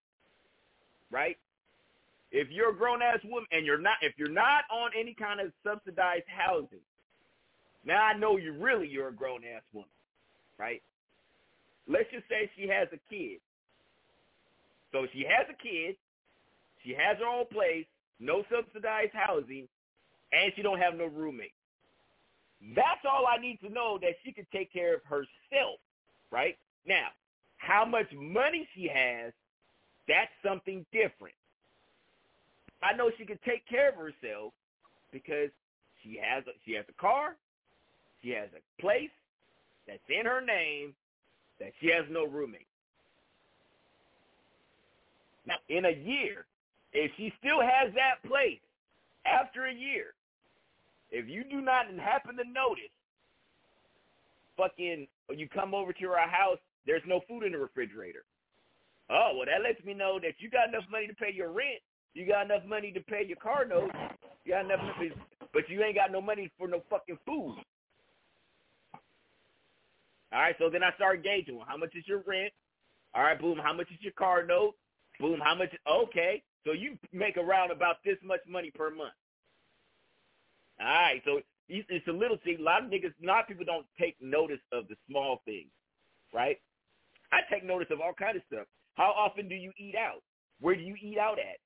Right? 1.12 1.38
If 2.32 2.50
you're 2.50 2.72
a 2.72 2.76
grown 2.76 3.04
ass 3.04 3.20
woman 3.24 3.46
and 3.52 3.68
you're 3.68 3.78
not 3.78 3.98
if 4.02 4.14
you're 4.18 4.32
not 4.32 4.64
on 4.72 4.92
any 5.00 5.14
kind 5.14 5.40
of 5.40 5.52
subsidized 5.64 6.26
housing, 6.28 6.82
now 7.86 8.02
I 8.04 8.18
know 8.18 8.38
you 8.38 8.54
really 8.54 8.88
you're 8.88 9.10
a 9.10 9.16
grown 9.16 9.44
ass 9.44 9.62
woman. 9.74 9.90
Right? 10.58 10.82
Let's 11.88 12.10
just 12.12 12.28
say 12.30 12.50
she 12.56 12.68
has 12.68 12.88
a 12.92 13.00
kid. 13.10 13.40
So 14.92 15.08
she 15.12 15.26
has 15.28 15.46
a 15.50 15.62
kid, 15.62 15.96
she 16.84 16.92
has 16.92 17.18
her 17.20 17.28
own 17.28 17.46
place, 17.52 17.86
no 18.20 18.44
subsidized 18.50 19.12
housing, 19.14 19.68
and 20.32 20.54
she 20.56 20.62
don't 20.62 20.80
have 20.80 20.96
no 20.96 21.06
roommate. 21.06 21.54
That's 22.76 23.04
all 23.04 23.26
I 23.28 23.40
need 23.40 23.60
to 23.62 23.70
know 23.70 24.00
that 24.02 24.16
she 24.24 24.32
can 24.32 24.48
take 24.52 24.72
care 24.72 24.96
of 24.96 25.02
herself, 25.04 25.80
right? 26.32 26.58
Now, 26.88 27.08
how 27.58 27.86
much 27.86 28.08
money 28.14 28.68
she 28.74 28.88
has, 28.88 29.34
that's 30.08 30.32
something 30.44 30.86
different. 30.92 31.36
I 32.82 32.96
know 32.96 33.12
she 33.18 33.26
can 33.26 33.40
take 33.46 33.68
care 33.68 33.90
of 33.90 33.96
herself 33.96 34.54
because 35.12 35.50
she 36.04 36.20
has 36.22 36.44
a, 36.48 36.52
she 36.66 36.74
has 36.74 36.86
a 36.88 37.02
car, 37.02 37.36
she 38.22 38.30
has 38.30 38.50
a 38.56 38.82
place 38.82 39.10
that's 39.88 40.00
in 40.10 40.26
her 40.26 40.42
name, 40.42 40.94
that 41.60 41.72
she 41.80 41.88
has 41.88 42.06
no 42.10 42.28
roommate. 42.28 42.68
Now, 45.48 45.56
in 45.70 45.86
a 45.86 45.92
year, 45.92 46.46
if 46.94 47.12
she 47.18 47.32
still 47.40 47.62
has 47.62 47.94
that 47.94 48.28
place 48.28 48.60
after 49.26 49.66
a 49.66 49.74
year, 49.74 50.14
if 51.12 51.30
you 51.30 51.44
do 51.44 51.62
not 51.62 51.86
happen 52.00 52.36
to 52.38 52.44
notice, 52.44 52.92
fucking, 54.58 55.08
you 55.30 55.48
come 55.48 55.74
over 55.74 55.94
to 55.94 56.06
our 56.08 56.28
house, 56.28 56.58
there's 56.86 57.04
no 57.06 57.22
food 57.28 57.44
in 57.44 57.52
the 57.52 57.58
refrigerator. 57.58 58.24
Oh, 59.10 59.34
well, 59.36 59.46
that 59.46 59.62
lets 59.62 59.84
me 59.86 59.94
know 59.94 60.20
that 60.22 60.34
you 60.40 60.50
got 60.50 60.70
enough 60.70 60.90
money 60.92 61.08
to 61.08 61.14
pay 61.14 61.32
your 61.32 61.52
rent. 61.52 61.82
You 62.14 62.26
got 62.26 62.46
enough 62.46 62.66
money 62.68 62.92
to 62.92 63.02
pay 63.02 63.24
your 63.28 63.38
car 63.38 63.66
note. 63.66 63.92
You 64.46 64.54
got 64.54 64.66
enough, 64.66 64.80
but 65.54 65.70
you 65.70 65.84
ain't 65.84 65.96
got 65.96 66.12
no 66.12 66.22
money 66.22 66.52
for 66.58 66.68
no 66.68 66.82
fucking 66.90 67.20
food. 67.26 67.58
All 70.36 70.42
right, 70.42 70.56
so 70.60 70.70
then 70.70 70.84
I 70.84 70.94
start 70.96 71.24
gauging. 71.24 71.56
Well, 71.56 71.66
how 71.66 71.78
much 71.78 71.96
is 71.96 72.04
your 72.06 72.22
rent? 72.28 72.52
All 73.14 73.24
right, 73.24 73.40
boom. 73.40 73.58
How 73.58 73.72
much 73.72 73.88
is 73.90 73.98
your 74.02 74.12
car 74.12 74.46
note? 74.46 74.74
Boom. 75.18 75.40
How 75.42 75.56
much? 75.56 75.70
Okay, 75.90 76.44
so 76.66 76.74
you 76.74 76.98
make 77.14 77.38
around 77.38 77.72
about 77.72 77.98
this 78.04 78.18
much 78.22 78.42
money 78.46 78.70
per 78.70 78.90
month. 78.90 79.14
All 80.82 80.88
right, 80.88 81.22
so 81.24 81.40
it's 81.70 82.08
a 82.10 82.12
little 82.12 82.38
thing. 82.44 82.58
A 82.60 82.64
lot 82.64 82.84
of 82.84 82.92
niggas, 82.92 83.14
a 83.24 83.26
lot 83.26 83.44
of 83.44 83.48
people 83.48 83.64
don't 83.64 83.86
take 83.98 84.18
notice 84.22 84.60
of 84.74 84.90
the 84.90 84.96
small 85.10 85.42
things, 85.46 85.70
right? 86.34 86.58
I 87.32 87.40
take 87.50 87.64
notice 87.64 87.88
of 87.90 88.02
all 88.02 88.12
kind 88.14 88.36
of 88.36 88.44
stuff. 88.52 88.68
How 88.96 89.14
often 89.16 89.48
do 89.48 89.56
you 89.56 89.72
eat 89.78 89.96
out? 89.96 90.22
Where 90.60 90.76
do 90.76 90.82
you 90.82 90.96
eat 91.02 91.18
out 91.18 91.40
at? 91.40 91.60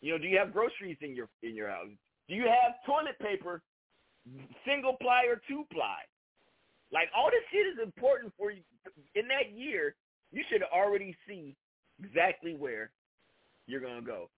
You 0.00 0.12
know, 0.12 0.18
do 0.18 0.26
you 0.26 0.38
have 0.38 0.52
groceries 0.52 0.96
in 1.02 1.14
your 1.14 1.28
in 1.44 1.54
your 1.54 1.68
house? 1.70 1.86
Do 2.28 2.34
you 2.34 2.46
have 2.46 2.74
toilet 2.84 3.18
paper, 3.20 3.62
single 4.66 4.96
ply 5.00 5.26
or 5.28 5.40
two 5.48 5.64
ply? 5.72 5.98
Like 6.92 7.08
all 7.16 7.30
this 7.30 7.42
shit 7.52 7.66
is 7.66 7.78
important 7.82 8.32
for 8.38 8.50
you. 8.50 8.62
In 9.14 9.28
that 9.28 9.52
year, 9.56 9.94
you 10.32 10.42
should 10.50 10.62
already 10.62 11.16
see 11.26 11.54
exactly 12.02 12.54
where 12.54 12.90
you're 13.66 13.80
gonna 13.80 14.02
go. 14.02 14.30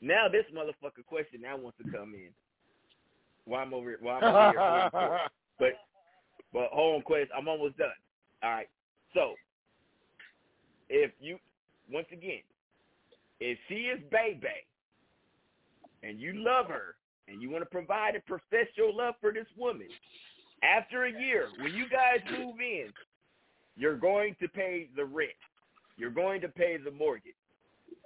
Now 0.00 0.28
this 0.28 0.44
motherfucker 0.54 1.04
question 1.06 1.40
now 1.40 1.56
wants 1.56 1.78
to 1.78 1.90
come 1.90 2.14
in. 2.14 2.28
Why 3.46 3.62
I'm 3.62 3.72
over 3.74 3.96
why 4.00 4.18
I'm 4.20 4.24
over 4.24 4.50
here 4.50 4.90
for. 4.90 5.20
But 5.58 5.74
but 6.52 6.68
hold 6.72 6.96
on, 6.96 7.02
Quest, 7.02 7.30
I'm 7.36 7.46
almost 7.46 7.76
done. 7.78 7.88
All 8.42 8.50
right. 8.50 8.68
So 9.14 9.34
if 10.88 11.12
you 11.20 11.38
once 11.90 12.06
again, 12.12 12.42
if 13.40 13.58
she 13.68 13.74
is 13.74 14.00
Bay 14.10 14.38
and 16.02 16.20
you 16.20 16.32
love 16.34 16.66
her 16.66 16.96
and 17.28 17.40
you 17.40 17.50
want 17.50 17.62
to 17.62 17.70
provide 17.70 18.14
and 18.14 18.24
profess 18.26 18.66
your 18.76 18.92
love 18.92 19.14
for 19.20 19.32
this 19.32 19.46
woman, 19.56 19.88
after 20.64 21.04
a 21.04 21.10
year, 21.10 21.48
when 21.60 21.74
you 21.74 21.84
guys 21.88 22.20
move 22.38 22.60
in, 22.60 22.92
you're 23.76 23.96
going 23.96 24.34
to 24.40 24.48
pay 24.48 24.88
the 24.96 25.04
rent. 25.04 25.30
You're 25.96 26.10
going 26.10 26.40
to 26.40 26.48
pay 26.48 26.76
the 26.76 26.90
mortgage. 26.90 27.34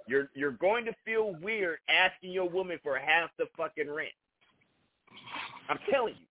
You're 0.07 0.29
you're 0.33 0.51
going 0.51 0.85
to 0.85 0.93
feel 1.05 1.35
weird 1.41 1.77
asking 1.87 2.31
your 2.31 2.49
woman 2.49 2.79
for 2.81 2.97
half 2.97 3.29
the 3.37 3.45
fucking 3.55 3.89
rent. 3.89 4.09
I'm 5.69 5.77
telling 5.91 6.15
you. 6.15 6.25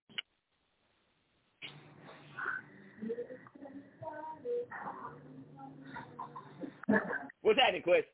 What's 7.41 7.59
happening, 7.59 7.83
Quest? 7.83 8.07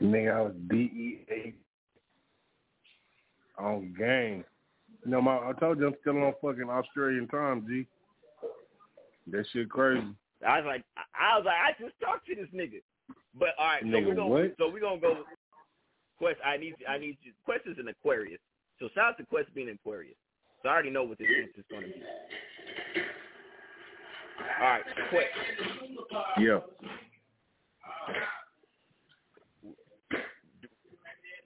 Nigga, 0.00 0.34
I 0.34 0.40
was 0.42 0.52
DEA 0.68 1.54
on 3.58 3.94
game. 3.98 4.44
Know, 5.06 5.22
my 5.22 5.36
I 5.38 5.52
told 5.58 5.78
you 5.78 5.86
I'm 5.86 5.94
still 6.00 6.22
on 6.22 6.34
fucking 6.42 6.68
Australian 6.68 7.26
time, 7.28 7.66
G. 7.68 7.86
That 9.28 9.44
shit 9.52 9.68
crazy. 9.70 10.06
I 10.46 10.60
was 10.60 10.66
like, 10.66 10.84
I 11.14 11.36
was 11.36 11.46
like, 11.46 11.56
I 11.56 11.82
just 11.82 11.94
talked 12.00 12.26
to 12.26 12.34
this 12.34 12.48
nigga. 12.54 12.80
But 13.38 13.50
all 13.58 13.66
right, 13.66 13.82
so 13.82 13.86
Nigga, 13.86 14.06
we're 14.06 14.14
gonna 14.14 14.28
what? 14.28 14.54
so 14.58 14.70
we're 14.70 14.80
gonna 14.80 15.00
go. 15.00 15.24
Quest, 16.18 16.38
I 16.44 16.56
need 16.56 16.74
I 16.88 16.98
need 16.98 17.16
you. 17.22 17.32
Quest 17.44 17.62
is 17.66 17.78
an 17.78 17.88
Aquarius, 17.88 18.40
so 18.78 18.88
shout 18.94 19.10
out 19.12 19.18
to 19.18 19.24
Quest 19.24 19.54
being 19.54 19.68
an 19.68 19.78
Aquarius. 19.82 20.16
So 20.62 20.68
I 20.68 20.72
already 20.72 20.90
know 20.90 21.04
what 21.04 21.18
this 21.18 21.28
is 21.56 21.64
gonna 21.70 21.86
be. 21.86 21.94
All 24.60 24.68
right, 24.68 24.82
Quest. 25.08 25.26
Yeah. 26.38 26.58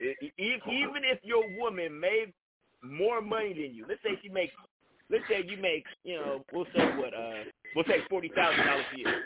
E- 0.01 0.33
Even 0.37 1.03
if 1.03 1.19
your 1.23 1.43
woman 1.57 1.97
made 1.99 2.33
more 2.85 3.21
money 3.21 3.53
than 3.53 3.75
you, 3.75 3.85
let's 3.87 4.01
say 4.03 4.19
she 4.21 4.29
makes, 4.29 4.53
let's 5.09 5.23
say 5.29 5.43
you 5.45 5.57
make, 5.57 5.85
you 6.03 6.15
know, 6.15 6.43
we'll 6.53 6.65
say 6.75 6.85
what, 6.97 7.13
uh, 7.13 7.43
we'll 7.75 7.85
say 7.85 7.99
forty 8.09 8.31
thousand 8.35 8.65
dollars 8.65 8.85
a 8.93 8.97
year. 8.97 9.23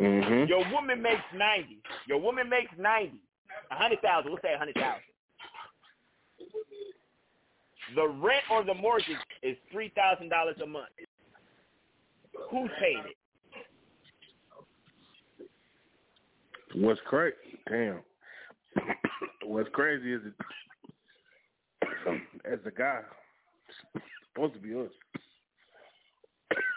Mm-hmm. 0.00 0.48
Your 0.48 0.70
woman 0.72 1.00
makes 1.00 1.22
ninety. 1.34 1.78
Your 2.06 2.20
woman 2.20 2.48
makes 2.48 2.70
ninety. 2.78 3.20
a 3.70 3.74
hundred 3.74 4.00
thousand. 4.02 4.30
We'll 4.30 4.40
say 4.42 4.54
a 4.54 4.58
hundred 4.58 4.74
thousand. 4.74 5.02
The 7.94 8.06
rent 8.06 8.44
or 8.50 8.64
the 8.64 8.74
mortgage 8.74 9.16
is 9.42 9.56
three 9.72 9.92
thousand 9.96 10.28
dollars 10.28 10.56
a 10.62 10.66
month. 10.66 10.86
Who's 12.50 12.70
paid 12.80 13.10
it? 13.10 13.16
What's 16.74 17.00
crazy? 17.06 17.36
Damn. 17.68 18.00
What's 19.44 19.68
crazy 19.72 20.12
is 20.14 20.20
it, 20.24 20.32
as 22.44 22.58
a 22.66 22.70
guy, 22.70 23.00
supposed 24.32 24.54
to 24.54 24.60
be 24.60 24.74
us. 24.74 24.90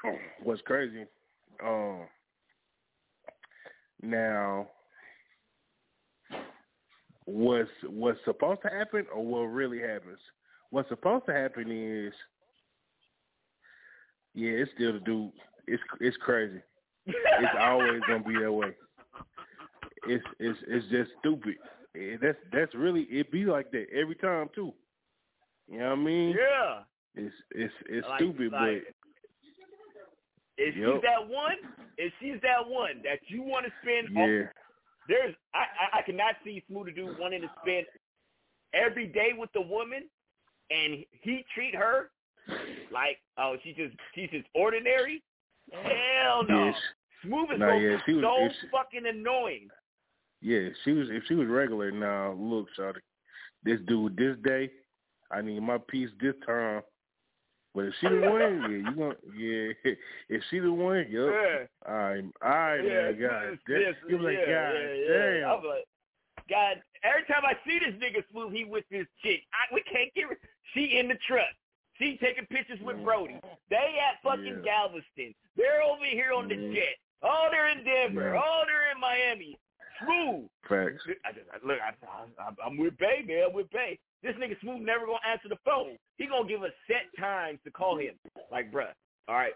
What's 0.43 0.61
crazy? 0.61 1.05
Um. 1.63 2.07
Now, 4.01 4.67
what's 7.23 7.69
what's 7.87 8.19
supposed 8.25 8.61
to 8.63 8.69
happen, 8.69 9.05
or 9.15 9.25
what 9.25 9.43
really 9.43 9.79
happens? 9.79 10.19
What's 10.71 10.89
supposed 10.89 11.25
to 11.27 11.33
happen 11.33 11.71
is, 11.71 12.13
yeah, 14.33 14.51
it's 14.51 14.71
still 14.75 14.93
the 14.93 14.99
dude. 14.99 15.31
It's 15.67 15.81
it's 16.01 16.17
crazy. 16.17 16.59
It's 17.05 17.55
always 17.61 18.01
gonna 18.07 18.23
be 18.23 18.37
that 18.41 18.51
way 18.51 18.73
it's 20.07 20.25
it's 20.39 20.59
it's 20.67 20.85
just 20.89 21.11
stupid. 21.19 21.55
That's 22.21 22.37
that's 22.51 22.73
really 22.75 23.03
it 23.03 23.31
be 23.31 23.45
like 23.45 23.71
that 23.71 23.87
every 23.93 24.15
time 24.15 24.49
too. 24.53 24.73
You 25.73 25.79
know 25.79 25.89
what 25.89 25.99
I 25.99 26.03
mean? 26.03 26.35
Yeah. 26.37 26.79
It's 27.15 27.35
it's 27.51 27.73
it's 27.87 28.07
Like- 28.07 28.19
stupid, 28.19 28.51
like- 28.51 28.83
but 28.85 28.93
If 30.57 30.75
Yup. 30.75 30.93
she's 30.95 31.01
that 31.01 31.27
one, 31.27 31.57
if 31.97 32.13
she's 32.19 32.39
that 32.41 32.67
one 32.67 33.01
that 33.03 33.19
you 33.27 33.41
want 33.41 33.65
to 33.65 33.71
spend, 33.81 34.15
all- 34.15 34.47
there's 35.07 35.35
I, 35.53 35.65
I 35.99 36.01
cannot 36.03 36.35
see 36.43 36.63
Smooth 36.67 36.93
Dude 36.95 37.17
wanting 37.19 37.41
to 37.41 37.49
spend 37.61 37.85
every 38.73 39.07
day 39.07 39.31
with 39.37 39.51
the 39.53 39.61
woman, 39.61 40.03
and 40.69 41.03
he 41.11 41.43
treat 41.55 41.75
her 41.75 42.11
like 42.91 43.19
oh 43.37 43.57
she 43.63 43.73
just 43.73 43.95
she's 44.13 44.29
just 44.29 44.47
ordinary. 44.53 45.23
Hell 45.71 46.43
no. 46.47 46.65
Yes. 46.65 46.75
Smooth 47.23 47.51
is 47.53 47.59
Nah, 47.59 47.69
so, 47.69 47.77
yeah, 47.77 47.97
she 48.05 48.13
was- 48.13 48.23
so 48.23 48.49
she- 48.61 48.67
fucking 48.69 49.05
annoying. 49.07 49.69
yeah. 50.41 50.69
She 50.83 50.91
was 50.91 51.09
if 51.09 51.23
she 51.25 51.33
was 51.35 51.47
regular 51.47 51.89
now, 51.91 52.33
look, 52.33 52.67
Shawty, 52.77 52.99
this 53.63 53.79
dude 53.87 54.15
this 54.17 54.37
day, 54.43 54.69
I 55.33 55.41
need 55.41 55.61
my 55.61 55.77
piece 55.89 56.09
this 56.21 56.35
time. 56.45 56.81
But 57.75 57.85
if 57.85 57.93
she 57.99 58.07
the 58.07 58.15
one, 58.29 58.61
yeah, 58.61 58.67
you 58.67 58.95
gonna 58.95 59.15
yeah. 59.35 59.93
If 60.29 60.43
she 60.49 60.59
the 60.59 60.71
one, 60.71 61.05
yup. 61.09 61.29
Yeah. 61.31 61.65
All 61.87 61.93
right, 61.93 62.23
all 62.43 62.49
right, 62.49 62.77
Yeah, 62.77 63.11
man, 63.11 63.19
God, 63.19 63.43
this- 63.51 63.59
this- 63.67 63.95
you 64.07 64.19
like, 64.19 64.37
yeah, 64.47 64.71
God 64.71 64.77
yeah, 64.77 65.39
damn. 65.41 65.49
I'm 65.49 65.65
like, 65.65 65.85
God, 66.49 66.83
every 67.03 67.23
time 67.25 67.43
I 67.45 67.53
see 67.65 67.79
this 67.79 67.95
nigga 67.97 68.23
Smooth, 68.31 68.53
he 68.53 68.65
with 68.65 68.85
this 68.91 69.07
chick. 69.23 69.41
I, 69.53 69.73
we 69.73 69.81
can't 69.83 70.13
get. 70.13 70.25
She 70.73 70.97
in 70.99 71.07
the 71.07 71.17
truck. 71.27 71.49
She 71.99 72.17
taking 72.17 72.45
pictures 72.47 72.79
with 72.81 72.97
mm-hmm. 72.97 73.05
Brody. 73.05 73.39
They 73.69 73.97
at 74.01 74.21
fucking 74.23 74.63
Galveston. 74.65 75.33
They're 75.55 75.83
over 75.83 76.05
here 76.09 76.33
on 76.33 76.47
the 76.47 76.55
mm-hmm. 76.55 76.73
jet. 76.73 76.97
Oh, 77.21 77.47
they're 77.51 77.69
in 77.69 77.85
Denver. 77.85 78.35
Oh, 78.35 78.63
they're 78.65 78.91
in 78.91 78.99
Miami. 78.99 79.57
Smooth. 80.01 80.49
Facts. 80.67 81.03
I 81.23 81.31
just, 81.31 81.45
I, 81.53 81.65
look, 81.65 81.77
I, 81.79 81.93
I, 82.41 82.49
I'm 82.65 82.77
with 82.77 82.97
Bay, 82.97 83.23
man. 83.25 83.45
I'm 83.49 83.53
with 83.53 83.69
Bay. 83.71 83.99
This 84.23 84.35
nigga 84.35 84.59
Smooth 84.61 84.81
never 84.81 85.05
gonna 85.05 85.19
answer 85.29 85.49
the 85.49 85.57
phone. 85.65 85.97
He 86.17 86.27
gonna 86.27 86.47
give 86.47 86.63
us 86.63 86.71
set 86.87 87.11
times 87.19 87.59
to 87.65 87.71
call 87.71 87.99
him. 87.99 88.15
Like, 88.49 88.71
bruh, 88.71 88.93
all 89.27 89.35
right, 89.35 89.53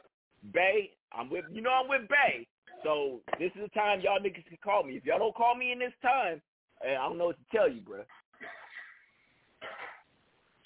Bay, 0.54 0.92
I'm 1.14 1.30
with, 1.30 1.46
you 1.52 1.62
know, 1.62 1.72
I'm 1.72 1.90
with 1.90 2.08
Bay. 2.10 2.46
So 2.84 3.22
this 3.40 3.52
is 3.56 3.62
the 3.64 3.70
time 3.70 4.02
y'all 4.02 4.20
niggas 4.20 4.46
can 4.46 4.58
call 4.62 4.84
me. 4.84 4.98
If 4.98 5.06
y'all 5.06 5.20
don't 5.20 5.36
call 5.36 5.56
me 5.56 5.72
in 5.72 5.80
this 5.80 5.94
time, 6.02 6.42
eh, 6.86 6.98
I 6.98 7.08
don't 7.08 7.18
know 7.18 7.28
what 7.28 7.38
to 7.38 7.58
tell 7.58 7.70
you, 7.70 7.82
bruh. 7.82 8.04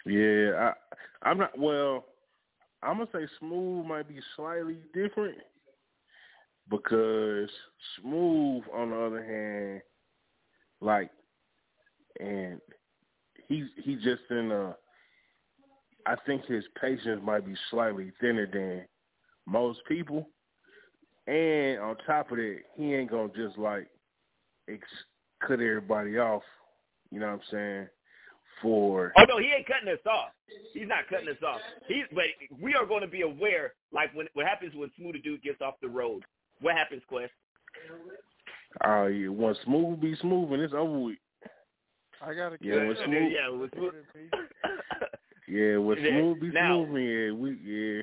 Yeah, 0.03 0.71
I, 0.71 1.29
I'm 1.29 1.37
not. 1.37 1.57
Well, 1.57 2.05
I'm 2.81 2.97
gonna 2.97 3.09
say 3.13 3.27
smooth 3.39 3.85
might 3.85 4.07
be 4.07 4.19
slightly 4.35 4.77
different 4.95 5.37
because 6.69 7.49
smooth, 8.01 8.63
on 8.73 8.89
the 8.89 8.95
other 8.95 9.23
hand, 9.23 9.81
like, 10.79 11.11
and 12.19 12.59
he's 13.51 13.65
he 13.83 13.95
just 13.95 14.23
in 14.29 14.51
a. 14.51 14.75
I 16.05 16.15
think 16.25 16.45
his 16.45 16.63
patience 16.79 17.21
might 17.23 17.45
be 17.45 17.53
slightly 17.69 18.11
thinner 18.19 18.47
than 18.47 18.85
most 19.45 19.79
people, 19.87 20.27
and 21.27 21.79
on 21.79 21.95
top 22.07 22.31
of 22.31 22.37
that, 22.37 22.59
he 22.75 22.95
ain't 22.95 23.11
gonna 23.11 23.29
just 23.35 23.57
like 23.57 23.87
ex- 24.69 24.81
cut 25.45 25.59
everybody 25.59 26.17
off. 26.17 26.43
You 27.11 27.19
know 27.19 27.27
what 27.27 27.33
I'm 27.33 27.41
saying? 27.51 27.87
For 28.61 29.11
Oh 29.17 29.23
no, 29.27 29.39
he 29.39 29.51
ain't 29.55 29.67
cutting 29.67 29.89
us 29.89 30.05
off. 30.07 30.29
He's 30.73 30.87
not 30.87 31.07
cutting 31.09 31.29
us 31.29 31.43
off. 31.45 31.61
He's 31.87 32.05
but 32.13 32.25
we 32.61 32.73
are 32.75 32.85
going 32.85 33.01
to 33.01 33.07
be 33.07 33.21
aware, 33.21 33.73
like 33.91 34.13
when 34.13 34.27
what 34.33 34.45
happens 34.45 34.73
when 34.75 34.91
Smooth 34.97 35.21
Dude 35.23 35.43
gets 35.43 35.61
off 35.61 35.75
the 35.81 35.89
road. 35.89 36.23
What 36.61 36.75
happens, 36.75 37.01
Quest? 37.07 37.31
Uh, 38.83 38.87
oh 38.87 39.07
yeah, 39.07 39.29
when 39.29 39.55
smooth 39.65 39.99
be 39.99 40.15
smooth 40.21 40.53
and 40.53 40.61
it's 40.61 40.73
over 40.73 40.99
with. 40.99 41.17
I 42.21 42.33
gotta 42.33 42.57
Yeah, 42.61 42.85
when 42.87 42.95
smooth. 43.05 43.31
Yeah, 43.31 43.49
with 43.49 43.71
Smooth. 43.73 43.93
Yeah, 45.47 45.77
when 45.77 45.97
Yeah, 45.97 46.09
smooth 46.11 46.39
be 46.39 46.51
now- 46.51 46.85
smooth, 46.85 47.01
yeah, 47.01 47.31
we 47.31 47.49
yeah, 47.63 48.01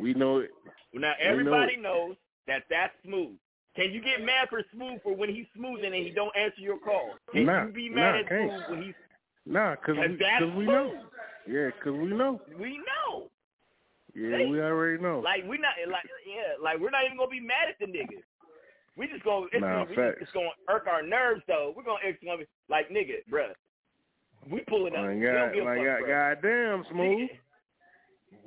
we 0.00 0.14
know 0.14 0.38
it. 0.38 0.50
Now 0.92 1.12
We 1.20 1.26
know 1.28 1.30
everybody 1.30 1.74
it. 1.74 1.80
knows 1.82 2.16
that 2.46 2.64
that's 2.68 2.92
smooth. 3.04 3.36
Can 3.76 3.92
you 3.92 4.00
get 4.00 4.22
mad 4.24 4.48
for 4.48 4.62
smooth 4.72 5.00
for 5.02 5.14
when 5.14 5.28
he's 5.28 5.46
smooth 5.54 5.84
and 5.84 5.94
he 5.94 6.10
don't 6.10 6.34
answer 6.36 6.60
your 6.60 6.78
call? 6.78 7.14
Can 7.32 7.46
Nah, 7.46 7.66
you 7.66 7.72
be 7.72 7.88
mad 7.90 8.12
nah, 8.14 8.18
at 8.20 8.28
can't. 8.28 8.50
smooth 8.50 8.62
when 8.70 8.82
he's 8.82 8.94
Nah, 9.46 9.76
cause 9.76 9.94
Cause 9.96 10.08
we, 10.10 10.16
that's 10.16 10.40
cause 10.42 10.54
we 10.56 10.66
know. 10.66 10.94
Yeah, 11.46 11.70
cause 11.82 11.92
we 11.92 12.06
know. 12.08 12.40
we 12.58 12.78
know. 12.78 13.30
Yeah, 14.14 14.46
we 14.48 14.60
already 14.60 15.02
know. 15.02 15.20
Like 15.20 15.42
we're 15.46 15.60
not 15.60 15.74
like 15.90 16.06
yeah, 16.26 16.54
like 16.62 16.78
we're 16.80 16.90
not 16.90 17.04
even 17.04 17.18
gonna 17.18 17.30
be 17.30 17.40
mad 17.40 17.68
at 17.68 17.78
the 17.78 17.86
niggas. 17.86 18.22
We 18.96 19.08
just 19.08 19.24
gonna 19.24 19.46
it's, 19.52 19.60
Nah, 19.60 19.84
gonna, 19.84 19.90
we 19.90 20.02
it's 20.22 20.30
gonna 20.32 20.48
irk 20.68 20.86
our 20.86 21.02
nerves 21.02 21.42
though. 21.48 21.72
We're 21.76 21.82
gonna 21.82 21.98
it's 22.04 22.22
gonna 22.24 22.38
be 22.38 22.46
like 22.68 22.88
nigga, 22.90 23.26
bruh. 23.30 23.50
We 24.50 24.60
pulling 24.68 24.94
up. 24.94 25.02
Like, 25.02 25.16
We 25.16 25.22
God, 25.26 25.52
give 25.54 25.64
like 25.64 25.78
fuck, 25.78 26.06
God, 26.06 26.42
goddamn 26.42 26.84
smooth. 26.90 27.28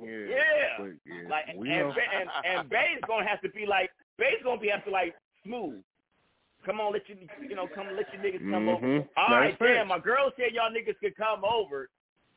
Yeah. 0.00 0.08
Yeah. 0.08 0.68
But, 0.78 0.90
yeah, 1.04 1.28
Like 1.28 1.44
we 1.56 1.70
and. 1.70 1.92
Ba- 1.94 2.12
and 2.16 2.28
and 2.44 2.70
Bay's 2.70 3.00
gonna 3.06 3.28
have 3.28 3.40
to 3.42 3.50
be 3.50 3.66
like 3.66 3.90
Bay's 4.16 4.40
gonna 4.44 4.60
be 4.60 4.68
have 4.68 4.84
to 4.84 4.90
like 4.90 5.14
smooth. 5.44 5.82
Come 6.64 6.80
on, 6.80 6.92
let 6.92 7.08
you 7.08 7.16
you 7.48 7.54
know 7.54 7.68
come 7.74 7.86
let 7.94 8.06
your 8.12 8.22
niggas 8.22 8.50
come 8.50 8.68
over. 8.68 8.86
Mhm. 8.86 9.08
All 9.16 9.28
Nah, 9.28 9.36
right, 9.38 9.56
that's 9.58 9.72
damn. 9.72 9.88
My 9.88 9.98
girl 9.98 10.30
said 10.36 10.52
y'all 10.52 10.70
niggas 10.70 10.98
could 10.98 11.16
come 11.16 11.44
over. 11.44 11.88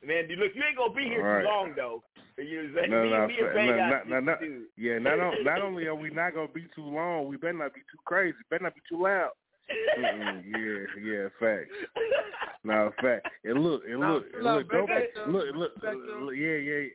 Man, 0.03 0.27
you- 0.29 0.35
look, 0.37 0.55
you 0.55 0.63
ain't 0.63 0.77
gonna 0.77 0.93
be 0.93 1.03
here 1.03 1.21
Right. 1.23 1.41
too 1.43 1.47
long 1.47 1.73
though. 1.75 2.03
You 2.37 2.63
know, 2.69 2.81
No, 2.87 3.03
me, 3.03 3.09
no, 3.11 3.27
me 3.27 3.37
and 3.39 3.47
fa- 3.49 3.53
Bay 3.53 3.67
no, 3.67 3.75
got 3.77 3.89
not- 3.89 4.01
shit 4.01 4.09
not- 4.09 4.19
to 4.19 4.25
not- 4.25 4.39
do. 4.39 4.65
Yeah, 4.77 4.97
not 4.99 5.19
on, 5.19 5.43
not 5.43 5.61
only 5.61 5.85
are 5.87 5.93
we 5.95 6.09
not 6.09 6.33
gonna 6.33 6.47
be 6.47 6.63
too 6.73 6.83
long, 6.83 7.27
we 7.27 7.35
better 7.37 7.53
not 7.53 7.73
be 7.73 7.81
too 7.81 7.97
crazy. 8.05 8.37
Better 8.49 8.63
not 8.63 8.73
be 8.75 8.81
too 8.89 8.97
loud. 9.01 9.31
Mm-mm, 9.69 10.43
yeah, 10.47 10.85
yeah, 11.01 11.29
facts. 11.39 11.75
No, 12.63 12.91
fact. 13.01 13.27
And 13.45 13.63
look, 13.63 13.83
and 13.87 13.99
Nah, 13.99 14.13
look, 14.13 14.33
and 14.33 14.43
nah, 14.43 14.55
look, 14.55 14.67
go 14.69 14.87
back 14.87 15.13
back. 15.13 15.17
up, 15.23 15.27
Look, 15.27 15.55
look, 15.55 15.73
look, 15.83 16.35
yeah, 16.35 16.55
yeah. 16.55 16.87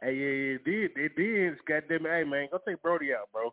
Hey, 0.00 0.12
yeah, 0.14 0.30
yeah, 0.30 0.54
it 0.56 0.64
did. 0.64 0.96
It 0.96 1.16
did. 1.16 1.64
Goddamn 1.64 2.06
it. 2.06 2.10
Hey, 2.10 2.24
man, 2.24 2.48
go 2.50 2.58
take 2.58 2.80
Brody 2.80 3.12
out, 3.14 3.30
bro. 3.32 3.52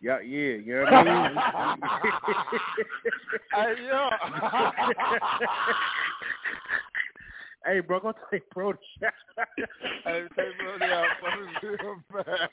Yeah, 0.00 0.20
yeah, 0.20 0.54
you 0.56 0.74
know 0.74 0.82
what 0.84 0.94
I 0.94 1.04
mean? 1.04 1.36
Hey, 3.52 3.74
yo. 3.86 4.10
hey, 7.64 7.80
bro, 7.80 8.00
go 8.00 8.12
take 8.30 8.48
Brody 8.50 8.78
out. 9.04 9.12
hey, 10.04 10.22
take 10.36 10.58
Brody 10.58 10.84
out. 10.92 11.06
fuck 11.20 11.34
him, 11.62 12.04
man. 12.14 12.48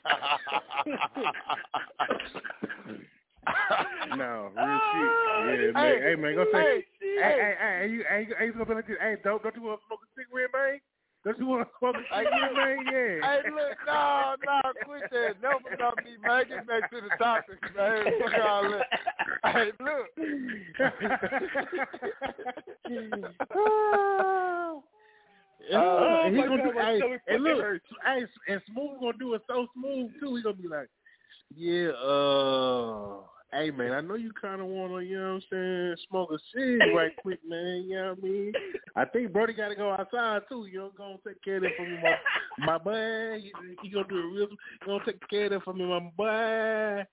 no, 4.18 4.50
real 4.54 4.80
shit. 4.92 5.12
Oh, 5.28 5.44
yeah, 5.46 5.56
Hey, 5.56 5.70
man. 5.72 6.02
Hey, 6.02 6.14
man, 6.16 6.34
go 6.34 6.44
take. 6.44 6.54
hey, 6.54 6.84
Hey, 7.00 7.16
hey, 7.16 7.54
hey, 7.58 7.78
hey, 7.80 7.88
you, 7.88 8.04
hey, 8.08 8.20
you, 8.28 8.34
hey, 8.38 8.46
you 8.46 8.52
gonna 8.52 8.64
be 8.66 8.74
like 8.74 8.86
this? 8.86 8.96
Hey, 9.00 9.16
don't, 9.24 9.42
don't 9.42 9.54
you 9.56 9.62
want 9.62 9.80
to 9.80 9.86
smoke 9.86 10.00
a 10.02 10.06
cigarette, 10.20 10.50
man? 10.52 10.80
Don't 11.24 11.38
you 11.38 11.46
want 11.46 11.66
to 11.66 11.70
smoke 11.78 11.96
a 11.96 11.98
cigarette, 12.14 12.54
man? 12.54 12.78
Yeah. 12.86 13.26
Hey, 13.26 13.40
look, 13.50 13.76
no, 13.86 14.34
no, 14.44 14.60
quit 14.84 15.02
that. 15.10 15.40
Never 15.42 15.74
stop 15.76 15.96
me, 16.04 16.16
man. 16.22 16.44
Get 16.48 16.66
back 16.66 16.90
to 16.90 17.00
the 17.00 17.10
topic, 17.18 17.58
man. 17.74 18.04
Fuck 18.20 18.34
all 18.44 18.62
that. 18.70 18.86
Hey, 19.44 19.72
look. 19.80 20.08
Oh, 25.72 26.22
Oh, 26.24 26.30
he 26.30 26.36
my 26.36 26.46
gonna 26.46 26.62
God, 26.62 26.72
do, 26.74 26.78
hey, 26.78 27.00
hey, 27.00 27.20
fucking 27.26 27.42
look, 27.42 27.82
hey, 28.04 28.26
and 28.48 28.62
Smooth 28.72 29.00
gonna 29.00 29.18
do 29.18 29.34
it 29.34 29.42
so 29.46 29.66
smooth 29.74 30.10
too. 30.20 30.36
He 30.36 30.42
gonna 30.42 30.54
be 30.54 30.68
like, 30.68 30.88
yeah, 31.56 31.88
uh, 31.90 33.20
hey 33.52 33.70
man, 33.70 33.92
I 33.92 34.00
know 34.00 34.14
you 34.14 34.32
kind 34.40 34.60
of 34.60 34.66
wanna, 34.66 35.02
you 35.02 35.18
know 35.18 35.34
what 35.34 35.34
I'm 35.34 35.42
saying, 35.50 35.96
smoke 36.08 36.30
a 36.32 36.38
cig 36.54 36.94
right 36.94 37.16
quick, 37.22 37.40
man. 37.48 37.84
You 37.88 37.96
know 37.96 38.08
what 38.10 38.18
I 38.18 38.26
mean? 38.26 38.52
I 38.96 39.04
think 39.04 39.32
Brody 39.32 39.52
got 39.52 39.68
to 39.68 39.74
go 39.74 39.92
outside 39.92 40.42
too. 40.48 40.66
You 40.70 40.78
know, 40.78 40.92
gonna 40.96 41.16
take 41.26 41.42
care 41.42 41.56
of 41.56 41.62
that 41.62 41.76
for 41.76 41.86
me, 41.86 41.98
my 42.02 42.16
my 42.64 42.78
boy. 42.84 43.40
He, 43.40 43.52
he 43.82 43.90
gonna 43.90 44.08
do 44.08 44.18
it 44.18 44.34
real. 44.34 44.48
He 44.48 44.86
gonna 44.86 45.04
take 45.04 45.28
care 45.28 45.44
of 45.46 45.50
that 45.52 45.64
for 45.64 45.74
me, 45.74 45.84
my 45.84 46.00
boy. 46.16 47.04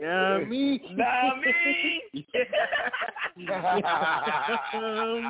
Yeah, 0.00 0.38
me. 0.38 0.80
Nah, 0.94 1.34
me. 1.36 2.14
Nah, 3.36 3.80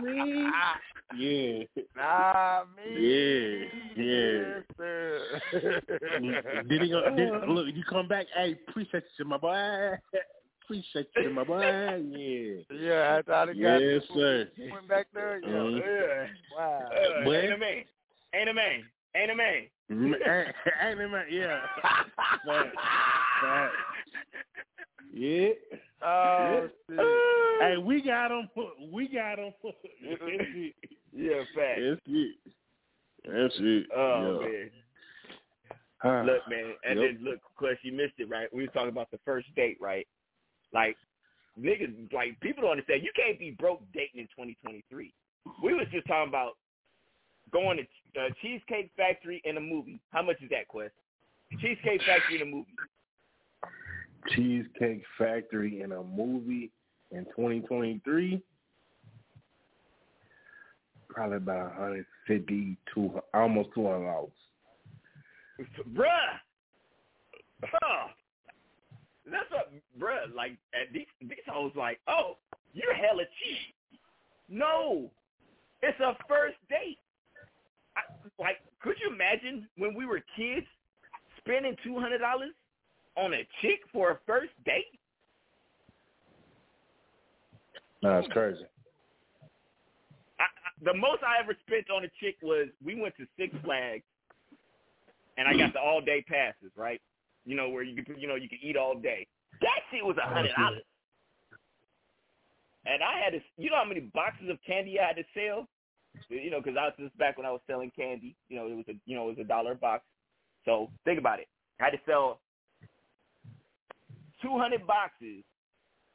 me. 0.00 0.50
Yeah. 1.16 1.64
Nah, 1.96 2.64
me. 2.76 3.00
Yeah. 3.00 3.66
Yeah. 3.96 4.54
Yes, 4.54 4.62
sir. 4.76 5.42
did 6.68 6.82
he 6.82 6.88
go? 6.88 7.14
Did, 7.16 7.30
look, 7.48 7.66
you 7.74 7.82
come 7.88 8.08
back. 8.08 8.26
Hey, 8.34 8.58
appreciate 8.68 9.04
you, 9.18 9.24
my 9.24 9.36
boy. 9.36 9.98
Appreciate 10.64 11.08
you, 11.16 11.30
my 11.30 11.44
boy. 11.44 11.60
Yeah. 11.60 12.62
Yeah, 12.70 13.18
I 13.18 13.22
thought 13.22 13.48
it 13.50 13.60
got 13.60 13.82
Yes, 13.82 14.02
sir. 14.14 14.48
went 14.72 14.88
back 14.88 15.08
there. 15.12 15.40
Yeah. 15.40 15.48
Mhm. 15.48 15.80
Yeah. 15.80 16.26
Wow. 16.56 16.90
Uh, 16.90 17.24
Boy. 17.24 17.36
ain't 17.36 17.52
a 17.52 17.58
man. 17.58 17.84
Ain't 18.34 18.48
a 18.48 18.54
man. 18.54 18.84
Ain't 19.14 19.30
a 19.30 19.34
man. 19.34 19.66
Mm, 19.90 20.14
Ain't 20.82 21.00
it, 21.00 21.08
man? 21.10 21.26
Yeah. 21.30 21.60
Fact. 21.82 22.74
Fact. 23.42 23.74
Yeah. 25.12 25.48
Oh, 26.04 26.68
Hey, 27.60 27.76
we 27.76 28.02
got 28.02 28.30
him. 28.30 28.48
We 28.92 29.08
got 29.08 29.38
him. 29.38 29.52
Yeah, 31.12 31.42
fact. 31.54 31.80
That's 31.80 32.00
it. 32.06 32.36
That's 33.24 33.54
it. 33.60 33.86
Oh 33.96 34.40
yeah. 34.42 34.48
man. 34.48 34.70
Look, 36.26 36.48
man, 36.48 36.74
and 36.84 36.98
yep. 36.98 37.10
then 37.14 37.24
look, 37.24 37.38
Quest, 37.56 37.78
you 37.84 37.92
missed 37.92 38.14
it, 38.18 38.28
right? 38.28 38.52
We 38.52 38.62
was 38.62 38.70
talking 38.74 38.88
about 38.88 39.12
the 39.12 39.20
first 39.24 39.46
date, 39.54 39.78
right? 39.80 40.04
Like 40.74 40.96
niggas, 41.56 42.12
like 42.12 42.40
people 42.40 42.62
don't 42.62 42.72
understand. 42.72 43.02
You 43.04 43.12
can't 43.14 43.38
be 43.38 43.52
broke 43.52 43.82
dating 43.94 44.20
in 44.20 44.26
2023. 44.26 45.12
We 45.62 45.74
was 45.74 45.86
just 45.92 46.08
talking 46.08 46.28
about 46.28 46.52
going 47.52 47.78
to 47.78 48.20
uh, 48.20 48.28
Cheesecake 48.40 48.90
Factory 48.96 49.40
in 49.44 49.56
a 49.56 49.60
movie. 49.60 50.00
How 50.10 50.22
much 50.22 50.42
is 50.42 50.50
that, 50.50 50.66
Quest? 50.66 50.92
Cheesecake 51.60 52.02
Factory 52.02 52.40
in 52.40 52.42
a 52.42 52.50
movie. 52.50 52.74
Cheesecake 54.30 55.02
Factory 55.18 55.82
in 55.82 55.92
a 55.92 56.02
movie 56.02 56.70
in 57.10 57.24
2023. 57.26 58.42
Probably 61.08 61.36
about 61.36 61.78
150 61.78 62.76
to 62.94 63.20
almost 63.34 63.68
200 63.74 64.04
dollars. 64.06 64.30
bruh. 65.94 66.38
That's 69.30 69.50
what, 69.50 69.72
bruh. 69.98 70.34
Like 70.34 70.52
at 70.74 70.92
these, 70.92 71.06
these 71.20 71.38
hoes, 71.46 71.72
like, 71.76 72.00
oh, 72.08 72.38
you're 72.72 72.94
hella 72.94 73.24
cheap. 73.42 73.74
No, 74.48 75.10
it's 75.82 75.98
a 76.00 76.16
first 76.28 76.56
date. 76.68 76.98
I, 77.96 78.00
like, 78.38 78.56
could 78.80 78.96
you 79.00 79.12
imagine 79.14 79.68
when 79.76 79.94
we 79.94 80.06
were 80.06 80.22
kids 80.36 80.66
spending 81.38 81.76
two 81.84 81.98
hundred 81.98 82.18
dollars 82.18 82.52
on 83.16 83.34
a 83.34 83.46
chick 83.60 83.80
for 83.92 84.10
a 84.10 84.18
first 84.26 84.52
date? 84.64 84.98
No, 88.02 88.18
it's 88.18 88.26
hmm. 88.26 88.32
crazy. 88.32 88.64
I, 90.40 90.44
I, 90.44 90.92
the 90.92 90.94
most 90.94 91.22
I 91.22 91.42
ever 91.42 91.56
spent 91.66 91.90
on 91.90 92.04
a 92.04 92.10
chick 92.20 92.36
was 92.42 92.68
we 92.84 93.00
went 93.00 93.16
to 93.16 93.26
Six 93.38 93.54
Flags, 93.64 94.02
and 95.38 95.46
I 95.46 95.56
got 95.56 95.72
the 95.72 95.80
all 95.80 96.00
day 96.00 96.24
passes, 96.26 96.72
right? 96.76 97.00
You 97.44 97.56
know 97.56 97.68
where 97.70 97.82
you 97.82 98.02
could, 98.02 98.16
you 98.18 98.28
know, 98.28 98.34
you 98.34 98.48
could 98.48 98.58
eat 98.62 98.76
all 98.76 98.94
day. 98.94 99.26
That 99.60 99.80
shit 99.90 100.04
was 100.04 100.16
a 100.16 100.28
oh, 100.28 100.34
hundred 100.34 100.52
dollars. 100.56 100.82
And 102.84 103.02
I 103.02 103.20
had 103.22 103.30
to, 103.30 103.40
you 103.58 103.70
know 103.70 103.76
how 103.76 103.88
many 103.88 104.00
boxes 104.00 104.50
of 104.50 104.58
candy 104.66 104.98
I 104.98 105.06
had 105.06 105.16
to 105.16 105.24
sell? 105.34 105.68
You 106.28 106.50
know, 106.50 106.60
because 106.60 106.76
I 106.76 106.86
was 106.86 106.94
just 106.98 107.16
back 107.16 107.36
when 107.38 107.46
I 107.46 107.50
was 107.50 107.60
selling 107.66 107.92
candy. 107.94 108.34
You 108.48 108.56
know, 108.56 108.66
it 108.66 108.76
was 108.76 108.84
a, 108.88 108.94
you 109.06 109.14
know, 109.16 109.30
it 109.30 109.38
was 109.38 109.44
a 109.44 109.48
dollar 109.48 109.72
a 109.72 109.76
box. 109.76 110.04
So 110.64 110.90
think 111.04 111.18
about 111.18 111.38
it. 111.38 111.46
I 111.80 111.84
had 111.84 111.90
to 111.90 112.00
sell 112.06 112.40
two 114.42 114.58
hundred 114.58 114.86
boxes 114.86 115.44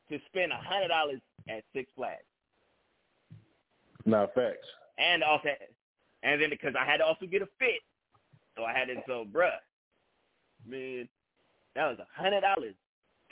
to 0.10 0.20
spend 0.28 0.52
a 0.52 0.58
hundred 0.58 0.90
dollars 0.90 1.22
at 1.49 1.64
Six 1.74 1.90
Flags. 1.95 2.24
No 4.06 4.28
facts. 4.36 4.68
and 4.98 5.24
also, 5.24 5.49
and 6.24 6.41
then 6.41 6.49
because 6.49 6.74
I 6.80 6.86
had 6.86 6.98
to 6.98 7.06
also 7.06 7.26
get 7.26 7.41
a 7.41 7.48
fit, 7.60 7.82
so 8.56 8.64
I 8.64 8.74
had 8.74 8.86
to. 8.88 8.95
So, 9.06 9.26
bruh, 9.32 9.52
man, 10.68 11.08
that 11.76 11.88
was 11.88 11.99
a 11.99 12.22
hundred 12.22 12.41
dollars, 12.41 12.74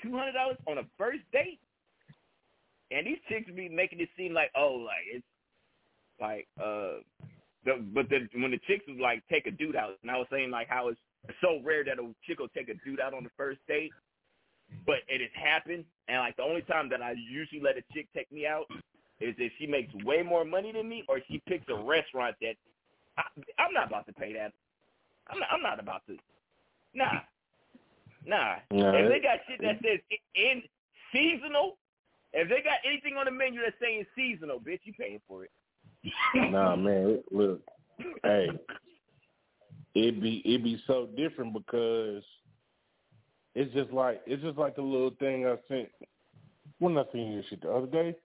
two 0.01 0.11
hundred 0.15 0.33
dollars 0.33 0.57
on 0.67 0.77
a 0.77 0.83
first 0.97 1.21
date, 1.31 1.59
and 2.91 3.07
these 3.07 3.17
chicks 3.29 3.49
be 3.55 3.69
making 3.69 3.99
it 3.99 4.09
seem 4.17 4.33
like, 4.33 4.51
oh, 4.55 4.85
like 4.85 5.05
it's 5.11 5.25
like, 6.21 6.47
uh, 6.59 7.01
the, 7.65 7.83
but 7.93 8.07
then 8.09 8.29
when 8.35 8.51
the 8.51 8.59
chicks 8.67 8.85
was 8.87 8.97
like 9.01 9.23
take 9.31 9.47
a 9.47 9.51
dude 9.51 9.75
out, 9.75 9.97
and 10.01 10.11
I 10.11 10.17
was 10.17 10.27
saying 10.31 10.51
like 10.51 10.67
how 10.69 10.89
it's 10.89 10.99
so 11.41 11.59
rare 11.63 11.83
that 11.85 11.99
a 11.99 12.13
chick 12.27 12.39
will 12.39 12.49
take 12.49 12.69
a 12.69 12.75
dude 12.85 12.99
out 12.99 13.13
on 13.13 13.23
the 13.23 13.31
first 13.35 13.59
date, 13.67 13.91
but 14.85 14.97
it 15.07 15.21
has 15.21 15.29
happened, 15.33 15.85
and 16.07 16.19
like 16.19 16.37
the 16.37 16.43
only 16.43 16.61
time 16.61 16.89
that 16.89 17.01
I 17.01 17.13
usually 17.13 17.61
let 17.61 17.77
a 17.77 17.83
chick 17.93 18.07
take 18.13 18.31
me 18.31 18.45
out 18.45 18.65
is 19.19 19.35
if 19.37 19.51
she 19.57 19.67
makes 19.67 19.93
way 20.05 20.21
more 20.21 20.45
money 20.45 20.71
than 20.71 20.87
me, 20.87 21.03
or 21.07 21.19
she 21.27 21.41
picks 21.47 21.65
a 21.69 21.75
restaurant 21.75 22.35
that 22.41 22.55
I, 23.17 23.23
I'm 23.59 23.73
not 23.73 23.87
about 23.87 24.05
to 24.07 24.13
pay 24.13 24.33
that. 24.33 24.51
I'm 25.27 25.39
not. 25.39 25.49
I'm 25.51 25.61
not 25.61 25.79
about 25.79 26.01
to. 26.07 26.17
Nah, 26.93 27.05
nah. 28.25 28.55
Nah, 28.71 28.91
if 28.93 29.09
they 29.09 29.19
got 29.19 29.39
shit 29.47 29.61
that 29.61 29.79
says 29.83 29.99
in 30.35 30.61
seasonal, 31.13 31.77
if 32.33 32.49
they 32.49 32.61
got 32.61 32.79
anything 32.85 33.15
on 33.17 33.25
the 33.25 33.31
menu 33.31 33.61
that's 33.61 33.75
saying 33.81 34.05
seasonal, 34.15 34.59
bitch, 34.59 34.81
you 34.83 34.93
paying 34.93 35.21
for 35.27 35.45
it. 35.45 35.51
Nah, 36.35 36.75
man. 36.75 37.23
Look, 37.31 37.61
hey, 38.23 38.49
it 39.95 40.21
be 40.21 40.41
it 40.45 40.63
be 40.63 40.81
so 40.85 41.07
different 41.17 41.53
because 41.53 42.23
it's 43.55 43.73
just 43.73 43.91
like 43.91 44.21
it's 44.25 44.43
just 44.43 44.57
like 44.57 44.75
the 44.75 44.81
little 44.81 45.11
thing 45.19 45.45
I 45.47 45.55
sent. 45.67 45.89
When 46.79 46.97
I 46.97 47.03
seen 47.13 47.35
this 47.37 47.45
shit 47.49 47.61
the 47.61 47.71
other 47.71 47.87
day, 47.87 48.15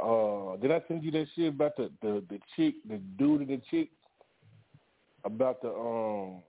uh, 0.00 0.56
did 0.56 0.70
I 0.70 0.80
send 0.88 1.02
you 1.02 1.10
that 1.12 1.26
shit 1.34 1.48
about 1.48 1.76
the 1.76 1.90
the 2.00 2.22
the 2.30 2.38
chick, 2.56 2.74
the 2.88 2.98
dude 3.18 3.40
and 3.40 3.48
the 3.50 3.60
chick 3.70 3.90
about 5.24 5.60
the 5.62 5.70
um, 5.70 6.42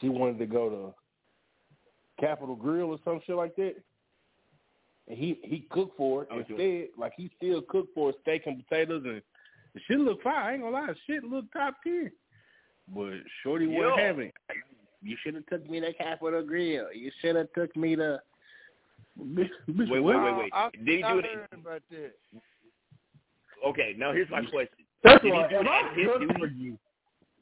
she 0.00 0.08
wanted 0.08 0.38
to 0.38 0.46
go 0.46 0.68
to 0.70 2.24
Capital 2.24 2.54
Grille 2.54 2.90
or 2.90 2.98
some 3.04 3.20
shit 3.26 3.36
like 3.36 3.56
that. 3.56 3.74
And 5.08 5.16
he 5.18 5.38
he 5.42 5.66
cooked 5.70 5.96
for 5.96 6.22
it 6.24 6.28
Oh, 6.30 6.42
sure. 6.46 6.56
instead. 6.60 6.88
Like 6.98 7.12
he 7.16 7.30
still 7.36 7.62
cooked 7.62 7.94
for 7.94 8.12
steak 8.22 8.42
and 8.46 8.64
potatoes, 8.66 9.02
and 9.04 9.22
the 9.74 9.80
shit 9.88 9.98
look 9.98 10.22
fine. 10.22 10.34
I 10.34 10.52
ain't 10.54 10.62
gonna 10.62 10.74
lie, 10.76 10.88
shit 11.06 11.24
look 11.24 11.50
top 11.52 11.74
tier. 11.82 12.12
But 12.94 13.14
Shorty 13.42 13.66
wasn't 13.66 13.98
having. 13.98 14.28
it. 14.28 14.34
You 15.02 15.16
should 15.22 15.34
have 15.34 15.46
took 15.46 15.68
me 15.68 15.80
to 15.80 15.92
Capital 15.94 16.42
Grille. 16.44 16.92
You 16.94 17.10
should 17.20 17.36
have 17.36 17.52
took 17.54 17.74
me 17.76 17.96
to. 17.96 18.20
Bitch, 19.18 19.48
bitch, 19.70 19.90
Wait, 19.90 20.00
wait, 20.00 20.16
wait, 20.16 20.36
wait. 20.36 20.50
I, 20.52 20.68
Did 20.84 20.98
he 20.98 21.02
I 21.02 21.12
do 21.14 21.18
it? 21.20 21.26
about 21.54 21.80
that. 21.90 22.12
Okay, 23.66 23.94
now 23.96 24.12
here's 24.12 24.28
my 24.28 24.42
question. 24.44 24.84
First 25.02 25.22
Did 25.22 25.32
of 25.32 25.36
he 25.36 25.42
all, 25.42 25.48
do 25.48 25.56
if 25.56 25.62
it 25.62 25.68
I'm 25.68 25.94
his 25.94 26.06
duty? 26.28 26.34
for 26.38 26.46
you, 26.48 26.78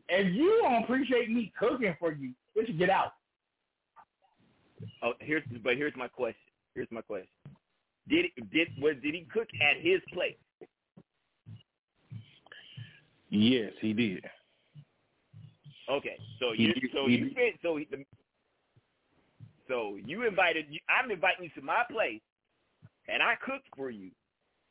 and 0.08 0.34
you 0.34 0.60
don't 0.62 0.84
appreciate 0.84 1.30
me 1.30 1.52
cooking 1.58 1.96
for 1.98 2.12
you, 2.12 2.30
we 2.54 2.64
should 2.66 2.78
get 2.78 2.90
out. 2.90 3.14
Oh, 5.02 5.14
here's 5.18 5.42
but 5.64 5.76
here's 5.76 5.94
my 5.96 6.06
question. 6.06 6.38
Here's 6.76 6.86
my 6.92 7.00
question. 7.00 7.26
Did 8.08 8.26
did 8.52 8.68
was 8.80 8.94
did 9.02 9.14
he 9.14 9.26
cook 9.32 9.48
at 9.60 9.76
his 9.80 10.00
place? 10.12 10.36
Yes, 13.30 13.72
he 13.80 13.92
did. 13.92 14.24
Okay, 15.90 16.16
so 16.40 16.52
you 16.52 16.72
so 16.94 17.06
you 17.06 17.30
spent 17.30 17.56
so 17.62 17.76
he, 17.76 17.86
so 19.68 19.98
you 20.04 20.26
invited 20.26 20.66
I'm 20.88 21.10
inviting 21.10 21.44
you 21.44 21.50
to 21.56 21.62
my 21.62 21.82
place, 21.90 22.22
and 23.08 23.22
I 23.22 23.34
cooked 23.44 23.66
for 23.76 23.90
you, 23.90 24.10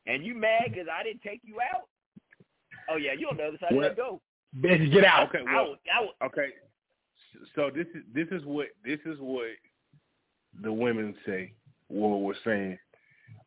and 0.08 0.26
you 0.26 0.34
mad 0.34 0.66
because 0.70 0.88
I 0.92 1.04
didn't 1.04 1.22
take 1.22 1.42
you 1.44 1.58
out? 1.62 1.88
Oh 2.90 2.98
yeah, 2.98 3.12
you 3.18 3.28
on 3.30 3.38
the 3.38 3.44
other 3.44 3.58
side 3.60 3.70
Well- 3.72 3.90
of 3.90 3.96
that 3.96 4.02
go. 4.02 4.22
Bitch, 4.60 4.92
get 4.92 5.04
out. 5.04 5.30
Okay, 5.30 5.44
I 5.48 5.54
well, 5.56 5.76
I 5.92 6.02
would, 6.02 6.28
okay. 6.28 6.50
So 7.56 7.72
this 7.74 7.88
is 7.96 8.04
this 8.14 8.28
is 8.32 8.46
what 8.46 8.68
this 8.86 9.00
is 9.06 9.18
what 9.20 9.48
the 10.62 10.72
women 10.72 11.16
say. 11.26 11.54
What 11.88 12.22
we're 12.22 12.34
saying, 12.44 12.78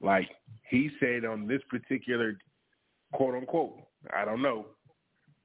like 0.01 0.29
he 0.69 0.91
said 1.01 1.25
on 1.25 1.47
this 1.47 1.63
particular 1.69 2.39
quote 3.13 3.35
unquote. 3.35 3.77
I 4.13 4.25
don't 4.25 4.43
know 4.43 4.67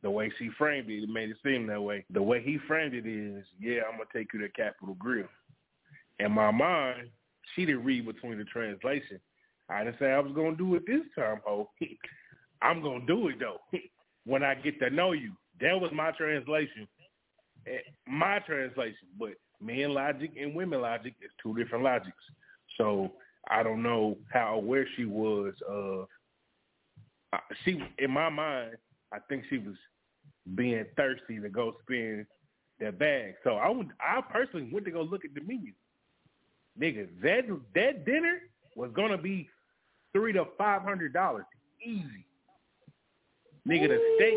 the 0.03 0.09
way 0.09 0.31
she 0.37 0.49
framed 0.57 0.89
it. 0.89 1.03
It 1.03 1.09
made 1.09 1.29
it 1.29 1.37
seem 1.43 1.67
that 1.67 1.81
way. 1.81 2.05
The 2.11 2.21
way 2.21 2.41
he 2.41 2.57
framed 2.67 2.93
it 2.93 3.05
is, 3.05 3.45
yeah, 3.59 3.81
I'm 3.87 3.97
gonna 3.97 4.09
take 4.13 4.33
you 4.33 4.39
to 4.41 4.49
Capital 4.49 4.95
Grille. 4.95 5.27
In 6.19 6.31
my 6.31 6.51
mind, 6.51 7.09
she 7.55 7.65
didn't 7.65 7.83
read 7.83 8.05
between 8.05 8.37
the 8.37 8.43
translation. 8.45 9.19
I 9.69 9.83
didn't 9.83 9.99
say 9.99 10.11
I 10.11 10.19
was 10.19 10.33
gonna 10.33 10.55
do 10.55 10.75
it 10.75 10.85
this 10.85 11.01
time, 11.15 11.41
ho. 11.45 11.69
I'm 12.61 12.81
gonna 12.81 13.05
do 13.05 13.27
it 13.29 13.39
though. 13.39 13.59
when 14.25 14.43
I 14.43 14.55
get 14.55 14.79
to 14.79 14.89
know 14.89 15.11
you. 15.13 15.33
That 15.59 15.79
was 15.79 15.91
my 15.93 16.11
translation. 16.11 16.87
Eh, 17.67 17.77
My 18.07 18.39
translation. 18.39 19.07
But 19.19 19.33
men 19.59 19.93
logic 19.93 20.31
and 20.39 20.55
women 20.55 20.81
logic 20.81 21.13
is 21.23 21.31
two 21.41 21.55
different 21.55 21.83
logics. 21.83 22.23
So 22.77 23.11
I 23.49 23.63
don't 23.63 23.83
know 23.83 24.17
how 24.31 24.55
aware 24.55 24.87
she 24.95 25.05
was 25.05 25.53
of. 25.67 26.07
Uh, 27.33 27.37
she, 27.63 27.81
in 27.99 28.11
my 28.11 28.29
mind, 28.29 28.75
I 29.13 29.19
think 29.29 29.43
she 29.49 29.57
was 29.57 29.75
being 30.55 30.85
thirsty 30.97 31.39
to 31.39 31.49
go 31.49 31.75
spend 31.83 32.25
that 32.79 32.97
bag. 32.97 33.35
So 33.43 33.51
I 33.51 33.69
would, 33.69 33.89
I 33.99 34.21
personally 34.21 34.69
went 34.71 34.85
to 34.85 34.91
go 34.91 35.01
look 35.01 35.23
at 35.25 35.33
the 35.33 35.41
menu. 35.41 35.73
nigga, 36.79 37.07
that 37.21 37.43
that 37.75 38.05
dinner 38.05 38.39
was 38.75 38.91
gonna 38.95 39.17
be 39.17 39.47
three 40.13 40.33
to 40.33 40.45
five 40.57 40.81
hundred 40.81 41.13
dollars, 41.13 41.45
easy. 41.85 42.25
Nigga, 43.67 43.89
the 43.89 43.99
steak, 44.15 44.33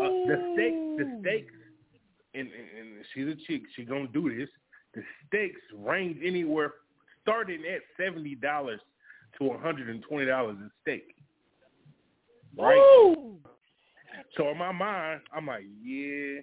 uh, 0.00 0.08
the 0.26 0.52
steak, 0.54 0.74
the 0.96 1.18
steaks, 1.20 1.54
and, 2.34 2.48
and, 2.48 2.96
and 2.96 3.04
she's 3.12 3.28
a 3.28 3.36
chick. 3.46 3.62
She 3.76 3.84
gonna 3.84 4.08
do 4.08 4.34
this. 4.34 4.48
The 4.94 5.02
steaks 5.26 5.60
range 5.76 6.18
anywhere 6.24 6.72
starting 7.20 7.62
at 7.70 7.80
seventy 7.96 8.34
dollars 8.34 8.80
to 9.38 9.44
one 9.44 9.60
hundred 9.60 9.88
and 9.90 10.02
twenty 10.02 10.26
dollars 10.26 10.56
a 10.64 10.68
steak. 10.82 11.14
Right. 12.56 12.76
So 14.36 14.48
in 14.48 14.58
my 14.58 14.72
mind, 14.72 15.20
I'm 15.32 15.46
like, 15.46 15.64
yeah, 15.82 16.40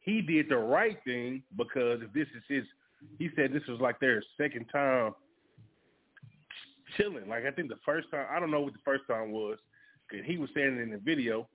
he 0.00 0.20
did 0.20 0.48
the 0.48 0.56
right 0.56 0.98
thing 1.04 1.42
because 1.56 2.00
if 2.02 2.12
this 2.12 2.26
is 2.36 2.42
his, 2.48 2.64
he 3.18 3.30
said 3.36 3.52
this 3.52 3.66
was 3.68 3.80
like 3.80 4.00
their 4.00 4.22
second 4.36 4.66
time 4.72 5.14
chilling. 6.96 7.28
Like 7.28 7.44
I 7.46 7.50
think 7.50 7.68
the 7.68 7.78
first 7.84 8.10
time, 8.10 8.26
I 8.30 8.40
don't 8.40 8.50
know 8.50 8.60
what 8.60 8.72
the 8.72 8.78
first 8.84 9.04
time 9.08 9.32
was, 9.32 9.58
because 10.08 10.26
he 10.26 10.36
was 10.36 10.50
it 10.54 10.60
in 10.60 10.90
the 10.90 10.98
video, 10.98 11.48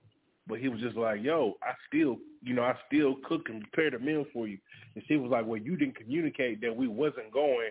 but 0.46 0.58
he 0.58 0.68
was 0.68 0.80
just 0.80 0.96
like, 0.96 1.22
yo, 1.22 1.54
I 1.62 1.72
still, 1.86 2.16
you 2.42 2.54
know, 2.54 2.62
I 2.62 2.74
still 2.86 3.16
cook 3.24 3.48
and 3.48 3.62
prepare 3.62 3.90
the 3.90 4.04
meal 4.04 4.24
for 4.32 4.48
you. 4.48 4.58
And 4.94 5.04
she 5.06 5.16
was 5.16 5.30
like, 5.30 5.46
well, 5.46 5.60
you 5.60 5.76
didn't 5.76 5.96
communicate 5.96 6.60
that 6.62 6.74
we 6.74 6.88
wasn't 6.88 7.30
going 7.32 7.70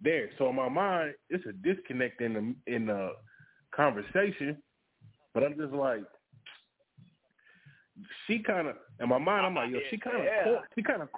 there. 0.00 0.30
So 0.38 0.48
in 0.50 0.56
my 0.56 0.68
mind, 0.68 1.14
it's 1.30 1.44
a 1.46 1.52
disconnect 1.52 2.20
in 2.20 2.34
the 2.34 2.72
in 2.72 2.86
the 2.86 3.12
conversation. 3.74 4.58
But 5.32 5.44
I'm 5.44 5.56
just 5.56 5.72
like, 5.72 6.02
she 8.26 8.38
kind 8.40 8.68
of 8.68 8.76
in 9.00 9.08
my 9.08 9.18
mind. 9.18 9.46
I'm 9.46 9.54
like, 9.54 9.70
yo, 9.70 9.78
she 9.90 9.98
kind 9.98 10.18
of 10.18 10.24
Yeah. 10.24 10.60
she 10.74 10.82
kind 10.82 11.02
of 11.02 11.08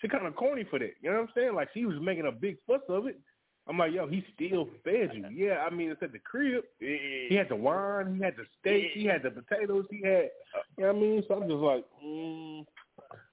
she 0.00 0.08
kind 0.08 0.26
of 0.26 0.36
corny 0.36 0.64
for 0.64 0.78
that. 0.78 0.94
You 1.00 1.10
know 1.10 1.20
what 1.20 1.28
I'm 1.28 1.34
saying? 1.34 1.54
Like 1.54 1.68
she 1.74 1.84
was 1.84 1.96
making 2.00 2.26
a 2.26 2.32
big 2.32 2.56
fuss 2.66 2.82
of 2.88 3.06
it. 3.06 3.18
I'm 3.66 3.78
like, 3.78 3.92
yo, 3.92 4.06
he 4.06 4.24
still 4.34 4.68
fed 4.84 5.10
you. 5.14 5.26
Yeah, 5.32 5.64
I 5.66 5.70
mean, 5.70 5.90
it's 5.90 6.02
at 6.02 6.12
the 6.12 6.18
crib. 6.18 6.64
He 6.78 7.34
had 7.34 7.48
the 7.48 7.56
wine, 7.56 8.16
he 8.16 8.22
had 8.22 8.36
the 8.36 8.44
steak, 8.60 8.90
he 8.92 9.06
had 9.06 9.22
the 9.22 9.30
potatoes, 9.30 9.86
he 9.90 10.02
had, 10.02 10.28
you 10.76 10.84
know 10.84 10.92
what 10.92 10.96
I 10.96 11.00
mean? 11.00 11.24
So 11.26 11.34
I'm 11.34 11.48
just 11.48 11.54
like, 11.54 11.84
mm, 12.04 12.64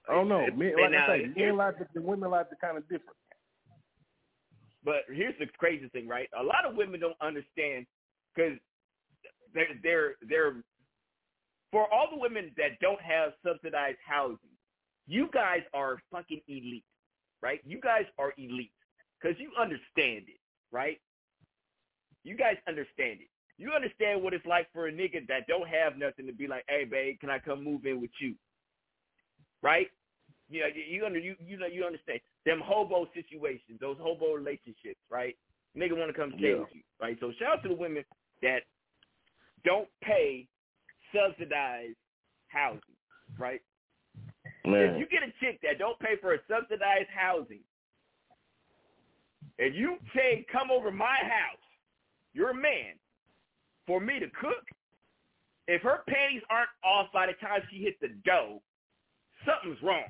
I 0.09 0.13
don't 0.13 0.29
know. 0.29 0.47
Men, 0.55 0.73
like 0.81 0.91
Now, 0.91 1.05
I 1.11 1.17
say, 1.17 1.23
men 1.35 1.59
it, 1.59 1.87
the 1.93 2.01
women 2.01 2.31
like 2.31 2.47
it 2.51 2.57
kind 2.61 2.77
of 2.77 2.83
different. 2.83 3.17
But 4.83 5.03
here's 5.13 5.37
the 5.37 5.45
crazy 5.57 5.89
thing, 5.89 6.07
right? 6.07 6.29
A 6.39 6.43
lot 6.43 6.65
of 6.65 6.75
women 6.75 6.99
don't 6.99 7.19
understand 7.21 7.85
because 8.33 8.57
they're 9.53 9.67
they're 9.83 10.15
they're 10.27 10.63
for 11.71 11.91
all 11.93 12.07
the 12.11 12.17
women 12.19 12.51
that 12.57 12.79
don't 12.81 13.01
have 13.01 13.31
subsidized 13.45 13.97
housing, 14.05 14.37
you 15.07 15.29
guys 15.33 15.61
are 15.73 15.97
fucking 16.11 16.41
elite, 16.47 16.83
right? 17.41 17.59
You 17.65 17.79
guys 17.81 18.05
are 18.19 18.33
elite 18.37 18.71
because 19.19 19.37
you 19.39 19.51
understand 19.59 20.25
it, 20.27 20.39
right? 20.71 20.99
You 22.23 22.35
guys 22.37 22.57
understand 22.67 23.19
it. 23.21 23.29
You 23.57 23.71
understand 23.71 24.21
what 24.23 24.33
it's 24.33 24.45
like 24.45 24.67
for 24.73 24.87
a 24.87 24.91
nigga 24.91 25.27
that 25.27 25.47
don't 25.47 25.67
have 25.67 25.97
nothing 25.97 26.25
to 26.27 26.33
be 26.33 26.47
like, 26.47 26.63
hey, 26.67 26.83
babe, 26.85 27.19
can 27.19 27.29
I 27.29 27.39
come 27.39 27.63
move 27.63 27.85
in 27.85 28.01
with 28.01 28.11
you? 28.19 28.35
Right? 29.61 29.87
You 30.49 30.61
know, 30.61 30.67
you, 30.67 30.83
you 30.97 31.05
under 31.05 31.19
you 31.19 31.35
you 31.39 31.57
know 31.57 31.67
you 31.67 31.85
understand 31.85 32.19
them 32.45 32.59
hobo 32.63 33.07
situations, 33.13 33.77
those 33.79 33.97
hobo 34.01 34.33
relationships, 34.33 34.99
right? 35.09 35.35
Nigga 35.77 35.97
want 35.97 36.13
to 36.13 36.19
come 36.19 36.33
stay 36.37 36.49
Yeah. 36.49 36.59
with 36.59 36.69
you, 36.73 36.81
right? 36.99 37.15
So 37.19 37.31
shout 37.39 37.59
out 37.59 37.63
to 37.63 37.69
the 37.69 37.75
women 37.75 38.03
that 38.41 38.63
don't 39.63 39.87
pay 40.03 40.47
subsidized 41.13 41.95
housing, 42.47 42.81
right? 43.37 43.61
If 44.63 44.99
you 44.99 45.07
get 45.07 45.23
a 45.23 45.33
chick 45.39 45.59
that 45.63 45.79
don't 45.79 45.99
pay 45.99 46.15
for 46.21 46.33
a 46.33 46.37
subsidized 46.49 47.09
housing, 47.15 47.61
and 49.59 49.75
you 49.75 49.97
say, 50.15 50.45
come 50.51 50.71
over 50.71 50.91
my 50.91 51.17
house, 51.21 51.59
you're 52.33 52.51
a 52.51 52.55
man, 52.55 52.95
for 53.87 53.99
me 53.99 54.19
to 54.19 54.27
cook, 54.39 54.63
if 55.67 55.81
her 55.81 55.99
panties 56.07 56.41
aren't 56.49 56.69
off 56.83 57.07
by 57.13 57.27
the 57.27 57.33
time 57.33 57.61
she 57.71 57.77
hits 57.81 57.97
the 58.01 58.09
dough, 58.25 58.61
something's 59.45 59.81
wrong. 59.81 60.03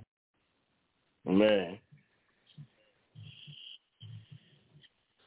Man. 1.25 1.77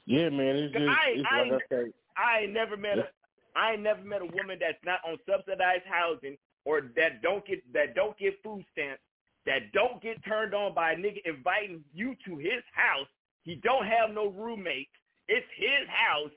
Yeah, 0.07 0.29
man. 0.29 0.57
It's 0.57 0.73
just 0.73 0.89
I, 0.89 1.11
it's 1.11 1.29
I, 1.31 1.49
like 1.51 1.63
I. 1.73 1.85
I 2.17 2.41
ain't 2.43 2.53
never 2.53 2.77
met 2.77 2.99
a 2.99 3.09
I 3.57 3.73
ain't 3.73 3.83
never 3.83 4.03
met 4.03 4.23
a 4.23 4.27
woman 4.27 4.59
that's 4.61 4.83
not 4.85 5.01
on 5.07 5.19
subsidized 5.29 5.85
housing 5.89 6.37
or 6.65 6.83
that 6.97 7.23
don't 7.23 7.47
get 7.47 7.61
that 7.73 7.95
don't 7.95 8.17
get 8.19 8.43
food 8.43 8.65
stamps, 8.73 9.03
that 9.47 9.73
don't 9.73 10.03
get 10.03 10.25
turned 10.25 10.55
on 10.55 10.75
by 10.75 10.93
a 10.93 10.97
nigga 10.97 11.19
inviting 11.25 11.85
you 11.93 12.17
to 12.27 12.37
his 12.37 12.63
house. 12.73 13.07
He 13.43 13.57
don't 13.57 13.87
have 13.87 14.11
no 14.11 14.29
roommates. 14.31 14.91
It's 15.29 15.47
his 15.57 15.89
house, 15.89 16.33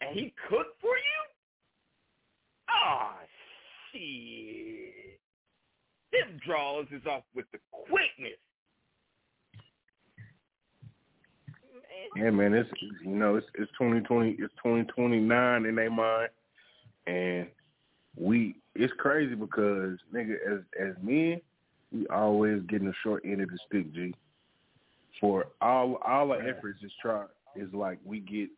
and 0.00 0.14
he 0.14 0.34
cooked 0.48 0.80
for 0.80 0.96
you. 0.96 1.20
Ah, 2.68 3.16
shit. 3.92 5.20
Them 6.12 6.40
draws 6.44 6.86
is 6.90 7.06
off 7.06 7.22
with 7.34 7.46
the 7.52 7.58
quickness. 7.70 8.38
Yeah, 12.16 12.30
man, 12.30 12.54
it's 12.54 12.70
you 13.04 13.14
know 13.14 13.36
it's 13.36 13.46
it's 13.54 13.70
twenty 13.78 14.00
twenty 14.00 14.36
it's 14.38 14.52
twenty 14.62 14.84
twenty 14.84 15.20
nine 15.20 15.66
in 15.66 15.74
their 15.74 15.90
mind, 15.90 16.30
and 17.06 17.46
we 18.16 18.56
it's 18.74 18.92
crazy 18.98 19.34
because 19.34 19.98
nigga 20.14 20.34
as 20.50 20.60
as 20.80 20.94
men 21.02 21.40
we 21.92 22.06
always 22.08 22.62
getting 22.68 22.88
the 22.88 22.94
short 23.02 23.24
end 23.24 23.40
of 23.40 23.48
the 23.48 23.58
stick, 23.66 23.92
G. 23.94 24.14
For 25.20 25.46
all 25.60 25.98
all 26.06 26.32
our 26.32 26.40
efforts 26.40 26.80
is 26.82 26.92
try 27.00 27.24
is 27.56 27.72
like 27.72 27.98
we 28.04 28.20
get 28.20 28.48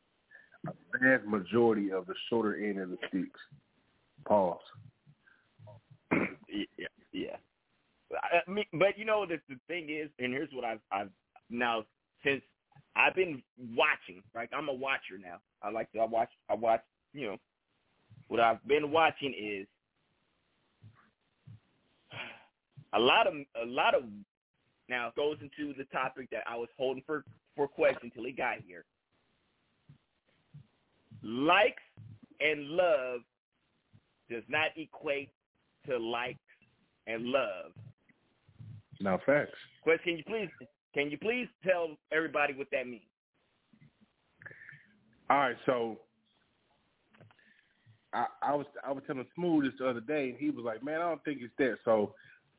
a 0.66 0.72
vast 0.98 1.26
majority 1.26 1.92
of 1.92 2.06
the 2.06 2.14
shorter 2.28 2.56
end 2.56 2.78
of 2.78 2.90
the 2.90 2.98
sticks. 3.08 3.40
Pause. 4.26 4.58
yeah, 6.12 6.86
yeah. 7.12 7.36
I 8.12 8.50
mean, 8.50 8.64
but 8.72 8.98
you 8.98 9.04
know 9.04 9.24
the 9.26 9.40
the 9.48 9.56
thing 9.68 9.88
is, 9.88 10.10
and 10.18 10.32
here's 10.32 10.52
what 10.52 10.64
I've 10.64 10.80
I've 10.92 11.10
now 11.48 11.84
since 12.24 12.42
I've 13.00 13.14
been 13.14 13.42
watching. 13.74 14.22
Right, 14.34 14.48
I'm 14.52 14.68
a 14.68 14.74
watcher 14.74 15.18
now. 15.22 15.38
I 15.62 15.70
like 15.70 15.90
to 15.92 16.00
I 16.00 16.04
watch 16.04 16.30
I 16.48 16.54
watch. 16.54 16.82
You 17.12 17.26
know, 17.28 17.36
what 18.28 18.40
I've 18.40 18.64
been 18.66 18.90
watching 18.90 19.34
is 19.38 19.66
a 22.92 22.98
lot 22.98 23.26
of 23.26 23.34
a 23.60 23.66
lot 23.66 23.94
of 23.94 24.02
now 24.88 25.08
it 25.08 25.16
goes 25.16 25.38
into 25.40 25.72
the 25.76 25.84
topic 25.84 26.28
that 26.30 26.42
I 26.48 26.56
was 26.56 26.68
holding 26.76 27.02
for 27.06 27.24
for 27.56 27.66
question 27.66 28.10
till 28.14 28.24
he 28.24 28.32
got 28.32 28.56
here. 28.66 28.84
Likes 31.22 31.82
and 32.40 32.68
love 32.68 33.20
does 34.30 34.42
not 34.48 34.68
equate 34.76 35.30
to 35.86 35.98
likes 35.98 36.38
and 37.06 37.24
love. 37.24 37.72
Now 39.00 39.18
facts. 39.24 39.56
But 39.84 40.02
can 40.02 40.18
you 40.18 40.24
please 40.24 40.48
can 40.94 41.10
you 41.10 41.18
please 41.18 41.48
tell 41.64 41.96
everybody 42.12 42.54
what 42.54 42.68
that 42.72 42.86
means? 42.86 43.02
All 45.28 45.38
right, 45.38 45.56
so 45.64 45.98
I, 48.12 48.26
I 48.42 48.54
was 48.54 48.66
I 48.86 48.92
was 48.92 49.02
telling 49.06 49.26
Smooth 49.34 49.64
this 49.64 49.74
the 49.78 49.88
other 49.88 50.00
day, 50.00 50.30
and 50.30 50.38
he 50.38 50.50
was 50.50 50.64
like, 50.64 50.82
"Man, 50.82 51.00
I 51.00 51.08
don't 51.08 51.24
think 51.24 51.38
it's 51.42 51.54
that." 51.58 51.76
So 51.84 52.14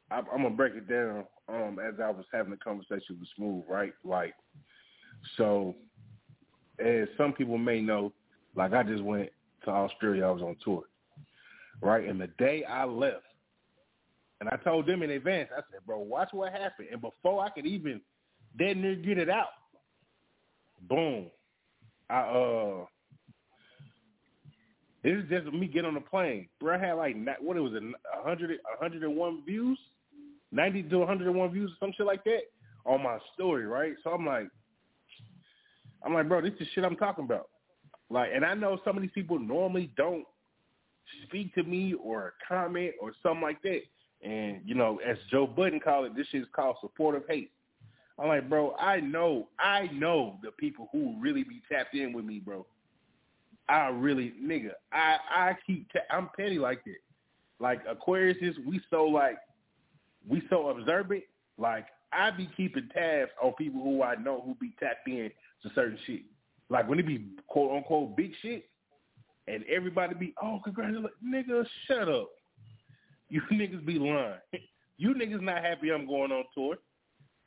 I, 0.10 0.20
I'm 0.20 0.44
gonna 0.44 0.52
break 0.52 0.76
it 0.76 0.88
down 0.88 1.26
um, 1.50 1.80
as 1.80 1.96
I 2.02 2.10
was 2.10 2.26
having 2.32 2.54
a 2.54 2.58
conversation 2.58 3.18
with 3.20 3.28
Smooth, 3.36 3.64
right? 3.68 3.94
Like, 4.06 4.34
so 5.38 5.76
as 6.80 7.08
some 7.18 7.34
people 7.34 7.58
may 7.58 7.82
know, 7.82 8.14
like 8.56 8.74
I 8.74 8.84
just 8.84 9.04
went 9.04 9.30
to 9.66 9.72
Australia. 9.72 10.26
I 10.26 10.32
was 10.32 10.42
on 10.42 10.56
tour, 10.64 10.84
right? 11.82 12.08
And 12.08 12.22
the 12.22 12.28
day 12.40 12.64
I 12.64 12.86
left, 12.86 13.26
and 14.40 14.48
I 14.48 14.56
told 14.58 14.88
them 14.88 15.04
in 15.04 15.10
advance, 15.10 15.50
I 15.52 15.62
said, 15.72 15.86
"Bro, 15.86 16.00
watch 16.00 16.30
what 16.32 16.54
happened." 16.54 16.88
And 16.90 17.02
before 17.02 17.44
I 17.44 17.50
could 17.50 17.66
even 17.66 18.00
dead 18.58 18.78
near 18.78 18.96
get 18.96 19.18
it 19.18 19.30
out, 19.30 19.50
boom, 20.88 21.28
I 22.10 22.20
uh 22.22 22.86
this 25.04 25.14
is 25.14 25.30
just 25.30 25.52
me 25.52 25.68
get 25.68 25.86
on 25.86 25.96
the 25.96 26.02
plane. 26.02 26.48
Bro, 26.60 26.76
I 26.76 26.80
had 26.80 26.94
like 26.94 27.16
what 27.40 27.58
it 27.58 27.62
was 27.62 27.74
a 27.74 28.24
hundred 28.24 28.52
a 28.52 28.80
hundred 28.80 29.04
and 29.04 29.16
one 29.16 29.44
views, 29.46 29.80
ninety 30.52 30.84
to 30.84 31.06
hundred 31.06 31.28
and 31.28 31.36
one 31.36 31.52
views 31.52 31.72
or 31.72 31.86
some 31.86 31.94
shit 31.96 32.06
like 32.06 32.24
that 32.26 32.42
on 32.86 33.04
my 33.04 33.18
story, 33.34 33.66
right? 33.66 33.94
So 34.04 34.12
I'm 34.12 34.26
like, 34.26 34.48
I'm 36.06 36.14
like, 36.14 36.28
bro, 36.28 36.42
this 36.42 36.54
is 36.60 36.68
shit 36.74 36.84
I'm 36.84 36.96
talking 36.96 37.26
about. 37.26 37.50
Like, 38.10 38.32
and 38.34 38.46
I 38.46 38.54
know 38.54 38.80
some 38.84 38.98
of 38.98 39.02
these 39.02 39.12
people 39.14 39.40
normally 39.40 39.92
don't 39.98 40.26
speak 41.26 41.54
to 41.56 41.64
me 41.64 41.94
or 41.94 42.34
comment 42.48 42.94
or 43.02 43.14
something 43.24 43.42
like 43.42 43.62
that. 43.64 43.82
And 44.24 44.62
you 44.66 44.76
know, 44.76 45.00
as 45.08 45.18
Joe 45.32 45.48
Budden 45.48 45.80
called 45.80 46.06
it, 46.06 46.16
this 46.16 46.28
shit 46.32 46.42
is 46.42 46.48
called 46.56 46.76
supportive 46.82 47.24
hate. 47.28 47.52
I'm 48.22 48.28
like, 48.28 48.48
bro, 48.50 48.76
I 48.80 49.00
know, 49.00 49.48
I 49.60 49.90
know 49.94 50.38
the 50.44 50.52
people 50.52 50.90
who 50.92 51.16
really 51.20 51.44
be 51.44 51.62
tapped 51.72 51.96
in 51.96 52.14
with 52.14 52.24
me, 52.24 52.40
bro. 52.40 52.66
I 53.68 53.88
really, 53.88 54.34
nigga, 54.42 54.72
I 54.92 55.18
I 55.30 55.58
keep, 55.66 55.92
ta- 55.92 56.16
I'm 56.16 56.30
petty 56.38 56.60
like 56.60 56.84
that. 56.86 56.98
Like 57.60 57.82
Aquariuses, 57.88 58.64
we 58.66 58.80
so 58.90 59.06
like, 59.06 59.38
we 60.28 60.44
so 60.50 60.70
observant. 60.70 61.24
Like 61.58 61.88
I 62.14 62.32
be 62.32 62.50
keeping 62.56 62.90
tabs 62.94 63.32
on 63.42 63.54
people 63.54 63.82
who 63.82 64.04
I 64.04 64.16
know 64.16 64.42
who 64.46 64.56
be 64.56 64.76
tapped 64.80 65.08
in 65.08 65.32
to 65.64 65.70
certain 65.74 65.98
shit. 66.06 66.22
Like 66.70 66.88
when 66.88 67.00
it 67.00 67.08
be 67.08 67.26
quote 67.48 67.76
unquote 67.76 68.16
big 68.16 68.34
shit, 68.42 68.66
and 69.48 69.64
everybody 69.66 70.14
be, 70.16 70.34
oh, 70.42 70.60
congratulations, 70.64 71.12
nigga, 71.26 71.66
shut 71.88 72.08
up. 72.08 72.30
You 73.30 73.42
niggas 73.52 73.86
be 73.86 73.98
lying. 73.98 74.40
You 74.98 75.16
niggas 75.16 75.42
not 75.42 75.64
happy 75.64 75.92
I'm 75.92 76.06
going 76.06 76.32
on 76.32 76.44
tour. 76.54 76.76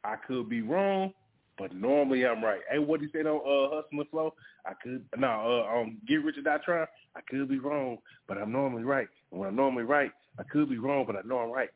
I 0.05 0.17
could 0.17 0.49
be 0.49 0.63
wrong, 0.63 1.13
but 1.59 1.75
normally 1.75 2.27
I'm 2.27 2.45
right. 2.45 2.61
Hey, 2.71 2.79
what 2.79 3.01
do 3.01 3.07
he 3.07 3.13
said 3.13 3.27
on 3.27 3.37
uh, 3.37 3.75
Hustle 3.77 4.01
and 4.01 4.09
Flow? 4.11 4.35
I 4.67 4.73
could 4.83 5.05
no, 5.17 5.65
uh, 5.67 5.81
um, 5.81 5.99
Get 6.07 6.25
Rich 6.25 6.39
or 6.39 6.43
Die 6.43 6.59
Trying. 6.65 6.87
I 7.17 7.21
could 7.29 7.49
be 7.49 7.59
wrong, 7.59 7.99
but 8.29 8.39
I'm 8.39 8.53
normally 8.53 8.85
right. 8.85 9.09
And 9.31 9.41
when 9.41 9.49
I'm 9.49 9.57
normally 9.57 9.85
right, 9.85 10.11
I 10.39 10.43
could 10.45 10.69
be 10.69 10.79
wrong, 10.79 11.05
but 11.07 11.17
I 11.17 11.21
know 11.25 11.39
I'm 11.39 11.51
right. 11.51 11.71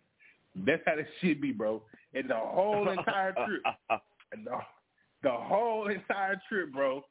That's 0.55 0.83
how 0.87 0.97
this 0.97 1.07
shit 1.21 1.41
be, 1.41 1.53
bro. 1.53 1.83
And 2.15 2.29
the 2.29 2.35
whole 2.35 2.89
entire 2.89 3.33
trip, 3.33 3.63
and 4.33 4.47
the, 4.47 4.59
the 5.23 5.31
whole 5.31 5.89
entire 5.89 6.41
trip, 6.49 6.73
bro. 6.73 7.03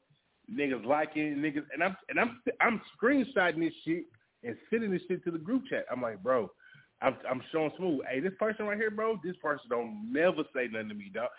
Niggas 0.51 0.85
liking 0.85 1.35
niggas, 1.35 1.65
and 1.73 1.83
I'm 1.83 1.97
and 2.07 2.19
I'm 2.19 2.41
I'm 2.61 2.81
screenshotting 2.97 3.59
this 3.59 3.73
shit 3.83 4.05
and 4.43 4.55
sending 4.69 4.91
this 4.91 5.01
shit 5.07 5.23
to 5.25 5.31
the 5.31 5.37
group 5.37 5.63
chat. 5.69 5.85
I'm 5.91 6.01
like, 6.01 6.23
bro, 6.23 6.49
I'm 7.01 7.15
I'm 7.29 7.41
showing 7.51 7.71
smooth. 7.77 8.01
Hey, 8.09 8.19
this 8.19 8.33
person 8.39 8.65
right 8.65 8.77
here, 8.77 8.91
bro. 8.91 9.19
This 9.23 9.35
person 9.41 9.65
don't 9.69 10.11
never 10.11 10.43
say 10.55 10.67
nothing 10.71 10.89
to 10.89 10.95
me, 10.95 11.11
dog. 11.13 11.29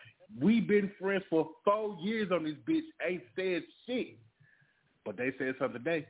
We 0.41 0.61
been 0.61 0.91
friends 1.01 1.25
for 1.29 1.49
four 1.65 1.97
years 2.01 2.31
on 2.31 2.45
this 2.45 2.55
bitch. 2.69 2.83
Ain't 3.07 3.23
said 3.35 3.63
shit, 3.87 4.19
but 5.05 5.17
they 5.17 5.33
said 5.39 5.55
something 5.59 5.83
today. 5.83 6.07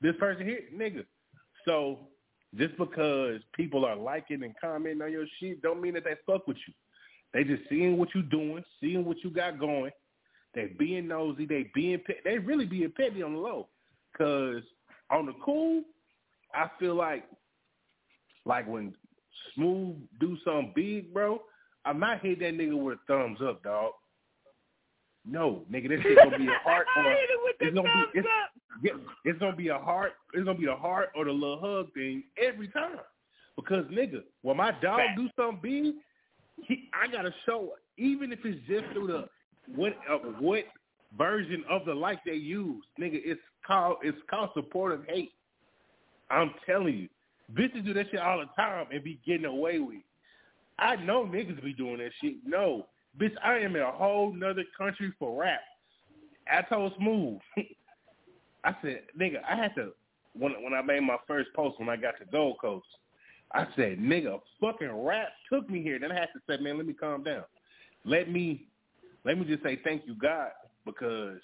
This 0.00 0.14
person 0.18 0.46
here, 0.46 0.60
nigga. 0.74 1.04
So 1.64 2.08
just 2.56 2.76
because 2.76 3.40
people 3.54 3.84
are 3.84 3.96
liking 3.96 4.42
and 4.44 4.54
commenting 4.60 5.02
on 5.02 5.10
your 5.10 5.26
shit, 5.40 5.62
don't 5.62 5.80
mean 5.80 5.94
that 5.94 6.04
they 6.04 6.14
fuck 6.26 6.46
with 6.46 6.58
you. 6.68 6.74
They 7.32 7.42
just 7.42 7.68
seeing 7.68 7.96
what 7.96 8.14
you 8.14 8.22
doing, 8.22 8.62
seeing 8.80 9.04
what 9.04 9.16
you 9.24 9.30
got 9.30 9.58
going. 9.58 9.90
They 10.54 10.66
being 10.78 11.08
nosy. 11.08 11.46
They 11.46 11.70
being 11.74 11.98
pe- 11.98 12.22
they 12.24 12.38
really 12.38 12.66
being 12.66 12.92
petty 12.96 13.22
on 13.22 13.32
the 13.32 13.40
low. 13.40 13.68
Cause 14.16 14.62
on 15.10 15.26
the 15.26 15.32
cool, 15.44 15.82
I 16.54 16.70
feel 16.78 16.94
like 16.94 17.24
like 18.44 18.66
when 18.68 18.94
Smooth 19.54 19.96
do 20.20 20.36
something 20.44 20.72
big, 20.74 21.12
bro, 21.12 21.40
I 21.84 21.92
might 21.92 22.20
hit 22.20 22.40
that 22.40 22.54
nigga 22.54 22.76
with 22.76 22.98
a 22.98 23.00
thumbs 23.06 23.38
up, 23.42 23.62
dog. 23.62 23.92
No, 25.26 25.62
nigga, 25.72 25.88
this 25.88 26.02
shit 26.02 26.18
gonna 26.18 26.38
be 26.38 26.46
a 26.46 26.58
heart 26.62 26.86
or 26.96 27.16
it's 27.60 27.74
gonna 27.74 27.88
be 28.12 28.18
it's, 28.18 28.28
yeah, 28.82 28.92
it's 29.24 29.38
gonna 29.38 29.56
be 29.56 29.68
a 29.68 29.78
heart. 29.78 30.12
It's 30.34 30.44
gonna 30.44 30.58
be 30.58 30.66
a 30.66 30.76
heart 30.76 31.10
or 31.16 31.24
the 31.24 31.32
little 31.32 31.60
hug 31.60 31.92
thing 31.94 32.24
every 32.36 32.68
time. 32.68 32.98
Because 33.56 33.86
nigga, 33.86 34.22
when 34.42 34.56
my 34.56 34.72
dog 34.82 35.00
do 35.16 35.28
something 35.36 35.60
big, 35.62 35.94
he, 36.66 36.90
I 36.92 37.10
gotta 37.10 37.32
show 37.46 37.72
even 37.96 38.32
if 38.32 38.40
it's 38.44 38.58
just 38.66 38.84
through 38.92 39.06
the 39.06 39.28
what 39.74 39.94
uh, 40.10 40.18
what 40.40 40.64
version 41.16 41.64
of 41.70 41.84
the 41.84 41.94
like 41.94 42.18
they 42.24 42.34
use, 42.34 42.84
nigga. 43.00 43.20
It's 43.24 43.40
called 43.66 43.98
it's 44.02 44.18
called 44.28 44.50
supportive 44.54 45.04
hate. 45.08 45.32
I'm 46.30 46.52
telling 46.66 46.96
you, 46.96 47.08
bitches 47.52 47.84
do 47.84 47.94
that 47.94 48.06
shit 48.10 48.20
all 48.20 48.38
the 48.38 48.46
time 48.56 48.86
and 48.92 49.02
be 49.04 49.20
getting 49.26 49.44
away 49.44 49.78
with. 49.78 49.96
it. 49.96 50.04
I 50.78 50.96
know 50.96 51.24
niggas 51.24 51.62
be 51.62 51.72
doing 51.72 51.98
that 51.98 52.10
shit. 52.20 52.36
No, 52.44 52.86
bitch, 53.20 53.34
I 53.42 53.58
am 53.58 53.76
in 53.76 53.82
a 53.82 53.92
whole 53.92 54.32
nother 54.32 54.64
country 54.76 55.12
for 55.18 55.40
rap. 55.40 55.60
I 56.50 56.62
told 56.62 56.92
Smooth. 56.98 57.38
I 58.64 58.74
said, 58.82 59.02
nigga, 59.18 59.38
I 59.48 59.56
had 59.56 59.74
to 59.76 59.92
when 60.32 60.52
when 60.62 60.74
I 60.74 60.82
made 60.82 61.00
my 61.00 61.16
first 61.26 61.50
post 61.54 61.78
when 61.78 61.88
I 61.88 61.96
got 61.96 62.18
to 62.18 62.24
Gold 62.30 62.56
Coast. 62.60 62.86
I 63.52 63.66
said, 63.76 63.98
nigga, 63.98 64.40
fucking 64.60 64.90
rap 65.04 65.28
took 65.52 65.70
me 65.70 65.82
here. 65.82 65.98
Then 66.00 66.10
I 66.10 66.14
had 66.14 66.28
to 66.34 66.40
say, 66.48 66.60
man, 66.60 66.76
let 66.76 66.86
me 66.86 66.92
calm 66.92 67.22
down. 67.22 67.44
Let 68.04 68.30
me 68.30 68.66
let 69.24 69.38
me 69.38 69.44
just 69.44 69.62
say 69.62 69.80
thank 69.84 70.02
you, 70.06 70.14
God, 70.14 70.50
because 70.84 71.40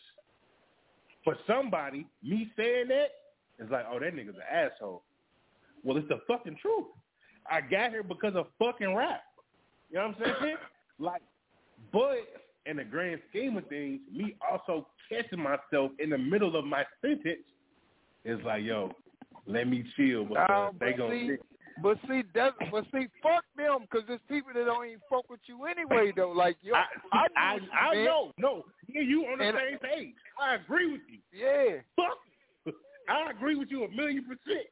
for 1.25 1.37
somebody, 1.47 2.07
me 2.23 2.51
saying 2.57 2.89
that 2.89 3.11
is 3.59 3.71
like, 3.71 3.85
oh, 3.91 3.99
that 3.99 4.15
nigga's 4.15 4.37
an 4.37 4.43
asshole. 4.51 5.03
Well, 5.85 5.97
it's 5.97 6.09
the 6.09 6.21
fucking 6.29 6.57
truth. 6.61 6.87
I 7.51 7.61
got 7.61 7.91
here 7.91 8.03
because 8.03 8.35
of 8.37 8.47
fucking 8.59 8.95
rap. 8.95 9.23
You 9.91 9.99
know 9.99 10.09
what 10.19 10.29
I'm 10.29 10.35
saying? 10.41 10.57
like, 10.99 11.23
but 11.93 12.19
in 12.67 12.77
the 12.77 12.85
grand 12.85 13.21
scheme 13.31 13.57
of 13.57 13.67
things, 13.69 14.01
me 14.13 14.37
also 14.49 14.87
catching 15.09 15.41
myself 15.43 15.91
in 15.99 16.11
the 16.11 16.19
middle 16.19 16.55
of 16.57 16.65
my 16.65 16.85
sentence 17.01 17.41
is 18.25 18.39
like, 18.45 18.63
yo, 18.63 18.93
let 19.47 19.67
me 19.67 19.85
chill 19.97 20.25
because 20.25 20.47
uh, 20.49 20.53
Nah, 20.53 20.71
they 20.79 20.91
but 20.91 20.99
gonna. 20.99 21.11
see, 21.15 21.37
but 21.83 21.99
see, 22.07 22.23
that, 22.35 22.53
but 22.71 22.85
see, 22.93 23.07
fuck 23.23 23.45
them, 23.57 23.79
because 23.91 24.07
there's 24.07 24.21
people 24.29 24.51
that 24.55 24.65
don't 24.67 24.87
even 24.87 25.01
fuck 25.09 25.29
with 25.31 25.41
you 25.47 25.65
anyway, 25.65 26.13
though. 26.15 26.31
Like, 26.31 26.59
yo, 26.61 26.75
I, 26.75 26.85
I, 27.13 27.27
I, 27.37 27.41
I, 27.41 27.57
know, 27.57 27.65
I 27.73 28.05
know, 28.05 28.33
no, 28.39 28.65
yeah, 28.89 29.01
you 29.01 29.23
on 29.25 29.39
the 29.39 29.45
And- 29.49 29.57
same 29.57 29.79
page. 29.79 30.15
I 30.41 30.57
agree 30.57 30.93
with 30.93 31.01
you. 31.09 31.19
Yeah. 31.33 31.79
Fuck, 31.97 32.75
I 33.09 33.31
agree 33.31 33.57
with 33.57 33.71
you 33.71 33.85
a 33.85 33.91
million 33.91 34.25
percent. 34.25 34.67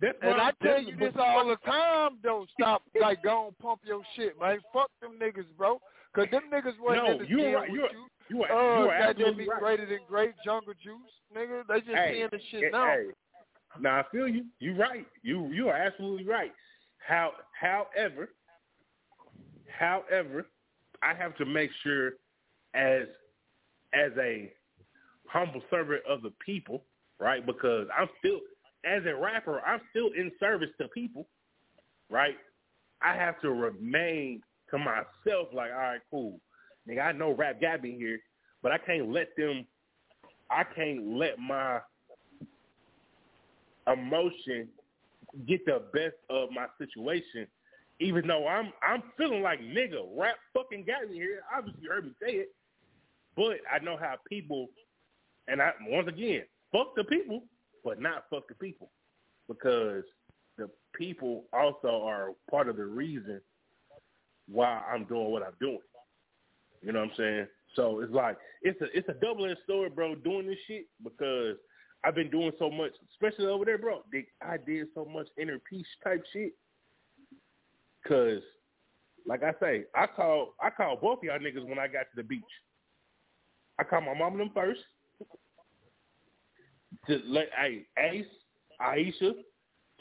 That's 0.00 0.18
And 0.22 0.40
I 0.40 0.52
tell 0.62 0.82
you 0.82 0.94
this 0.96 1.14
all 1.18 1.46
the 1.48 1.56
time, 1.64 2.18
Don't 2.22 2.48
Stop, 2.58 2.82
like, 3.00 3.22
go 3.22 3.46
and 3.48 3.58
pump 3.58 3.80
your 3.84 4.02
shit, 4.14 4.38
man. 4.40 4.58
Fuck 4.72 4.90
them 5.00 5.18
niggas, 5.20 5.46
bro. 5.56 5.80
Because 6.14 6.30
them 6.30 6.42
niggas 6.52 6.78
wasn't 6.80 7.04
No, 7.06 7.12
in 7.12 7.18
the 7.18 7.28
you're 7.28 7.54
right. 7.56 7.70
with 7.70 7.80
You're- 7.80 7.92
you. 7.92 8.06
you 8.36 8.42
are- 8.44 8.52
uh, 8.52 8.80
you 8.84 8.88
are 8.90 8.94
absolutely 8.94 9.48
right. 9.48 9.58
greater 9.60 9.86
than 9.86 9.98
great 10.08 10.32
jungle 10.44 10.74
juice, 10.82 11.12
nigga. 11.34 11.66
They 11.66 11.80
just 11.80 11.92
Hey, 11.96 12.12
seeing 12.14 12.28
the 12.30 12.40
shit 12.50 12.64
hey, 12.64 12.70
now. 12.72 12.86
hey. 12.86 13.06
Now 13.80 14.00
I 14.00 14.04
feel 14.10 14.26
you. 14.28 14.46
You're 14.58 14.76
right. 14.76 15.06
You 15.22 15.46
you 15.52 15.68
are 15.68 15.76
absolutely 15.76 16.24
right. 16.26 16.52
How 17.06 17.32
however, 17.60 18.30
however, 19.68 20.46
I 21.02 21.14
have 21.14 21.36
to 21.36 21.44
make 21.44 21.70
sure 21.82 22.12
as 22.74 23.06
as 23.92 24.12
a 24.18 24.52
humble 25.26 25.62
servant 25.70 26.02
of 26.08 26.22
the 26.22 26.32
people, 26.44 26.84
right? 27.20 27.44
Because 27.44 27.86
I'm 27.96 28.08
still 28.18 28.40
as 28.86 29.02
a 29.06 29.14
rapper, 29.14 29.60
I'm 29.66 29.80
still 29.90 30.10
in 30.16 30.30
service 30.38 30.70
to 30.80 30.88
people, 30.88 31.26
right? 32.10 32.36
I 33.02 33.14
have 33.14 33.40
to 33.42 33.50
remain 33.50 34.42
to 34.70 34.78
myself 34.78 35.48
like, 35.52 35.70
all 35.70 35.78
right, 35.78 36.00
cool. 36.10 36.40
Nigga, 36.88 37.04
I 37.04 37.12
know 37.12 37.32
rap 37.32 37.60
got 37.60 37.82
me 37.82 37.96
here, 37.96 38.20
but 38.62 38.72
I 38.72 38.78
can't 38.78 39.10
let 39.10 39.28
them 39.36 39.66
I 40.50 40.62
can't 40.62 41.16
let 41.16 41.38
my 41.38 41.80
emotion 43.92 44.68
get 45.46 45.64
the 45.66 45.82
best 45.92 46.14
of 46.30 46.50
my 46.52 46.66
situation, 46.78 47.46
even 48.00 48.26
though 48.26 48.46
I'm 48.46 48.72
I'm 48.82 49.02
feeling 49.16 49.42
like 49.42 49.60
nigga, 49.60 50.06
rap 50.16 50.36
fucking 50.54 50.84
got 50.86 51.10
me 51.10 51.16
here. 51.16 51.40
Obviously 51.56 51.82
you 51.82 51.90
heard 51.90 52.04
me 52.04 52.12
say 52.22 52.32
it. 52.34 52.48
But 53.36 53.58
I 53.70 53.84
know 53.84 53.96
how 53.96 54.14
people 54.28 54.68
and 55.48 55.60
I 55.60 55.72
once 55.88 56.08
again, 56.08 56.42
fuck 56.72 56.94
the 56.96 57.04
people, 57.04 57.42
but 57.86 58.02
not 58.02 58.24
fuck 58.28 58.48
the 58.48 58.54
people. 58.56 58.90
Because 59.46 60.02
the 60.58 60.68
people 60.92 61.44
also 61.52 62.02
are 62.04 62.32
part 62.50 62.68
of 62.68 62.76
the 62.76 62.84
reason 62.84 63.40
why 64.48 64.82
I'm 64.92 65.04
doing 65.04 65.30
what 65.30 65.44
I'm 65.44 65.54
doing. 65.60 65.78
You 66.82 66.92
know 66.92 67.00
what 67.00 67.10
I'm 67.10 67.16
saying? 67.16 67.46
So 67.76 68.00
it's 68.00 68.12
like 68.12 68.36
it's 68.62 68.80
a 68.82 68.86
it's 68.96 69.08
a 69.08 69.14
double 69.14 69.46
edged 69.46 69.60
sword, 69.68 69.94
bro, 69.94 70.16
doing 70.16 70.48
this 70.48 70.58
shit 70.66 70.86
because 71.02 71.56
I've 72.04 72.14
been 72.14 72.30
doing 72.30 72.52
so 72.58 72.70
much, 72.70 72.92
especially 73.12 73.46
over 73.46 73.64
there, 73.64 73.78
bro. 73.78 74.02
I 74.42 74.56
did 74.56 74.88
so 74.94 75.04
much 75.04 75.28
inner 75.40 75.60
peace 75.70 75.86
type 76.02 76.24
shit. 76.32 76.52
Cause, 78.06 78.42
like 79.26 79.42
I 79.42 79.52
say, 79.60 79.84
I 79.94 80.06
call 80.06 80.54
I 80.60 80.70
call 80.70 80.96
both 80.96 81.18
of 81.18 81.24
y'all 81.24 81.38
niggas 81.38 81.66
when 81.66 81.78
I 81.78 81.86
got 81.86 82.02
to 82.02 82.16
the 82.16 82.24
beach. 82.24 82.42
I 83.78 83.84
called 83.84 84.04
my 84.04 84.14
mom 84.14 84.32
and 84.32 84.40
them 84.40 84.50
first. 84.54 84.80
To 87.08 87.20
let 87.26 87.48
hey 87.56 87.86
Ace, 87.98 88.26
Aisha, 88.80 89.32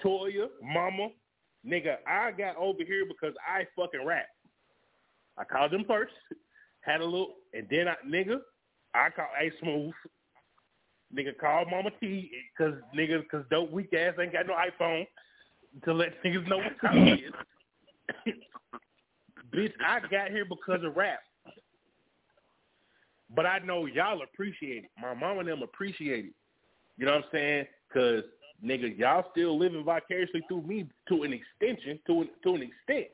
Toya, 0.03 0.47
Mama, 0.61 1.09
nigga, 1.65 1.97
I 2.07 2.31
got 2.31 2.55
over 2.57 2.83
here 2.83 3.05
because 3.07 3.33
I 3.47 3.65
fucking 3.75 4.05
rap. 4.05 4.27
I 5.37 5.43
called 5.43 5.71
them 5.71 5.83
first, 5.87 6.13
had 6.81 7.01
a 7.01 7.05
little, 7.05 7.35
and 7.53 7.67
then 7.69 7.87
I 7.87 7.95
nigga, 8.07 8.39
I 8.93 9.09
called 9.09 9.29
A 9.39 9.51
Smooth. 9.61 9.93
Nigga 11.15 11.37
called 11.37 11.67
Mama 11.69 11.91
T, 11.99 12.29
cause 12.57 12.73
nigga, 12.97 13.27
cause 13.29 13.43
dope 13.49 13.71
weak 13.71 13.93
ass 13.93 14.15
ain't 14.19 14.33
got 14.33 14.47
no 14.47 14.53
iPhone 14.53 15.05
to 15.83 15.93
let 15.93 16.21
niggas 16.23 16.47
know 16.47 16.57
what 16.57 16.79
time 16.81 17.07
it 17.07 17.19
is. 18.25 18.33
Bitch, 19.53 19.73
I 19.85 19.99
got 19.99 20.31
here 20.31 20.45
because 20.45 20.83
of 20.83 20.95
rap. 20.95 21.19
But 23.33 23.45
I 23.45 23.59
know 23.59 23.85
y'all 23.85 24.21
appreciate 24.21 24.85
it. 24.85 24.89
My 25.01 25.13
mom 25.13 25.39
and 25.39 25.47
them 25.47 25.61
appreciate 25.63 26.25
it. 26.25 26.33
You 26.97 27.05
know 27.05 27.13
what 27.13 27.25
I'm 27.25 27.29
saying? 27.31 27.65
Cause 27.93 28.23
nigga, 28.63 28.97
y'all 28.97 29.25
still 29.31 29.57
living 29.57 29.83
vicariously 29.83 30.41
through 30.47 30.61
me 30.61 30.87
to 31.09 31.23
an 31.23 31.33
extension, 31.33 31.99
to 32.07 32.21
an, 32.21 32.29
to 32.43 32.55
an 32.55 32.61
extent. 32.61 33.07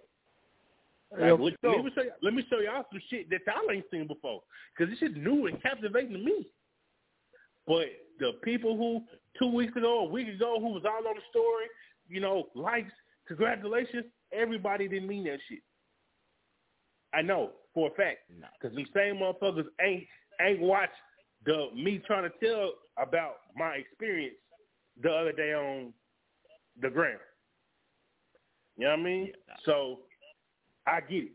Like, 1.12 1.22
Yeah, 1.22 1.32
let, 1.32 1.54
let 1.64 1.84
me 1.84 1.92
show 1.94 2.04
you, 2.04 2.12
let 2.22 2.34
me 2.34 2.46
show 2.50 2.60
y'all 2.60 2.86
some 2.92 3.02
shit 3.10 3.30
that 3.32 3.42
y'all 3.46 3.72
ain't 3.72 3.86
seen 3.92 4.08
before. 4.08 4.42
Cause 4.78 4.88
this 4.90 5.00
shit 5.00 5.18
new 5.18 5.48
and 5.48 5.62
captivating 5.62 6.14
to 6.14 6.20
me. 6.20 6.48
But 7.68 7.88
the 8.20 8.34
people 8.44 8.78
who 8.78 9.02
two 9.40 9.54
weeks 9.54 9.76
ago, 9.76 10.00
a 10.00 10.10
week 10.10 10.28
ago, 10.28 10.58
who 10.60 10.70
was 10.70 10.84
all 10.86 11.08
on 11.08 11.16
the 11.16 11.22
story, 11.30 11.66
you 12.08 12.20
know, 12.20 12.48
likes, 12.56 12.92
congratulations, 13.28 14.06
everybody 14.32 14.88
didn't 14.88 15.08
mean 15.08 15.24
that 15.26 15.40
shit. 15.50 15.60
I 17.14 17.22
know 17.22 17.52
for 17.74 17.90
a 17.90 17.94
fact, 17.94 18.20
because 18.60 18.76
them 18.76 18.86
same 18.94 19.16
motherfuckers 19.16 19.66
ain't 19.82 20.06
ain't 20.42 20.62
watch 20.62 20.90
the 21.46 21.68
me 21.76 22.02
trying 22.06 22.30
to 22.30 22.46
tell 22.46 22.74
about 22.98 23.38
my 23.56 23.76
experience 23.76 24.36
the 25.02 25.10
other 25.10 25.32
day 25.32 25.54
on 25.54 25.94
the 26.82 26.90
gram. 26.90 27.18
You 28.78 28.86
know 28.86 28.92
what 28.92 29.00
I 29.00 29.04
mean? 29.04 29.32
So 29.66 30.00
I 30.88 31.02
get 31.02 31.24
it. 31.24 31.32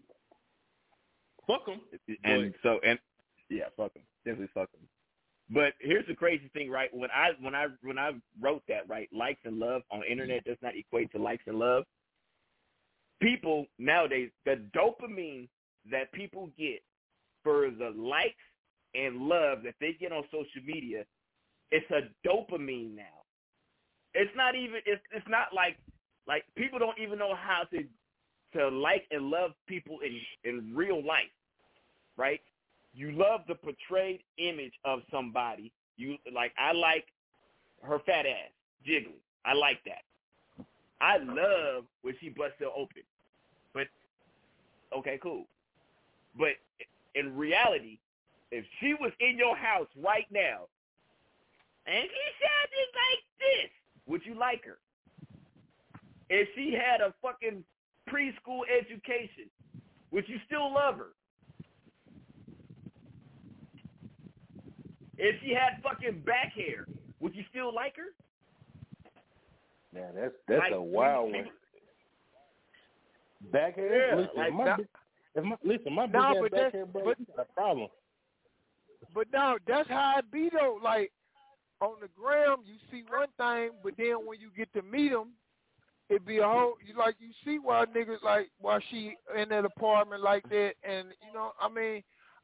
Fuck 1.47 1.67
them. 1.67 1.81
and 2.25 2.55
so 2.63 2.79
and 2.87 2.99
yeah, 3.49 3.65
fuck 3.77 3.95
them. 3.95 4.03
Definitely 4.25 4.51
fuck 4.55 4.71
them. 4.73 4.81
But 5.49 5.75
here's 5.81 6.07
the 6.09 6.15
crazy 6.15 6.51
thing, 6.53 6.71
right? 6.71 6.93
When 6.93 7.11
I 7.11 7.31
when 7.41 7.55
I 7.55 7.67
when 7.83 7.99
I 7.99 8.13
wrote 8.41 8.63
that, 8.69 8.89
right, 8.89 9.09
likes 9.13 9.41
and 9.45 9.59
love 9.59 9.83
on 9.93 10.01
the 10.01 10.11
internet 10.11 10.45
does 10.45 10.57
not 10.61 10.77
equate 10.77 11.13
to 11.13 11.23
likes 11.23 11.45
and 11.47 11.59
love. 11.59 11.85
People 13.21 13.67
nowadays, 13.79 14.31
the 14.45 14.61
dopamine 14.77 15.49
that 15.91 16.13
people 16.13 16.51
get 16.59 16.83
for 17.45 17.71
the 17.71 17.93
likes 17.97 18.35
and 18.97 19.23
love 19.29 19.59
that 19.65 19.75
they 19.81 19.97
get 19.99 20.13
on 20.13 20.25
social 20.31 20.63
media, 20.65 21.05
it's 21.71 21.87
a 21.91 22.09
dopamine 22.27 22.95
now. 22.97 23.03
It's 24.15 24.31
not 24.37 24.55
even 24.55 24.81
it's 24.87 25.03
it's 25.13 25.27
not 25.29 25.49
like 25.55 25.77
like 26.27 26.45
people 26.57 26.79
don't 26.79 26.99
even 26.99 27.19
know 27.19 27.35
how 27.35 27.65
to 27.73 27.85
to 28.59 28.69
like 28.69 29.05
and 29.11 29.25
love 29.31 29.53
people 29.67 29.99
in 30.05 30.19
in 30.51 30.75
real 30.75 31.05
life, 31.05 31.33
right? 32.17 32.41
You 32.95 33.13
love 33.13 33.41
the 33.47 33.55
portrayed 33.55 34.21
image 34.39 34.73
of 34.85 35.01
somebody. 35.11 35.73
You 35.97 36.17
like 36.35 36.53
I 36.59 36.73
like 36.73 37.07
her 37.83 37.99
fat 38.07 38.25
ass, 38.27 38.51
jiggly. 38.89 39.21
I 39.45 39.53
like 39.53 39.79
that. 39.85 40.03
I 41.01 41.19
love 41.19 41.85
when 42.03 42.15
she 42.21 42.31
busts 42.31 42.57
her 42.61 42.67
open. 42.75 43.03
But 43.75 43.89
okay, 44.97 45.19
cool. 45.23 45.45
But 46.39 46.53
in 47.15 47.37
reality, 47.37 47.99
if 48.51 48.65
she 48.81 48.95
was 48.95 49.13
in 49.21 49.37
your 49.39 49.57
house 49.57 49.89
right 50.03 50.27
now 50.31 50.67
and 51.87 52.05
she 52.05 52.25
sounded 52.43 52.91
like 52.95 53.23
this, 53.39 53.71
would 54.07 54.25
you 54.25 54.35
like 54.35 54.65
her? 54.65 54.79
If 56.29 56.49
she 56.55 56.73
had 56.73 57.01
a 57.01 57.15
fucking 57.23 57.65
preschool 58.09 58.63
education, 58.71 59.49
would 60.11 60.29
you 60.29 60.39
still 60.47 60.73
love 60.73 60.97
her? 60.99 61.13
If 65.19 65.41
she 65.43 65.53
had 65.55 65.83
fucking 65.83 66.21
back 66.27 66.53
hair, 66.55 66.87
would 67.21 67.35
you 67.35 67.43
still 67.51 67.75
like 67.75 67.95
her? 67.97 68.13
Man, 69.95 70.13
that's 70.15 70.35
that's 70.47 70.61
Like, 70.61 70.73
a 70.73 70.81
wild 70.83 71.33
people- 71.33 71.51
one. 71.51 71.53
Back 73.53 73.77
hair? 73.77 74.09
Yeah, 74.09 74.15
listen, 74.17 74.37
like 74.37 74.53
my, 74.53 74.65
that- 74.65 74.77
big- 74.79 74.89
if 75.37 75.45
my, 75.45 75.57
listen, 75.63 75.93
my 75.93 76.07
big 76.07 76.15
Nah, 76.15 76.31
ass 76.45 76.51
back 76.51 76.73
hair, 76.73 76.87
bro, 76.87 77.05
but- 77.05 77.37
got 77.37 77.47
a 77.49 77.53
problem. 77.53 77.89
But 79.17 79.29
now 79.33 79.57
that's 79.67 79.89
how 79.89 80.17
it 80.19 80.31
be 80.31 80.51
though. 80.53 80.79
Like 80.85 81.11
on 81.81 81.95
the 82.03 82.09
gram, 82.15 82.59
you 82.67 82.75
see 82.91 83.03
one 83.09 83.29
thing, 83.39 83.71
but 83.83 83.95
then 83.97 84.27
when 84.27 84.39
you 84.39 84.51
get 84.55 84.71
to 84.75 84.83
meet 84.83 85.11
them, 85.11 85.31
it 86.11 86.25
be 86.27 86.39
a 86.39 86.43
whole. 86.47 86.75
You 86.87 86.99
like 86.99 87.17
you 87.19 87.31
see 87.43 87.59
why 87.59 87.87
niggas 87.87 88.23
like 88.23 88.51
why 88.61 88.79
she 88.91 89.17
in 89.35 89.49
that 89.49 89.65
apartment 89.65 90.23
like 90.23 90.47
that, 90.51 90.75
and 90.87 91.09
you 91.27 91.33
know, 91.33 91.53
I 91.59 91.71
mean, 91.71 92.03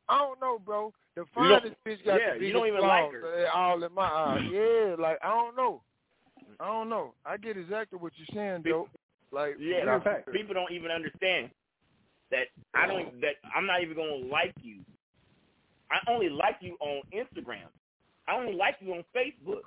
I 0.08 0.18
don't 0.20 0.40
know, 0.40 0.58
bro. 0.58 0.94
The 1.14 1.24
finest 1.34 1.74
bitch 1.86 2.02
got 2.06 2.18
yeah, 2.18 2.32
the 2.34 2.40
biggest 2.40 2.46
you 2.46 2.52
don't 2.54 2.68
even 2.68 2.80
like 2.80 3.12
her. 3.12 3.46
all 3.54 3.84
in 3.84 3.92
my 3.92 4.06
eyes. 4.06 4.40
yeah, 4.50 4.96
like 4.98 5.18
I 5.22 5.28
don't 5.28 5.54
know. 5.54 5.82
I 6.58 6.68
don't 6.68 6.88
know. 6.88 7.12
I 7.26 7.36
get 7.36 7.58
exactly 7.58 7.98
what 7.98 8.12
you're 8.16 8.34
saying, 8.34 8.62
though. 8.64 8.88
Like 9.30 9.56
Yeah, 9.60 9.84
real 9.84 10.00
for 10.00 10.24
real. 10.26 10.40
people 10.40 10.54
don't 10.54 10.72
even 10.72 10.90
understand 10.90 11.50
that 12.30 12.46
I 12.74 12.86
don't 12.86 13.20
that 13.20 13.34
I'm 13.54 13.66
not 13.66 13.82
even 13.82 13.94
gonna 13.94 14.32
like 14.32 14.54
you. 14.62 14.80
I 15.92 16.10
only 16.10 16.30
like 16.30 16.56
you 16.60 16.76
on 16.80 17.02
Instagram. 17.12 17.68
I 18.26 18.36
only 18.36 18.54
like 18.54 18.76
you 18.80 18.94
on 18.94 19.04
Facebook. 19.14 19.62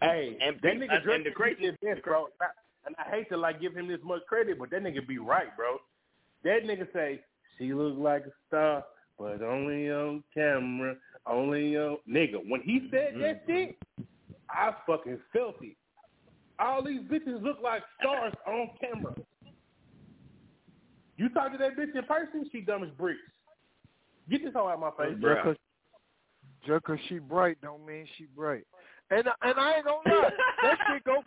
Hey, 0.00 0.38
And 0.40 0.56
that 0.62 0.74
nigga 0.74 0.94
and 0.94 1.04
Drake 1.04 1.24
the 1.24 1.30
crazy- 1.30 1.66
is 1.66 1.76
this, 1.82 1.98
bro. 2.04 2.28
And 2.86 2.94
I 2.98 3.10
hate 3.10 3.28
to 3.30 3.36
like 3.36 3.60
give 3.60 3.76
him 3.76 3.88
this 3.88 4.00
much 4.02 4.24
credit, 4.26 4.58
but 4.58 4.70
that 4.70 4.82
nigga 4.82 5.06
be 5.06 5.18
right, 5.18 5.54
bro. 5.56 5.78
That 6.44 6.62
nigga 6.64 6.90
say 6.92 7.20
she 7.58 7.74
look 7.74 7.98
like 7.98 8.24
a 8.24 8.32
star, 8.46 8.84
but 9.18 9.42
only 9.42 9.90
on 9.90 10.22
camera, 10.32 10.96
only 11.26 11.76
on 11.76 11.98
nigga. 12.08 12.48
When 12.48 12.62
he 12.62 12.88
said 12.90 13.14
that 13.20 13.46
mm-hmm. 13.46 13.52
shit, 13.52 14.06
I 14.48 14.72
fucking 14.86 15.18
felt 15.32 15.56
it. 15.62 15.76
All 16.58 16.82
these 16.82 17.00
bitches 17.02 17.42
look 17.42 17.58
like 17.62 17.82
stars 18.00 18.32
on 18.46 18.70
camera. 18.80 19.14
You 21.16 21.28
talk 21.30 21.52
to 21.52 21.58
that 21.58 21.76
bitch 21.76 21.94
in 21.96 22.04
person, 22.04 22.48
she 22.50 22.60
dumb 22.60 22.84
as 22.84 22.90
bricks. 22.90 23.18
Get 24.30 24.44
this 24.44 24.52
hoe 24.54 24.68
out 24.68 24.80
my 24.80 24.90
face, 24.98 25.16
Just 25.20 25.42
cause, 25.42 25.56
just 26.66 26.84
'cause 26.84 26.98
she 27.08 27.18
bright 27.18 27.58
don't 27.62 27.84
mean 27.86 28.06
she 28.16 28.26
bright. 28.26 28.64
And 29.10 29.26
and 29.42 29.58
I 29.58 29.76
ain't 29.76 29.84
gonna 29.86 29.98
lie, 30.06 30.30
that 30.62 30.78
shit 30.88 31.04
go 31.04 31.22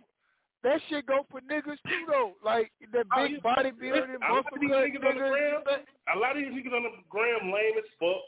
that 0.64 0.80
shit 0.90 1.06
go 1.08 1.26
for 1.32 1.42
niggas 1.42 1.78
too 1.88 2.06
though. 2.08 2.34
Like 2.44 2.72
the 2.92 3.04
Oh, 3.16 3.24
big 3.24 3.32
you- 3.32 3.40
bodybuilding, 3.42 3.92
listen, 3.92 4.18
a 4.22 4.34
lot 4.34 4.44
muscle 4.44 4.54
of 4.56 4.62
these 4.62 4.70
cut 4.70 4.84
niggas 4.84 5.06
on 5.08 5.16
the 5.16 5.30
gram, 5.30 5.64
a 6.16 6.20
lot 6.20 6.32
of 6.32 6.38
these 6.44 6.54
niggas 6.54 6.74
on 6.76 6.84
the 6.84 6.92
gram 7.10 7.52
lame 7.52 7.78
as 7.78 7.90
fuck, 8.00 8.22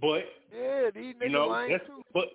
but 0.00 0.24
Yeah, 0.52 0.90
these 0.94 1.14
niggas 1.16 1.22
you 1.22 1.28
know, 1.30 1.48
lame 1.48 1.70
that's, 1.72 1.86
too. 1.86 2.02
but 2.12 2.28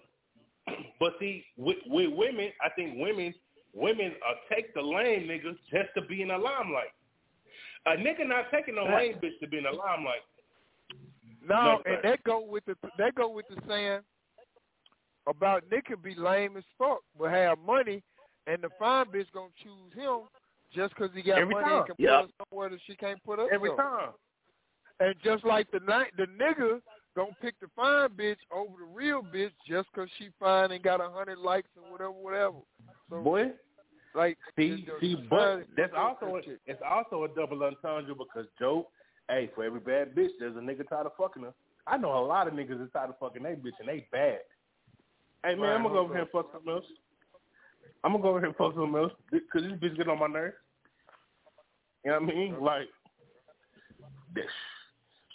but 1.00 1.14
see, 1.20 1.46
with, 1.58 1.78
with 1.88 2.10
women, 2.14 2.52
I 2.64 2.70
think 2.76 2.98
women 2.98 3.34
women 3.74 4.14
uh, 4.28 4.34
take 4.56 4.74
the 4.74 4.82
lame 4.82 5.28
niggas 5.28 5.58
just 5.70 5.90
to 5.96 6.02
be 6.08 6.24
in 6.24 6.30
the 6.30 6.38
limelight. 6.38 6.90
A 7.86 7.91
nigga 7.91 8.28
not 8.28 8.46
taking 8.52 8.74
no 8.76 8.86
lame 8.86 9.14
bitch 9.22 9.40
to 9.41 9.48
be 9.48 9.60
in 9.60 9.64
the 9.66 9.72
limelight. 9.72 10.22
No, 11.41 11.56
No, 11.64 11.82
and 11.86 11.98
sir. 11.98 12.02
that 12.03 12.24
go 12.24 12.41
with 12.45 12.66
the 12.66 12.76
that 12.98 13.16
go 13.16 13.30
with 13.30 13.48
the 13.48 13.61
saying 13.68 14.02
about 15.28 15.64
nigga 15.70 16.02
be 16.02 16.16
lame 16.16 16.57
as 16.57 16.64
fuck, 16.78 16.99
but 17.18 17.32
have 17.32 17.57
money, 17.60 18.03
and 18.48 18.61
the 18.61 18.70
fine 18.80 19.06
bitch 19.07 19.32
gonna 19.34 19.49
choose 19.61 19.94
him 19.94 20.22
just 20.72 20.95
'cause 20.95 21.10
he 21.14 21.22
got 21.22 21.40
Every 21.40 21.53
money 21.53 21.68
time. 21.68 21.78
and 21.78 21.86
can 21.86 21.95
Yep. 21.99 22.22
put 22.22 22.26
her 22.32 22.45
somewhere 22.52 22.70
that 22.70 22.82
she 22.82 22.95
can't 22.95 23.24
put 23.24 23.40
up. 23.40 23.49
Every 23.52 23.76
time. 23.76 24.14
And 24.99 25.18
just 25.20 25.44
like 25.45 25.70
the 25.72 25.80
night, 25.82 26.16
the 26.18 26.26
nigga 26.28 26.82
gonna 27.16 27.36
pick 27.41 27.57
the 27.60 27.68
fine 27.70 28.10
bitch 28.10 28.40
over 28.52 28.78
the 28.80 28.86
real 28.86 29.24
bitch 29.24 29.53
just 29.66 29.91
'cause 29.94 30.10
she 30.11 30.30
fine 30.40 30.72
and 30.72 30.84
got 30.84 30.99
a 31.02 31.10
hundred 31.10 31.38
likes 31.40 31.70
or 31.78 31.84
whatever, 31.90 32.11
whatever. 32.11 32.57
So, 33.10 33.24
Boy, 33.24 33.53
like 34.14 34.38
see, 34.56 34.82
the- 34.86 34.91
the 34.94 34.99
see, 34.99 35.16
but 35.30 35.74
that's 35.76 35.94
also 35.94 36.36
a, 36.38 36.41
it's 36.66 36.82
also 36.82 37.24
a 37.24 37.30
double 37.30 37.64
entendre 37.64 38.14
because 38.16 38.48
Joe, 38.60 38.91
hey, 39.30 39.50
for 39.56 39.64
every 39.64 39.80
bad 39.80 40.16
bitch, 40.16 40.30
there's 40.40 40.56
a 40.56 40.60
nigga 40.60 40.88
tired 40.88 41.06
of 41.06 41.16
fucking 41.18 41.44
her. 41.44 41.54
I 41.88 41.98
know 41.98 42.18
a 42.18 42.26
lot 42.26 42.48
of 42.48 42.54
niggas 42.54 42.80
that's 42.80 42.92
tired 42.92 43.10
of 43.10 43.20
fucking 43.20 43.44
they 43.44 43.52
bitch 43.52 43.80
and 43.80 43.88
they 43.88 44.08
bad. 44.12 44.40
Hey 45.44 45.56
man, 45.56 45.62
Right, 45.62 45.76
I'm 45.76 45.84
gonna 45.84 45.96
go 45.96 46.00
over 46.02 46.14
here 46.14 46.24
and 46.24 46.32
fuck 46.32 46.52
something 46.52 46.72
else. 46.72 46.86
I'm 48.04 48.12
gonna 48.12 48.24
go 48.24 48.30
over 48.30 48.40
here 48.40 48.48
and 48.48 48.58
fuck 48.58 48.74
something 48.74 48.96
else 48.96 49.14
because 49.32 49.62
this 49.64 49.72
bitch 49.74 49.98
get 49.98 50.10
on 50.10 50.20
my 50.20 50.28
nerves. 50.28 50.56
You 52.04 52.12
know 52.12 52.20
what 52.20 52.30
I 52.30 52.36
mean? 52.36 52.60
Like 52.60 52.88
this. 54.34 54.46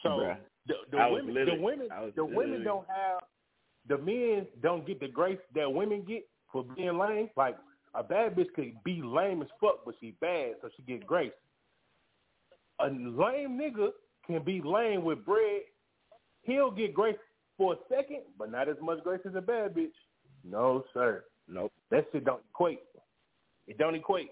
So 0.03 0.11
Bruh. 0.11 0.37
the, 0.67 0.75
the 0.91 1.09
women, 1.13 1.35
the 1.35 1.55
women, 1.61 1.89
the 2.15 2.25
women 2.25 2.65
don't 2.65 2.87
have 2.89 3.23
the 3.89 3.99
men 3.99 4.47
don't 4.63 4.87
get 4.87 5.01
the 5.01 5.09
grace 5.09 5.39
that 5.55 5.71
women 5.73 6.05
get 6.07 6.29
for 6.53 6.65
being 6.77 6.99
lame. 6.99 7.31
Like 7.37 7.57
a 7.95 8.03
bad 8.03 8.35
bitch 8.35 8.53
could 8.55 8.73
be 8.85 9.03
lame 9.03 9.43
as 9.43 9.49
fuck, 9.61 9.85
but 9.85 9.95
she 10.01 10.15
bad, 10.21 10.55
so 10.63 10.69
she 10.77 10.83
get 10.83 11.07
grace. 11.07 11.33
A 12.81 12.87
lame 12.87 13.59
nigga 13.59 13.91
can 14.27 14.43
be 14.43 14.61
lame 14.65 15.05
with 15.05 15.25
bread. 15.25 15.63
He'll 16.43 16.71
get 16.71 16.95
grace 16.95 17.17
for 17.57 17.75
a 17.75 17.77
second, 17.89 18.23
but 18.39 18.51
not 18.51 18.69
as 18.69 18.77
much 18.83 19.03
grace 19.05 19.21
as 19.27 19.35
a 19.35 19.41
bad 19.41 19.75
bitch. 19.75 19.93
No, 20.45 20.85
sir. 20.93 21.25
Nope. 21.49 21.73
That 21.91 22.07
shit 22.13 22.25
don't 22.25 22.43
equate. 22.51 22.81
It 23.67 23.79
don't 23.79 23.95
equate. 23.95 24.31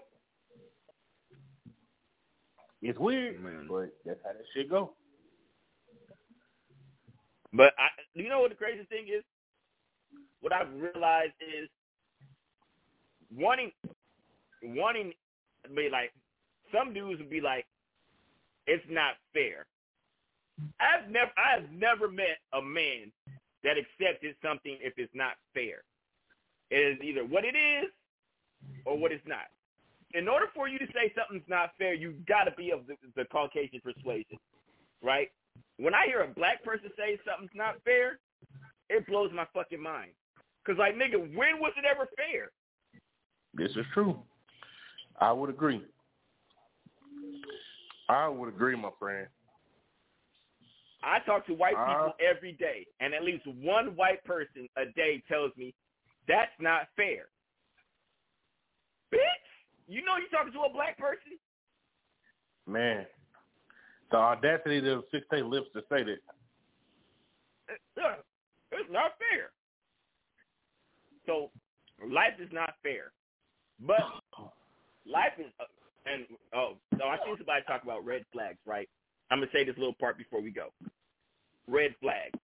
It's 2.81 2.99
weird, 2.99 3.41
Man. 3.41 3.65
but 3.69 3.93
that's 4.05 4.19
how 4.25 4.33
that 4.33 4.43
shit 4.53 4.69
go. 4.69 4.91
But 7.53 7.73
I, 7.77 7.87
you 8.13 8.29
know 8.29 8.41
what 8.41 8.49
the 8.49 8.55
crazy 8.55 8.83
thing 8.89 9.05
is? 9.07 9.23
What 10.41 10.51
I've 10.51 10.73
realized 10.73 11.33
is 11.39 11.69
wanting, 13.33 13.71
wanting, 14.61 15.13
be 15.73 15.89
like, 15.89 16.11
some 16.73 16.93
dudes 16.93 17.19
would 17.19 17.29
be 17.29 17.39
like, 17.39 17.65
it's 18.67 18.85
not 18.89 19.15
fair. 19.33 19.65
I've 20.79 21.09
never, 21.09 21.31
I've 21.37 21.69
never 21.71 22.09
met 22.09 22.39
a 22.53 22.61
man 22.61 23.11
that 23.63 23.75
accepted 23.77 24.35
something 24.43 24.77
if 24.81 24.93
it's 24.97 25.13
not 25.15 25.33
fair. 25.53 25.83
It 26.69 26.75
is 26.75 26.97
either 27.03 27.25
what 27.25 27.43
it 27.45 27.55
is 27.55 27.89
or 28.85 28.97
what 28.97 29.11
it's 29.11 29.25
not. 29.27 29.49
In 30.13 30.27
order 30.27 30.45
for 30.53 30.67
you 30.67 30.77
to 30.77 30.85
say 30.87 31.11
something's 31.17 31.47
not 31.49 31.71
fair, 31.77 31.93
you've 31.93 32.25
got 32.25 32.43
to 32.43 32.51
be 32.51 32.71
of 32.71 32.85
the, 32.87 32.95
the 33.15 33.25
Caucasian 33.25 33.81
persuasion, 33.81 34.37
right? 35.01 35.29
When 35.77 35.93
I 35.93 36.05
hear 36.05 36.21
a 36.21 36.27
black 36.27 36.63
person 36.63 36.89
say 36.97 37.19
something's 37.25 37.55
not 37.55 37.75
fair, 37.83 38.19
it 38.89 39.07
blows 39.07 39.31
my 39.33 39.45
fucking 39.53 39.81
mind. 39.81 40.11
Cause 40.65 40.75
like 40.77 40.95
nigga, 40.95 41.19
when 41.35 41.59
was 41.59 41.73
it 41.77 41.83
ever 41.89 42.07
fair? 42.15 42.51
This 43.53 43.71
is 43.71 43.85
true. 43.93 44.19
I 45.19 45.31
would 45.31 45.49
agree. 45.49 45.81
I 48.13 48.27
would 48.27 48.49
agree, 48.49 48.75
my 48.75 48.91
friend. 48.99 49.27
I 51.01 51.19
talk 51.19 51.45
to 51.47 51.53
white 51.53 51.75
Uh, 51.75 51.85
people 51.85 52.13
every 52.19 52.53
day, 52.53 52.85
and 52.99 53.13
at 53.13 53.23
least 53.23 53.45
one 53.47 53.95
white 53.95 54.23
person 54.23 54.69
a 54.77 54.85
day 54.85 55.21
tells 55.27 55.55
me 55.57 55.73
that's 56.27 56.57
not 56.59 56.87
fair. 56.95 57.29
Bitch, 59.11 59.47
you 59.87 60.03
know 60.03 60.17
you're 60.17 60.29
talking 60.29 60.53
to 60.53 60.61
a 60.61 60.69
black 60.69 60.97
person. 60.97 61.37
Man, 62.65 63.05
the 64.11 64.17
audacity 64.17 64.79
to 64.81 65.03
fix 65.11 65.27
their 65.29 65.43
lips 65.43 65.67
to 65.73 65.81
say 65.89 66.03
that. 66.03 66.19
It's 68.71 68.91
not 68.91 69.17
fair. 69.17 69.51
So 71.25 71.51
life 72.07 72.39
is 72.39 72.51
not 72.51 72.75
fair, 72.81 73.11
but 73.79 74.01
life 75.05 75.33
is. 75.37 75.51
And 76.05 76.25
oh, 76.53 76.75
so 76.97 77.05
I 77.05 77.17
seen 77.25 77.37
somebody 77.37 77.63
talk 77.67 77.83
about 77.83 78.05
red 78.05 78.25
flags, 78.33 78.57
right? 78.65 78.89
I'm 79.31 79.39
gonna 79.39 79.51
say 79.53 79.63
this 79.63 79.77
little 79.77 79.93
part 79.93 80.17
before 80.17 80.41
we 80.41 80.51
go. 80.51 80.67
Red 81.67 81.95
flags. 82.01 82.37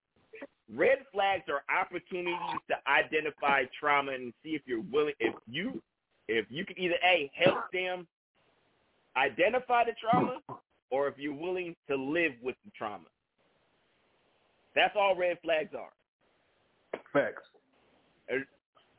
Red 0.73 0.99
flags 1.11 1.43
are 1.49 1.63
opportunities 1.75 2.61
to 2.69 2.75
identify 2.87 3.63
trauma 3.79 4.13
and 4.13 4.33
see 4.43 4.51
if 4.51 4.61
you're 4.65 4.83
willing. 4.91 5.13
If 5.19 5.33
you, 5.49 5.81
if 6.27 6.45
you 6.49 6.65
can 6.65 6.79
either 6.79 6.95
a 7.03 7.29
help 7.35 7.71
them 7.73 8.07
identify 9.17 9.83
the 9.83 9.93
trauma, 9.99 10.39
or 10.91 11.07
if 11.07 11.15
you're 11.17 11.33
willing 11.33 11.75
to 11.87 11.95
live 11.95 12.33
with 12.41 12.55
the 12.65 12.71
trauma. 12.77 13.05
That's 14.75 14.95
all 14.95 15.15
red 15.15 15.37
flags 15.43 15.73
are. 15.77 15.91
Facts. 17.11 17.41
Er, 18.31 18.43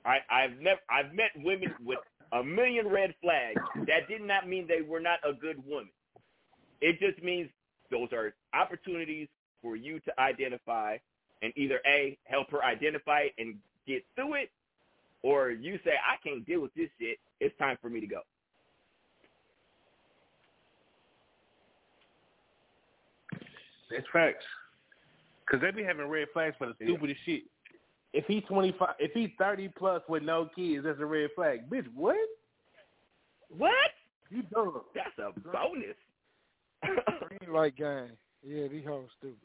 I, 0.04 0.18
I've 0.30 0.58
never 0.60 0.80
I've 0.90 1.14
met 1.14 1.30
women 1.36 1.74
with 1.84 1.98
a 2.32 2.42
million 2.42 2.88
red 2.88 3.14
flags. 3.20 3.60
That 3.86 4.08
did 4.08 4.22
not 4.22 4.48
mean 4.48 4.66
they 4.66 4.86
were 4.86 5.00
not 5.00 5.18
a 5.28 5.32
good 5.32 5.56
woman. 5.66 5.90
It 6.80 6.98
just 6.98 7.22
means 7.22 7.50
those 7.90 8.08
are 8.12 8.34
opportunities 8.54 9.28
for 9.62 9.76
you 9.76 10.00
to 10.00 10.20
identify 10.20 10.96
and 11.42 11.52
either 11.56 11.80
A, 11.86 12.16
help 12.24 12.50
her 12.50 12.64
identify 12.64 13.20
it 13.20 13.32
and 13.38 13.56
get 13.86 14.04
through 14.14 14.34
it, 14.34 14.50
or 15.22 15.50
you 15.50 15.78
say, 15.84 15.92
I 15.92 16.16
can't 16.26 16.44
deal 16.46 16.60
with 16.60 16.74
this 16.74 16.88
shit. 16.98 17.18
It's 17.40 17.56
time 17.58 17.76
for 17.80 17.88
me 17.88 18.00
to 18.00 18.06
go. 18.06 18.20
That's 23.90 24.06
facts. 24.12 24.44
Cause 25.50 25.60
they 25.60 25.72
be 25.72 25.82
having 25.82 26.06
red 26.06 26.28
flags 26.32 26.54
for 26.58 26.68
the 26.68 26.74
stupidest 26.84 27.20
shit. 27.26 27.42
If 28.12 28.24
he's 28.26 28.42
twenty 28.48 28.74
five, 28.78 28.94
if 28.98 29.12
he's 29.12 29.30
thirty 29.38 29.68
plus 29.68 30.02
with 30.08 30.22
no 30.22 30.48
kids, 30.54 30.84
that's 30.84 31.00
a 31.00 31.06
red 31.06 31.30
flag. 31.34 31.70
Bitch, 31.70 31.86
what? 31.94 32.16
What? 33.56 33.72
You 34.30 34.42
dumb. 34.52 34.80
That's 34.94 35.16
a 35.18 35.38
bonus. 35.40 35.96
Green 36.82 37.52
light 37.52 37.76
gang. 37.76 38.10
Yeah, 38.46 38.68
these 38.68 38.84
hoes 38.86 39.08
stupid. 39.18 39.36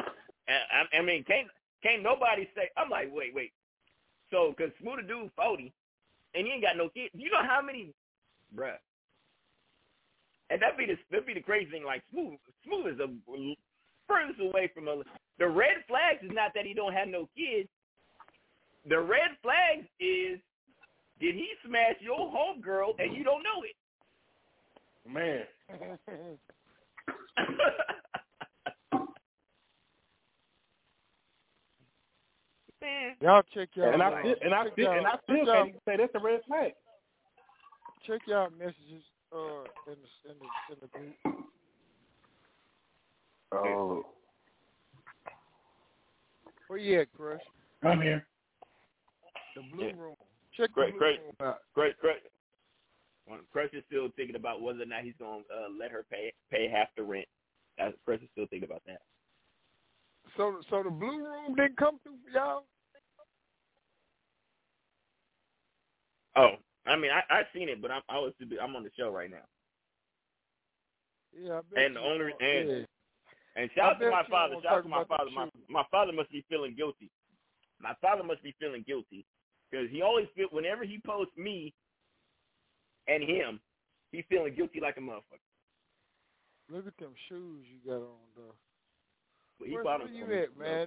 I, 0.00 0.96
I 0.98 1.02
mean, 1.02 1.24
can't 1.24 1.48
can't 1.82 2.02
nobody 2.02 2.48
say? 2.56 2.70
I'm 2.76 2.90
like, 2.90 3.08
wait, 3.12 3.34
wait. 3.34 3.52
So, 4.30 4.54
cause 4.58 4.70
Smooth 4.80 5.06
dude 5.06 5.30
forty, 5.36 5.72
and 6.34 6.46
he 6.46 6.52
ain't 6.52 6.62
got 6.62 6.76
no 6.76 6.88
kids. 6.88 7.10
You 7.14 7.30
know 7.30 7.42
how 7.42 7.60
many, 7.62 7.92
bruh? 8.56 8.78
And 10.50 10.60
that 10.62 10.76
be 10.76 10.86
the 10.86 10.96
that 11.12 11.26
be 11.26 11.34
the 11.34 11.40
crazy 11.40 11.70
thing. 11.70 11.84
Like 11.84 12.02
Smooth, 12.10 12.38
Smooth 12.64 12.94
is 12.94 13.00
a 13.00 13.08
furthest 14.10 14.40
away 14.40 14.70
from 14.74 14.88
a. 14.88 15.02
The 15.38 15.48
red 15.48 15.86
flags 15.86 16.22
is 16.22 16.32
not 16.34 16.50
that 16.54 16.66
he 16.66 16.74
don't 16.74 16.92
have 16.92 17.08
no 17.08 17.28
kids. 17.36 17.68
The 18.88 18.98
red 18.98 19.38
flags 19.42 19.86
is 20.00 20.40
did 21.20 21.34
he 21.34 21.48
smash 21.66 21.96
your 22.00 22.18
homegirl 22.18 22.94
and 22.98 23.14
you 23.14 23.22
don't 23.22 23.42
know 23.42 23.62
it? 23.62 23.76
Man. 25.08 25.44
Man. 32.80 33.14
Y'all 33.20 33.42
check 33.52 33.68
y'all. 33.74 33.92
And 33.92 34.02
I 34.02 34.06
uh, 34.06 34.20
still, 34.20 34.36
and 34.42 34.54
I 34.54 34.64
still, 34.72 34.90
and 34.90 35.06
I 35.06 35.16
still 35.24 35.44
can't 35.44 35.74
say 35.86 35.96
that's 35.98 36.14
a 36.14 36.18
red 36.18 36.40
flag. 36.48 36.72
check 38.06 38.22
y'all 38.26 38.48
messages 38.58 39.04
uh 39.34 39.64
in 39.86 39.96
the 40.00 40.30
in 40.30 40.36
the 40.40 40.48
in 40.72 40.78
the 40.80 40.86
group. 40.88 41.14
Oh. 43.52 44.06
Where 46.68 46.78
you 46.78 47.00
at, 47.00 47.12
Crush? 47.12 47.40
I'm 47.82 48.00
here. 48.00 48.26
The 49.56 49.62
blue 49.62 49.86
Yeah. 49.86 49.92
room. 49.96 50.14
Check 50.56 50.70
the 50.70 50.74
Great, 50.74 50.90
blue 50.92 50.98
great, 50.98 51.20
room 51.20 51.32
out. 51.42 51.58
great, 51.74 51.98
great. 51.98 52.22
Well, 53.28 53.40
Crush 53.52 53.70
is 53.72 53.84
still 53.86 54.08
thinking 54.16 54.36
about 54.36 54.62
whether 54.62 54.82
or 54.82 54.86
not 54.86 55.04
he's 55.04 55.14
gonna 55.18 55.42
uh, 55.54 55.68
let 55.78 55.90
her 55.90 56.04
pay 56.10 56.32
pay 56.50 56.68
half 56.68 56.88
the 56.96 57.02
rent. 57.02 57.26
That's, 57.78 57.94
Crush 58.04 58.20
is 58.22 58.28
still 58.32 58.46
thinking 58.50 58.68
about 58.68 58.82
that. 58.86 59.00
So 60.36 60.60
so 60.70 60.82
the 60.82 60.90
blue 60.90 61.24
room 61.24 61.54
didn't 61.54 61.76
come 61.76 61.98
through 62.02 62.18
for 62.24 62.30
y'all? 62.30 62.64
Oh, 66.36 66.56
I 66.86 66.96
mean, 66.96 67.10
I 67.10 67.22
I 67.32 67.42
seen 67.54 67.68
it, 67.68 67.80
but 67.82 67.90
I'm 67.90 68.02
I 68.08 68.18
was 68.18 68.32
I'm 68.62 68.76
on 68.76 68.82
the 68.84 68.90
show 68.98 69.10
right 69.10 69.30
now. 69.30 69.44
Yeah, 71.32 71.58
I 71.58 71.60
bet 71.72 71.84
And 71.84 71.96
the 71.96 72.00
you 72.00 72.06
owner 72.06 72.32
and 72.40 72.68
yeah. 72.68 72.84
And 73.56 73.70
shout 73.74 73.96
out 73.96 74.00
to 74.00 74.10
my 74.10 74.22
father. 74.30 74.54
Shout 74.62 74.78
out 74.78 74.82
to 74.82 74.88
my 74.88 75.04
father. 75.04 75.30
My 75.34 75.48
my 75.68 75.84
father 75.90 76.12
must 76.12 76.30
be 76.30 76.44
feeling 76.48 76.74
guilty. 76.76 77.10
My 77.80 77.94
father 78.00 78.22
must 78.22 78.42
be 78.42 78.54
feeling 78.60 78.84
guilty 78.86 79.24
because 79.70 79.88
he 79.90 80.02
always 80.02 80.26
feel 80.36 80.48
whenever 80.50 80.84
he 80.84 81.00
posts 81.04 81.36
me 81.36 81.72
and 83.08 83.22
him, 83.22 83.60
he's 84.12 84.24
feeling 84.28 84.54
guilty 84.54 84.80
like 84.80 84.96
a 84.96 85.00
motherfucker. 85.00 85.40
Look 86.70 86.86
at 86.86 86.96
them 86.98 87.14
shoes 87.28 87.64
you 87.68 87.90
got 87.90 87.96
on 87.96 88.28
though. 88.36 88.54
But 89.58 89.68
he 89.68 89.74
Where, 89.74 89.84
bought 89.84 90.00
where 90.00 90.12
you 90.12 90.26
me. 90.26 90.38
at, 90.38 90.56
man? 90.56 90.86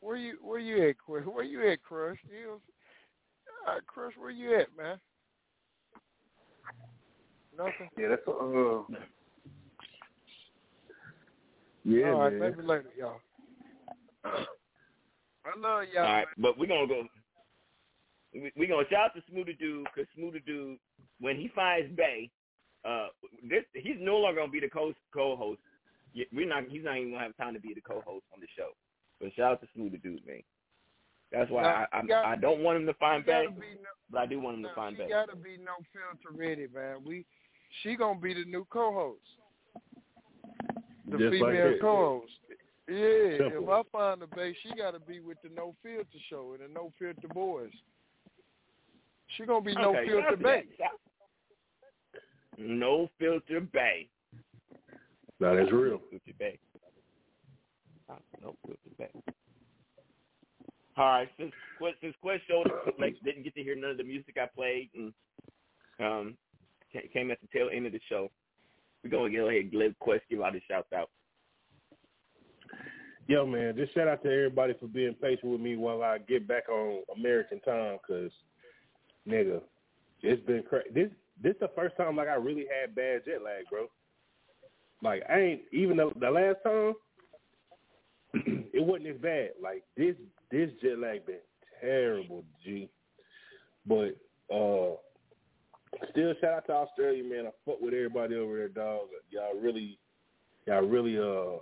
Where 0.00 0.16
you 0.16 0.38
where 0.42 0.58
you 0.58 0.88
at, 0.88 0.98
Crush? 0.98 1.24
Where 1.24 1.44
you 1.44 1.70
at, 1.70 1.82
Crush? 1.82 2.18
You 2.30 2.44
know, 2.44 2.60
all 3.66 3.74
right, 3.74 3.86
Crush, 3.86 4.12
where 4.18 4.30
you 4.30 4.58
at, 4.58 4.66
man? 4.76 4.98
Nothing. 7.56 7.88
Yeah, 7.98 8.08
that's 8.08 8.28
uh. 8.28 8.82
Yeah, 11.84 12.12
All 12.12 12.20
right, 12.20 12.32
man. 12.32 12.50
maybe 12.56 12.62
later, 12.62 12.90
y'all. 12.98 13.20
I 14.24 15.58
love 15.58 15.84
y'all. 15.92 16.04
All 16.06 16.12
right, 16.12 16.26
but 16.38 16.58
we're 16.58 16.66
gonna 16.66 16.86
go. 16.86 17.02
we- 18.32 18.52
We're 18.56 18.68
gonna 18.68 18.88
shout 18.88 19.06
out 19.10 19.14
to 19.14 19.22
Smooth 19.30 19.46
the 19.46 19.52
Dude 19.54 19.84
because 19.84 20.08
Smooth 20.14 20.34
the 20.34 20.40
Dude, 20.40 20.78
when 21.20 21.36
he 21.36 21.48
finds 21.48 21.94
bae, 21.96 22.30
uh, 22.84 23.08
this 23.48 23.64
he's 23.74 23.96
no 24.00 24.16
longer 24.18 24.40
gonna 24.40 24.50
be 24.52 24.60
the 24.60 24.68
co 24.70 24.92
co-host. 25.12 25.60
We're 26.32 26.46
not. 26.48 26.64
He's 26.68 26.84
not 26.84 26.96
even 26.96 27.12
gonna 27.12 27.24
have 27.24 27.36
time 27.36 27.54
to 27.54 27.60
be 27.60 27.74
the 27.74 27.80
co-host 27.82 28.24
on 28.32 28.40
the 28.40 28.46
show. 28.56 28.70
But 29.20 29.32
shout 29.34 29.52
out 29.52 29.60
to 29.60 29.68
Smooth 29.74 29.92
the 29.92 29.98
Dude, 29.98 30.26
man. 30.26 30.42
That's 31.30 31.50
why 31.50 31.62
Now, 31.62 31.86
I 31.92 32.02
you 32.02 32.08
got- 32.08 32.24
I, 32.24 32.32
I 32.32 32.36
don't 32.36 32.60
want 32.62 32.76
him 32.78 32.86
to 32.86 32.94
find 32.94 33.22
She 33.24 33.30
Bay, 33.30 33.46
no, 33.48 33.56
but 34.10 34.20
I 34.20 34.26
do 34.26 34.38
want 34.40 34.56
him 34.56 34.62
to 34.62 34.68
no, 34.68 34.74
find 34.74 34.96
she 34.96 35.02
Bay. 35.02 35.08
gotta 35.08 35.36
be 35.36 35.56
no 35.58 35.72
filter 35.92 36.30
ready, 36.36 36.66
man. 36.72 37.04
We 37.04 37.26
she 37.82 37.96
gonna 37.96 38.18
be 38.20 38.34
the 38.34 38.44
new 38.44 38.64
co-host, 38.66 39.20
the 41.10 41.18
Just 41.18 41.30
female 41.32 41.70
that. 41.72 41.80
co-host. 41.80 42.32
Yeah, 42.88 43.38
Simple. 43.38 43.62
if 43.62 43.68
I 43.68 43.82
find 43.92 44.22
a 44.22 44.26
bae, 44.26 44.52
she 44.62 44.74
gotta 44.76 44.98
be 45.00 45.20
with 45.20 45.38
the 45.42 45.48
no 45.54 45.74
filter 45.82 46.06
show 46.28 46.52
and 46.52 46.68
the 46.68 46.74
no 46.74 46.92
filter 46.98 47.28
boys. 47.32 47.70
She 49.36 49.46
gonna 49.46 49.64
be 49.64 49.74
no 49.74 49.90
Okay, 49.96 50.06
shout 50.06 50.08
filter 50.12 50.26
out 50.28 50.30
to 50.30 50.36
bae. 50.36 50.64
that. 50.78 50.78
Shout- 50.78 51.00
No 52.58 53.08
filter 53.18 53.60
bae. 53.72 54.06
No, 55.40 55.56
that's 55.56 55.72
real. 55.72 55.92
No 55.92 56.00
filter 56.10 56.32
bae. 56.38 56.58
No 58.42 58.54
filter 58.66 58.90
bae. 58.98 59.10
All 60.96 61.04
right, 61.06 61.28
since 61.38 61.52
Quest, 61.78 61.96
since 62.02 62.14
Quest 62.22 62.42
showed 62.46 62.66
up, 62.70 62.94
like 63.00 63.16
didn't 63.24 63.42
get 63.42 63.54
to 63.56 63.62
hear 63.62 63.74
none 63.74 63.90
of 63.90 63.96
the 63.96 64.04
music 64.04 64.36
I 64.40 64.46
played, 64.46 64.90
and 64.94 65.12
um, 65.98 66.36
came 67.12 67.30
at 67.32 67.40
the 67.40 67.48
tail 67.52 67.68
end 67.74 67.86
of 67.86 67.92
the 67.92 68.00
show, 68.08 68.30
we're 69.04 69.10
gonna 69.10 69.30
go 69.30 69.48
ahead 69.48 69.64
and 69.64 69.74
let 69.74 69.98
Quest 69.98 70.22
give 70.30 70.40
out 70.40 70.54
his 70.54 70.62
shout 70.68 70.86
out. 70.96 71.10
Yo, 73.26 73.46
man, 73.46 73.76
just 73.76 73.94
shout 73.94 74.08
out 74.08 74.22
to 74.22 74.28
everybody 74.28 74.74
for 74.80 74.86
being 74.86 75.14
patient 75.14 75.52
with 75.52 75.60
me 75.60 75.76
while 75.76 76.02
I 76.02 76.18
get 76.18 76.48
back 76.48 76.68
on 76.68 77.02
American 77.16 77.60
time, 77.60 77.98
cause 78.06 78.30
nigga, 79.28 79.60
it's 80.22 80.44
been 80.46 80.62
crazy. 80.62 80.88
This 80.94 81.10
this 81.42 81.54
the 81.60 81.70
first 81.74 81.96
time 81.96 82.16
like 82.16 82.28
I 82.28 82.34
really 82.34 82.66
had 82.80 82.94
bad 82.94 83.24
jet 83.26 83.42
lag, 83.42 83.64
bro. 83.70 83.86
Like 85.02 85.22
I 85.28 85.38
ain't 85.38 85.62
even 85.72 85.98
the, 85.98 86.10
the 86.18 86.30
last 86.30 86.56
time, 86.64 86.94
it 88.72 88.84
wasn't 88.84 89.08
as 89.08 89.20
bad. 89.20 89.50
Like 89.62 89.84
this 89.96 90.16
this 90.50 90.70
jet 90.82 90.98
lag 90.98 91.26
been 91.26 91.36
terrible, 91.80 92.44
G. 92.64 92.88
But 93.86 94.16
uh, 94.54 94.96
still 96.10 96.34
shout 96.40 96.54
out 96.54 96.66
to 96.66 96.72
Australia, 96.72 97.24
man. 97.24 97.46
I 97.46 97.50
fuck 97.64 97.80
with 97.80 97.94
everybody 97.94 98.36
over 98.36 98.56
there, 98.56 98.68
dog. 98.68 99.08
Y'all 99.30 99.60
really, 99.60 99.98
y'all 100.66 100.82
really 100.82 101.18
uh 101.18 101.60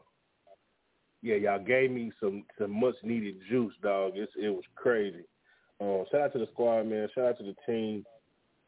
yeah, 1.23 1.37
y'all 1.37 1.65
gave 1.65 1.91
me 1.91 2.13
some 2.21 2.45
some 2.59 2.79
much 2.79 2.97
needed 3.03 3.37
juice, 3.49 3.75
dog. 3.83 4.13
It's 4.17 4.33
it 4.41 4.49
was 4.49 4.65
crazy. 4.75 5.25
Um, 5.81 6.05
shout 6.11 6.23
out 6.23 6.33
to 6.35 6.39
the 6.39 6.49
squad, 6.53 6.85
man. 6.85 7.09
Shout 7.15 7.25
out 7.25 7.39
to 7.39 7.45
the 7.45 7.55
team. 7.67 8.05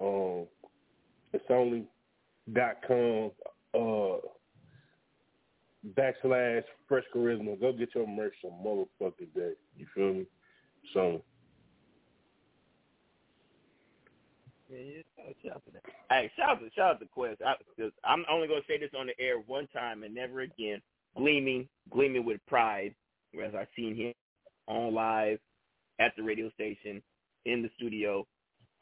Um, 0.01 0.47
it's 1.33 1.45
only 1.51 1.87
dot 2.53 2.77
com. 2.87 3.31
Uh, 3.75 4.19
backslash 5.97 6.63
fresh 6.89 7.05
charisma. 7.15 7.61
Go 7.61 7.73
get 7.73 7.95
your 7.95 8.07
merch 8.07 8.35
some 8.41 8.53
motherfucking 8.65 9.35
day. 9.35 9.53
You 9.77 9.87
feel 9.95 10.15
me? 10.15 10.27
So 10.93 11.23
Shout 15.43 15.57
out 15.57 15.65
to 15.67 15.73
that. 15.73 15.83
Hey, 16.11 16.31
shout 16.37 16.51
out 16.51 16.61
to 16.61 16.71
shout 16.75 16.91
out 16.95 17.01
to 17.01 17.07
Quest. 17.07 17.41
I, 17.45 17.55
I'm 18.05 18.25
only 18.31 18.49
gonna 18.49 18.61
say 18.67 18.79
this 18.79 18.91
on 18.99 19.07
the 19.07 19.21
air 19.21 19.37
one 19.47 19.67
time 19.69 20.03
and 20.03 20.15
never 20.15 20.41
again. 20.41 20.81
Gleaming, 21.17 21.69
gleaming 21.91 22.25
with 22.25 22.41
pride, 22.49 22.95
whereas 23.33 23.55
I've 23.57 23.69
seen 23.77 23.95
him 23.95 24.13
on 24.67 24.95
live 24.95 25.39
at 26.01 26.13
the 26.17 26.23
radio 26.23 26.51
station, 26.51 27.03
in 27.45 27.63
the 27.63 27.71
studio, 27.77 28.27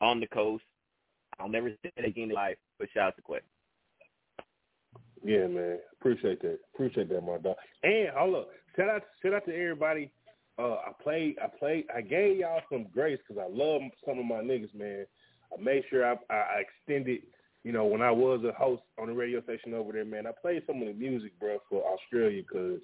on 0.01 0.19
the 0.20 0.27
coast. 0.28 0.64
I'll 1.39 1.48
never 1.48 1.70
say 1.82 1.93
it 1.97 2.05
again 2.06 2.31
in 2.31 2.35
life, 2.35 2.56
but 2.78 2.89
shout 2.94 3.09
out 3.09 3.16
to 3.16 3.23
Quest. 3.23 3.44
Yeah, 5.24 5.47
man. 5.47 5.78
Appreciate 6.01 6.40
that. 6.43 6.59
Appreciate 6.74 7.09
that, 7.10 7.20
my 7.20 7.39
dog. 7.39 7.56
And 7.82 8.09
hold 8.16 8.35
up, 8.36 8.48
shout 8.77 8.89
out, 8.89 9.02
shout 9.23 9.35
out 9.35 9.47
to 9.47 9.55
everybody. 9.55 10.10
Uh, 10.59 10.74
I 10.74 10.93
played, 11.02 11.36
I 11.43 11.48
played, 11.59 11.85
I 11.94 12.01
gave 12.01 12.39
y'all 12.39 12.60
some 12.70 12.86
grace 12.93 13.19
because 13.27 13.43
I 13.43 13.51
love 13.51 13.82
some 14.06 14.19
of 14.19 14.24
my 14.24 14.36
niggas, 14.36 14.74
man. 14.74 15.06
I 15.53 15.61
made 15.61 15.83
sure 15.91 16.07
I, 16.07 16.16
I, 16.31 16.62
extended, 16.62 17.23
you 17.65 17.73
know, 17.73 17.85
when 17.85 18.03
I 18.03 18.11
was 18.11 18.45
a 18.45 18.53
host 18.53 18.83
on 18.99 19.09
the 19.09 19.12
radio 19.12 19.43
station 19.43 19.74
over 19.74 19.93
there, 19.93 20.05
man. 20.05 20.27
I 20.27 20.31
played 20.41 20.62
some 20.66 20.81
of 20.81 20.89
the 20.89 20.95
music, 20.95 21.39
bro, 21.39 21.59
for 21.69 21.83
Australia 21.85 22.43
because 22.43 22.81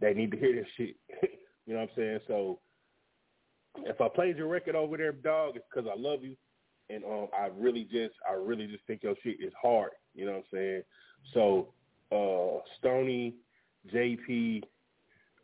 they 0.00 0.14
need 0.14 0.30
to 0.32 0.38
hear 0.38 0.54
this 0.54 0.66
shit. 0.76 0.96
you 1.66 1.74
know 1.74 1.80
what 1.80 1.90
I'm 1.90 1.96
saying? 1.96 2.18
So 2.26 2.58
if 3.84 4.00
I 4.00 4.08
played 4.08 4.36
your 4.36 4.48
record 4.48 4.74
over 4.74 4.96
there, 4.96 5.12
dog, 5.12 5.56
it's 5.56 5.64
because 5.72 5.90
I 5.90 5.98
love 5.98 6.22
you, 6.22 6.36
and 6.90 7.04
um, 7.04 7.28
I 7.36 7.48
really 7.56 7.84
just, 7.84 8.14
I 8.28 8.34
really 8.34 8.66
just 8.66 8.84
think 8.86 9.02
your 9.02 9.14
shit 9.22 9.36
is 9.40 9.52
hard. 9.60 9.90
You 10.14 10.26
know 10.26 10.32
what 10.32 10.38
I'm 10.38 10.44
saying? 10.52 10.82
So, 11.34 11.68
uh, 12.10 12.60
Stony, 12.78 13.34
JP, 13.92 14.62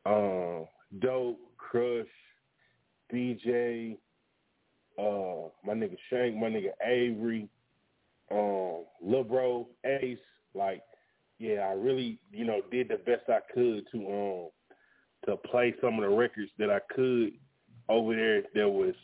um, 0.06 0.66
Dope, 1.00 1.38
Crush, 1.56 2.06
DJ, 3.12 3.96
uh, 4.98 5.48
my 5.64 5.74
nigga 5.74 5.96
Shank, 6.10 6.36
my 6.36 6.48
nigga 6.48 6.70
Avery, 6.84 7.48
um, 8.30 8.84
Bro, 9.28 9.68
Ace, 9.84 10.18
like, 10.54 10.82
yeah, 11.38 11.68
I 11.68 11.72
really, 11.72 12.18
you 12.32 12.44
know, 12.44 12.60
did 12.70 12.88
the 12.88 12.96
best 12.96 13.22
I 13.28 13.40
could 13.52 13.84
to 13.92 13.98
um 14.08 14.50
to 15.26 15.36
play 15.48 15.74
some 15.80 15.94
of 15.98 16.08
the 16.08 16.16
records 16.16 16.50
that 16.58 16.70
I 16.70 16.80
could 16.94 17.32
over 17.88 18.14
there 18.14 18.42
that 18.54 18.68
was 18.68 18.94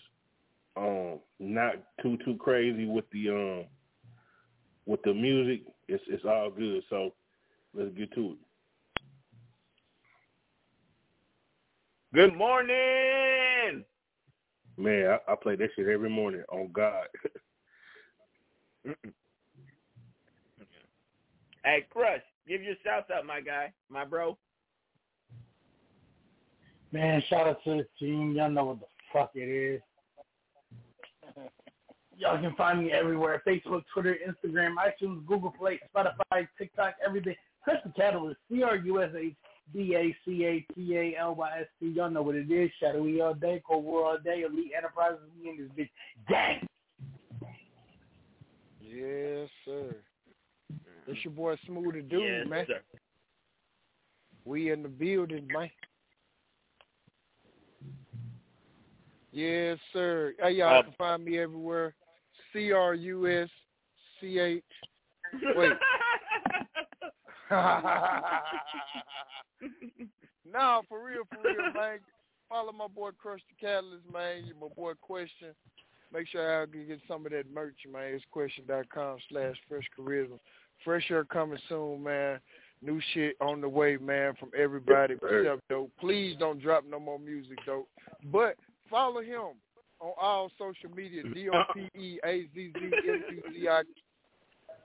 um 0.76 1.20
not 1.40 1.74
too 2.02 2.18
too 2.24 2.36
crazy 2.36 2.86
with 2.86 3.04
the 3.12 3.28
um 3.30 3.64
with 4.86 5.02
the 5.02 5.14
music. 5.14 5.62
It's 5.88 6.02
it's 6.08 6.24
all 6.24 6.50
good. 6.50 6.82
So 6.90 7.12
let's 7.74 7.94
get 7.96 8.12
to 8.14 8.32
it. 8.32 8.38
Good 12.14 12.36
morning. 12.36 13.84
Man, 14.76 15.06
I, 15.06 15.18
I 15.32 15.34
play 15.36 15.56
that 15.56 15.70
shit 15.76 15.88
every 15.88 16.10
morning. 16.10 16.42
On 16.50 16.70
God. 16.72 17.06
hey, 21.64 21.86
Crush, 21.90 22.22
give 22.48 22.62
your 22.62 22.76
shouts 22.84 23.10
out, 23.14 23.26
my 23.26 23.40
guy, 23.40 23.72
my 23.88 24.04
bro. 24.04 24.36
Man, 26.92 27.22
shout 27.28 27.46
out 27.46 27.62
to 27.64 27.70
the 27.76 27.86
team. 27.98 28.32
Y'all 28.32 28.50
know 28.50 28.64
what 28.64 28.80
the 28.80 28.86
fuck 29.12 29.30
it 29.34 29.48
is. 29.48 29.80
Y'all 32.18 32.40
can 32.40 32.54
find 32.54 32.80
me 32.84 32.92
everywhere. 32.92 33.42
Facebook, 33.46 33.82
Twitter, 33.94 34.16
Instagram, 34.26 34.74
iTunes, 34.74 35.24
Google 35.26 35.54
Play, 35.58 35.80
Spotify, 35.94 36.46
TikTok, 36.58 36.94
everything. 37.04 37.34
Crush 37.62 37.78
the 37.84 37.92
Catalyst, 37.92 38.40
C-R-U-S-H-D-A-C-A-T-A-L-Y-S-T. 39.72 41.86
Y'all 41.88 42.10
know 42.10 42.22
what 42.22 42.34
it 42.36 42.50
is. 42.50 42.70
Shadowy 42.80 43.20
all 43.20 43.34
day, 43.34 43.60
Cold 43.66 43.84
War 43.84 44.04
all 44.06 44.18
day, 44.18 44.42
Elite 44.42 44.72
Enterprises. 44.76 45.20
We 45.42 45.50
in 45.50 45.68
this 45.76 45.86
bitch. 45.86 45.90
Gang! 46.28 46.66
Yes, 48.80 49.48
sir. 49.64 49.96
It's 51.06 51.24
your 51.24 51.32
boy 51.32 51.56
Smooth 51.66 51.94
the 51.94 52.02
Dude, 52.02 52.22
Yes, 52.22 52.46
man. 52.48 52.66
sir. 52.66 52.80
We 54.44 54.70
in 54.72 54.82
the 54.82 54.88
building, 54.88 55.46
man. 55.52 55.70
Yes, 59.32 59.78
sir. 59.92 60.34
Hey, 60.40 60.52
y'all 60.52 60.78
Uh, 60.78 60.82
can 60.82 60.92
find 60.94 61.24
me 61.24 61.38
everywhere. 61.38 61.94
C 62.52 62.72
R 62.72 62.94
U 62.94 63.28
S 63.28 63.48
C 64.20 64.38
H. 64.40 64.64
Wait. 65.54 65.72
No, 70.52 70.82
for 70.88 71.04
real, 71.04 71.22
for 71.28 71.42
real, 71.42 71.72
man. 71.74 71.98
Follow 72.48 72.72
my 72.72 72.86
boy 72.88 73.10
Crush 73.20 73.40
the 73.48 73.54
Catalyst, 73.64 74.04
man. 74.12 74.44
You 74.46 74.54
my 74.60 74.68
boy 74.74 74.92
Question. 75.00 75.54
Make 76.12 76.28
sure 76.28 76.62
I 76.62 76.66
can 76.66 76.86
get 76.86 77.00
some 77.06 77.24
of 77.26 77.32
that 77.32 77.52
merch, 77.52 77.76
man. 77.92 78.14
It's 78.14 78.24
question.com 78.32 79.18
slash 79.30 79.56
fresh 79.68 79.84
charisma. 79.98 80.38
Fresh 80.84 81.10
air 81.10 81.24
coming 81.24 81.58
soon, 81.68 82.02
man. 82.02 82.40
New 82.82 83.00
shit 83.12 83.36
on 83.40 83.60
the 83.60 83.68
way, 83.68 83.96
man, 83.98 84.34
from 84.40 84.50
everybody 84.58 85.14
except 85.14 85.68
dope. 85.68 85.90
Please 86.00 86.36
don't 86.38 86.60
drop 86.60 86.84
no 86.88 86.98
more 86.98 87.18
music, 87.18 87.58
dope. 87.66 87.88
But 88.32 88.56
follow 88.88 89.20
him 89.20 89.56
on 90.00 90.12
all 90.20 90.50
social 90.58 90.90
media. 90.96 91.22
D 91.34 91.50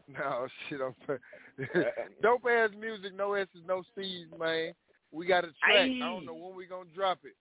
No 0.13 0.47
shit, 0.69 0.79
I'm 0.81 0.93
uh-uh. 1.09 1.89
dope 2.21 2.45
ass 2.49 2.69
music, 2.79 3.15
no 3.15 3.33
S's, 3.33 3.61
no 3.67 3.83
C's, 3.95 4.27
man. 4.39 4.73
We 5.11 5.25
got 5.25 5.45
a 5.45 5.47
track. 5.63 5.89
I 5.89 5.99
don't 5.99 6.25
know 6.25 6.33
when 6.33 6.55
we 6.55 6.65
gonna 6.67 6.89
drop 6.93 7.19
it. 7.23 7.35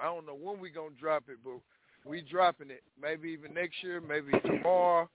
I 0.00 0.06
don't 0.06 0.26
know 0.26 0.34
when 0.34 0.58
we 0.58 0.70
gonna 0.70 0.94
drop 0.98 1.24
it, 1.28 1.36
but 1.44 1.60
we 2.04 2.20
dropping 2.20 2.70
it. 2.70 2.82
Maybe 3.00 3.28
even 3.30 3.54
next 3.54 3.76
year, 3.82 4.00
maybe 4.00 4.32
tomorrow, 4.40 5.08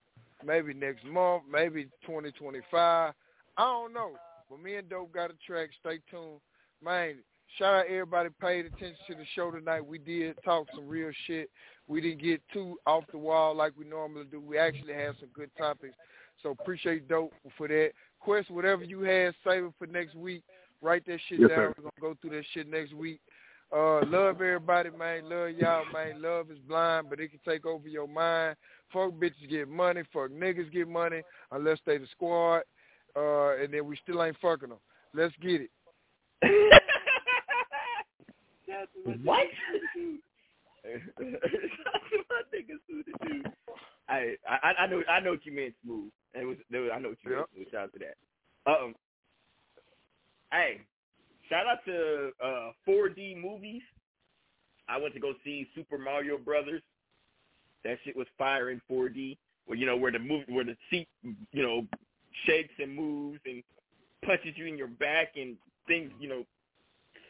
maybe 0.45 0.73
next 0.73 1.05
month, 1.05 1.43
maybe 1.51 1.85
2025. 2.05 3.13
I 3.57 3.61
don't 3.61 3.93
know. 3.93 4.11
But 4.49 4.61
me 4.61 4.75
and 4.75 4.89
Dope 4.89 5.13
got 5.13 5.31
a 5.31 5.35
track. 5.45 5.69
Stay 5.79 5.99
tuned. 6.09 6.39
Man, 6.83 7.15
shout 7.57 7.73
out 7.75 7.85
everybody 7.87 8.29
paid 8.41 8.65
attention 8.65 8.95
to 9.07 9.15
the 9.15 9.25
show 9.35 9.51
tonight. 9.51 9.85
We 9.85 9.97
did 9.97 10.35
talk 10.43 10.67
some 10.73 10.87
real 10.87 11.11
shit. 11.27 11.49
We 11.87 12.01
didn't 12.01 12.21
get 12.21 12.41
too 12.53 12.77
off 12.85 13.03
the 13.11 13.17
wall 13.17 13.55
like 13.55 13.73
we 13.77 13.85
normally 13.85 14.25
do. 14.31 14.39
We 14.39 14.57
actually 14.57 14.93
had 14.93 15.15
some 15.19 15.29
good 15.33 15.49
topics. 15.57 15.95
So 16.43 16.51
appreciate 16.51 17.07
Dope 17.07 17.33
for 17.57 17.67
that. 17.67 17.91
Quest, 18.19 18.49
whatever 18.51 18.83
you 18.83 19.01
had, 19.01 19.33
save 19.43 19.63
it 19.65 19.73
for 19.77 19.87
next 19.87 20.15
week. 20.15 20.43
Write 20.81 21.05
that 21.07 21.19
shit 21.27 21.39
Yes, 21.39 21.49
down. 21.49 21.57
sir. 21.57 21.73
We're 21.77 21.83
going 21.83 21.95
to 21.95 22.01
go 22.01 22.15
through 22.21 22.37
that 22.37 22.45
shit 22.53 22.69
next 22.69 22.93
week. 22.93 23.19
Uh, 23.71 24.03
love 24.05 24.41
everybody, 24.41 24.89
man. 24.89 25.29
Love 25.29 25.51
y'all, 25.51 25.85
man. 25.93 26.21
Love 26.21 26.49
is 26.49 26.57
blind, 26.67 27.07
but 27.09 27.19
it 27.19 27.29
can 27.29 27.39
take 27.47 27.65
over 27.65 27.87
your 27.87 28.07
mind. 28.07 28.55
Fuck 28.91 29.11
bitches 29.11 29.49
get 29.49 29.67
money. 29.67 30.01
Fuck 30.11 30.31
niggas 30.31 30.71
get 30.71 30.87
money 30.87 31.21
unless 31.51 31.77
they 31.85 31.97
the 31.97 32.07
squad. 32.11 32.63
Uh, 33.15 33.57
and 33.57 33.73
then 33.73 33.85
we 33.85 33.97
still 34.01 34.23
ain't 34.23 34.37
fucking 34.41 34.69
them. 34.69 34.79
Let's 35.13 35.35
get 35.41 35.61
it. 35.61 35.69
What? 39.23 39.47
my 40.85 40.95
nigga 42.53 42.75
Smooth 42.87 43.05
the 43.05 43.27
Dude. 43.27 43.47
I, 44.09 44.35
I 44.47 44.73
I 44.83 44.87
know 44.87 45.01
I 45.09 45.19
know 45.19 45.31
what 45.31 45.45
you 45.45 45.51
meant, 45.53 45.73
Smooth. 45.83 46.11
It 46.33 46.45
was, 46.45 46.57
it 46.71 46.77
was 46.77 46.89
I 46.93 46.99
know 46.99 47.09
what 47.09 47.17
you 47.23 47.35
meant. 47.35 47.47
Smooth. 47.55 47.67
Shout 47.71 47.83
out 47.83 47.93
to 47.93 47.99
that. 47.99 48.71
Um. 48.71 48.95
Hey, 50.51 50.81
shout 51.49 51.67
out 51.67 51.85
to 51.85 52.31
uh 52.43 52.71
4D 52.87 53.41
movies. 53.41 53.83
I 54.87 54.97
went 54.97 55.13
to 55.13 55.19
go 55.19 55.33
see 55.43 55.67
Super 55.75 55.97
Mario 55.97 56.37
Brothers. 56.37 56.81
That 57.83 57.97
shit 58.03 58.15
was 58.15 58.27
fire 58.37 58.71
in 58.71 58.81
4D. 58.91 59.37
Where 59.65 59.77
you 59.77 59.85
know 59.85 59.95
where 59.97 60.11
the 60.11 60.19
move 60.19 60.45
where 60.47 60.65
the 60.65 60.75
seat 60.89 61.07
you 61.23 61.61
know 61.63 61.85
shakes 62.45 62.73
and 62.79 62.95
moves 62.95 63.39
and 63.45 63.61
punches 64.25 64.53
you 64.55 64.65
in 64.65 64.77
your 64.77 64.87
back 64.87 65.33
and 65.35 65.55
things 65.87 66.11
you 66.19 66.27
know 66.27 66.43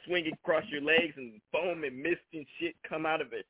swinging 0.05 0.33
across 0.33 0.63
your 0.69 0.81
legs 0.81 1.13
and 1.17 1.41
foam 1.51 1.83
and 1.83 2.01
mist 2.01 2.21
and 2.33 2.45
shit 2.59 2.75
come 2.87 3.05
out 3.05 3.21
of 3.21 3.33
it. 3.33 3.45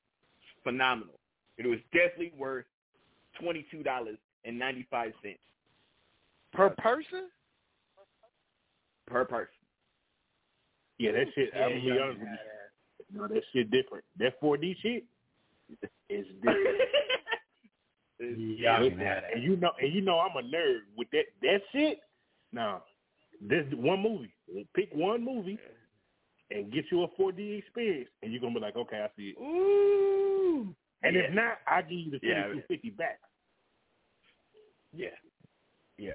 Phenomenal. 0.63 1.13
It 1.57 1.67
was 1.67 1.79
definitely 1.93 2.33
worth 2.37 2.65
twenty 3.41 3.65
two 3.71 3.83
dollars 3.83 4.17
and 4.45 4.57
ninety 4.57 4.85
five 4.89 5.11
cents 5.23 5.39
Per 6.53 6.69
person? 6.71 7.29
per 9.07 9.25
person. 9.25 9.53
Yeah, 10.97 11.11
that 11.13 11.25
shit. 11.35 11.49
I'm 11.55 11.61
gonna 11.61 11.75
be 11.75 11.81
Yeah, 11.87 12.01
honest 12.01 12.19
with 12.19 12.29
you. 12.29 13.19
No, 13.21 13.27
that 13.27 13.43
shit 13.53 13.71
different. 13.71 14.03
That 14.19 14.39
4D 14.41 14.75
shit 14.81 15.03
is 16.09 16.25
different. 16.43 16.77
Yeah, 18.19 18.81
and 18.83 19.41
you 19.43 19.55
know, 19.55 19.71
and 19.81 19.93
you 19.93 20.01
know, 20.01 20.19
I'm 20.19 20.35
a 20.35 20.47
nerd 20.47 20.79
with 20.97 21.07
that 21.11 21.23
that 21.41 21.61
shit. 21.71 21.99
Now, 22.51 22.83
this 23.41 23.65
one 23.73 24.01
movie. 24.01 24.33
Pick 24.75 24.89
one 24.93 25.23
movie 25.23 25.57
and 26.51 26.71
get 26.71 26.85
you 26.91 27.03
a 27.03 27.07
4D 27.21 27.59
experience, 27.59 28.09
and 28.21 28.31
you're 28.31 28.41
gonna 28.41 28.55
be 28.55 28.59
like, 28.59 28.75
okay, 28.75 28.97
I 28.97 29.07
see 29.15 29.33
it. 29.37 29.41
Ooh. 29.41 30.75
And 31.03 31.15
yeah. 31.15 31.21
if 31.21 31.33
not, 31.33 31.59
I 31.65 31.81
give 31.81 31.91
you 31.99 32.11
the 32.11 32.19
Yeah. 32.21 32.43
250 32.47 32.89
back. 32.91 33.19
Yeah, 34.93 35.07
yeah. 35.97 36.11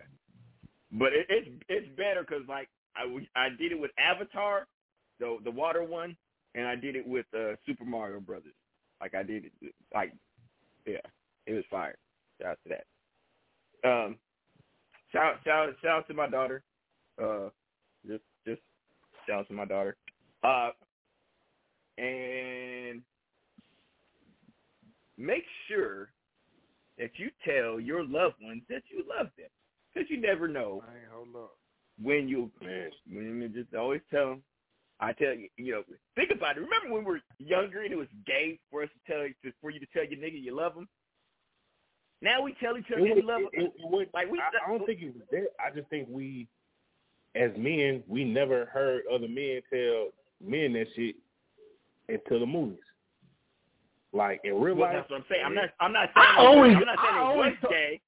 But 0.92 1.12
it, 1.12 1.26
it's 1.28 1.48
it's 1.68 1.96
better 1.96 2.22
because 2.22 2.46
like 2.48 2.68
I 2.96 3.05
I 3.36 3.48
did 3.51 3.72
it 3.72 3.80
with 3.80 3.90
Avatar, 3.98 4.66
the 5.18 5.38
the 5.44 5.51
water 5.51 5.82
one, 5.84 6.16
and 6.55 6.66
I 6.66 6.76
did 6.76 6.96
it 6.96 7.06
with 7.06 7.26
uh, 7.34 7.56
Super 7.66 7.84
Mario 7.84 8.20
Brothers. 8.20 8.55
Like 9.01 9.14
I 9.14 9.22
did 9.22 9.46
it, 9.46 9.74
like 9.92 10.12
yeah, 10.86 10.98
it 11.46 11.52
was 11.52 11.64
fire. 11.70 11.96
Shout 12.40 12.52
out 12.52 12.59
to 12.64 12.70
that. 12.70 13.88
Um, 13.88 14.16
shout 15.12 15.36
shout 15.44 15.70
shout 15.82 15.98
out 15.98 16.09
to 16.09 16.14
my 16.14 16.28
daughter. 16.28 16.62
Uh, 17.22 17.48
just 18.06 18.22
just 18.46 18.60
shout 19.26 19.40
out 19.40 19.48
to 19.48 19.55
my 19.55 19.64
daughter. 19.64 19.96
Uh, 20.42 20.70
and 21.98 23.02
make 25.16 25.44
sure 25.68 26.10
that 26.99 27.11
you 27.19 27.31
tell 27.45 27.81
your 27.81 28.05
loved 28.05 28.37
ones 28.43 28.62
that 28.69 28.83
you 28.91 29.05
love 29.09 29.29
them, 29.37 29.49
because 29.93 30.09
you 30.11 30.21
never 30.21 30.47
know 30.49 30.83
Hey, 30.93 31.01
hold 31.12 31.29
up. 31.37 31.57
when 32.01 32.29
you 32.29 32.51
when 32.61 33.41
you 33.43 33.49
just 33.49 33.75
always 33.75 34.01
tell 34.11 34.31
them. 34.31 34.43
I 35.01 35.12
tell 35.12 35.35
you, 35.35 35.49
you 35.57 35.73
know, 35.73 35.83
think 36.15 36.31
about 36.31 36.57
it. 36.57 36.61
Remember 36.61 36.95
when 36.95 37.05
we 37.05 37.11
were 37.12 37.21
younger 37.39 37.83
and 37.83 37.93
it 37.93 37.97
was 37.97 38.07
gay 38.27 38.61
for 38.71 38.85
us 38.85 38.89
to 38.91 39.12
tell 39.12 39.27
to, 39.27 39.53
for 39.61 39.71
you 39.71 39.81
to 39.81 39.87
tell 39.93 40.05
your 40.05 40.19
nigga 40.21 40.41
you 40.41 40.55
love 40.57 40.75
him. 40.77 40.89
Now 42.23 42.43
we 42.43 42.55
tell 42.62 42.79
each 42.79 42.87
other 42.95 43.05
It 43.05 43.16
we 43.16 43.23
love 43.23 43.41
it- 43.53 43.59
him. 43.61 43.66
it- 43.66 43.73
it 43.77 44.11
like 44.15 44.31
we, 44.31 44.39
I, 44.39 44.51
I 44.65 44.71
don't 44.71 44.87
think 44.87 45.03
it 45.03 45.12
was 45.15 45.25
that. 45.33 45.49
I 45.61 45.75
just 45.75 45.89
think 45.91 46.09
we, 46.09 46.47
as 47.35 47.51
men, 47.59 48.05
we 48.07 48.25
never 48.25 48.66
heard 48.66 49.03
other 49.12 49.27
men 49.29 49.61
tell 49.69 50.11
men 50.41 50.73
that 50.75 50.87
shit 50.95 51.16
until 52.09 52.39
the 52.41 52.47
movies. 52.47 52.79
Like 54.15 54.41
in 54.45 54.55
real 54.61 54.77
Well, 54.77 54.86
life, 54.89 54.97
that's 54.99 55.11
what 55.11 55.16
I'm 55.19 55.24
saying. 55.28 55.43
I'm 55.45 55.55
not. 55.55 55.70
I'm 55.81 55.93
not 55.93 56.09
saying. 56.15 56.27
I 56.27 56.43
it 56.43 56.47
always- 56.47 56.77
I'm 56.77 56.85
not 56.86 56.99
saying 57.03 57.15
I 57.15 57.19
it 57.19 57.20
always 57.23 57.55
told- 57.61 57.73
gay. 57.73 58.01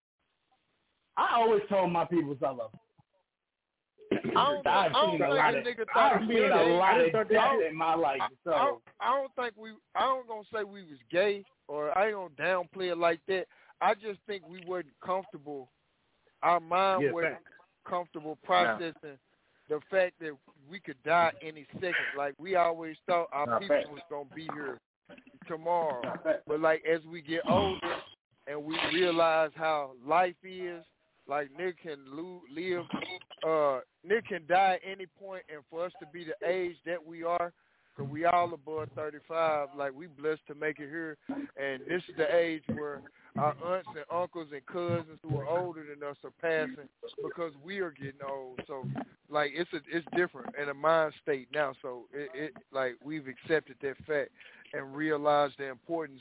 I 1.16 1.34
always 1.34 1.62
told 1.68 1.90
my 1.92 2.04
peoples 2.04 2.38
I 2.42 2.50
love 2.50 2.70
them. 2.72 2.80
I 4.12 4.44
don't, 4.52 4.66
I've 4.66 4.66
I 4.66 4.92
don't 4.92 5.10
think 5.18 5.22
a 5.22 5.26
of, 5.26 5.64
nigga 5.64 5.84
thought 5.92 6.12
I've 6.22 6.28
seen 6.28 6.52
a 6.52 6.62
lot 6.76 7.00
of 7.00 7.06
just 7.06 7.12
thought 7.16 7.28
death 7.28 7.58
that- 7.58 7.66
in 7.68 7.74
my 7.74 7.94
life. 7.94 8.20
I 8.22 8.28
So 8.44 8.50
don't, 8.52 8.82
I 9.00 9.16
don't 9.16 9.34
think 9.34 9.54
we. 9.56 9.70
I 9.96 10.00
don't 10.02 10.28
gonna 10.28 10.42
say 10.54 10.62
we 10.62 10.82
was 10.82 10.98
gay, 11.10 11.44
or 11.66 11.96
I 11.98 12.06
ain't 12.08 12.14
gonna 12.14 12.28
downplay 12.34 12.92
it 12.92 12.98
like 12.98 13.20
that. 13.26 13.46
I 13.80 13.94
just 13.94 14.20
think 14.28 14.46
we 14.48 14.62
wasn't 14.64 14.94
comfortable. 15.04 15.70
Our 16.42 16.60
mind 16.60 17.02
Yeah, 17.02 17.10
wasn't 17.12 17.34
facts. 17.34 17.44
comfortable 17.88 18.38
processing 18.44 19.18
the 19.68 19.80
fact 19.90 20.20
that 20.20 20.36
we 20.70 20.78
could 20.78 21.02
die 21.02 21.32
any 21.42 21.66
second. 21.74 21.94
Like 22.16 22.34
we 22.38 22.54
always 22.54 22.96
thought 23.08 23.26
our 23.32 23.46
Nah, 23.46 23.58
people 23.58 23.76
facts. 23.76 23.88
was 23.90 24.02
gonna 24.08 24.28
be 24.36 24.48
here 24.54 24.78
tomorrow, 25.46 26.02
but 26.46 26.60
like 26.60 26.82
as 26.90 27.00
we 27.10 27.22
get 27.22 27.40
older 27.48 27.96
and 28.46 28.62
we 28.62 28.76
realize 28.92 29.50
how 29.54 29.92
life 30.06 30.34
is, 30.44 30.84
like 31.28 31.48
Nick 31.56 31.82
can 31.82 31.98
lo- 32.06 32.42
live, 32.54 32.84
uh, 33.46 33.80
Nick 34.04 34.28
can 34.28 34.42
die 34.48 34.78
at 34.82 34.90
any 34.90 35.06
point, 35.06 35.42
and 35.52 35.62
for 35.70 35.84
us 35.86 35.92
to 36.00 36.06
be 36.12 36.24
the 36.24 36.48
age 36.48 36.76
that 36.86 37.04
we 37.04 37.24
are, 37.24 37.52
because 37.96 38.10
we 38.10 38.24
all 38.24 38.52
above 38.52 38.88
35, 38.94 39.68
like 39.76 39.92
we 39.94 40.06
blessed 40.06 40.46
to 40.46 40.54
make 40.54 40.78
it 40.78 40.88
here, 40.88 41.16
and 41.28 41.80
this 41.88 42.02
is 42.08 42.16
the 42.16 42.34
age 42.34 42.62
where 42.74 43.02
our 43.38 43.54
aunts 43.64 43.88
and 43.94 44.04
uncles 44.10 44.48
and 44.52 44.64
cousins 44.66 45.18
who 45.22 45.38
are 45.38 45.46
older 45.46 45.84
than 45.84 46.08
us 46.08 46.16
are 46.24 46.30
passing 46.40 46.88
because 47.22 47.52
we 47.64 47.78
are 47.78 47.90
getting 47.90 48.20
old. 48.26 48.60
So, 48.66 48.86
like 49.28 49.52
it's 49.54 49.70
a, 49.72 49.80
it's 49.94 50.06
different 50.16 50.54
in 50.60 50.68
a 50.68 50.74
mind 50.74 51.12
state 51.22 51.48
now. 51.52 51.74
So 51.82 52.04
it, 52.12 52.30
it 52.34 52.52
like 52.72 52.94
we've 53.04 53.26
accepted 53.26 53.76
that 53.82 53.96
fact 54.06 54.30
and 54.72 54.94
realize 54.94 55.50
the 55.58 55.68
importance 55.68 56.20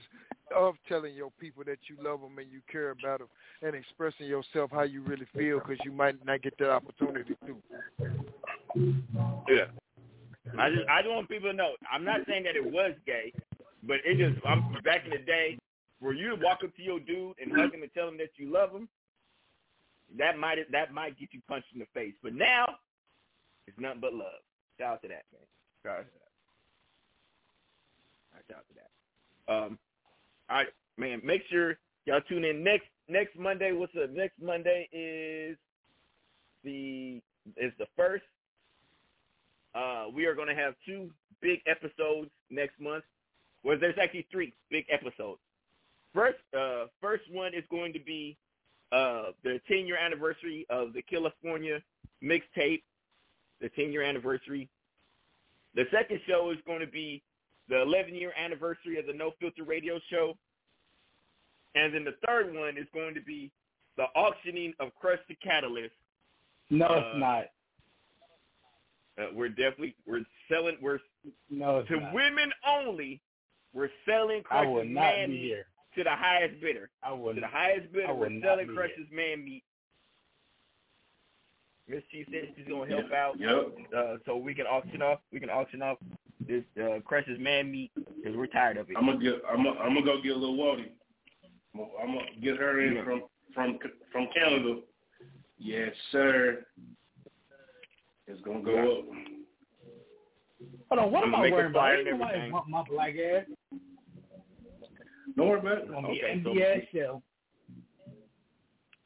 of 0.55 0.75
telling 0.87 1.15
your 1.15 1.31
people 1.39 1.63
that 1.65 1.79
you 1.89 1.95
love 2.03 2.21
them 2.21 2.37
and 2.37 2.51
you 2.51 2.61
care 2.71 2.91
about 2.91 3.19
them 3.19 3.27
and 3.61 3.75
expressing 3.75 4.27
yourself 4.27 4.69
how 4.71 4.83
you 4.83 5.01
really 5.01 5.27
feel 5.35 5.59
because 5.59 5.77
you 5.83 5.91
might 5.91 6.23
not 6.25 6.41
get 6.41 6.57
that 6.59 6.69
opportunity 6.69 7.35
to. 7.45 7.57
Yeah. 9.49 9.65
I 10.59 10.69
just 10.69 10.87
I 10.89 11.01
just 11.01 11.13
want 11.13 11.29
people 11.29 11.49
to 11.49 11.55
know. 11.55 11.75
I'm 11.91 12.05
not 12.05 12.21
saying 12.27 12.43
that 12.43 12.55
it 12.55 12.63
was 12.63 12.91
gay, 13.05 13.33
but 13.83 13.97
it 14.05 14.17
just 14.17 14.45
I'm 14.45 14.73
back 14.83 15.05
in 15.05 15.11
the 15.11 15.25
day 15.25 15.57
for 15.99 16.13
you 16.13 16.29
to 16.29 16.35
walk 16.35 16.59
up 16.63 16.75
to 16.75 16.81
your 16.83 16.99
dude 16.99 17.35
and 17.41 17.51
hug 17.51 17.73
him 17.73 17.81
and 17.81 17.91
tell 17.93 18.07
him 18.07 18.17
that 18.17 18.29
you 18.37 18.51
love 18.51 18.71
him. 18.71 18.87
That 20.17 20.37
might 20.37 20.59
that 20.71 20.93
might 20.93 21.19
get 21.19 21.29
you 21.31 21.41
punched 21.47 21.67
in 21.73 21.79
the 21.79 21.87
face. 21.93 22.13
But 22.21 22.35
now 22.35 22.65
it's 23.67 23.77
nothing 23.79 24.01
but 24.01 24.13
love. 24.13 24.43
Shout 24.77 24.93
out 24.93 25.01
to 25.01 25.07
that 25.07 25.23
man. 25.33 25.47
Shout 25.83 25.99
out 25.99 26.05
to 26.05 26.11
that. 26.19 26.24
To 28.49 28.55
that. 28.75 29.53
Um, 29.53 29.79
all 30.49 30.57
right, 30.57 30.67
man. 30.97 31.21
Make 31.23 31.41
sure 31.49 31.77
y'all 32.05 32.21
tune 32.27 32.45
in 32.45 32.63
next 32.63 32.85
next 33.07 33.37
Monday. 33.37 33.71
What's 33.71 33.93
up? 34.01 34.11
Next 34.11 34.41
Monday 34.41 34.87
is 34.91 35.57
the 36.63 37.21
is 37.57 37.73
the 37.79 37.87
first. 37.95 38.23
Uh, 39.73 40.05
we 40.13 40.25
are 40.25 40.35
going 40.35 40.47
to 40.47 40.55
have 40.55 40.73
two 40.85 41.09
big 41.41 41.59
episodes 41.67 42.29
next 42.49 42.79
month. 42.79 43.03
Well, 43.63 43.77
there's 43.79 43.97
actually 44.01 44.27
three 44.31 44.53
big 44.69 44.85
episodes. 44.89 45.39
First, 46.13 46.37
uh, 46.57 46.85
first 47.01 47.23
one 47.31 47.53
is 47.53 47.63
going 47.69 47.91
to 47.93 47.99
be 47.99 48.37
uh, 48.91 49.31
the 49.43 49.59
10 49.67 49.85
year 49.85 49.97
anniversary 49.97 50.65
of 50.69 50.93
the 50.93 51.01
California 51.01 51.81
mixtape, 52.23 52.83
the 53.59 53.69
10 53.75 53.91
year 53.91 54.03
anniversary. 54.03 54.69
The 55.73 55.85
second 55.91 56.21
show 56.25 56.51
is 56.51 56.57
going 56.65 56.79
to 56.79 56.87
be 56.87 57.21
the 57.69 57.81
11 57.81 58.15
year 58.15 58.31
anniversary 58.37 58.99
of 58.99 59.05
the 59.07 59.13
No 59.13 59.31
Filter 59.39 59.63
Radio 59.63 59.99
Show. 60.09 60.37
And 61.75 61.93
then 61.93 62.03
the 62.05 62.15
third 62.25 62.53
one 62.55 62.77
is 62.77 62.85
going 62.93 63.13
to 63.15 63.21
be 63.21 63.51
the 63.97 64.03
auctioning 64.15 64.73
of 64.79 64.89
Crush 64.99 65.19
the 65.27 65.35
Catalyst. 65.35 65.93
no, 66.69 66.85
Uh, 66.87 66.97
it's 66.99 67.19
not. 67.19 67.45
Uh, 69.17 69.27
we're 69.33 69.47
definitely 69.49 69.95
we're 70.05 70.25
selling 70.51 70.75
we're 70.81 70.99
No, 71.49 71.79
it's 71.79 71.89
to 71.89 71.99
not. 71.99 72.13
women 72.13 72.51
only. 72.67 73.21
We're 73.73 73.89
selling 74.05 74.43
I 74.51 74.65
will 74.65 74.75
Crush's 74.81 74.91
man 74.93 75.29
meat 75.31 75.41
here. 75.41 75.65
to 75.95 76.03
the 76.03 76.09
highest 76.15 76.59
bidder. 76.61 76.89
I 77.03 77.11
will. 77.13 77.33
To 77.33 77.41
the 77.41 77.47
highest 77.47 77.91
bidder, 77.93 78.07
I 78.07 78.11
will 78.11 78.19
we're 78.19 78.41
selling 78.41 78.67
be 78.67 78.73
Crush's 78.73 79.07
man 79.11 79.43
meat. 79.43 79.63
Miss 81.87 82.03
Chief 82.11 82.25
said 82.31 82.53
she's 82.57 82.67
gonna 82.67 82.89
help 82.89 83.11
out, 83.11 83.39
Yep. 83.39 83.93
uh, 83.95 84.17
so 84.25 84.37
we 84.37 84.55
can 84.55 84.65
auction 84.65 85.01
off. 85.01 85.19
We 85.31 85.39
can 85.39 85.49
auction 85.49 85.81
off 85.81 85.97
this 86.47 86.63
uh, 86.81 86.99
Crush's 87.05 87.39
man 87.39 87.71
meat 87.71 87.91
because 87.95 88.35
we're 88.35 88.47
tired 88.47 88.77
of 88.77 88.89
it. 88.89 88.95
I'm 88.97 89.05
gonna 89.05 89.19
get. 89.19 89.35
I'm 89.49 89.63
gonna, 89.63 89.79
I'm 89.79 89.93
gonna 89.93 90.05
go 90.05 90.21
get 90.21 90.31
a 90.33 90.35
little 90.37 90.55
Wally. 90.57 90.91
I'm 91.75 92.07
gonna 92.13 92.25
get 92.41 92.57
her 92.57 92.81
in 92.81 92.95
Yeah. 92.95 93.03
from 93.03 93.23
from 93.53 93.79
from 94.11 94.27
Canada. 94.35 94.79
Yes, 95.57 95.91
sir. 96.11 96.65
It's 98.27 98.41
gonna 98.41 98.61
go 98.61 98.73
Yeah. 98.75 98.81
up. 98.83 99.05
Hold 100.89 100.99
on, 100.99 101.11
what 101.11 101.23
I'm 101.23 101.33
am 101.33 101.39
I 101.39 101.43
make 101.43 101.53
a 101.53 101.57
about? 101.57 101.71
flyer 101.73 101.97
Ain't 101.97 102.07
and 102.07 102.19
nobody 102.19 102.35
everything. 102.37 102.51
want 102.53 102.69
my 102.69 102.83
black 102.89 103.15
ass 103.17 103.45
Don't 105.35 105.49
worry 105.49 105.59
about 105.59 105.77
it. 105.79 105.93
on 105.93 106.03
the 106.03 106.09
Okay, 106.09 106.41
so- 106.43 106.49
NBA 106.53 106.87
show. 106.93 107.23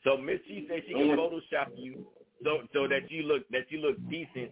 So 0.03 0.17
Miss 0.17 0.39
Chief 0.47 0.67
said 0.69 0.83
she 0.87 0.93
Don't 0.93 1.07
can 1.09 1.17
worry. 1.17 1.41
Photoshop 1.51 1.67
you 1.75 2.05
so 2.43 2.59
so 2.73 2.87
that 2.87 3.09
you 3.11 3.23
look 3.23 3.47
that 3.49 3.69
you 3.71 3.79
look 3.79 3.97
decent. 4.09 4.51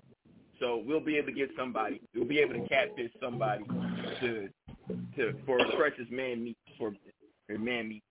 So 0.60 0.84
we'll 0.86 1.00
be 1.00 1.18
able 1.18 1.28
to 1.28 1.34
get 1.34 1.50
somebody. 1.58 2.02
We'll 2.16 2.26
be 2.26 2.40
able 2.40 2.54
to 2.54 2.68
catfish 2.68 3.12
somebody 3.22 3.64
to 4.22 4.50
to 5.16 5.34
for 5.46 5.60
precious 5.76 6.08
man 6.10 6.44
meat 6.44 6.58
for 6.78 6.94
for 7.46 7.58
man 7.58 7.90
meat. 7.90 8.04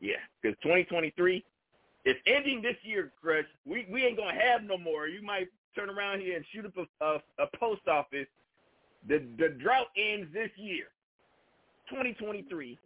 Yeah, 0.00 0.14
because 0.40 0.56
2023 0.62 1.44
is 2.04 2.16
ending 2.26 2.62
this 2.62 2.76
year, 2.82 3.12
Crush. 3.20 3.44
We 3.66 3.86
we 3.90 4.04
ain't 4.04 4.16
gonna 4.16 4.40
have 4.40 4.62
no 4.62 4.78
more. 4.78 5.08
You 5.08 5.22
might 5.22 5.48
turn 5.74 5.90
around 5.90 6.20
here 6.20 6.36
and 6.36 6.44
shoot 6.52 6.66
up 6.66 6.76
a, 6.76 7.04
a, 7.04 7.44
a 7.44 7.56
post 7.58 7.86
office. 7.88 8.26
The 9.08 9.22
the 9.38 9.48
drought 9.48 9.88
ends 9.96 10.32
this 10.32 10.50
year. 10.56 10.86
2023 11.90 12.78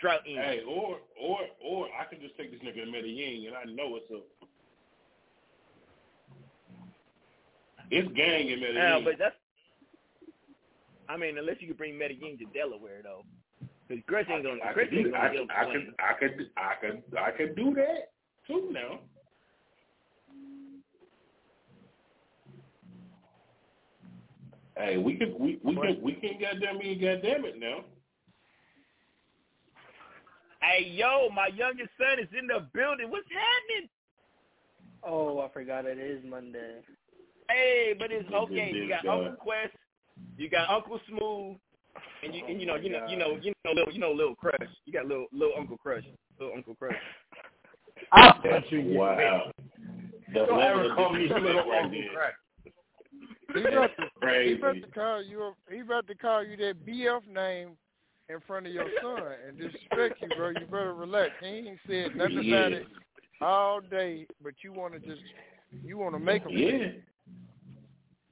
drought 0.00 0.20
ends. 0.26 0.42
Hey, 0.42 0.60
or 0.66 0.98
or 1.20 1.38
or 1.64 1.86
I 1.98 2.04
can 2.04 2.20
just 2.20 2.36
take 2.36 2.50
this 2.50 2.60
nigga 2.60 2.84
to 2.84 2.90
Medellin 2.90 3.46
and 3.46 3.56
I 3.56 3.64
know 3.64 3.96
it's 3.96 4.10
a 4.10 4.20
it's 7.90 8.08
gang 8.16 8.48
in 8.48 8.60
Medellin. 8.60 8.76
Yeah, 8.76 9.00
but 9.04 9.14
that's. 9.18 9.34
I 11.08 11.16
mean, 11.16 11.38
unless 11.38 11.56
you 11.60 11.68
could 11.68 11.78
bring 11.78 11.98
Medellin 11.98 12.38
to 12.38 12.44
Delaware, 12.56 13.00
though, 13.02 13.24
because 13.88 14.02
Chris 14.06 14.26
ain't 14.30 14.44
gonna. 14.44 14.60
I 14.64 14.72
Chris 14.72 14.88
could, 14.90 14.98
ain't 14.98 15.06
do, 15.06 15.12
gonna 15.12 15.24
I, 15.24 15.30
be 15.30 15.38
could, 15.38 15.50
I 15.50 15.64
could, 15.64 15.94
I 15.98 16.12
could, 16.14 16.50
I 16.56 16.74
could, 16.80 17.18
I 17.18 17.30
could 17.32 17.56
do 17.56 17.74
that 17.74 18.12
too 18.46 18.70
now. 18.72 19.00
Hey, 24.76 24.96
we 24.96 25.16
can, 25.16 25.34
we, 25.38 25.58
we 25.62 25.74
can, 25.74 26.00
we 26.02 26.12
can 26.12 26.40
goddamn 26.40 26.78
me, 26.78 26.94
goddamn 26.94 27.44
it 27.44 27.60
now. 27.60 27.84
Hey, 30.62 30.86
yo, 30.86 31.28
my 31.34 31.48
youngest 31.48 31.90
son 31.98 32.18
is 32.18 32.28
in 32.38 32.46
the 32.46 32.66
building. 32.72 33.10
What's 33.10 33.28
happening? 33.28 33.90
Oh, 35.02 35.40
I 35.40 35.48
forgot 35.52 35.84
it 35.84 35.98
is 35.98 36.22
Monday. 36.24 36.76
Hey, 37.50 37.94
but 37.98 38.10
it's 38.12 38.30
okay. 38.32 38.70
You 38.72 38.88
got. 38.88 39.06
Uncle 39.06 39.32
Quest, 39.36 39.74
you 40.36 40.48
got 40.48 40.70
Uncle 40.70 41.00
Smooth, 41.08 41.56
and 42.22 42.34
you, 42.34 42.44
and 42.46 42.60
you 42.60 42.66
know, 42.66 42.76
you 42.76 42.90
know, 42.90 43.06
you 43.08 43.16
know, 43.16 43.36
you 43.42 43.52
know, 43.64 43.72
little, 43.72 43.92
you 43.92 43.98
know, 44.00 44.12
little 44.12 44.34
Crush. 44.36 44.56
You 44.86 44.92
got 44.92 45.06
little, 45.06 45.26
little 45.32 45.54
Uncle 45.58 45.76
Crush, 45.78 46.04
little 46.38 46.54
Uncle 46.54 46.74
Crush. 46.74 46.94
I'll 48.12 48.34
punch 48.34 48.66
you. 48.70 48.82
Wow. 48.98 49.50
The 50.32 50.46
Don't 50.46 50.60
ever 50.62 50.94
call 50.94 51.12
me 51.12 51.22
disrespect 51.22 51.44
little 51.44 51.72
Uncle 51.72 51.90
there. 51.90 52.10
Crack. 52.14 52.34
He 53.52 53.60
about 53.62 53.90
to, 53.96 54.02
he 54.04 54.08
Crazy. 54.20 54.58
about 54.58 54.74
to 54.74 54.86
call 54.94 55.22
you. 55.24 55.52
He 55.70 55.80
about 55.80 56.06
to 56.06 56.14
call 56.14 56.44
you 56.44 56.56
that 56.58 56.86
BF 56.86 57.26
name 57.26 57.70
in 58.28 58.38
front 58.46 58.66
of 58.66 58.72
your 58.72 58.86
son 59.02 59.22
and 59.48 59.58
disrespect 59.58 60.22
you, 60.22 60.28
bro. 60.36 60.50
You 60.50 60.66
better 60.66 60.94
relax. 60.94 61.30
He 61.40 61.46
ain't 61.46 61.78
said 61.88 62.14
nothing 62.16 62.38
about 62.38 62.70
Yeah. 62.70 62.76
it 62.78 62.86
all 63.40 63.80
day, 63.80 64.26
but 64.42 64.54
you 64.62 64.72
want 64.72 64.94
to 64.94 65.00
just 65.00 65.22
you 65.84 65.98
want 65.98 66.14
to 66.14 66.20
make 66.20 66.42
him. 66.42 66.50
Yeah. 66.56 66.92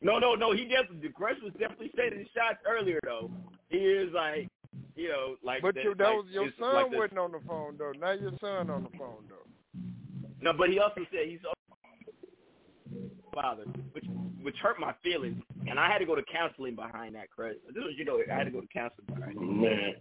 No, 0.01 0.19
no, 0.19 0.35
no. 0.35 0.53
He 0.53 0.65
definitely 0.65 1.09
the 1.09 1.12
Crush 1.12 1.37
was 1.43 1.53
definitely 1.53 1.91
stating 1.93 2.20
his 2.20 2.29
shots 2.35 2.59
earlier 2.66 3.01
though. 3.05 3.31
He 3.69 3.79
is 3.79 4.12
like, 4.12 4.49
you 4.95 5.09
know, 5.09 5.37
like. 5.43 5.62
But 5.62 5.75
that, 5.75 5.85
your, 5.85 5.95
that 5.97 6.05
like, 6.05 6.16
was 6.16 6.27
your 6.31 6.51
son 6.59 6.75
like 6.75 6.93
wasn't 6.93 7.19
on 7.19 7.33
the 7.33 7.41
phone 7.47 7.77
though. 7.79 7.93
Now 7.99 8.12
your 8.12 8.33
son 8.41 8.70
on 8.70 8.85
the 8.85 8.99
phone 8.99 9.25
though. 9.29 9.47
No, 10.41 10.53
but 10.57 10.70
he 10.70 10.79
also 10.79 11.01
said 11.11 11.27
he's 11.27 11.41
father, 13.35 13.65
which 13.93 14.05
which 14.43 14.57
hurt 14.62 14.81
my 14.81 14.95
feelings, 15.03 15.43
and 15.69 15.79
I 15.79 15.91
had 15.91 15.99
to 15.99 16.07
go 16.07 16.15
to 16.15 16.23
counseling 16.33 16.75
behind 16.75 17.15
that. 17.15 17.31
Crush. 17.31 17.55
This 17.66 17.83
was, 17.83 17.95
you 17.97 18.05
know, 18.05 18.20
I 18.31 18.35
had 18.35 18.45
to 18.45 18.51
go 18.51 18.61
to 18.61 18.69
counseling 18.69 19.07
behind 19.07 19.37
it. 19.37 19.41
Man. 19.41 19.95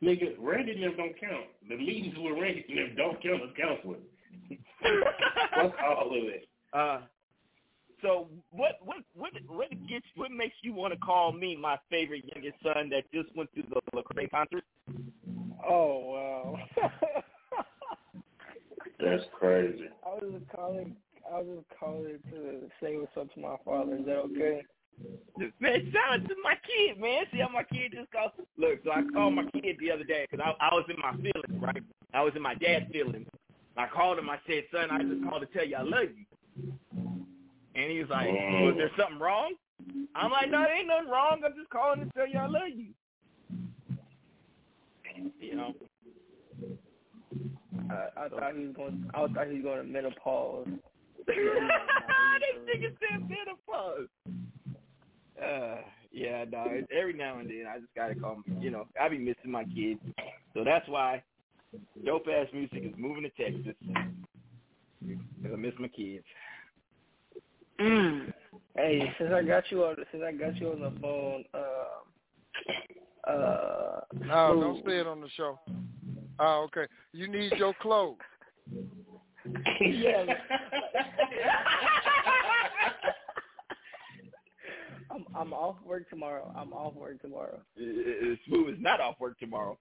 Nigga, 0.00 0.36
Randy 0.38 0.72
and 0.72 0.82
them 0.84 0.94
don't 0.96 1.20
count. 1.20 1.46
The 1.68 1.76
meetings 1.76 2.14
with 2.16 2.38
Randy 2.38 2.64
and 2.68 2.78
them 2.78 2.96
don't 2.96 3.22
count 3.22 3.42
as 3.42 3.50
counseling. 3.58 4.02
Fuck 5.56 5.74
all 5.84 6.16
of 6.16 6.24
it. 6.24 6.48
Uh, 6.72 7.00
so 8.02 8.28
what 8.50 8.78
what 8.82 8.98
what 9.14 9.32
what 9.48 9.70
gets 9.88 10.06
what 10.16 10.30
makes 10.30 10.54
you 10.62 10.72
want 10.72 10.92
to 10.92 10.98
call 10.98 11.32
me 11.32 11.56
my 11.56 11.76
favorite 11.90 12.24
youngest 12.34 12.56
son 12.62 12.90
that 12.90 13.04
just 13.12 13.34
went 13.36 13.50
to 13.54 13.62
the 13.62 13.80
Lecrae 13.94 14.30
concert? 14.30 14.64
Oh 15.68 15.98
wow. 16.06 16.58
That's 19.00 19.22
crazy. 19.38 19.88
I 20.04 20.08
was 20.10 20.34
just 20.38 20.50
calling. 20.54 20.96
I 21.30 21.38
was 21.38 21.58
just 21.58 21.80
calling 21.80 22.18
to 22.30 22.70
say 22.80 22.96
what's 22.96 23.16
up 23.16 23.32
to 23.34 23.40
my 23.40 23.56
father. 23.64 23.96
Is 23.96 24.06
that 24.06 24.16
okay? 24.16 24.62
Man, 25.60 25.92
shout 25.92 26.20
out 26.20 26.28
to 26.28 26.34
my 26.42 26.54
kid, 26.66 27.00
man. 27.00 27.24
See 27.32 27.38
how 27.38 27.48
my 27.48 27.62
kid 27.62 27.92
just 27.94 28.10
called. 28.10 28.32
Look, 28.56 28.80
so 28.84 28.90
I 28.90 29.02
called 29.12 29.34
my 29.34 29.44
kid 29.50 29.76
the 29.78 29.92
other 29.92 30.04
day 30.04 30.26
because 30.28 30.44
I, 30.44 30.64
I 30.64 30.74
was 30.74 30.84
in 30.88 30.96
my 31.00 31.12
feelings, 31.12 31.62
right? 31.62 31.82
I 32.12 32.22
was 32.22 32.32
in 32.34 32.42
my 32.42 32.54
dad's 32.54 32.90
feelings. 32.90 33.28
I 33.76 33.86
called 33.86 34.18
him. 34.18 34.28
I 34.28 34.38
said, 34.46 34.64
"Son, 34.72 34.90
I 34.90 34.98
just 35.02 35.22
called 35.28 35.42
to 35.42 35.46
tell 35.46 35.66
you 35.66 35.76
I 35.76 35.82
love 35.82 36.08
you." 36.16 36.24
And 37.78 37.90
he 37.92 38.00
was 38.00 38.10
like, 38.10 38.26
"Was 38.28 38.74
there 38.76 38.90
something 38.98 39.20
wrong?" 39.20 39.54
I'm 40.16 40.32
like, 40.32 40.50
"No, 40.50 40.62
there 40.62 40.76
ain't 40.76 40.88
nothing 40.88 41.08
wrong. 41.10 41.40
I'm 41.44 41.54
just 41.56 41.70
calling 41.70 42.00
to 42.00 42.10
tell 42.10 42.26
you 42.28 42.38
I 42.38 42.46
love 42.46 42.68
you." 42.74 42.92
You 45.40 45.56
know. 45.56 45.74
I, 47.90 48.24
I 48.24 48.28
thought 48.28 48.54
he 48.56 48.66
was 48.66 48.74
going. 48.76 49.10
I 49.14 49.26
thought 49.28 49.46
he 49.46 49.54
was 49.54 49.62
going 49.62 49.78
to 49.86 49.92
menopause. 49.92 50.66
this 51.26 51.36
nigga 52.66 52.96
said 52.98 53.28
menopause. 53.28 54.08
Uh, 55.40 55.82
yeah, 56.10 56.44
no. 56.50 56.64
it- 56.68 56.88
Every 56.92 57.12
now 57.12 57.38
and 57.38 57.48
then, 57.48 57.64
I 57.72 57.78
just 57.78 57.94
gotta 57.94 58.14
call. 58.16 58.42
My, 58.46 58.60
you 58.60 58.70
know, 58.70 58.86
I 59.00 59.08
be 59.08 59.18
missing 59.18 59.50
my 59.50 59.64
kids, 59.64 60.00
so 60.54 60.64
that's 60.64 60.88
why 60.88 61.22
dope 62.04 62.26
ass 62.28 62.48
music 62.52 62.82
is 62.82 62.92
moving 62.98 63.22
to 63.22 63.30
Texas. 63.30 63.74
Cause 63.82 65.52
I 65.52 65.56
miss 65.56 65.74
my 65.78 65.88
kids. 65.88 66.24
Mm. 67.80 68.32
Hey, 68.76 69.12
since 69.18 69.30
I 69.32 69.42
got 69.42 69.70
you 69.70 69.84
on, 69.84 69.96
since 70.10 70.22
I 70.26 70.32
got 70.32 70.56
you 70.60 70.72
on 70.72 70.80
the 70.80 70.92
phone, 71.00 71.44
uh, 71.54 73.30
uh, 73.30 74.00
No, 74.26 74.52
Smooth. 74.52 74.60
don't 74.62 74.86
say 74.86 74.98
it 74.98 75.06
on 75.06 75.20
the 75.20 75.28
show. 75.30 75.58
Oh, 76.38 76.66
okay. 76.66 76.86
You 77.12 77.28
need 77.28 77.52
your 77.56 77.74
clothes. 77.80 78.18
yeah. 79.80 80.24
I'm 85.10 85.24
I'm 85.34 85.52
off 85.54 85.76
work 85.84 86.08
tomorrow. 86.10 86.52
I'm 86.56 86.72
off 86.72 86.94
work 86.94 87.20
tomorrow. 87.22 87.60
Smooth 87.76 88.74
is 88.74 88.80
not 88.80 89.00
off 89.00 89.18
work 89.18 89.38
tomorrow. 89.38 89.78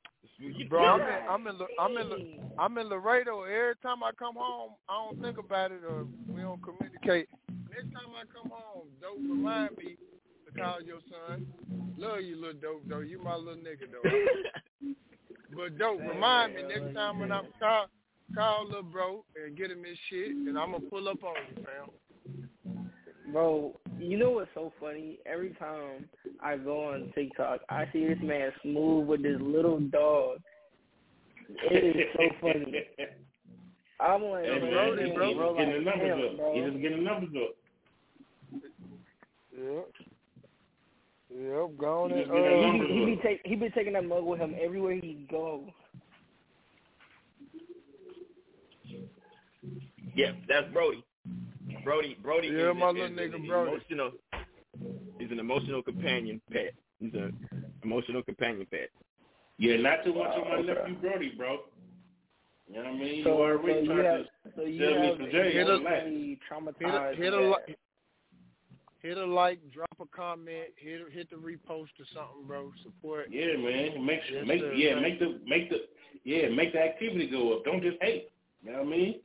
Bro, 0.69 0.84
I'm 0.84 1.01
in, 1.01 1.08
I'm 1.30 1.48
in, 1.48 1.58
La- 1.59 1.67
I'm 1.80 1.98
in, 1.98 2.09
La- 2.09 2.64
I'm 2.64 2.77
in 2.77 2.88
Laredo. 2.90 3.43
Every 3.43 3.76
time 3.82 4.03
I 4.03 4.11
come 4.17 4.35
home, 4.35 4.72
I 4.90 4.93
don't 4.93 5.22
think 5.22 5.38
about 5.38 5.72
it 5.72 5.82
or 5.88 6.06
we 6.34 6.42
don't 6.42 6.61
communicate. 6.61 7.27
Next 7.77 7.93
time 7.93 8.09
I 8.17 8.23
come 8.33 8.49
home, 8.51 8.88
dope, 8.99 9.19
remind 9.19 9.77
me 9.77 9.97
to 10.47 10.59
call 10.59 10.81
your 10.81 10.97
son. 11.11 11.45
Love 11.95 12.22
you, 12.22 12.35
little 12.35 12.59
dope, 12.59 12.81
though. 12.89 13.01
You 13.01 13.22
my 13.22 13.35
little 13.35 13.53
nigga, 13.53 13.85
though. 13.91 14.09
but 15.56 15.77
dope, 15.77 15.99
remind 15.99 16.56
me 16.56 16.64
next 16.64 16.95
time 16.95 17.19
when 17.19 17.31
I'm 17.31 17.45
call, 17.59 17.85
call 18.33 18.65
little 18.65 18.81
bro 18.81 19.23
and 19.35 19.56
get 19.56 19.69
him 19.69 19.83
his 19.83 19.95
shit, 20.09 20.31
and 20.31 20.57
I'm 20.57 20.72
gonna 20.72 20.85
pull 20.89 21.07
up 21.07 21.23
on 21.23 21.35
you, 21.56 21.64
fam. 21.64 22.81
Bro, 23.31 23.80
you 23.99 24.17
know 24.17 24.31
what's 24.31 24.49
so 24.56 24.73
funny? 24.80 25.19
Every 25.27 25.51
time 25.59 26.09
I 26.41 26.57
go 26.57 26.93
on 26.93 27.11
TikTok, 27.14 27.59
I 27.69 27.88
see 27.93 28.07
this 28.07 28.17
man 28.23 28.53
smooth 28.64 29.07
with 29.07 29.22
this 29.22 29.38
little 29.39 29.80
dog. 29.81 30.39
It 31.69 31.95
is 31.95 32.07
so 32.15 32.23
funny. 32.41 32.85
I'm 33.99 34.23
like, 34.23 34.45
Hey, 34.45 34.59
man, 34.61 34.72
bro, 34.72 34.95
this 34.95 35.06
he 35.06 35.11
man 35.11 35.27
just 35.27 35.38
grow 35.38 35.57
getting 35.57 35.73
the 35.73 35.80
like 35.80 35.85
numbers 35.85 36.25
him, 36.25 36.31
up. 36.31 36.38
bro. 36.38 36.53
He 36.56 36.72
just 36.72 36.81
getting 36.81 36.97
the 36.97 37.03
numbers 37.03 37.30
up. 37.35 37.56
Yeah. 39.58 39.82
Yep, 41.30 41.77
gone 41.77 42.10
He 42.11 42.16
and 42.16 42.24
just 42.26 42.32
getting 42.32 42.44
the 42.44 42.58
uh, 42.58 42.61
numbers 42.61 42.88
He 42.90 43.06
be 43.06 43.14
up. 43.14 43.22
take 43.24 43.42
he 43.44 43.56
be 43.56 43.69
taking 43.72 43.94
that 43.94 44.06
mug 44.06 44.24
with 44.24 44.40
him 44.40 44.56
everywhere 44.61 44.94
he 44.95 45.27
go. 45.30 45.66
Yeah, 50.16 50.32
that's 50.48 50.72
Brody. 50.74 51.03
Brody, 51.84 52.18
Brody. 52.22 52.48
Yeah, 52.48 52.72
is, 52.72 52.77
my 52.77 52.90
is, 52.90 52.95
little 52.95 53.06
is 53.19 53.32
nigga 53.32 53.36
an 53.36 53.48
Brody. 53.48 53.72
Emotional. 53.72 54.11
He's 55.19 55.32
an 55.32 55.40
emotional 55.40 55.82
companion 55.84 56.42
pet. 56.52 56.74
He's 57.00 57.14
an 57.14 57.36
emotional 57.84 58.24
companion 58.24 58.68
pet. 58.72 58.90
Yeah, 59.58 59.77
not 59.77 60.03
too 60.03 60.14
much 60.14 60.30
on 60.32 60.42
my 60.50 60.56
Okay. 60.58 60.74
nephew 60.74 60.95
Brody, 61.02 61.34
bro. 61.38 61.58
You 62.69 62.76
know 62.76 62.84
what 62.84 62.88
I 62.90 62.94
mean? 62.98 63.24
So, 63.24 63.30
you 63.30 63.36
so 63.38 63.42
already 63.42 63.80
you 63.82 63.86
tried 63.94 64.06
have 64.06 64.19
to 64.19 64.26
so 64.56 64.61
you 64.64 64.80
tell 64.80 64.94
have 64.94 65.18
Mr. 65.18 65.32
J 65.32 65.52
Hit 65.53 65.68
a- 65.68 65.74
on 65.74 65.84
that. 65.84 66.03
emotionally 66.08 66.40
hit 66.80 66.94
a, 66.94 67.16
hit 67.16 67.34
a, 67.34 67.38
dad. 67.38 67.50
li- 67.68 67.76
hit 69.08 69.18
a 69.18 69.26
like, 69.26 69.60
drop 69.72 69.90
a 70.02 70.06
comment, 70.16 70.68
hit 70.76 71.02
hit 71.11 71.30
the 71.30 71.36
repost 71.36 71.95
or 72.00 72.06
something, 72.14 72.45
bro. 72.45 72.72
Support. 72.84 73.27
Yeah, 73.32 73.56
man. 73.58 74.06
Make 74.06 74.19
sure, 74.27 74.40
Yes, 74.40 74.48
make 74.48 74.61
sir. 74.61 74.74
yeah, 74.74 75.00
make 75.00 75.19
the 75.19 75.40
make 75.48 75.69
the 75.69 75.77
yeah, 76.24 76.50
make 76.50 76.74
the 76.74 76.80
activity 76.80 77.27
go 77.27 77.56
up. 77.56 77.64
Don't 77.66 77.82
just 77.82 77.98
hate. 78.02 78.30
You 78.64 78.72
know 78.72 78.80
what 78.80 78.88
I 78.88 78.90
mean? 78.90 79.19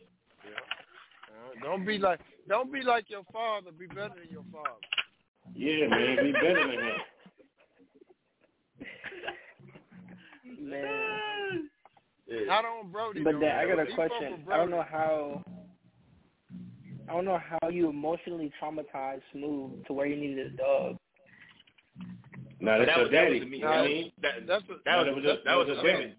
Uh, 0.46 1.64
don't 1.64 1.84
be 1.86 1.98
like 1.98 2.20
don't 2.48 2.72
be 2.72 2.82
like 2.82 3.10
your 3.10 3.24
father. 3.32 3.70
Be 3.72 3.86
better 3.86 4.14
than 4.20 4.30
your 4.30 4.44
father. 4.52 4.70
Yeah, 5.54 5.88
man. 5.88 6.16
Be 6.22 6.32
better 6.32 6.66
than 6.66 6.84
him. 6.84 6.96
Man. 10.70 11.68
Not 12.46 12.64
on 12.64 12.90
Brody. 12.90 13.22
But 13.24 13.34
though, 13.34 13.40
then 13.40 13.50
I 13.50 13.66
got 13.66 13.80
a 13.80 13.94
question. 13.94 14.44
I 14.50 14.56
don't 14.56 14.70
know 14.70 14.84
how. 14.88 15.42
I 17.12 17.14
don't 17.16 17.26
know 17.26 17.38
how 17.60 17.68
you 17.68 17.90
emotionally 17.90 18.50
traumatized 18.60 19.20
Smooth 19.32 19.84
to 19.86 19.92
where 19.92 20.06
he 20.06 20.16
needed 20.16 20.54
a 20.54 20.56
dog. 20.56 20.96
Now 22.58 22.78
that's 22.78 22.88
that 22.88 22.96
your 22.96 23.04
was, 23.04 23.10
that 23.10 23.24
daddy. 23.24 23.40
was 23.40 23.48
me. 23.50 23.58
You 23.58 23.66
I 23.66 23.86
mean? 23.86 24.12
That, 24.22 24.32
That's 24.48 24.64
a, 24.64 24.74
that 24.86 24.96
was 24.96 25.06
that 25.06 25.14
was 25.14 25.24
that, 25.24 25.30
a- 25.32 25.44
that 25.44 25.54
was 25.58 25.66
that 25.68 25.78
a 25.80 25.82
women. 25.82 26.14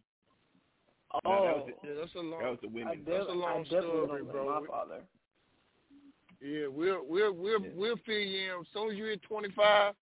Oh, 1.15 1.19
No, 1.25 1.45
that 1.45 1.55
was 1.57 1.69
yeah, 1.83 1.89
that's 1.99 2.13
a 2.13 2.19
long. 2.19 2.41
That 2.43 2.49
was 2.51 2.59
the 2.61 2.67
I, 2.67 2.71
women. 2.71 3.03
That's 3.07 3.25
a 3.27 3.31
long 3.33 3.65
story, 3.65 4.23
bro. 4.23 4.61
my 4.61 4.67
father. 4.67 5.01
Yeah, 6.41 6.67
we'll 6.69 7.01
we'll 7.07 7.33
we'll 7.33 7.65
we'll 7.75 7.97
fill 8.05 8.13
you 8.19 8.53
in 8.53 8.59
as 8.61 8.67
soon 8.71 8.91
as 8.91 8.97
you 8.97 9.05
hit 9.05 9.23
25, 9.23 9.93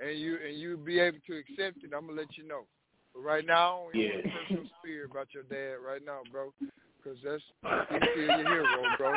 and 0.00 0.18
you 0.18 0.36
and 0.46 0.58
you 0.58 0.76
be 0.76 0.98
able 0.98 1.18
to 1.28 1.36
accept 1.38 1.82
it. 1.82 1.92
I'm 1.96 2.08
gonna 2.08 2.20
let 2.20 2.36
you 2.36 2.46
know. 2.46 2.66
But 3.14 3.20
right 3.22 3.46
now, 3.46 3.88
I 3.88 3.92
don't 3.92 3.96
even 3.96 4.16
want 4.16 4.26
Yeah. 4.50 4.56
crush 4.56 4.68
spirit 4.82 5.10
about 5.10 5.28
your 5.32 5.44
dad 5.44 5.80
right 5.80 6.04
now, 6.04 6.20
bro, 6.30 6.52
because 7.06 7.18
that's 7.24 7.42
he's 7.90 8.10
still 8.12 8.36
your 8.36 8.46
hero, 8.46 8.84
bro. 8.98 9.14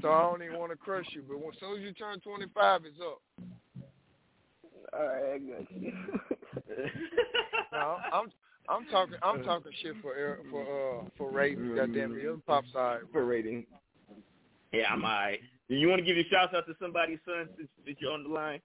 So 0.00 0.12
I 0.12 0.22
don't 0.22 0.42
even 0.42 0.58
want 0.58 0.72
to 0.72 0.76
crush 0.76 1.06
you. 1.12 1.22
But 1.26 1.38
when, 1.38 1.48
as 1.48 1.60
soon 1.60 1.78
as 1.78 1.82
you 1.82 1.92
turn 1.92 2.20
25, 2.20 2.82
it's 2.84 2.96
up. 3.00 3.20
All 4.92 5.06
right, 5.06 5.34
I 5.34 5.38
got 5.38 5.72
you. 5.72 5.92
No, 7.72 7.98
I'm 8.12 8.26
I'm 8.68 8.86
talking 8.86 9.16
I'm 9.22 9.42
talking 9.44 9.72
shit 9.82 9.96
for 10.00 10.14
Eric- 10.14 10.42
for 10.50 10.62
uh 10.62 11.04
for 11.18 11.30
Raven. 11.30 11.74
Goddamn 11.74 12.16
it, 12.16 12.22
you're 12.22 12.36
the 12.36 12.42
pop 12.42 12.64
side. 12.72 13.00
for 13.12 13.26
rating. 13.26 13.66
Yeah, 14.72 14.84
I'm 14.90 15.02
alright. 15.02 15.40
Do 15.68 15.74
you 15.74 15.88
want 15.88 15.98
to 15.98 16.04
give 16.04 16.16
your 16.16 16.24
shouts 16.30 16.54
out 16.54 16.66
to 16.66 16.74
somebody, 16.80 17.18
son 17.26 17.48
since, 17.56 17.68
since 17.84 17.98
you're 18.00 18.12
on 18.12 18.22
the 18.22 18.28
line? 18.28 18.60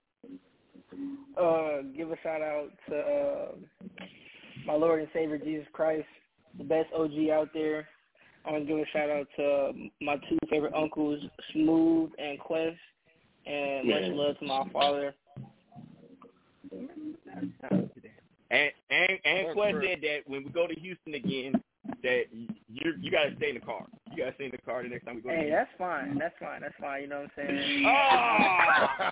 uh, 1.37 1.81
give 1.97 2.11
a 2.11 2.15
shout 2.23 2.41
out 2.41 2.69
to 2.89 2.97
uh, 2.97 3.51
my 4.65 4.73
Lord 4.73 4.99
and 4.99 5.09
Savior 5.13 5.37
Jesus 5.39 5.67
Christ, 5.73 6.07
the 6.57 6.63
best 6.63 6.87
OG 6.95 7.29
out 7.33 7.49
there. 7.53 7.87
I 8.45 8.51
want 8.51 8.67
to 8.67 8.73
give 8.73 8.79
a 8.79 8.85
shout 8.91 9.09
out 9.09 9.27
to 9.37 9.71
my 10.01 10.15
two 10.29 10.37
favorite 10.49 10.73
uncles, 10.73 11.19
Smooth 11.53 12.11
and 12.17 12.39
Quest, 12.39 12.77
and 13.45 13.87
much 13.87 14.03
love 14.05 14.39
to 14.39 14.45
my 14.45 14.63
father. 14.73 15.13
And 18.49 18.71
and 18.89 19.19
and 19.25 19.53
Quest 19.53 19.77
said 19.83 19.99
that 20.01 20.19
when 20.25 20.43
we 20.43 20.49
go 20.49 20.67
to 20.67 20.73
Houston 20.79 21.13
again, 21.13 21.61
that 22.03 22.23
you 22.33 22.93
you 22.99 23.11
got 23.11 23.25
to 23.25 23.35
stay 23.37 23.49
in 23.49 23.55
the 23.55 23.61
car. 23.61 23.85
You 24.11 24.17
gotta 24.25 24.35
sing 24.37 24.49
the 24.51 24.57
car 24.57 24.83
the 24.83 24.89
next 24.89 25.05
time 25.05 25.15
we 25.15 25.21
go. 25.21 25.29
Hey, 25.29 25.45
to 25.45 25.51
that's 25.51 25.69
fine. 25.77 26.17
That's 26.19 26.35
fine. 26.37 26.61
That's 26.61 26.73
fine. 26.81 27.03
You 27.03 27.07
know 27.07 27.21
what 27.21 27.31
I'm 27.37 27.47
saying? 27.47 27.85
Oh, 27.87 29.09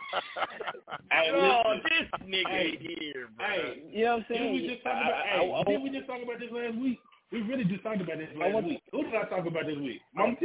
Hey, 1.11 1.29
oh 1.31 1.73
this 1.83 2.27
nigga 2.27 2.47
Hey. 2.49 2.77
here, 2.81 3.29
bro. 3.37 3.47
Hey, 3.47 3.83
You 3.93 4.05
know 4.05 4.11
what 4.11 4.19
I'm 4.19 4.25
saying? 4.29 4.41
didn't 4.43 4.61
we 4.61 4.67
just 4.67 4.83
talk 4.83 4.93
about? 4.93 5.13
I- 5.13 5.23
hey, 5.39 5.51
I- 5.51 5.59
I- 5.59 5.63
didn't 5.63 5.83
we 5.83 5.89
just 5.91 6.07
talk 6.07 6.21
about 6.21 6.39
this 6.39 6.51
last 6.51 6.75
week? 6.77 6.99
We 7.31 7.41
really 7.41 7.63
just 7.63 7.83
talked 7.83 8.01
about 8.01 8.17
this 8.17 8.29
last 8.35 8.63
week. 8.63 8.81
Who 8.91 9.03
did 9.03 9.15
I 9.15 9.23
talk 9.25 9.45
about 9.45 9.65
this 9.65 9.77
week? 9.77 10.01
Mom 10.15 10.35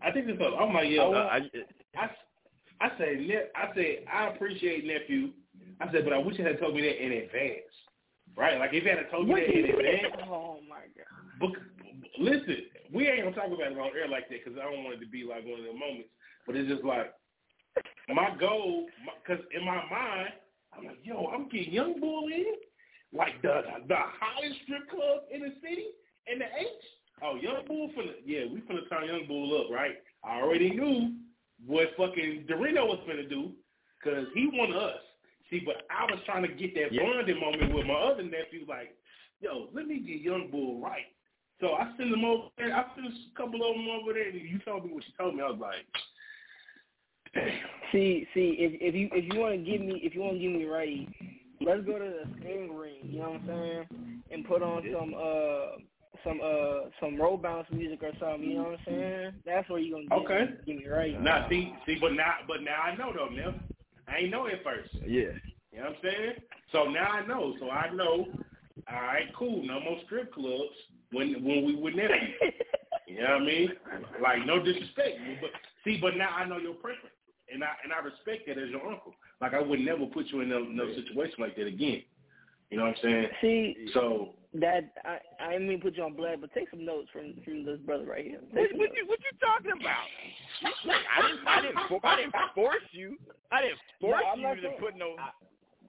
I 0.00 0.12
think 0.12 0.26
this. 0.26 0.36
I'm 0.40 0.74
like, 0.74 0.90
yo, 0.90 1.12
Uh, 1.12 1.28
I, 1.30 1.38
I, 1.96 2.10
I 2.80 2.98
say, 2.98 3.42
I 3.54 3.74
say, 3.74 4.04
I 4.12 4.28
appreciate 4.28 4.86
nephew. 4.86 5.30
I 5.80 5.90
said, 5.92 6.04
but 6.04 6.12
I 6.12 6.18
wish 6.18 6.38
you 6.38 6.44
had 6.44 6.60
told 6.60 6.74
me 6.74 6.82
that 6.82 7.04
in 7.04 7.12
advance, 7.12 7.70
right? 8.36 8.58
Like 8.58 8.70
if 8.72 8.84
you 8.84 8.90
had 8.90 9.10
told 9.10 9.28
me 9.28 9.34
that 9.34 9.50
in 9.50 9.64
advance. 9.64 10.14
Oh 10.28 10.58
my 10.68 10.86
god. 10.96 11.06
But 11.40 11.50
listen, 12.18 12.56
we 12.92 13.08
ain't 13.08 13.24
gonna 13.24 13.34
talk 13.34 13.46
about 13.46 13.72
it 13.72 13.78
on 13.78 13.90
air 13.96 14.08
like 14.08 14.28
that 14.28 14.44
because 14.44 14.58
I 14.58 14.70
don't 14.70 14.84
want 14.84 14.96
it 14.96 15.04
to 15.04 15.10
be 15.10 15.24
like 15.24 15.44
one 15.44 15.60
of 15.60 15.66
the 15.66 15.72
moments. 15.72 16.10
But 16.46 16.56
it's 16.56 16.68
just 16.68 16.84
like 16.84 17.12
my 18.08 18.34
goal, 18.38 18.86
because 19.22 19.44
in 19.54 19.64
my 19.64 19.82
mind, 19.90 20.30
I'm 20.76 20.84
like, 20.84 20.98
yo, 21.02 21.26
I'm 21.26 21.48
getting 21.48 21.72
Young 21.72 22.00
Bull 22.00 22.26
in, 22.28 22.54
like 23.12 23.40
the 23.42 23.62
the 23.88 23.96
hottest 23.96 24.56
strip 24.64 24.88
club 24.90 25.22
in 25.32 25.40
the 25.42 25.52
city, 25.62 25.86
and 26.26 26.40
the 26.40 26.46
H. 26.46 26.84
Oh, 27.22 27.34
Young 27.34 27.66
Bull 27.66 27.90
finna, 27.96 28.14
yeah, 28.24 28.44
we 28.52 28.60
finna 28.60 28.88
turn 28.88 29.08
Young 29.08 29.26
Bull 29.26 29.60
up, 29.60 29.74
right? 29.74 29.96
I 30.22 30.40
already 30.40 30.70
knew 30.70 31.14
what 31.66 31.88
fucking 31.96 32.46
Dorino 32.48 32.86
was 32.86 33.00
finna 33.08 33.28
do, 33.28 33.52
cause 34.04 34.26
he 34.34 34.48
won 34.52 34.72
us. 34.72 35.00
See, 35.50 35.60
but 35.64 35.86
I 35.90 36.04
was 36.04 36.20
trying 36.26 36.42
to 36.42 36.48
get 36.48 36.74
that 36.74 36.92
Yeah. 36.92 37.02
bonding 37.02 37.40
moment 37.40 37.74
with 37.74 37.86
my 37.86 37.94
other 37.94 38.22
nephew, 38.22 38.66
like, 38.68 38.94
yo, 39.40 39.68
let 39.72 39.88
me 39.88 39.98
get 39.98 40.20
Young 40.20 40.50
Bull 40.50 40.80
right. 40.80 41.06
So 41.60 41.74
I 41.74 41.92
sent 41.96 42.10
them 42.10 42.24
over 42.24 42.48
there. 42.56 42.72
I 42.72 42.84
sent 42.94 43.06
a 43.06 43.36
couple 43.36 43.68
of 43.68 43.74
them 43.74 43.88
over 43.88 44.12
there, 44.12 44.28
and 44.28 44.40
you 44.40 44.58
told 44.60 44.84
me 44.84 44.92
what 44.92 45.04
you 45.04 45.12
told 45.18 45.34
me. 45.34 45.42
I 45.42 45.50
was 45.50 45.58
like, 45.58 45.86
See, 47.92 48.26
see, 48.34 48.56
if 48.58 48.72
if 48.80 48.94
you 48.94 49.08
if 49.12 49.32
you 49.32 49.40
want 49.40 49.52
to 49.54 49.70
give 49.70 49.80
me 49.80 50.00
if 50.02 50.14
you 50.14 50.20
want 50.20 50.34
to 50.34 50.38
give 50.38 50.52
me 50.52 50.64
right, 50.64 51.08
let's 51.60 51.84
go 51.84 51.98
to 51.98 52.04
the 52.04 52.24
sting 52.40 52.74
ring. 52.74 53.00
You 53.02 53.20
know 53.20 53.30
what 53.30 53.40
I'm 53.42 53.46
saying? 53.46 53.86
And 54.30 54.44
put 54.44 54.62
on 54.62 54.82
some 54.92 55.14
uh 55.14 55.82
some 56.24 56.40
uh 56.42 56.90
some 57.00 57.20
roll 57.20 57.36
bounce 57.36 57.66
music 57.70 58.02
or 58.02 58.12
something. 58.20 58.48
You 58.48 58.56
know 58.56 58.64
what 58.64 58.72
I'm 58.72 58.78
saying? 58.86 59.32
That's 59.46 59.68
where 59.68 59.78
you're 59.78 59.98
gonna 59.98 60.08
give, 60.08 60.30
Okay. 60.30 60.50
me, 60.50 60.56
give 60.66 60.76
me 60.76 60.88
right. 60.88 61.22
Now 61.22 61.46
see, 61.48 61.72
see, 61.86 61.96
but 62.00 62.12
now, 62.12 62.34
but 62.46 62.62
now 62.62 62.80
I 62.82 62.96
know 62.96 63.12
though, 63.14 63.34
Nev. 63.34 63.54
I 64.08 64.18
ain't 64.18 64.30
know 64.30 64.46
it 64.46 64.60
first. 64.64 64.88
Yeah. 65.06 65.36
You 65.72 65.78
know 65.80 65.84
what 65.84 65.86
I'm 65.88 65.96
saying? 66.02 66.32
So 66.72 66.84
now 66.84 67.08
I 67.08 67.26
know. 67.26 67.54
So 67.60 67.70
I 67.70 67.92
know. 67.94 68.26
All 68.90 69.02
right, 69.02 69.26
cool. 69.38 69.62
No 69.66 69.80
more 69.80 69.98
strip 70.06 70.32
clubs 70.32 70.72
when 71.12 71.34
when 71.44 71.64
we 71.64 71.74
with 71.76 71.94
nephew. 71.94 72.16
you 73.06 73.20
know 73.20 73.34
what 73.34 73.42
I 73.42 73.44
mean? 73.44 73.72
Like 74.22 74.46
no 74.46 74.62
disrespect, 74.62 75.18
but 75.40 75.50
see, 75.84 75.98
but 76.00 76.16
now 76.16 76.30
I 76.30 76.46
know 76.46 76.58
your 76.58 76.74
preference, 76.74 77.14
and 77.52 77.64
I 77.64 77.68
and 77.84 77.92
I 77.92 77.98
respect 78.00 78.46
that 78.46 78.58
as 78.58 78.70
your 78.70 78.86
uncle. 78.86 79.14
Like 79.40 79.54
I 79.54 79.60
would 79.60 79.80
never 79.80 80.06
put 80.06 80.26
you 80.28 80.40
in 80.40 80.48
no, 80.48 80.60
no 80.64 80.86
situation 80.94 81.36
like 81.38 81.56
that 81.56 81.66
again. 81.66 82.02
You 82.70 82.76
know 82.78 82.84
what 82.84 82.96
I'm 82.96 83.02
saying? 83.02 83.26
See, 83.40 83.88
So 83.94 84.34
that 84.54 84.92
I 85.04 85.18
I 85.40 85.52
didn't 85.52 85.68
mean 85.68 85.78
to 85.78 85.84
put 85.84 85.96
you 85.96 86.04
on 86.04 86.14
blast, 86.14 86.40
but 86.40 86.52
take 86.52 86.68
some 86.70 86.84
notes 86.84 87.08
from 87.12 87.34
from 87.44 87.64
this 87.64 87.78
brother 87.80 88.04
right 88.04 88.24
here. 88.24 88.40
What, 88.50 88.68
what 88.76 88.90
you 88.96 89.06
what 89.06 89.18
you 89.20 89.32
talking 89.40 89.72
about? 89.72 90.04
I 90.64 91.22
didn't 91.28 91.46
I 91.46 91.62
didn't 91.62 92.04
I 92.04 92.16
didn't 92.16 92.34
force 92.54 92.84
you. 92.92 93.16
I 93.52 93.62
didn't 93.62 93.78
force 94.00 94.20
No, 94.22 94.28
I'm 94.32 94.38
you 94.40 94.46
not 94.46 94.54
to 94.56 94.62
saying- 94.62 94.76
put 94.80 94.96
no. 94.96 95.16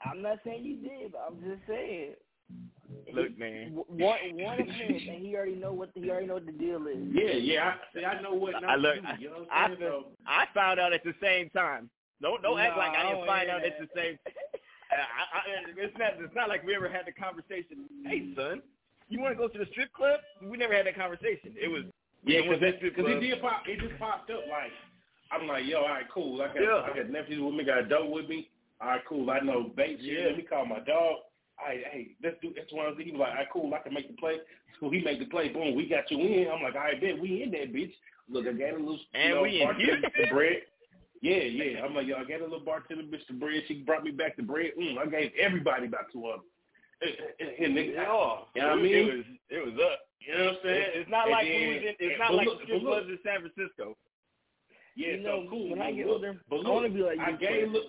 I'm 0.06 0.22
not 0.22 0.40
saying 0.46 0.64
you 0.64 0.78
did, 0.78 1.12
but 1.12 1.26
I'm 1.28 1.36
just 1.44 1.68
saying. 1.68 2.14
Look, 3.14 3.38
man. 3.38 3.74
W- 3.76 4.06
One 4.06 4.19
one 4.44 4.60
appearance, 4.60 5.03
and 5.10 5.26
he 5.26 5.36
already 5.36 5.56
know 5.56 5.74
what 5.74 5.90
he 5.95 6.10
already 6.10 6.28
know 6.28 6.36
what 6.36 6.45
the 6.45 6.52
deal 6.52 6.86
is. 6.88 6.98
yeah, 7.14 7.34
yeah. 7.34 7.74
I, 7.74 7.98
see, 7.98 8.06
I 8.06 8.22
know 8.22 8.34
what 8.34 8.53
not 8.61 8.69
I 8.69 8.76
look. 8.76 8.95
to 8.95 9.02
do. 9.02 9.08
You 9.24 9.30
know 9.30 9.36
what 9.40 9.48
I 9.52 9.64
I'm 9.66 9.78
saying? 9.78 9.92
So, 9.92 10.06
I 10.28 10.45
found 10.53 10.80
out 10.80 10.94
at 10.94 11.03
the 11.03 11.14
same 11.22 11.50
time. 11.50 11.90
Don't 12.22 12.42
don't 12.42 12.60
act 12.60 12.78
like 12.78 12.92
I 12.92 13.00
I 13.02 13.03
didn't 13.03 13.18
don't 13.19 13.28
find 13.28 13.48
hear 13.50 13.56
out 13.58 13.66
at 13.66 13.80
the 13.80 13.88
same. 13.95 14.18
I, 14.92 15.38
I, 15.38 15.42
it's 15.78 15.98
not 15.98 16.14
it's 16.19 16.36
not 16.36 16.50
like 16.50 16.64
we 16.66 16.76
ever 16.76 16.90
had 16.90 17.06
the 17.06 17.11
conversation. 17.11 17.86
Hey, 18.06 18.34
son, 18.36 18.61
you 19.08 19.22
want 19.22 19.34
to 19.34 19.38
go 19.38 19.48
to 19.48 19.58
the 19.58 19.69
strip 19.72 19.94
club? 19.94 20.19
We 20.42 20.58
never 20.58 20.74
had 20.76 20.86
that 20.88 20.95
conversation. 20.95 21.53
It 21.56 21.69
was 21.69 21.84
Yeah, 22.26 22.42
we 22.42 22.50
because 22.50 22.61
went 22.61 22.61
to 22.61 22.72
the 22.72 22.78
strip 22.78 22.95
club. 22.95 23.10
it 23.10 23.19
did 23.22 23.42
pop. 23.42 23.64
It 23.68 23.80
just 23.80 24.00
popped 24.00 24.30
up. 24.32 24.42
Like 24.50 24.72
I'm 25.32 25.48
like, 25.48 25.66
yo, 25.66 25.80
all 25.82 25.90
right, 25.90 26.06
cool. 26.14 26.42
I 26.42 26.48
got 26.48 26.61
Yeah. 26.61 26.82
I 26.86 26.95
got 26.95 27.10
nephews 27.10 27.42
with 27.42 27.53
me, 27.53 27.64
got 27.64 27.80
a 27.80 27.88
dope 27.88 28.10
with 28.10 28.28
me. 28.28 28.50
All 28.82 28.88
right, 28.90 29.02
cool. 29.08 29.30
I 29.30 29.40
know 29.40 29.72
bait. 29.76 30.00
Yeah. 30.02 30.26
Let 30.28 30.38
me 30.38 30.44
call 30.44 30.66
my 30.66 30.80
dog. 30.80 31.18
All 31.60 31.68
right, 31.68 31.84
hey, 31.92 32.12
let's 32.24 32.38
do. 32.42 32.54
That's 32.56 32.72
one 32.72 32.86
of. 32.88 32.98
He 32.98 33.12
was 33.12 33.20
like, 33.20 33.30
all 33.30 33.36
right, 33.36 33.48
cool. 33.52 33.74
I 33.74 33.80
can 33.80 33.94
make 33.94 34.08
the 34.08 34.16
play. 34.18 34.38
So 34.80 34.90
he 34.90 35.02
make 35.02 35.20
the 35.20 35.26
play. 35.26 35.50
Boom, 35.50 35.76
we 35.76 35.88
got 35.90 36.10
you 36.10 36.20
in. 36.20 36.48
I'm 36.48 36.64
like, 36.64 36.76
all 36.76 36.82
right, 36.82 37.00
bet 37.00 37.20
we 37.20 37.44
in 37.44 37.52
that 37.52 37.74
bitch. 37.74 37.92
Look, 38.30 38.48
I 38.48 38.54
got 38.54 38.76
a 38.76 38.80
little. 38.80 39.00
And 39.14 39.30
you 39.30 39.36
know, 39.36 39.42
we 39.44 39.62
in 39.62 39.68
bartender 39.68 40.10
bread. 40.32 40.62
Yeah, 41.22 41.44
yeah. 41.44 41.84
I'm 41.84 41.94
like, 41.94 42.08
yo, 42.08 42.16
I 42.16 42.24
got 42.24 42.40
a 42.40 42.44
little 42.48 42.62
bartender 42.64 43.04
bitch 43.04 43.28
the 43.28 43.34
bread. 43.34 43.62
She 43.68 43.84
brought 43.84 44.04
me 44.06 44.12
back 44.12 44.38
the 44.38 44.44
bread. 44.44 44.72
Mm, 44.80 44.98
I 44.98 45.06
gave 45.08 45.32
everybody 45.40 45.88
about 45.88 46.06
two 46.14 46.26
of 46.28 46.40
them. 46.40 46.46
And 47.02 47.76
nigga, 47.76 48.06
Oh, 48.08 48.46
you 48.56 48.62
know 48.62 48.70
what 48.70 48.80
I 48.80 48.82
it 48.88 49.16
was 49.18 49.26
it 49.50 49.66
was 49.66 49.74
up. 49.84 50.00
You 50.20 50.38
know 50.38 50.44
what 50.46 50.54
I'm 50.54 50.60
saying? 50.64 50.82
It- 50.82 50.94
it's 50.96 51.10
not 51.10 51.24
And 51.28 51.32
like 51.32 51.48
then- 51.48 51.60
we 51.60 51.68
was 51.76 51.84
in, 51.84 51.96
it's 52.00 52.20
not 52.20 52.34
like 52.36 52.48
look- 52.48 52.60
the 52.60 52.64
strip 52.66 52.82
look, 52.84 52.92
clubs 52.92 53.10
in 53.10 53.20
San 53.24 53.40
Francisco. 53.42 53.98
Yeah, 54.96 55.08
You 55.16 55.24
know, 55.24 55.44
so 55.46 55.50
cool. 55.50 55.70
when 55.72 55.82
I 55.82 55.92
get 55.92 56.08
Look, 56.08 56.16
older, 56.16 56.42
but 56.50 56.66
I 56.66 56.70
wanna 56.70 56.90
be 56.90 57.00
like 57.04 57.20
I 57.20 57.32
gave 57.34 57.72
look. 57.72 57.86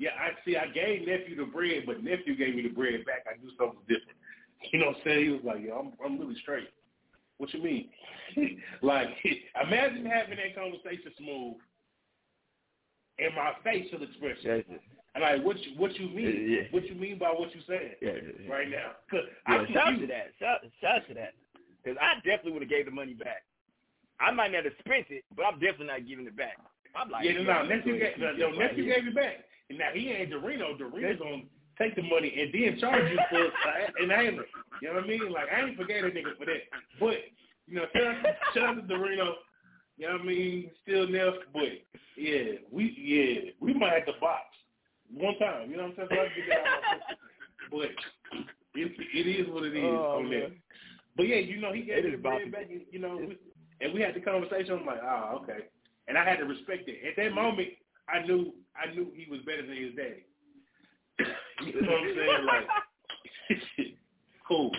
Yeah, 0.00 0.16
I 0.16 0.32
see. 0.46 0.56
I 0.56 0.66
gave 0.72 1.06
nephew 1.06 1.36
the 1.36 1.44
bread, 1.44 1.84
but 1.84 2.02
nephew 2.02 2.34
gave 2.34 2.56
me 2.56 2.62
the 2.62 2.72
bread 2.72 3.04
back. 3.04 3.28
I 3.28 3.36
do 3.36 3.52
something 3.60 3.84
different. 3.84 4.16
You 4.72 4.80
know 4.80 4.86
what 4.96 4.96
I'm 4.96 5.02
saying? 5.04 5.24
He 5.24 5.30
was 5.36 5.44
like, 5.44 5.60
"Yo, 5.60 5.76
I'm 5.76 5.92
I'm 6.00 6.18
really 6.18 6.40
straight." 6.40 6.68
What 7.36 7.52
you 7.52 7.62
mean? 7.62 7.90
like, 8.82 9.08
imagine 9.62 10.06
having 10.08 10.36
that 10.40 10.56
conversation 10.56 11.12
smooth, 11.20 11.56
and 13.20 13.34
my 13.36 13.52
facial 13.62 14.02
expression. 14.02 14.64
And 15.14 15.20
like, 15.22 15.44
what 15.44 15.60
you 15.60 15.76
what 15.76 15.92
you 16.00 16.08
mean? 16.08 16.48
Yeah, 16.48 16.56
yeah. 16.56 16.66
What 16.70 16.84
you 16.88 16.94
mean 16.94 17.18
by 17.18 17.28
what 17.28 17.54
you 17.54 17.60
saying 17.68 18.00
Yeah, 18.00 18.16
yeah, 18.16 18.32
yeah. 18.46 18.52
right 18.52 18.68
now? 18.70 18.96
'Cause 19.10 19.28
Yeah, 19.48 19.54
I'm 19.60 19.66
shout 19.72 20.00
to 20.00 20.06
that. 20.06 20.32
Shout, 20.40 20.60
shout 20.80 21.06
to 21.08 21.14
that. 21.14 21.34
Because 21.84 21.98
I 22.00 22.14
definitely 22.24 22.52
would 22.52 22.62
have 22.62 22.70
gave 22.70 22.86
the 22.86 22.90
money 22.92 23.14
back. 23.14 23.44
I 24.20 24.30
might 24.30 24.52
not 24.52 24.64
have 24.64 24.76
spent 24.80 25.06
it, 25.10 25.24
but 25.36 25.44
I'm 25.44 25.58
definitely 25.60 25.86
not 25.92 26.06
giving 26.06 26.26
it 26.26 26.36
back. 26.36 26.56
I'm 26.94 27.10
like, 27.10 27.24
yeah, 27.24 27.32
no, 27.32 27.42
no, 27.44 27.62
nephew 27.64 27.98
gave, 27.98 28.18
no, 28.18 28.56
right 28.58 28.76
gave 28.76 29.06
it 29.08 29.14
back. 29.14 29.44
And 29.70 29.78
now 29.78 29.90
he 29.94 30.10
ain't 30.10 30.30
Dorino. 30.32 30.76
Dorino's 30.76 31.18
gonna 31.20 31.42
take 31.78 31.94
the 31.96 32.02
money 32.02 32.34
and 32.36 32.52
then 32.52 32.78
charge 32.80 33.10
you 33.10 33.18
for 33.30 33.44
it. 33.44 33.52
And 34.02 34.10
you 34.82 34.88
know 34.88 34.94
what 34.96 35.04
I 35.04 35.06
mean? 35.06 35.32
Like 35.32 35.46
I 35.54 35.66
ain't 35.66 35.76
forget 35.78 36.04
a 36.04 36.08
nigga 36.08 36.36
for 36.36 36.44
that. 36.44 36.66
But 36.98 37.14
you 37.68 37.76
know, 37.76 37.84
shout 37.94 38.04
out, 38.04 38.22
to, 38.22 38.34
shout 38.52 38.68
out 38.78 38.88
to 38.88 38.94
Dorino. 38.94 39.32
You 39.96 40.06
know 40.08 40.12
what 40.14 40.22
I 40.22 40.24
mean? 40.24 40.70
Still 40.82 41.08
Neff, 41.08 41.34
but 41.54 41.62
yeah, 42.16 42.58
we 42.72 42.94
yeah 42.98 43.50
we 43.60 43.72
might 43.72 43.92
have 43.94 44.06
to 44.06 44.20
box 44.20 44.42
one 45.14 45.38
time. 45.38 45.70
You 45.70 45.76
know 45.76 45.84
what 45.84 46.00
I'm 46.00 46.08
saying? 46.08 46.08
So 46.10 46.16
I 46.16 46.24
get 46.34 46.48
that 46.48 46.58
out 46.66 46.78
of 46.78 47.00
my. 47.00 47.14
But 47.70 47.90
it, 48.74 48.92
it 49.14 49.26
is 49.28 49.46
what 49.52 49.64
it 49.64 49.76
is 49.76 49.84
Oh, 49.84 50.18
on 50.18 50.30
man. 50.30 50.40
that. 50.40 50.52
But 51.16 51.28
yeah, 51.28 51.36
you 51.36 51.60
know, 51.60 51.72
he 51.72 51.82
gave 51.82 51.98
It 51.98 52.04
me 52.04 52.10
is 52.10 52.16
the 52.16 52.22
bread 52.22 52.48
about 52.48 52.52
back. 52.52 52.70
You 52.90 52.98
know, 52.98 53.16
we, 53.16 53.38
and 53.80 53.94
we 53.94 54.00
had 54.00 54.14
the 54.14 54.20
conversation. 54.20 54.78
I'm 54.80 54.86
like, 54.86 55.00
oh, 55.02 55.40
okay. 55.42 55.66
And 56.08 56.16
I 56.18 56.24
had 56.24 56.38
to 56.38 56.44
respect 56.44 56.88
it. 56.88 56.98
At 57.06 57.16
that 57.22 57.34
moment, 57.34 57.68
I 58.12 58.26
knew 58.26 58.52
I 58.76 58.92
knew 58.94 59.08
he 59.14 59.30
was 59.30 59.40
better 59.46 59.62
than 59.62 59.76
his 59.76 59.94
daddy. 59.94 60.24
you 61.66 61.80
know 61.82 61.92
what 61.92 62.00
I'm 62.00 62.14
saying? 62.16 62.46
Like, 62.46 62.66
cool. 64.48 64.70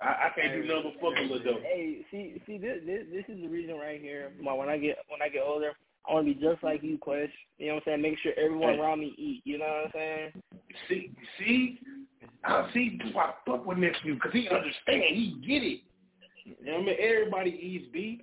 I, 0.00 0.06
I 0.06 0.28
can't 0.34 0.52
do 0.52 0.68
nothing 0.68 0.92
but 1.00 1.14
fuck 1.14 1.30
with 1.30 1.44
though. 1.44 1.60
Hey, 1.62 2.04
see, 2.10 2.40
see, 2.46 2.58
this, 2.58 2.78
this 2.84 3.02
this 3.12 3.24
is 3.28 3.40
the 3.40 3.48
reason 3.48 3.76
right 3.76 4.00
here. 4.00 4.32
My, 4.40 4.52
when 4.52 4.68
I 4.68 4.78
get 4.78 4.98
when 5.08 5.22
I 5.22 5.28
get 5.28 5.42
older, 5.46 5.72
I 6.08 6.12
want 6.12 6.26
to 6.26 6.34
be 6.34 6.40
just 6.40 6.62
like 6.62 6.82
you, 6.82 6.98
Quest. 6.98 7.32
You 7.58 7.68
know 7.68 7.74
what 7.74 7.82
I'm 7.86 7.92
saying? 7.92 8.02
Make 8.02 8.18
sure 8.18 8.32
everyone 8.36 8.74
Hey. 8.74 8.80
around 8.80 9.00
me 9.00 9.14
eat. 9.16 9.42
You 9.44 9.58
know 9.58 9.64
what 9.64 9.84
I'm 9.86 9.90
saying? 9.94 10.42
See, 10.88 11.10
see, 11.38 11.78
I 12.44 12.70
see. 12.72 12.98
Do 13.02 13.18
I 13.18 13.32
fuck 13.46 13.66
with 13.66 13.78
nephew 13.78 14.14
because 14.14 14.32
he 14.32 14.48
understand. 14.48 15.02
He 15.08 15.36
get 15.46 15.62
it. 15.62 15.80
You 16.44 16.54
know 16.66 16.72
what 16.74 16.82
I 16.82 16.84
mean? 16.86 16.96
Everybody 17.00 17.50
eats 17.50 17.92
beef. 17.92 18.20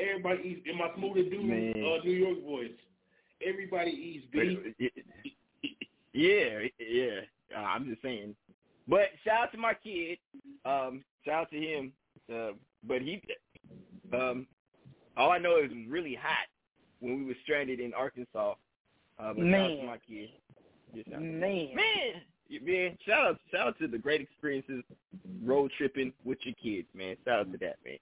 Everybody 0.00 0.48
eats. 0.48 0.66
In 0.70 0.78
my 0.78 0.88
smoothie 0.90 1.30
dude, 1.30 1.84
uh, 1.84 2.04
New 2.04 2.12
York 2.12 2.44
voice. 2.44 2.70
Everybody 3.44 3.90
eats 3.90 4.26
beef. 4.32 4.92
Yeah, 6.12 6.60
yeah. 6.78 7.20
Uh, 7.56 7.60
I'm 7.60 7.86
just 7.86 8.02
saying. 8.02 8.34
But 8.88 9.08
shout 9.24 9.44
out 9.44 9.52
to 9.52 9.58
my 9.58 9.74
kid. 9.74 10.18
Um, 10.64 11.02
shout 11.24 11.42
out 11.42 11.50
to 11.50 11.56
him. 11.56 11.92
Uh, 12.32 12.52
but 12.86 13.02
he, 13.02 13.20
um, 14.12 14.46
all 15.16 15.30
I 15.30 15.38
know 15.38 15.58
is 15.58 15.70
it 15.70 15.76
was 15.76 15.86
really 15.88 16.14
hot 16.14 16.46
when 17.00 17.18
we 17.18 17.24
were 17.24 17.34
stranded 17.42 17.80
in 17.80 17.92
Arkansas. 17.94 18.54
Uh, 19.18 19.32
but 19.32 19.36
shout 19.44 19.54
out 19.54 19.68
to 19.68 19.76
Man. 19.76 19.86
my 19.86 19.98
kid. 20.08 20.28
Yeah, 20.94 21.02
shout 21.04 21.14
out 21.14 21.18
to- 21.18 21.24
Man, 21.24 21.40
man, 21.74 22.62
man. 22.62 22.98
Shout 23.06 23.24
out, 23.26 23.38
shout 23.50 23.66
out 23.68 23.78
to 23.80 23.88
the 23.88 23.98
great 23.98 24.20
experiences 24.20 24.82
road 25.42 25.70
tripping 25.76 26.12
with 26.24 26.38
your 26.42 26.54
kids, 26.62 26.86
man. 26.94 27.16
Shout 27.24 27.40
out 27.40 27.52
to 27.52 27.58
that, 27.58 27.76
man. 27.84 27.98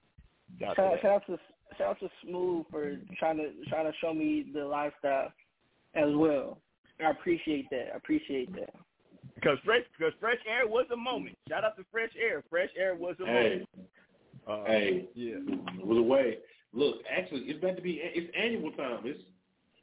Shout 0.60 0.78
out 0.78 0.90
to 0.90 0.90
that. 0.96 1.02
shout 1.02 1.10
out 1.12 1.26
to 1.26 1.38
shout 1.78 1.88
out 1.90 2.00
to 2.00 2.08
Smooth 2.26 2.66
for 2.70 2.96
trying 3.18 3.36
to 3.38 3.50
trying 3.68 3.86
to 3.86 3.92
show 4.00 4.12
me 4.14 4.46
the 4.54 4.64
lifestyle 4.64 5.32
as 5.94 6.08
well. 6.14 6.58
I 7.04 7.10
appreciate 7.10 7.68
that. 7.70 7.88
I 7.92 7.96
appreciate 7.96 8.52
that. 8.54 8.70
Because 9.34 9.58
fresh, 9.64 9.82
because 9.98 10.12
fresh 10.20 10.38
air 10.48 10.66
was 10.68 10.86
a 10.92 10.96
moment. 10.96 11.36
Shout 11.48 11.64
out 11.64 11.76
to 11.76 11.84
fresh 11.90 12.10
air. 12.20 12.42
Fresh 12.48 12.70
air 12.78 12.94
was 12.94 13.16
a 13.20 13.26
Hey. 13.26 13.42
moment. 13.42 13.68
Uh, 14.46 14.64
Hey, 14.66 15.08
yeah. 15.14 15.34
it 15.36 15.86
was 15.86 15.98
a 15.98 16.02
way. 16.02 16.38
look, 16.72 17.02
actually, 17.10 17.42
it's 17.42 17.58
about 17.58 17.76
to 17.76 17.82
be 17.82 18.00
it's 18.02 18.30
annual 18.36 18.72
time. 18.72 19.00
It's 19.04 19.20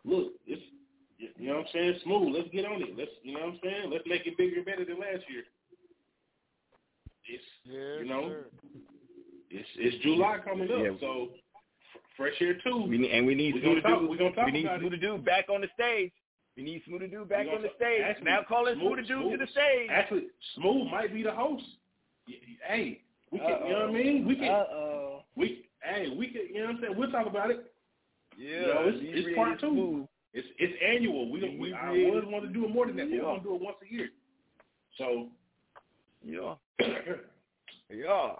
look, 0.06 0.34
it's 0.48 0.61
you 1.18 1.48
know 1.50 1.58
what 1.58 1.68
I'm 1.68 1.72
saying. 1.74 2.00
Smooth. 2.03 2.35
Let's 2.35 2.50
get 2.50 2.66
on 2.66 2.82
it. 2.82 2.98
Let's 2.98 3.11
you 3.24 3.34
know 3.34 3.42
what 3.42 3.53
I'm 3.56 3.59
saying. 3.64 3.90
Let's 3.92 4.06
make 4.08 4.26
it 4.26 4.38
bigger 4.38 4.58
and 4.58 4.66
better 4.66 4.85
than 4.85 5.00
last 5.00 5.24
year. 5.30 5.43
It's 7.26 7.43
yeah, 7.66 8.00
you 8.00 8.06
know, 8.09 8.30
sir. 8.30 8.45
it's 9.51 9.68
it's 9.77 10.03
July 10.03 10.40
coming 10.43 10.72
up, 10.72 10.80
Yeah. 10.80 10.95
so 11.00 11.30
f- 11.34 11.40
fresh 12.19 12.35
air 12.41 12.56
too. 12.64 12.85
We 12.88 12.98
need, 12.99 13.11
and 13.11 13.25
we 13.25 13.33
need 13.33 13.56
We 13.56 13.61
Smooth 13.61 13.81
gonna 13.83 13.95
talk- 13.95 14.01
Dude. 14.01 14.09
we 14.11 14.17
gonna 14.17 14.35
talk 14.35 14.45
We 14.45 14.51
need 14.51 14.65
about 14.65 14.83
it. 14.83 14.88
Smooth 14.89 15.01
Dude 15.01 15.25
back 15.25 15.49
on 15.49 15.61
the 15.61 15.69
stage. 15.73 16.11
We 16.57 16.64
need 16.64 16.83
Smooth 16.85 17.09
Dude 17.09 17.30
back 17.30 17.48
on 17.48 17.61
the 17.64 17.69
stage. 17.77 18.01
actually, 18.03 18.25
now 18.25 18.43
calling 18.48 18.75
Smooth 18.75 19.07
Dude 19.07 19.31
to 19.31 19.38
the 19.38 19.48
stage. 19.51 19.89
Actually, 19.89 20.27
Smooth 20.56 20.91
might 20.91 21.11
be 21.14 21.23
the 21.23 21.31
host. 21.31 21.65
Y- 22.27 22.35
y- 22.38 22.57
Hey, 22.67 23.01
we 23.31 23.39
can. 23.39 23.49
You 23.65 23.73
know 23.73 23.80
what 23.88 23.89
I 23.89 24.03
mean? 24.03 24.27
We 24.27 24.35
can. 24.35 24.51
Uh-oh. 24.51 25.23
We 25.35 25.65
hey, 25.81 26.09
we 26.15 26.27
can. 26.27 26.48
You 26.53 26.59
know 26.59 26.65
what 26.67 26.75
I'm 26.75 26.81
saying? 26.81 26.93
We'll 26.98 27.11
talk 27.11 27.25
about 27.27 27.49
it. 27.49 27.72
Yeah, 28.38 28.49
you 28.49 28.61
know, 28.67 28.83
it's, 28.88 28.98
it's 29.27 29.35
part 29.35 29.59
two. 29.59 29.69
smooth. 29.72 30.07
It's 30.33 30.48
it's 30.59 30.73
annual. 30.85 31.31
We 31.31 31.39
don't. 31.39 31.57
We, 31.57 31.73
I 31.73 31.89
Inebriated. 31.91 32.09
always 32.14 32.25
want 32.33 32.45
to 32.45 32.51
do 32.53 32.65
it 32.65 32.69
more 32.72 32.85
than 32.85 32.98
that. 32.98 33.07
We 33.09 33.17
Yeah. 33.17 33.23
want 33.23 33.41
to 33.43 33.49
do 33.49 33.56
it 33.56 33.61
once 33.61 33.77
a 33.81 33.91
year. 33.93 34.09
So 34.98 35.30
Yeah. 36.23 36.56
Yeah. 37.91 38.33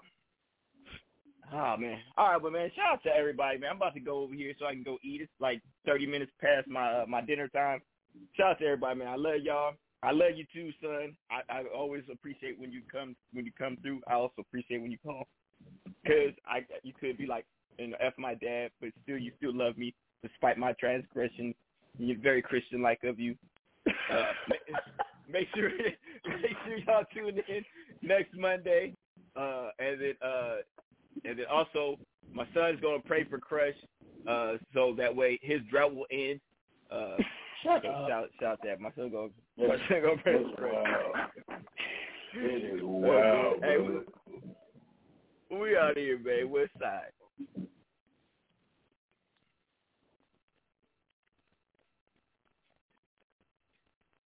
Oh 1.52 1.76
man. 1.76 1.98
All 2.16 2.32
right, 2.32 2.42
but 2.42 2.52
man, 2.52 2.70
shout 2.76 2.94
out 2.94 3.02
to 3.04 3.10
everybody, 3.10 3.58
man. 3.58 3.70
I'm 3.70 3.76
about 3.76 3.94
to 3.94 4.00
go 4.00 4.22
over 4.22 4.34
here 4.34 4.54
so 4.58 4.66
I 4.66 4.72
can 4.72 4.82
go 4.82 4.98
eat. 5.02 5.20
It's 5.20 5.32
like 5.40 5.60
30 5.86 6.06
minutes 6.06 6.32
past 6.40 6.68
my 6.68 7.02
uh, 7.02 7.06
my 7.06 7.20
dinner 7.20 7.48
time. 7.48 7.80
Shout 8.36 8.52
out 8.52 8.58
to 8.60 8.66
everybody, 8.66 8.98
man. 8.98 9.08
I 9.08 9.16
love 9.16 9.40
y'all. 9.42 9.74
I 10.02 10.12
love 10.12 10.32
you 10.34 10.46
too, 10.52 10.70
son. 10.80 11.16
I, 11.30 11.40
I 11.52 11.62
always 11.74 12.04
appreciate 12.10 12.58
when 12.58 12.72
you 12.72 12.82
come 12.90 13.16
when 13.32 13.44
you 13.44 13.52
come 13.56 13.76
through. 13.82 14.00
I 14.06 14.14
also 14.14 14.34
appreciate 14.40 14.80
when 14.80 14.90
you 14.90 14.98
call, 15.04 15.26
cause 16.06 16.32
I 16.46 16.60
you 16.82 16.92
could 16.98 17.18
be 17.18 17.26
like, 17.26 17.44
you 17.78 17.88
know, 17.88 17.96
f 18.00 18.14
my 18.16 18.34
dad, 18.34 18.70
but 18.80 18.90
still 19.02 19.18
you 19.18 19.32
still 19.36 19.54
love 19.54 19.76
me 19.76 19.94
despite 20.22 20.56
my 20.56 20.72
transgressions. 20.74 21.54
You're 21.98 22.18
very 22.18 22.42
Christian 22.42 22.82
like 22.82 23.02
of 23.04 23.18
you. 23.18 23.34
Uh, 24.12 24.24
make, 25.32 25.46
sure 25.54 25.70
make 26.42 26.56
sure 26.66 26.78
y'all 26.78 27.04
tune 27.14 27.40
in 27.48 27.64
next 28.02 28.36
Monday. 28.36 28.92
Uh, 29.36 29.68
and 29.78 30.00
then 30.00 30.14
uh, 30.20 30.56
and 31.24 31.38
then 31.38 31.46
also 31.50 31.98
my 32.32 32.46
son's 32.54 32.80
gonna 32.80 33.00
pray 33.04 33.24
for 33.24 33.38
Crush, 33.38 33.74
uh, 34.28 34.52
so 34.74 34.94
that 34.96 35.14
way 35.14 35.38
his 35.42 35.60
drought 35.70 35.94
will 35.94 36.06
end. 36.10 36.40
Uh, 36.90 37.16
Shut 37.62 37.82
so 37.82 37.90
up. 37.90 38.08
Shout, 38.08 38.28
shout 38.40 38.58
that. 38.64 38.80
My 38.80 38.90
son 38.96 39.10
gonna, 39.10 39.28
my 39.58 39.76
son 39.88 40.02
gonna 40.02 40.22
pray 40.22 40.42
for 40.42 40.56
Crush. 40.56 41.30
it 42.34 42.74
is 42.76 42.80
wild, 42.82 43.56
hey, 43.62 43.76
we, 45.50 45.58
we 45.58 45.76
out 45.76 45.96
here, 45.96 46.18
man. 46.18 46.50
West 46.50 46.70
side. 46.80 47.12